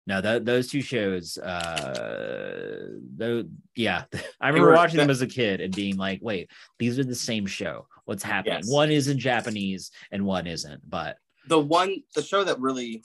no 0.07 0.21
th- 0.21 0.45
those 0.45 0.69
two 0.69 0.81
shows 0.81 1.37
uh 1.39 2.87
though 3.17 3.45
yeah 3.77 4.05
i 4.41 4.49
remember 4.49 4.73
watching 4.73 4.97
them 4.99 5.11
as 5.11 5.21
a 5.21 5.27
kid 5.27 5.61
and 5.61 5.75
being 5.75 5.97
like 5.97 6.21
wait 6.23 6.51
these 6.79 6.99
are 6.99 7.05
the 7.05 7.15
same 7.15 7.47
show. 7.47 7.87
What's 8.05 8.23
happening? 8.23 8.61
Yes. 8.63 8.71
one 8.71 8.91
is 8.91 9.09
in 9.09 9.19
japanese 9.19 9.91
and 10.11 10.25
one 10.25 10.47
isn't 10.47 10.89
but 10.89 11.17
The 11.49 11.59
one, 11.59 12.03
the 12.15 12.23
show 12.23 12.45
that 12.45 12.61
really 12.61 13.03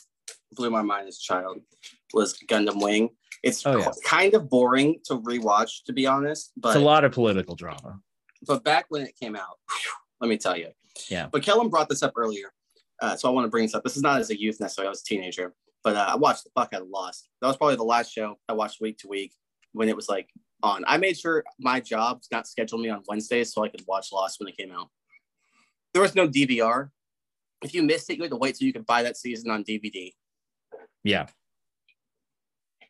blew 0.53 0.69
my 0.69 0.81
mind 0.81 1.07
as 1.07 1.17
a 1.17 1.21
child 1.21 1.59
was 2.13 2.37
Gundam 2.47 2.81
Wing. 2.81 3.09
It's 3.43 3.65
Oh, 3.65 3.77
yeah. 3.77 3.91
kind 4.05 4.33
of 4.33 4.49
boring 4.49 4.99
to 5.05 5.19
rewatch, 5.19 5.83
to 5.85 5.93
be 5.93 6.07
honest. 6.07 6.51
But 6.57 6.69
it's 6.69 6.77
a 6.77 6.79
lot 6.79 7.03
of 7.03 7.11
political 7.11 7.55
drama 7.55 7.99
but 8.47 8.63
back 8.63 8.85
when 8.89 9.01
it 9.03 9.15
came 9.19 9.35
out, 9.35 9.57
let 10.21 10.29
me 10.29 10.37
tell 10.37 10.57
you. 10.57 10.69
Yeah. 11.09 11.27
But 11.31 11.41
Kelham 11.41 11.69
brought 11.69 11.89
this 11.89 12.03
up 12.03 12.13
earlier, 12.15 12.53
uh, 13.01 13.15
so 13.15 13.27
I 13.27 13.31
want 13.31 13.45
to 13.45 13.49
bring 13.49 13.65
this 13.65 13.75
up. 13.75 13.83
This 13.83 13.97
is 13.97 14.03
not 14.03 14.19
as 14.19 14.29
a 14.29 14.39
youth 14.39 14.59
necessarily; 14.59 14.87
I 14.87 14.91
was 14.91 15.01
a 15.01 15.05
teenager, 15.05 15.53
but 15.83 15.95
uh, 15.95 16.05
I 16.09 16.15
watched 16.15 16.43
the 16.45 16.51
fuck 16.55 16.73
out 16.73 16.81
of 16.81 16.87
Lost. 16.89 17.27
That 17.41 17.47
was 17.47 17.57
probably 17.57 17.75
the 17.75 17.83
last 17.83 18.11
show 18.11 18.39
I 18.47 18.53
watched 18.53 18.81
week 18.81 18.97
to 18.99 19.07
week 19.07 19.33
when 19.73 19.89
it 19.89 19.95
was 19.95 20.07
like 20.07 20.29
on. 20.63 20.83
I 20.87 20.97
made 20.97 21.17
sure 21.17 21.43
my 21.59 21.79
job 21.79 22.21
did 22.21 22.31
not 22.31 22.47
schedule 22.47 22.77
me 22.77 22.89
on 22.89 23.03
Wednesdays 23.07 23.53
so 23.53 23.63
I 23.63 23.69
could 23.69 23.83
watch 23.87 24.11
Lost 24.13 24.39
when 24.39 24.47
it 24.47 24.57
came 24.57 24.71
out. 24.71 24.89
There 25.93 26.01
was 26.01 26.15
no 26.15 26.27
DVR. 26.27 26.89
If 27.61 27.73
you 27.73 27.83
missed 27.83 28.09
it, 28.09 28.17
you 28.17 28.23
had 28.23 28.31
to 28.31 28.37
wait 28.37 28.55
till 28.55 28.67
you 28.67 28.73
could 28.73 28.85
buy 28.85 29.03
that 29.03 29.17
season 29.17 29.49
on 29.49 29.63
DVD. 29.63 30.11
Yeah. 31.03 31.27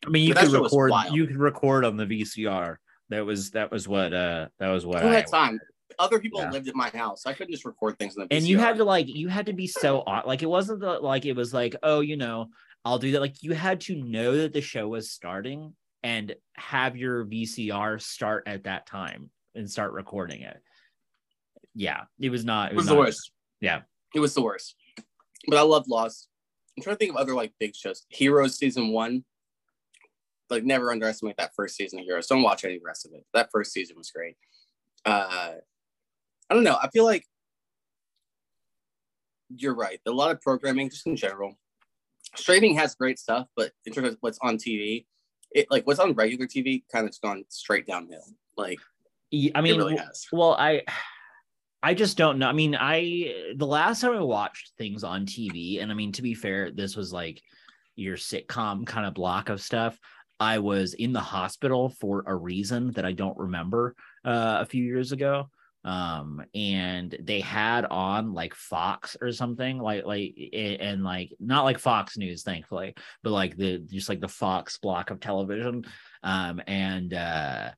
I 0.06 0.10
mean, 0.10 0.28
you 0.28 0.34
could 0.34 0.52
record. 0.52 0.92
You 1.12 1.28
could 1.28 1.38
record 1.38 1.86
on 1.86 1.98
the 1.98 2.06
VCR. 2.06 2.78
That 3.10 3.26
was 3.26 3.52
that 3.52 3.72
was 3.72 3.88
what 3.88 4.14
uh 4.14 4.48
that 4.60 4.70
was 4.70 4.86
what 4.86 5.02
Who 5.02 5.10
I. 5.10 5.16
had 5.16 5.28
time? 5.28 5.60
Other 6.00 6.20
people 6.20 6.42
Yeah. 6.42 6.52
lived 6.52 6.68
at 6.68 6.76
my 6.76 6.90
house. 6.90 7.26
I 7.26 7.34
couldn't 7.34 7.52
just 7.54 7.66
record 7.66 7.98
things 8.00 8.18
on 8.18 8.24
the 8.24 8.28
VCR. 8.28 8.38
And 8.38 8.48
you 8.48 8.58
had 8.58 8.78
to 8.78 8.84
like 8.84 9.08
you 9.08 9.28
had 9.28 9.46
to 9.46 9.54
be 9.54 9.68
so 9.68 10.02
on 10.02 10.24
like 10.26 10.42
it 10.42 10.48
wasn't 10.50 10.80
the, 10.80 11.00
like 11.00 11.26
it 11.26 11.34
was 11.36 11.54
like 11.54 11.76
oh 11.84 12.00
you 12.00 12.18
know 12.18 12.48
I'll 12.84 12.98
do 13.00 13.12
that 13.12 13.22
like 13.22 13.42
you 13.44 13.54
had 13.54 13.82
to 13.82 13.96
know 13.96 14.38
that 14.38 14.54
the 14.54 14.62
show 14.62 14.88
was 14.88 15.12
starting 15.12 15.74
and 16.04 16.36
have 16.56 16.98
your 16.98 17.26
VCR 17.26 18.02
start 18.02 18.44
at 18.48 18.64
that 18.64 18.86
time 18.88 19.30
and 19.54 19.70
start 19.70 19.94
recording 19.94 20.42
it. 20.42 20.58
Yeah, 21.74 22.02
it 22.20 22.30
was 22.30 22.46
not. 22.46 22.70
It 22.72 22.74
It 22.74 22.76
was, 22.78 22.84
was 22.86 22.90
the 22.90 22.96
worst. 22.96 23.32
Yeah. 23.62 23.82
It 24.14 24.20
was 24.20 24.34
the 24.34 24.42
worst. 24.42 24.76
But 25.48 25.58
I 25.58 25.62
love 25.62 25.88
Lost. 25.88 26.28
I'm 26.78 26.84
trying 26.84 26.96
to 26.96 27.00
think 27.00 27.12
of 27.12 27.18
other 27.18 27.34
like 27.34 27.54
big 27.60 27.76
shows. 27.76 28.06
Heroes 28.10 28.58
season 28.58 28.90
one. 28.90 29.24
Like 30.50 30.64
never 30.64 30.92
underestimate 30.92 31.38
that 31.38 31.56
first 31.56 31.76
season 31.76 32.00
of 32.00 32.06
Heroes. 32.06 32.28
Don't 32.28 32.44
watch 32.44 32.66
any 32.66 32.80
rest 32.84 33.06
of 33.06 33.14
it. 33.14 33.26
That 33.34 33.50
first 33.52 33.72
season 33.74 33.98
was 33.98 34.12
great. 34.12 34.36
Uh 35.06 35.54
I 36.50 36.54
don't 36.54 36.64
know. 36.64 36.78
I 36.82 36.90
feel 36.90 37.06
like 37.06 37.26
you're 39.50 39.76
right. 39.76 40.00
A 40.06 40.12
lot 40.12 40.32
of 40.32 40.42
programming, 40.42 40.90
just 40.90 41.08
in 41.08 41.16
general. 41.16 41.58
Streaming 42.36 42.76
has 42.76 42.96
great 42.96 43.20
stuff, 43.20 43.48
but 43.56 43.72
in 43.86 43.94
terms 43.94 44.10
of 44.10 44.18
what's 44.22 44.40
on 44.42 44.58
TV, 44.58 45.06
it 45.52 45.68
like 45.72 45.88
what's 45.88 46.00
on 46.00 46.14
regular 46.14 46.46
TV 46.46 46.84
kind 46.92 47.06
of 47.06 47.12
just 47.12 47.22
gone 47.22 47.46
straight 47.50 47.88
downhill. 47.88 48.26
Like 48.58 48.80
Yeah, 49.32 49.52
I 49.56 49.62
mean, 49.62 49.76
it 49.76 49.78
really 49.78 49.98
has. 49.98 50.28
Well, 50.32 50.54
I 50.54 50.84
I 51.82 51.94
just 51.94 52.18
don't 52.18 52.40
know. 52.40 52.48
I 52.48 52.52
mean, 52.52 52.76
I 52.80 53.54
the 53.56 53.68
last 53.68 54.02
time 54.02 54.14
I 54.14 54.22
watched 54.22 54.74
things 54.78 55.04
on 55.04 55.26
TV, 55.26 55.82
and 55.82 55.92
I 55.92 55.96
mean 55.96 56.12
to 56.14 56.22
be 56.22 56.34
fair, 56.34 56.72
this 56.72 56.96
was 56.96 57.14
like 57.14 57.42
your 57.96 58.18
sitcom 58.18 58.86
kind 58.86 59.06
of 59.06 59.14
block 59.14 59.50
of 59.50 59.62
stuff. 59.62 59.98
I 60.40 60.60
was 60.60 60.94
in 60.94 61.14
the 61.14 61.20
hospital 61.20 61.90
for 61.90 62.24
a 62.28 62.36
reason 62.36 62.92
that 62.92 63.06
I 63.06 63.12
don't 63.14 63.38
remember 63.38 63.96
uh, 64.24 64.58
a 64.62 64.66
few 64.66 64.84
years 64.84 65.12
ago. 65.12 65.50
Um, 65.84 66.44
and 66.56 67.16
they 67.22 67.42
had 67.42 67.86
on 67.86 68.34
like 68.34 68.56
Fox 68.56 69.16
or 69.22 69.32
something 69.32 69.78
like 69.78 70.04
like 70.04 70.36
and 70.52 71.04
like 71.04 71.32
not 71.40 71.64
like 71.64 71.78
Fox 71.78 72.18
News, 72.18 72.42
thankfully, 72.42 72.96
but 73.22 73.30
like 73.30 73.56
the 73.56 73.78
just 73.78 74.10
like 74.10 74.20
the 74.20 74.28
Fox 74.28 74.80
block 74.80 75.12
of 75.12 75.20
television. 75.20 75.86
Um, 76.24 76.60
and 76.66 77.14
uh 77.14 77.72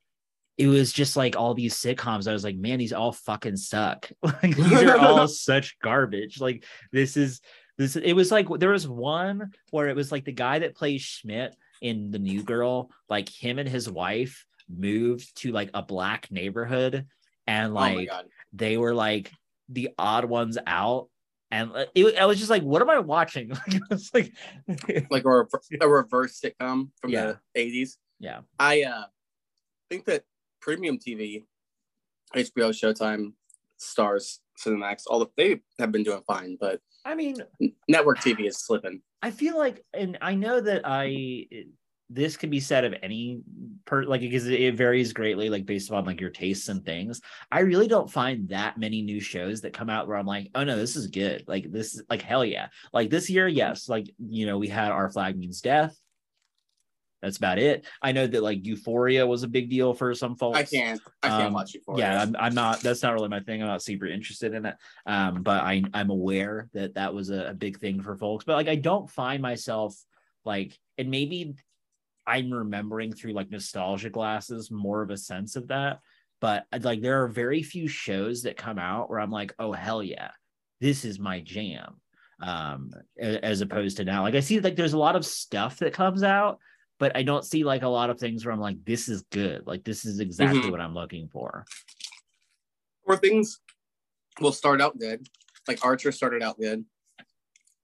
it 0.56 0.66
was 0.66 0.92
just 0.92 1.16
like 1.16 1.36
all 1.36 1.54
these 1.54 1.76
sitcoms. 1.76 2.26
I 2.26 2.32
was 2.32 2.42
like, 2.42 2.56
man, 2.56 2.78
these 2.78 2.92
all 2.92 3.12
fucking 3.12 3.56
suck. 3.56 4.10
Like 4.22 4.56
these 4.56 4.82
are 4.82 4.98
all 4.98 5.28
such 5.28 5.78
garbage. 5.80 6.40
Like 6.40 6.64
this 6.92 7.16
is 7.16 7.40
this. 7.76 7.94
It 7.94 8.14
was 8.14 8.32
like 8.32 8.48
there 8.58 8.70
was 8.70 8.88
one 8.88 9.52
where 9.70 9.88
it 9.88 9.96
was 9.96 10.10
like 10.10 10.24
the 10.24 10.32
guy 10.32 10.58
that 10.60 10.74
plays 10.74 11.02
Schmidt 11.02 11.54
in 11.82 12.10
the 12.10 12.18
New 12.18 12.42
Girl. 12.42 12.90
Like 13.08 13.28
him 13.28 13.58
and 13.58 13.68
his 13.68 13.88
wife 13.90 14.44
moved 14.68 15.36
to 15.42 15.52
like 15.52 15.70
a 15.74 15.82
black 15.82 16.30
neighborhood, 16.30 17.06
and 17.46 17.72
oh 17.72 17.74
like 17.74 18.08
god. 18.08 18.26
they 18.52 18.76
were 18.76 18.94
like 18.94 19.30
the 19.68 19.90
odd 19.98 20.24
ones 20.24 20.58
out. 20.66 21.08
And 21.50 21.72
uh, 21.74 21.86
it, 21.94 22.18
I 22.18 22.26
was 22.26 22.38
just 22.38 22.50
like, 22.50 22.62
what 22.62 22.82
am 22.82 22.90
I 22.90 22.98
watching? 22.98 23.50
Like, 23.66 23.74
it 23.74 23.82
was 23.90 24.10
like, 24.12 24.32
Like 25.10 25.24
a, 25.24 25.46
a 25.80 25.88
reverse 25.88 26.40
sitcom 26.40 26.90
from 27.00 27.10
Yeah. 27.10 27.34
the 27.54 27.60
80s. 27.60 27.96
yeah, 28.18 28.40
I 28.58 28.82
uh, 28.82 29.04
think 29.88 30.04
that 30.06 30.24
premium 30.60 30.98
TV, 30.98 31.44
HBO, 32.34 32.68
Showtime, 32.70 33.32
Starz, 33.80 34.38
Cinemax, 34.62 35.04
all 35.06 35.20
the 35.20 35.28
they 35.36 35.60
have 35.78 35.90
been 35.92 36.02
doing 36.02 36.22
fine, 36.26 36.58
but 36.60 36.80
I 37.04 37.14
mean, 37.14 37.36
network 37.88 38.18
TV 38.18 38.46
is 38.46 38.58
slipping. 38.58 39.00
I 39.22 39.30
feel 39.30 39.58
like, 39.58 39.84
and 39.92 40.18
I 40.20 40.34
know 40.34 40.60
that 40.60 40.82
I 40.84 41.46
this 42.10 42.38
could 42.38 42.50
be 42.50 42.60
said 42.60 42.84
of 42.84 42.94
any 43.02 43.42
per 43.84 44.04
like 44.04 44.22
because 44.22 44.46
it 44.46 44.76
varies 44.76 45.12
greatly, 45.12 45.50
like 45.50 45.66
based 45.66 45.90
upon 45.90 46.04
like 46.04 46.20
your 46.20 46.30
tastes 46.30 46.68
and 46.68 46.84
things. 46.84 47.20
I 47.50 47.60
really 47.60 47.88
don't 47.88 48.10
find 48.10 48.48
that 48.48 48.78
many 48.78 49.02
new 49.02 49.20
shows 49.20 49.60
that 49.60 49.74
come 49.74 49.90
out 49.90 50.08
where 50.08 50.16
I'm 50.16 50.26
like, 50.26 50.50
oh 50.54 50.64
no, 50.64 50.76
this 50.76 50.96
is 50.96 51.08
good. 51.08 51.44
Like 51.46 51.70
this 51.70 51.94
is 51.94 52.02
like 52.08 52.22
hell 52.22 52.44
yeah. 52.44 52.68
Like 52.92 53.10
this 53.10 53.28
year, 53.28 53.46
yes, 53.46 53.88
like 53.88 54.08
you 54.18 54.46
know, 54.46 54.58
we 54.58 54.68
had 54.68 54.90
Our 54.90 55.10
Flag 55.10 55.36
Means 55.36 55.60
Death. 55.60 55.96
That's 57.20 57.36
about 57.36 57.58
it. 57.58 57.84
I 58.00 58.12
know 58.12 58.26
that 58.26 58.42
like 58.42 58.64
Euphoria 58.64 59.26
was 59.26 59.42
a 59.42 59.48
big 59.48 59.68
deal 59.70 59.92
for 59.92 60.14
some 60.14 60.36
folks. 60.36 60.58
I 60.58 60.62
can't. 60.62 61.00
I 61.22 61.28
can't 61.28 61.42
Um, 61.48 61.52
watch 61.52 61.76
for 61.84 61.98
yeah. 61.98 62.22
I'm, 62.22 62.36
I'm 62.38 62.54
not 62.54 62.80
that's 62.80 63.02
not 63.02 63.12
really 63.14 63.28
my 63.28 63.40
thing 63.40 63.60
i'm 63.60 63.68
not 63.68 63.82
super 63.82 64.06
interested 64.06 64.54
in 64.54 64.64
it 64.66 64.76
um 65.06 65.42
but 65.42 65.62
i 65.62 65.82
i'm 65.94 66.10
aware 66.10 66.68
that 66.74 66.94
that 66.94 67.12
was 67.12 67.30
a, 67.30 67.48
a 67.48 67.54
big 67.54 67.78
thing 67.80 68.00
for 68.02 68.16
folks 68.16 68.44
but 68.44 68.54
like 68.54 68.68
i 68.68 68.76
don't 68.76 69.10
find 69.10 69.42
myself 69.42 69.96
like 70.44 70.78
and 70.96 71.10
maybe 71.10 71.54
i'm 72.26 72.52
remembering 72.52 73.12
through 73.12 73.32
like 73.32 73.50
nostalgia 73.50 74.10
glasses 74.10 74.70
more 74.70 75.02
of 75.02 75.10
a 75.10 75.16
sense 75.16 75.56
of 75.56 75.68
that 75.68 75.98
but 76.40 76.66
uh, 76.72 76.78
like 76.82 77.00
there 77.02 77.22
are 77.24 77.28
very 77.28 77.62
few 77.62 77.88
shows 77.88 78.42
that 78.42 78.56
come 78.56 78.78
out 78.78 79.10
where 79.10 79.18
i'm 79.20 79.30
like 79.32 79.52
oh 79.58 79.72
hell 79.72 80.02
yeah 80.02 80.30
this 80.80 81.04
is 81.04 81.18
my 81.18 81.40
jam 81.40 82.00
um 82.42 82.90
as 83.20 83.60
opposed 83.60 83.96
to 83.96 84.04
now 84.04 84.22
like 84.22 84.34
i 84.36 84.40
see 84.40 84.60
like 84.60 84.76
there's 84.76 84.92
a 84.92 84.98
lot 84.98 85.16
of 85.16 85.26
stuff 85.26 85.78
that 85.78 85.92
comes 85.92 86.22
out 86.22 86.58
but 86.98 87.16
I 87.16 87.22
don't 87.22 87.44
see 87.44 87.64
like 87.64 87.82
a 87.82 87.88
lot 87.88 88.10
of 88.10 88.18
things 88.18 88.44
where 88.44 88.52
I'm 88.52 88.60
like, 88.60 88.84
this 88.84 89.08
is 89.08 89.22
good. 89.30 89.66
Like 89.66 89.84
this 89.84 90.04
is 90.04 90.20
exactly 90.20 90.60
Mhm. 90.62 90.70
what 90.70 90.80
I'm 90.80 90.94
looking 90.94 91.28
for. 91.28 91.64
Or 93.04 93.16
things 93.16 93.60
will 94.40 94.52
start 94.52 94.80
out 94.80 94.98
good. 94.98 95.26
Like 95.66 95.84
Archer 95.84 96.12
started 96.12 96.42
out 96.42 96.58
good. 96.58 96.84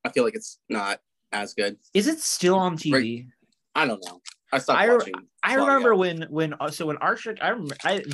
I 0.04 0.10
feel 0.10 0.24
like 0.24 0.34
it's 0.34 0.58
not 0.68 1.00
as 1.32 1.54
good. 1.54 1.78
Is 1.94 2.06
it 2.08 2.20
still 2.20 2.56
on 2.56 2.76
TV? 2.76 3.28
I 3.74 3.86
don't 3.86 4.04
know. 4.04 4.20
I 4.52 4.58
stopped 4.58 4.80
I 4.80 4.88
watching. 4.94 5.14
I 5.42 5.54
remember 5.54 5.92
ago. 5.92 5.98
when 6.00 6.22
when 6.30 6.54
uh, 6.60 6.70
so 6.70 6.86
when 6.86 6.96
Archer, 6.98 7.34
I 7.40 7.54
I 7.84 8.04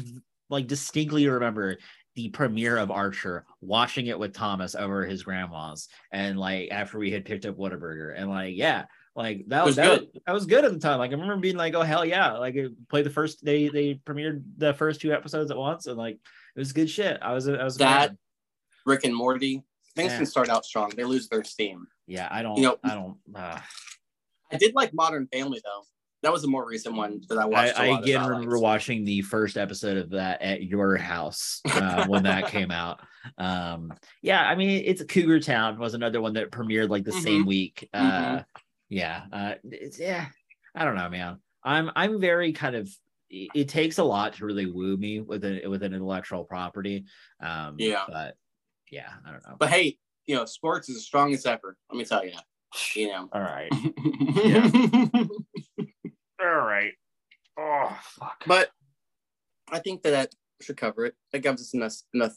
like 0.48 0.66
distinctly 0.66 1.26
remember 1.28 1.76
the 2.14 2.28
premiere 2.30 2.76
of 2.78 2.90
Archer, 2.90 3.44
watching 3.60 4.06
it 4.06 4.18
with 4.18 4.32
Thomas 4.32 4.74
over 4.74 5.04
his 5.04 5.22
grandma's, 5.22 5.88
and 6.12 6.38
like 6.38 6.70
after 6.70 6.98
we 6.98 7.10
had 7.10 7.24
picked 7.24 7.44
up 7.46 7.56
Whataburger, 7.56 8.14
and 8.16 8.30
like 8.30 8.56
yeah, 8.56 8.86
like 9.22 9.44
that 9.48 9.62
It 9.62 9.66
was 9.66 9.76
that, 9.76 9.98
good. 10.00 10.20
that 10.26 10.32
was 10.32 10.46
good 10.46 10.64
at 10.64 10.72
the 10.72 10.78
time. 10.78 10.98
Like 10.98 11.10
I 11.10 11.14
remember 11.14 11.36
being 11.36 11.56
like, 11.56 11.74
oh 11.74 11.82
hell 11.82 12.04
yeah, 12.04 12.32
like 12.32 12.54
it 12.54 12.72
played 12.88 13.04
the 13.06 13.10
first 13.10 13.44
they 13.44 13.68
they 13.68 13.94
premiered 14.06 14.42
the 14.56 14.74
first 14.74 15.00
two 15.00 15.12
episodes 15.12 15.50
at 15.50 15.56
once, 15.56 15.86
and 15.86 15.96
like 15.96 16.14
it 16.14 16.58
was 16.58 16.72
good 16.72 16.90
shit. 16.90 17.18
I 17.22 17.32
was 17.32 17.48
I 17.48 17.62
was 17.62 17.76
That- 17.76 18.08
fan. 18.08 18.18
Rick 18.86 19.04
and 19.04 19.14
Morty. 19.14 19.62
Things 19.96 20.12
Yeah. 20.12 20.18
can 20.18 20.26
start 20.26 20.48
out 20.48 20.64
strong. 20.64 20.90
They 20.96 21.04
lose 21.04 21.28
their 21.28 21.44
steam. 21.44 21.86
yeah. 22.06 22.28
I 22.30 22.42
don't 22.42 22.56
You 22.56 22.62
know- 22.62 22.78
I 22.84 22.94
don't. 22.94 23.16
Uh, 23.34 23.58
I 24.52 24.56
did 24.56 24.74
like 24.74 24.92
Modern 24.94 25.26
Family 25.32 25.60
though. 25.64 25.82
That 26.22 26.32
was 26.32 26.44
a 26.44 26.48
more 26.48 26.66
recent 26.68 26.94
one 26.96 27.22
that 27.30 27.38
I 27.38 27.42
I, 27.42 27.44
watched. 27.46 27.78
I 27.80 27.86
of 27.86 28.02
again 28.02 28.26
remember 28.28 28.52
liked. 28.56 28.62
watching 28.62 29.04
the 29.06 29.22
first 29.22 29.56
episode 29.56 29.96
of 29.96 30.10
that 30.10 30.42
at 30.42 30.62
your 30.62 30.96
house 30.98 31.60
uh, 31.64 32.06
when 32.06 32.24
that 32.24 32.46
came 32.54 32.70
out. 32.70 33.00
Um, 33.38 33.92
yeah, 34.22 34.42
I 34.46 34.54
mean, 34.54 34.82
it's 34.84 35.02
Cougar 35.02 35.40
Town 35.40 35.78
was 35.78 35.94
another 35.94 36.20
one 36.20 36.34
that 36.34 36.50
premiered 36.50 36.90
like 36.90 37.04
the 37.04 37.12
same 37.12 37.46
week. 37.46 37.88
Uh, 37.94 38.00
Mhm. 38.40 38.44
Yeah, 38.90 39.22
uh, 39.32 39.54
it's, 39.64 39.98
yeah, 39.98 40.26
I 40.74 40.84
don't 40.84 40.96
know, 40.96 41.08
man. 41.08 41.38
I'm 41.64 41.90
I'm 41.96 42.20
very 42.20 42.52
kind 42.52 42.76
of. 42.76 42.90
It, 43.32 43.68
takes 43.68 43.98
a 43.98 44.02
lot 44.02 44.32
to 44.34 44.44
really 44.44 44.66
woo 44.66 44.96
me 44.96 45.20
with 45.20 45.44
an 45.44 45.60
with 45.70 45.84
an 45.84 45.94
intellectual 45.94 46.42
property. 46.42 47.04
Um, 47.40 47.76
Yeah. 47.78 48.02
but 48.08 48.34
yeah, 48.90 49.08
I 49.24 49.30
don't 49.30 49.46
know. 49.46 49.54
But 49.56 49.68
hey, 49.68 49.98
you 50.26 50.34
know, 50.34 50.44
sports 50.46 50.88
is 50.88 50.96
the 50.96 51.00
strongest 51.00 51.46
ever. 51.46 51.76
Let 51.88 51.96
me 51.96 52.04
tell 52.04 52.24
you. 52.24 52.32
You 52.96 53.06
know. 53.06 53.28
All 53.32 53.40
right. 53.40 53.68
yeah. 54.44 54.68
All 56.42 56.56
right. 56.56 56.92
Oh 57.56 57.96
fuck. 58.02 58.42
But 58.48 58.70
I 59.70 59.78
think 59.78 60.02
that 60.02 60.10
that 60.10 60.34
should 60.60 60.76
cover 60.76 61.06
it. 61.06 61.14
That 61.32 61.40
gives 61.40 61.62
us 61.62 61.72
enough, 61.72 61.94
enough 62.12 62.34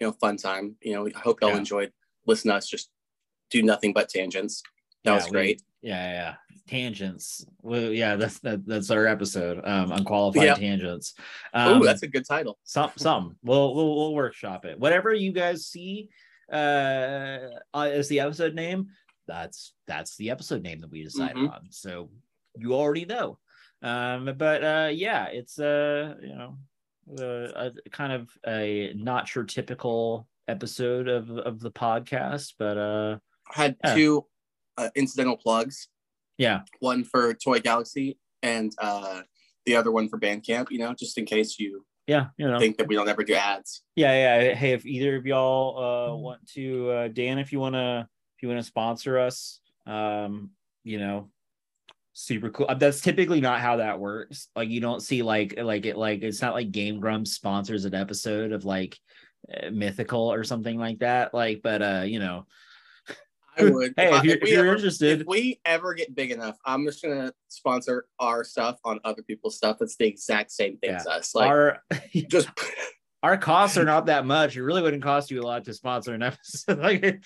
you 0.00 0.06
know, 0.06 0.12
fun 0.12 0.36
time. 0.36 0.76
You 0.80 0.94
know, 0.94 1.08
I 1.08 1.18
hope 1.18 1.40
y'all 1.40 1.50
Yeah. 1.50 1.58
enjoyed 1.58 1.92
listening 2.26 2.52
to 2.52 2.56
us 2.58 2.68
just 2.68 2.90
do 3.50 3.62
nothing 3.64 3.92
but 3.92 4.08
tangents. 4.08 4.62
That 5.04 5.10
Yeah, 5.10 5.16
was 5.16 5.26
great. 5.26 5.62
yeah, 5.82 6.12
yeah, 6.12 6.12
yeah. 6.12 6.34
Tangents. 6.68 7.44
Well, 7.62 7.90
yeah, 7.90 8.16
that's 8.16 8.38
that, 8.40 8.64
that's 8.66 8.90
our 8.90 9.06
episode. 9.06 9.60
Um, 9.64 9.90
unqualified 9.92 10.44
Yeah. 10.44 10.54
tangents. 10.54 11.14
Oh, 11.54 11.74
Um, 11.76 11.82
that's 11.82 12.02
a 12.02 12.08
good 12.08 12.26
title. 12.26 12.58
some 12.64 12.90
some 12.96 13.36
we'll, 13.42 13.74
we'll 13.74 13.96
we'll 13.96 14.14
workshop 14.14 14.64
it 14.64 14.78
whatever 14.78 15.12
you 15.12 15.32
guys 15.32 15.66
see 15.66 16.08
uh 16.52 17.38
uh, 17.74 17.88
as 17.92 18.08
the 18.08 18.20
episode 18.20 18.54
name 18.54 18.88
that's 19.28 19.72
that's 19.86 20.16
the 20.16 20.30
episode 20.30 20.62
name 20.62 20.80
that 20.80 20.90
we 20.90 21.02
decided 21.04 21.36
Mhm. 21.36 21.52
on 21.52 21.66
so 21.70 22.10
you 22.56 22.74
already 22.74 23.04
know 23.04 23.38
um 23.82 24.34
but 24.36 24.62
uh 24.64 24.90
yeah 24.92 25.26
it's 25.26 25.58
uh 25.60 26.14
you 26.20 26.34
know 26.34 26.58
uh, 27.18 27.70
a 27.86 27.90
kind 27.90 28.12
of 28.12 28.28
a 28.46 28.92
not 28.96 29.32
your 29.34 29.44
typical 29.44 30.26
episode 30.48 31.06
of 31.08 31.30
of 31.30 31.60
the 31.60 31.70
podcast 31.70 32.54
but 32.58 32.76
uh 32.76 33.18
had 33.52 33.76
Yeah. 33.84 33.94
two 33.94 34.26
uh, 34.80 34.88
incidental 34.94 35.36
plugs. 35.36 35.88
yeah 36.38 36.60
One 36.80 37.04
for 37.04 37.34
Toy 37.34 37.60
Galaxy 37.60 38.18
and 38.42 38.72
uh, 38.78 39.20
the 39.66 39.76
other 39.76 39.90
one 39.92 40.08
for 40.08 40.18
Bandcamp. 40.18 40.70
You 40.70 40.78
know, 40.78 40.94
just 40.94 41.18
in 41.18 41.24
case 41.26 41.58
you 41.58 41.84
yeah 42.06 42.26
you 42.38 42.48
know 42.50 42.58
think 42.58 42.76
that 42.78 42.88
we 42.88 42.94
don't 42.96 43.08
ever 43.08 43.22
do 43.22 43.34
ads. 43.34 43.82
yeah 43.94 44.12
yeah 44.12 44.54
hey 44.54 44.72
if 44.72 44.84
either 44.86 45.16
of 45.16 45.26
y'all 45.26 45.66
uh 45.78 46.16
want 46.16 46.40
to 46.54 46.90
uh 46.90 47.08
dan 47.08 47.38
if 47.38 47.52
you 47.52 47.60
want 47.60 47.74
to 47.74 48.08
if 48.34 48.42
you 48.42 48.48
want 48.48 48.58
to 48.58 48.66
sponsor 48.66 49.18
us 49.18 49.60
um 49.86 50.50
you 50.82 50.98
know 50.98 51.28
super 52.14 52.48
cool 52.50 52.66
Uh, 52.68 52.74
that's 52.74 53.00
typically 53.00 53.40
not 53.40 53.60
how 53.60 53.76
that 53.76 54.00
works 54.00 54.48
like 54.56 54.70
you 54.70 54.80
don't 54.80 55.02
see 55.02 55.22
like 55.22 55.54
like 55.58 55.84
it 55.86 55.96
like 55.96 56.22
it's 56.22 56.42
not 56.42 56.54
like 56.54 56.72
game 56.72 56.98
grumps 57.00 57.32
sponsors 57.32 57.84
an 57.84 57.94
episode 57.94 58.50
of 58.52 58.64
like 58.64 58.98
uh, 59.54 59.70
mythical 59.70 60.32
or 60.32 60.42
something 60.42 60.78
like 60.78 60.98
that 61.00 61.32
like 61.34 61.60
but 61.62 61.80
uh 61.82 62.04
you 62.04 62.18
know 62.18 62.46
I 63.66 63.70
would. 63.70 63.94
Hey, 63.96 64.10
I- 64.10 64.18
if 64.18 64.24
you're- 64.24 64.36
if 64.36 64.42
we 64.42 64.50
you're 64.52 64.60
ever- 64.66 64.74
interested- 64.74 65.20
if 65.22 65.26
we 65.26 65.60
ever 65.64 65.94
get 65.94 66.14
big 66.14 66.30
enough, 66.30 66.56
I'm 66.64 66.84
just 66.86 67.02
gonna 67.02 67.32
sponsor 67.48 68.06
our 68.18 68.44
stuff 68.44 68.78
on 68.84 69.00
other 69.04 69.22
people's 69.22 69.56
stuff. 69.56 69.78
That's 69.78 69.96
the 69.96 70.06
exact 70.06 70.50
same 70.52 70.76
thing 70.78 70.90
as 70.90 71.06
us. 71.06 71.34
Like, 71.34 71.48
our 71.48 71.82
just 72.28 72.48
our 73.22 73.36
costs 73.36 73.76
are 73.76 73.84
not 73.84 74.06
that 74.06 74.24
much 74.24 74.56
it 74.56 74.62
really 74.62 74.80
wouldn't 74.80 75.02
cost 75.02 75.30
you 75.30 75.40
a 75.40 75.42
lot 75.42 75.64
to 75.66 75.74
sponsor 75.74 76.14
an 76.14 76.22
episode 76.22 76.78
like 76.82 77.22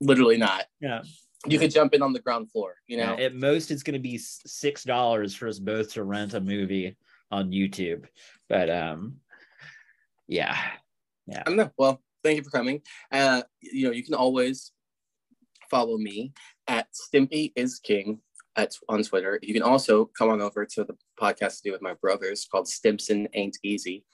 literally 0.00 0.36
not. 0.36 0.64
yeah 0.80 1.02
You 1.46 1.58
could 1.58 1.70
jump 1.70 1.94
in 1.94 2.02
on 2.02 2.12
the 2.12 2.18
ground 2.20 2.50
floor. 2.50 2.74
You 2.88 2.96
know, 2.98 3.16
Yeah, 3.16 3.26
at 3.26 3.34
most, 3.34 3.70
it's 3.70 3.82
going 3.84 3.94
to 3.94 4.00
be 4.00 4.18
six 4.18 4.82
dollars 4.84 5.34
for 5.34 5.46
us 5.48 5.58
both 5.58 5.92
to 5.94 6.02
rent 6.04 6.34
a 6.34 6.40
movie 6.40 6.96
on 7.30 7.50
YouTube. 7.52 8.06
But 8.48 8.68
um, 8.70 9.20
yeah, 10.26 10.56
yeah, 11.26 11.40
I 11.40 11.48
don't 11.48 11.56
know. 11.56 11.70
Well, 11.78 12.02
thank 12.24 12.36
you 12.38 12.42
for 12.42 12.50
coming. 12.50 12.82
Uh, 13.12 13.42
you 13.60 13.86
know, 13.86 13.92
you 13.92 14.02
can 14.02 14.14
always 14.14 14.72
follow 15.70 15.96
me 15.96 16.32
at 16.68 16.88
Stimpy 16.92 17.52
is 17.56 17.78
King 17.78 18.20
at 18.56 18.74
on 18.88 19.02
Twitter. 19.02 19.38
You 19.42 19.54
can 19.54 19.62
also 19.62 20.06
come 20.06 20.30
on 20.30 20.40
over 20.40 20.66
to 20.66 20.84
the 20.84 20.96
podcast 21.18 21.58
to 21.58 21.62
do 21.64 21.72
with 21.72 21.82
my 21.82 21.94
brothers 21.94 22.46
called 22.50 22.68
Stimpson 22.68 23.28
Ain't 23.34 23.58
Easy. 23.62 24.04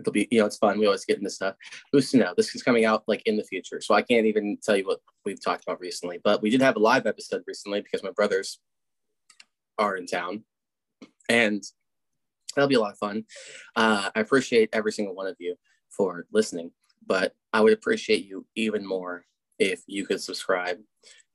It'll 0.00 0.12
be, 0.12 0.26
you 0.30 0.40
know, 0.40 0.46
it's 0.46 0.56
fun. 0.56 0.78
We 0.78 0.86
always 0.86 1.04
get 1.04 1.18
into 1.18 1.30
stuff. 1.30 1.54
Who's 1.92 2.10
to 2.10 2.16
know? 2.16 2.34
This 2.36 2.54
is 2.54 2.62
coming 2.62 2.84
out 2.84 3.04
like 3.06 3.22
in 3.26 3.36
the 3.36 3.44
future, 3.44 3.80
so 3.80 3.94
I 3.94 4.02
can't 4.02 4.26
even 4.26 4.58
tell 4.62 4.76
you 4.76 4.86
what 4.86 5.00
we've 5.24 5.42
talked 5.42 5.64
about 5.64 5.80
recently. 5.80 6.18
But 6.24 6.42
we 6.42 6.50
did 6.50 6.62
have 6.62 6.76
a 6.76 6.80
live 6.80 7.06
episode 7.06 7.42
recently 7.46 7.82
because 7.82 8.02
my 8.02 8.10
brothers 8.10 8.58
are 9.78 9.96
in 9.96 10.06
town, 10.06 10.44
and 11.28 11.62
that'll 12.56 12.68
be 12.68 12.74
a 12.74 12.80
lot 12.80 12.92
of 12.92 12.98
fun. 12.98 13.24
Uh, 13.76 14.10
I 14.14 14.20
appreciate 14.20 14.70
every 14.72 14.92
single 14.92 15.14
one 15.14 15.26
of 15.26 15.36
you 15.38 15.56
for 15.90 16.26
listening, 16.32 16.72
but 17.06 17.34
I 17.52 17.60
would 17.60 17.74
appreciate 17.74 18.24
you 18.24 18.46
even 18.56 18.86
more 18.86 19.26
if 19.70 19.82
you 19.86 20.06
could 20.06 20.20
subscribe 20.20 20.78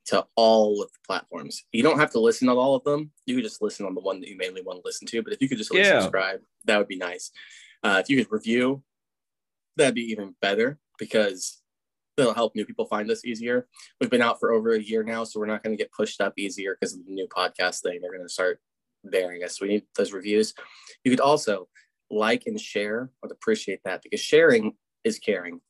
to 0.06 0.26
all 0.36 0.82
of 0.82 0.90
the 0.90 0.98
platforms. 1.06 1.64
You 1.72 1.82
don't 1.82 1.98
have 1.98 2.12
to 2.12 2.20
listen 2.20 2.48
on 2.48 2.56
all 2.56 2.74
of 2.74 2.84
them. 2.84 3.10
You 3.26 3.34
could 3.34 3.44
just 3.44 3.60
listen 3.60 3.84
on 3.84 3.94
the 3.94 4.00
one 4.00 4.20
that 4.20 4.28
you 4.28 4.36
mainly 4.36 4.62
want 4.62 4.78
to 4.78 4.82
listen 4.84 5.06
to. 5.08 5.22
But 5.22 5.32
if 5.32 5.42
you 5.42 5.48
could 5.48 5.58
just 5.58 5.72
Yeah. 5.72 6.00
subscribe, 6.00 6.40
that 6.64 6.78
would 6.78 6.88
be 6.88 6.96
nice. 6.96 7.30
Uh, 7.82 8.00
if 8.02 8.08
you 8.08 8.16
could 8.16 8.32
review, 8.32 8.82
that'd 9.76 9.94
be 9.94 10.10
even 10.10 10.34
better 10.40 10.78
because 10.98 11.62
it'll 12.16 12.34
help 12.34 12.56
new 12.56 12.64
people 12.64 12.86
find 12.86 13.10
us 13.10 13.24
easier. 13.24 13.68
We've 14.00 14.10
been 14.10 14.22
out 14.22 14.40
for 14.40 14.52
over 14.52 14.72
a 14.72 14.80
year 14.80 15.02
now, 15.04 15.24
so 15.24 15.38
we're 15.38 15.46
not 15.46 15.62
going 15.62 15.76
to 15.76 15.82
get 15.82 15.92
pushed 15.92 16.20
up 16.20 16.32
easier 16.36 16.74
because 16.74 16.94
of 16.94 17.04
the 17.04 17.12
new 17.12 17.28
podcast 17.28 17.82
thing. 17.82 18.00
They're 18.00 18.10
going 18.10 18.24
to 18.26 18.32
start 18.32 18.60
bearing 19.04 19.44
us. 19.44 19.60
We 19.60 19.68
need 19.68 19.86
those 19.96 20.12
reviews. 20.12 20.54
You 21.04 21.10
could 21.12 21.20
also 21.20 21.68
like 22.10 22.44
and 22.46 22.58
share. 22.60 23.10
I'd 23.22 23.30
appreciate 23.30 23.80
that 23.84 24.02
because 24.02 24.20
sharing 24.20 24.74
is 25.04 25.18
caring, 25.18 25.60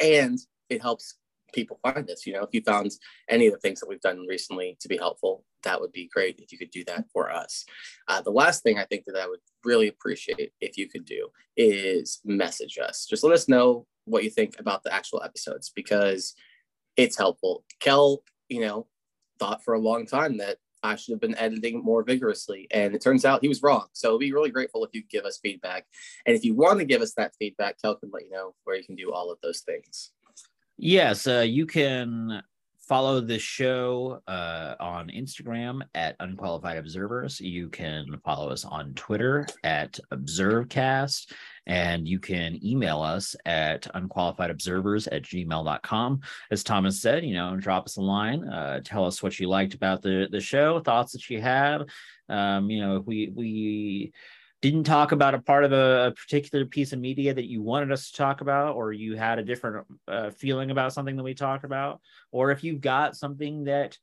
and 0.00 0.38
it 0.70 0.80
helps 0.80 1.16
people 1.52 1.78
find 1.82 2.06
this. 2.06 2.26
You 2.26 2.34
know, 2.34 2.42
if 2.42 2.50
you 2.52 2.62
found 2.62 2.92
any 3.28 3.46
of 3.46 3.52
the 3.52 3.58
things 3.58 3.80
that 3.80 3.88
we've 3.88 4.00
done 4.00 4.26
recently 4.28 4.76
to 4.80 4.88
be 4.88 4.96
helpful, 4.96 5.44
that 5.62 5.80
would 5.80 5.92
be 5.92 6.08
great 6.12 6.38
if 6.38 6.52
you 6.52 6.58
could 6.58 6.70
do 6.70 6.84
that 6.84 7.04
for 7.12 7.30
us. 7.30 7.64
Uh, 8.08 8.20
the 8.22 8.30
last 8.30 8.62
thing 8.62 8.78
I 8.78 8.84
think 8.84 9.04
that 9.06 9.16
I 9.16 9.26
would 9.26 9.40
really 9.64 9.88
appreciate 9.88 10.52
if 10.60 10.76
you 10.76 10.88
could 10.88 11.04
do 11.04 11.28
is 11.56 12.20
message 12.24 12.78
us. 12.78 13.06
Just 13.08 13.24
let 13.24 13.34
us 13.34 13.48
know 13.48 13.86
what 14.04 14.24
you 14.24 14.30
think 14.30 14.58
about 14.58 14.82
the 14.82 14.92
actual 14.92 15.22
episodes 15.22 15.70
because 15.74 16.34
it's 16.96 17.16
helpful. 17.16 17.64
Kel, 17.80 18.22
you 18.48 18.60
know, 18.60 18.86
thought 19.38 19.64
for 19.64 19.74
a 19.74 19.80
long 19.80 20.06
time 20.06 20.38
that 20.38 20.58
I 20.82 20.96
should 20.96 21.12
have 21.12 21.20
been 21.20 21.36
editing 21.36 21.82
more 21.82 22.02
vigorously, 22.02 22.66
and 22.70 22.94
it 22.94 23.02
turns 23.02 23.24
out 23.24 23.42
he 23.42 23.48
was 23.48 23.62
wrong. 23.62 23.86
So 23.92 24.18
be 24.18 24.32
really 24.32 24.50
grateful 24.50 24.84
if 24.84 24.90
you 24.94 25.02
give 25.10 25.24
us 25.24 25.38
feedback. 25.42 25.86
And 26.26 26.34
if 26.34 26.44
you 26.44 26.54
want 26.54 26.78
to 26.78 26.86
give 26.86 27.02
us 27.02 27.12
that 27.14 27.34
feedback, 27.38 27.76
Kel 27.80 27.96
can 27.96 28.10
let 28.12 28.24
you 28.24 28.30
know 28.30 28.54
where 28.64 28.76
you 28.76 28.84
can 28.84 28.96
do 28.96 29.12
all 29.12 29.30
of 29.30 29.38
those 29.42 29.60
things. 29.60 30.12
Yes, 30.82 31.26
uh, 31.26 31.40
you 31.40 31.66
can 31.66 32.42
follow 32.88 33.20
the 33.20 33.38
show 33.38 34.22
uh, 34.26 34.76
on 34.80 35.08
Instagram 35.08 35.82
at 35.94 36.16
Unqualified 36.20 36.78
Observers. 36.78 37.38
You 37.38 37.68
can 37.68 38.06
follow 38.24 38.48
us 38.48 38.64
on 38.64 38.94
Twitter 38.94 39.46
at 39.62 40.00
ObserveCast, 40.10 41.32
and 41.66 42.08
you 42.08 42.18
can 42.18 42.58
email 42.64 43.02
us 43.02 43.36
at 43.44 43.82
unqualifiedobservers 43.94 45.06
at 45.12 45.22
gmail.com. 45.22 46.20
As 46.50 46.64
Thomas 46.64 47.02
said, 47.02 47.26
you 47.26 47.34
know, 47.34 47.54
drop 47.58 47.84
us 47.84 47.98
a 47.98 48.00
line, 48.00 48.48
uh, 48.48 48.80
tell 48.82 49.04
us 49.04 49.22
what 49.22 49.38
you 49.38 49.50
liked 49.50 49.74
about 49.74 50.00
the, 50.00 50.28
the 50.32 50.40
show, 50.40 50.80
thoughts 50.80 51.12
that 51.12 51.28
you 51.28 51.42
had. 51.42 51.90
Um, 52.30 52.70
you 52.70 52.80
know, 52.80 53.00
we, 53.04 53.30
we, 53.36 54.12
didn't 54.62 54.84
talk 54.84 55.12
about 55.12 55.34
a 55.34 55.38
part 55.38 55.64
of 55.64 55.72
a, 55.72 56.08
a 56.08 56.12
particular 56.12 56.66
piece 56.66 56.92
of 56.92 56.98
media 56.98 57.32
that 57.32 57.48
you 57.48 57.62
wanted 57.62 57.90
us 57.90 58.10
to 58.10 58.16
talk 58.16 58.40
about, 58.40 58.76
or 58.76 58.92
you 58.92 59.16
had 59.16 59.38
a 59.38 59.44
different 59.44 59.86
uh, 60.06 60.30
feeling 60.30 60.70
about 60.70 60.92
something 60.92 61.16
that 61.16 61.22
we 61.22 61.34
talked 61.34 61.64
about, 61.64 62.00
or 62.30 62.50
if 62.50 62.62
you've 62.62 62.80
got 62.80 63.16
something 63.16 63.64
that 63.64 63.96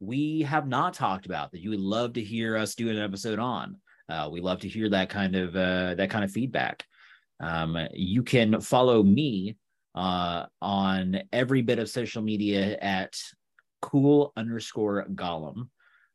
we 0.00 0.42
have 0.42 0.68
not 0.68 0.92
talked 0.92 1.24
about 1.24 1.52
that 1.52 1.60
you 1.60 1.70
would 1.70 1.80
love 1.80 2.14
to 2.14 2.22
hear 2.22 2.56
us 2.56 2.74
do 2.74 2.90
an 2.90 2.98
episode 2.98 3.38
on, 3.38 3.76
uh, 4.08 4.28
we 4.30 4.40
love 4.40 4.60
to 4.60 4.68
hear 4.68 4.90
that 4.90 5.08
kind 5.08 5.34
of 5.34 5.56
uh, 5.56 5.94
that 5.94 6.10
kind 6.10 6.24
of 6.24 6.30
feedback. 6.30 6.84
Um, 7.40 7.78
you 7.92 8.22
can 8.22 8.60
follow 8.60 9.02
me 9.02 9.56
uh, 9.94 10.46
on 10.60 11.22
every 11.32 11.62
bit 11.62 11.78
of 11.78 11.88
social 11.88 12.22
media 12.22 12.76
at 12.78 13.16
cool 13.80 14.32
underscore 14.36 15.06
gollum 15.14 15.68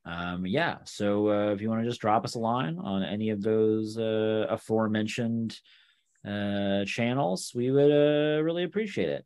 um 0.06 0.46
yeah 0.46 0.78
so 0.86 1.30
uh, 1.30 1.52
if 1.54 1.62
you 1.62 1.70
want 1.70 1.82
to 1.82 1.88
just 1.88 2.02
drop 2.02 2.24
us 2.24 2.36
a 2.36 2.40
line 2.40 2.78
on 2.80 3.04
any 3.04 3.30
of 3.30 3.42
those 3.42 3.98
uh 3.98 4.46
aforementioned 4.50 5.60
uh 6.28 6.84
channels 6.86 7.52
we 7.56 7.72
would 7.72 7.92
uh 7.92 8.42
really 8.44 8.64
appreciate 8.64 9.10
it. 9.10 9.26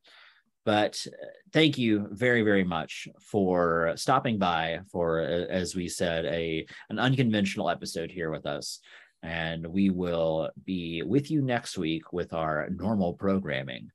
But 0.65 1.05
uh, 1.07 1.25
thank 1.51 1.77
you 1.77 2.07
very 2.11 2.41
very 2.41 2.63
much 2.63 3.07
for 3.19 3.93
stopping 3.95 4.37
by 4.37 4.79
for 4.91 5.21
uh, 5.21 5.45
as 5.49 5.75
we 5.75 5.89
said 5.89 6.25
a 6.25 6.65
an 6.89 6.99
unconventional 6.99 7.69
episode 7.69 8.11
here 8.11 8.31
with 8.31 8.45
us. 8.45 8.79
And 9.21 9.65
we 9.67 9.89
will 9.89 10.49
be 10.65 11.01
with 11.03 11.31
you 11.31 11.41
next 11.41 11.77
week 11.77 12.13
with 12.13 12.33
our 12.33 12.69
normal 12.69 13.13
programming. 13.13 13.89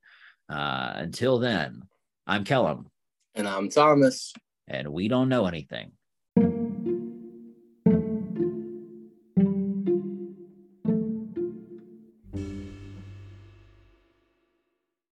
Uh 0.48 0.92
until 0.96 1.38
then 1.38 1.82
i'm 2.26 2.44
Kelham. 2.44 2.86
And 3.34 3.46
I'm 3.48 3.68
Thomas. 3.70 4.32
and 4.66 4.88
we 4.92 5.08
don't 5.08 5.28
know 5.28 5.46
anything 5.46 5.92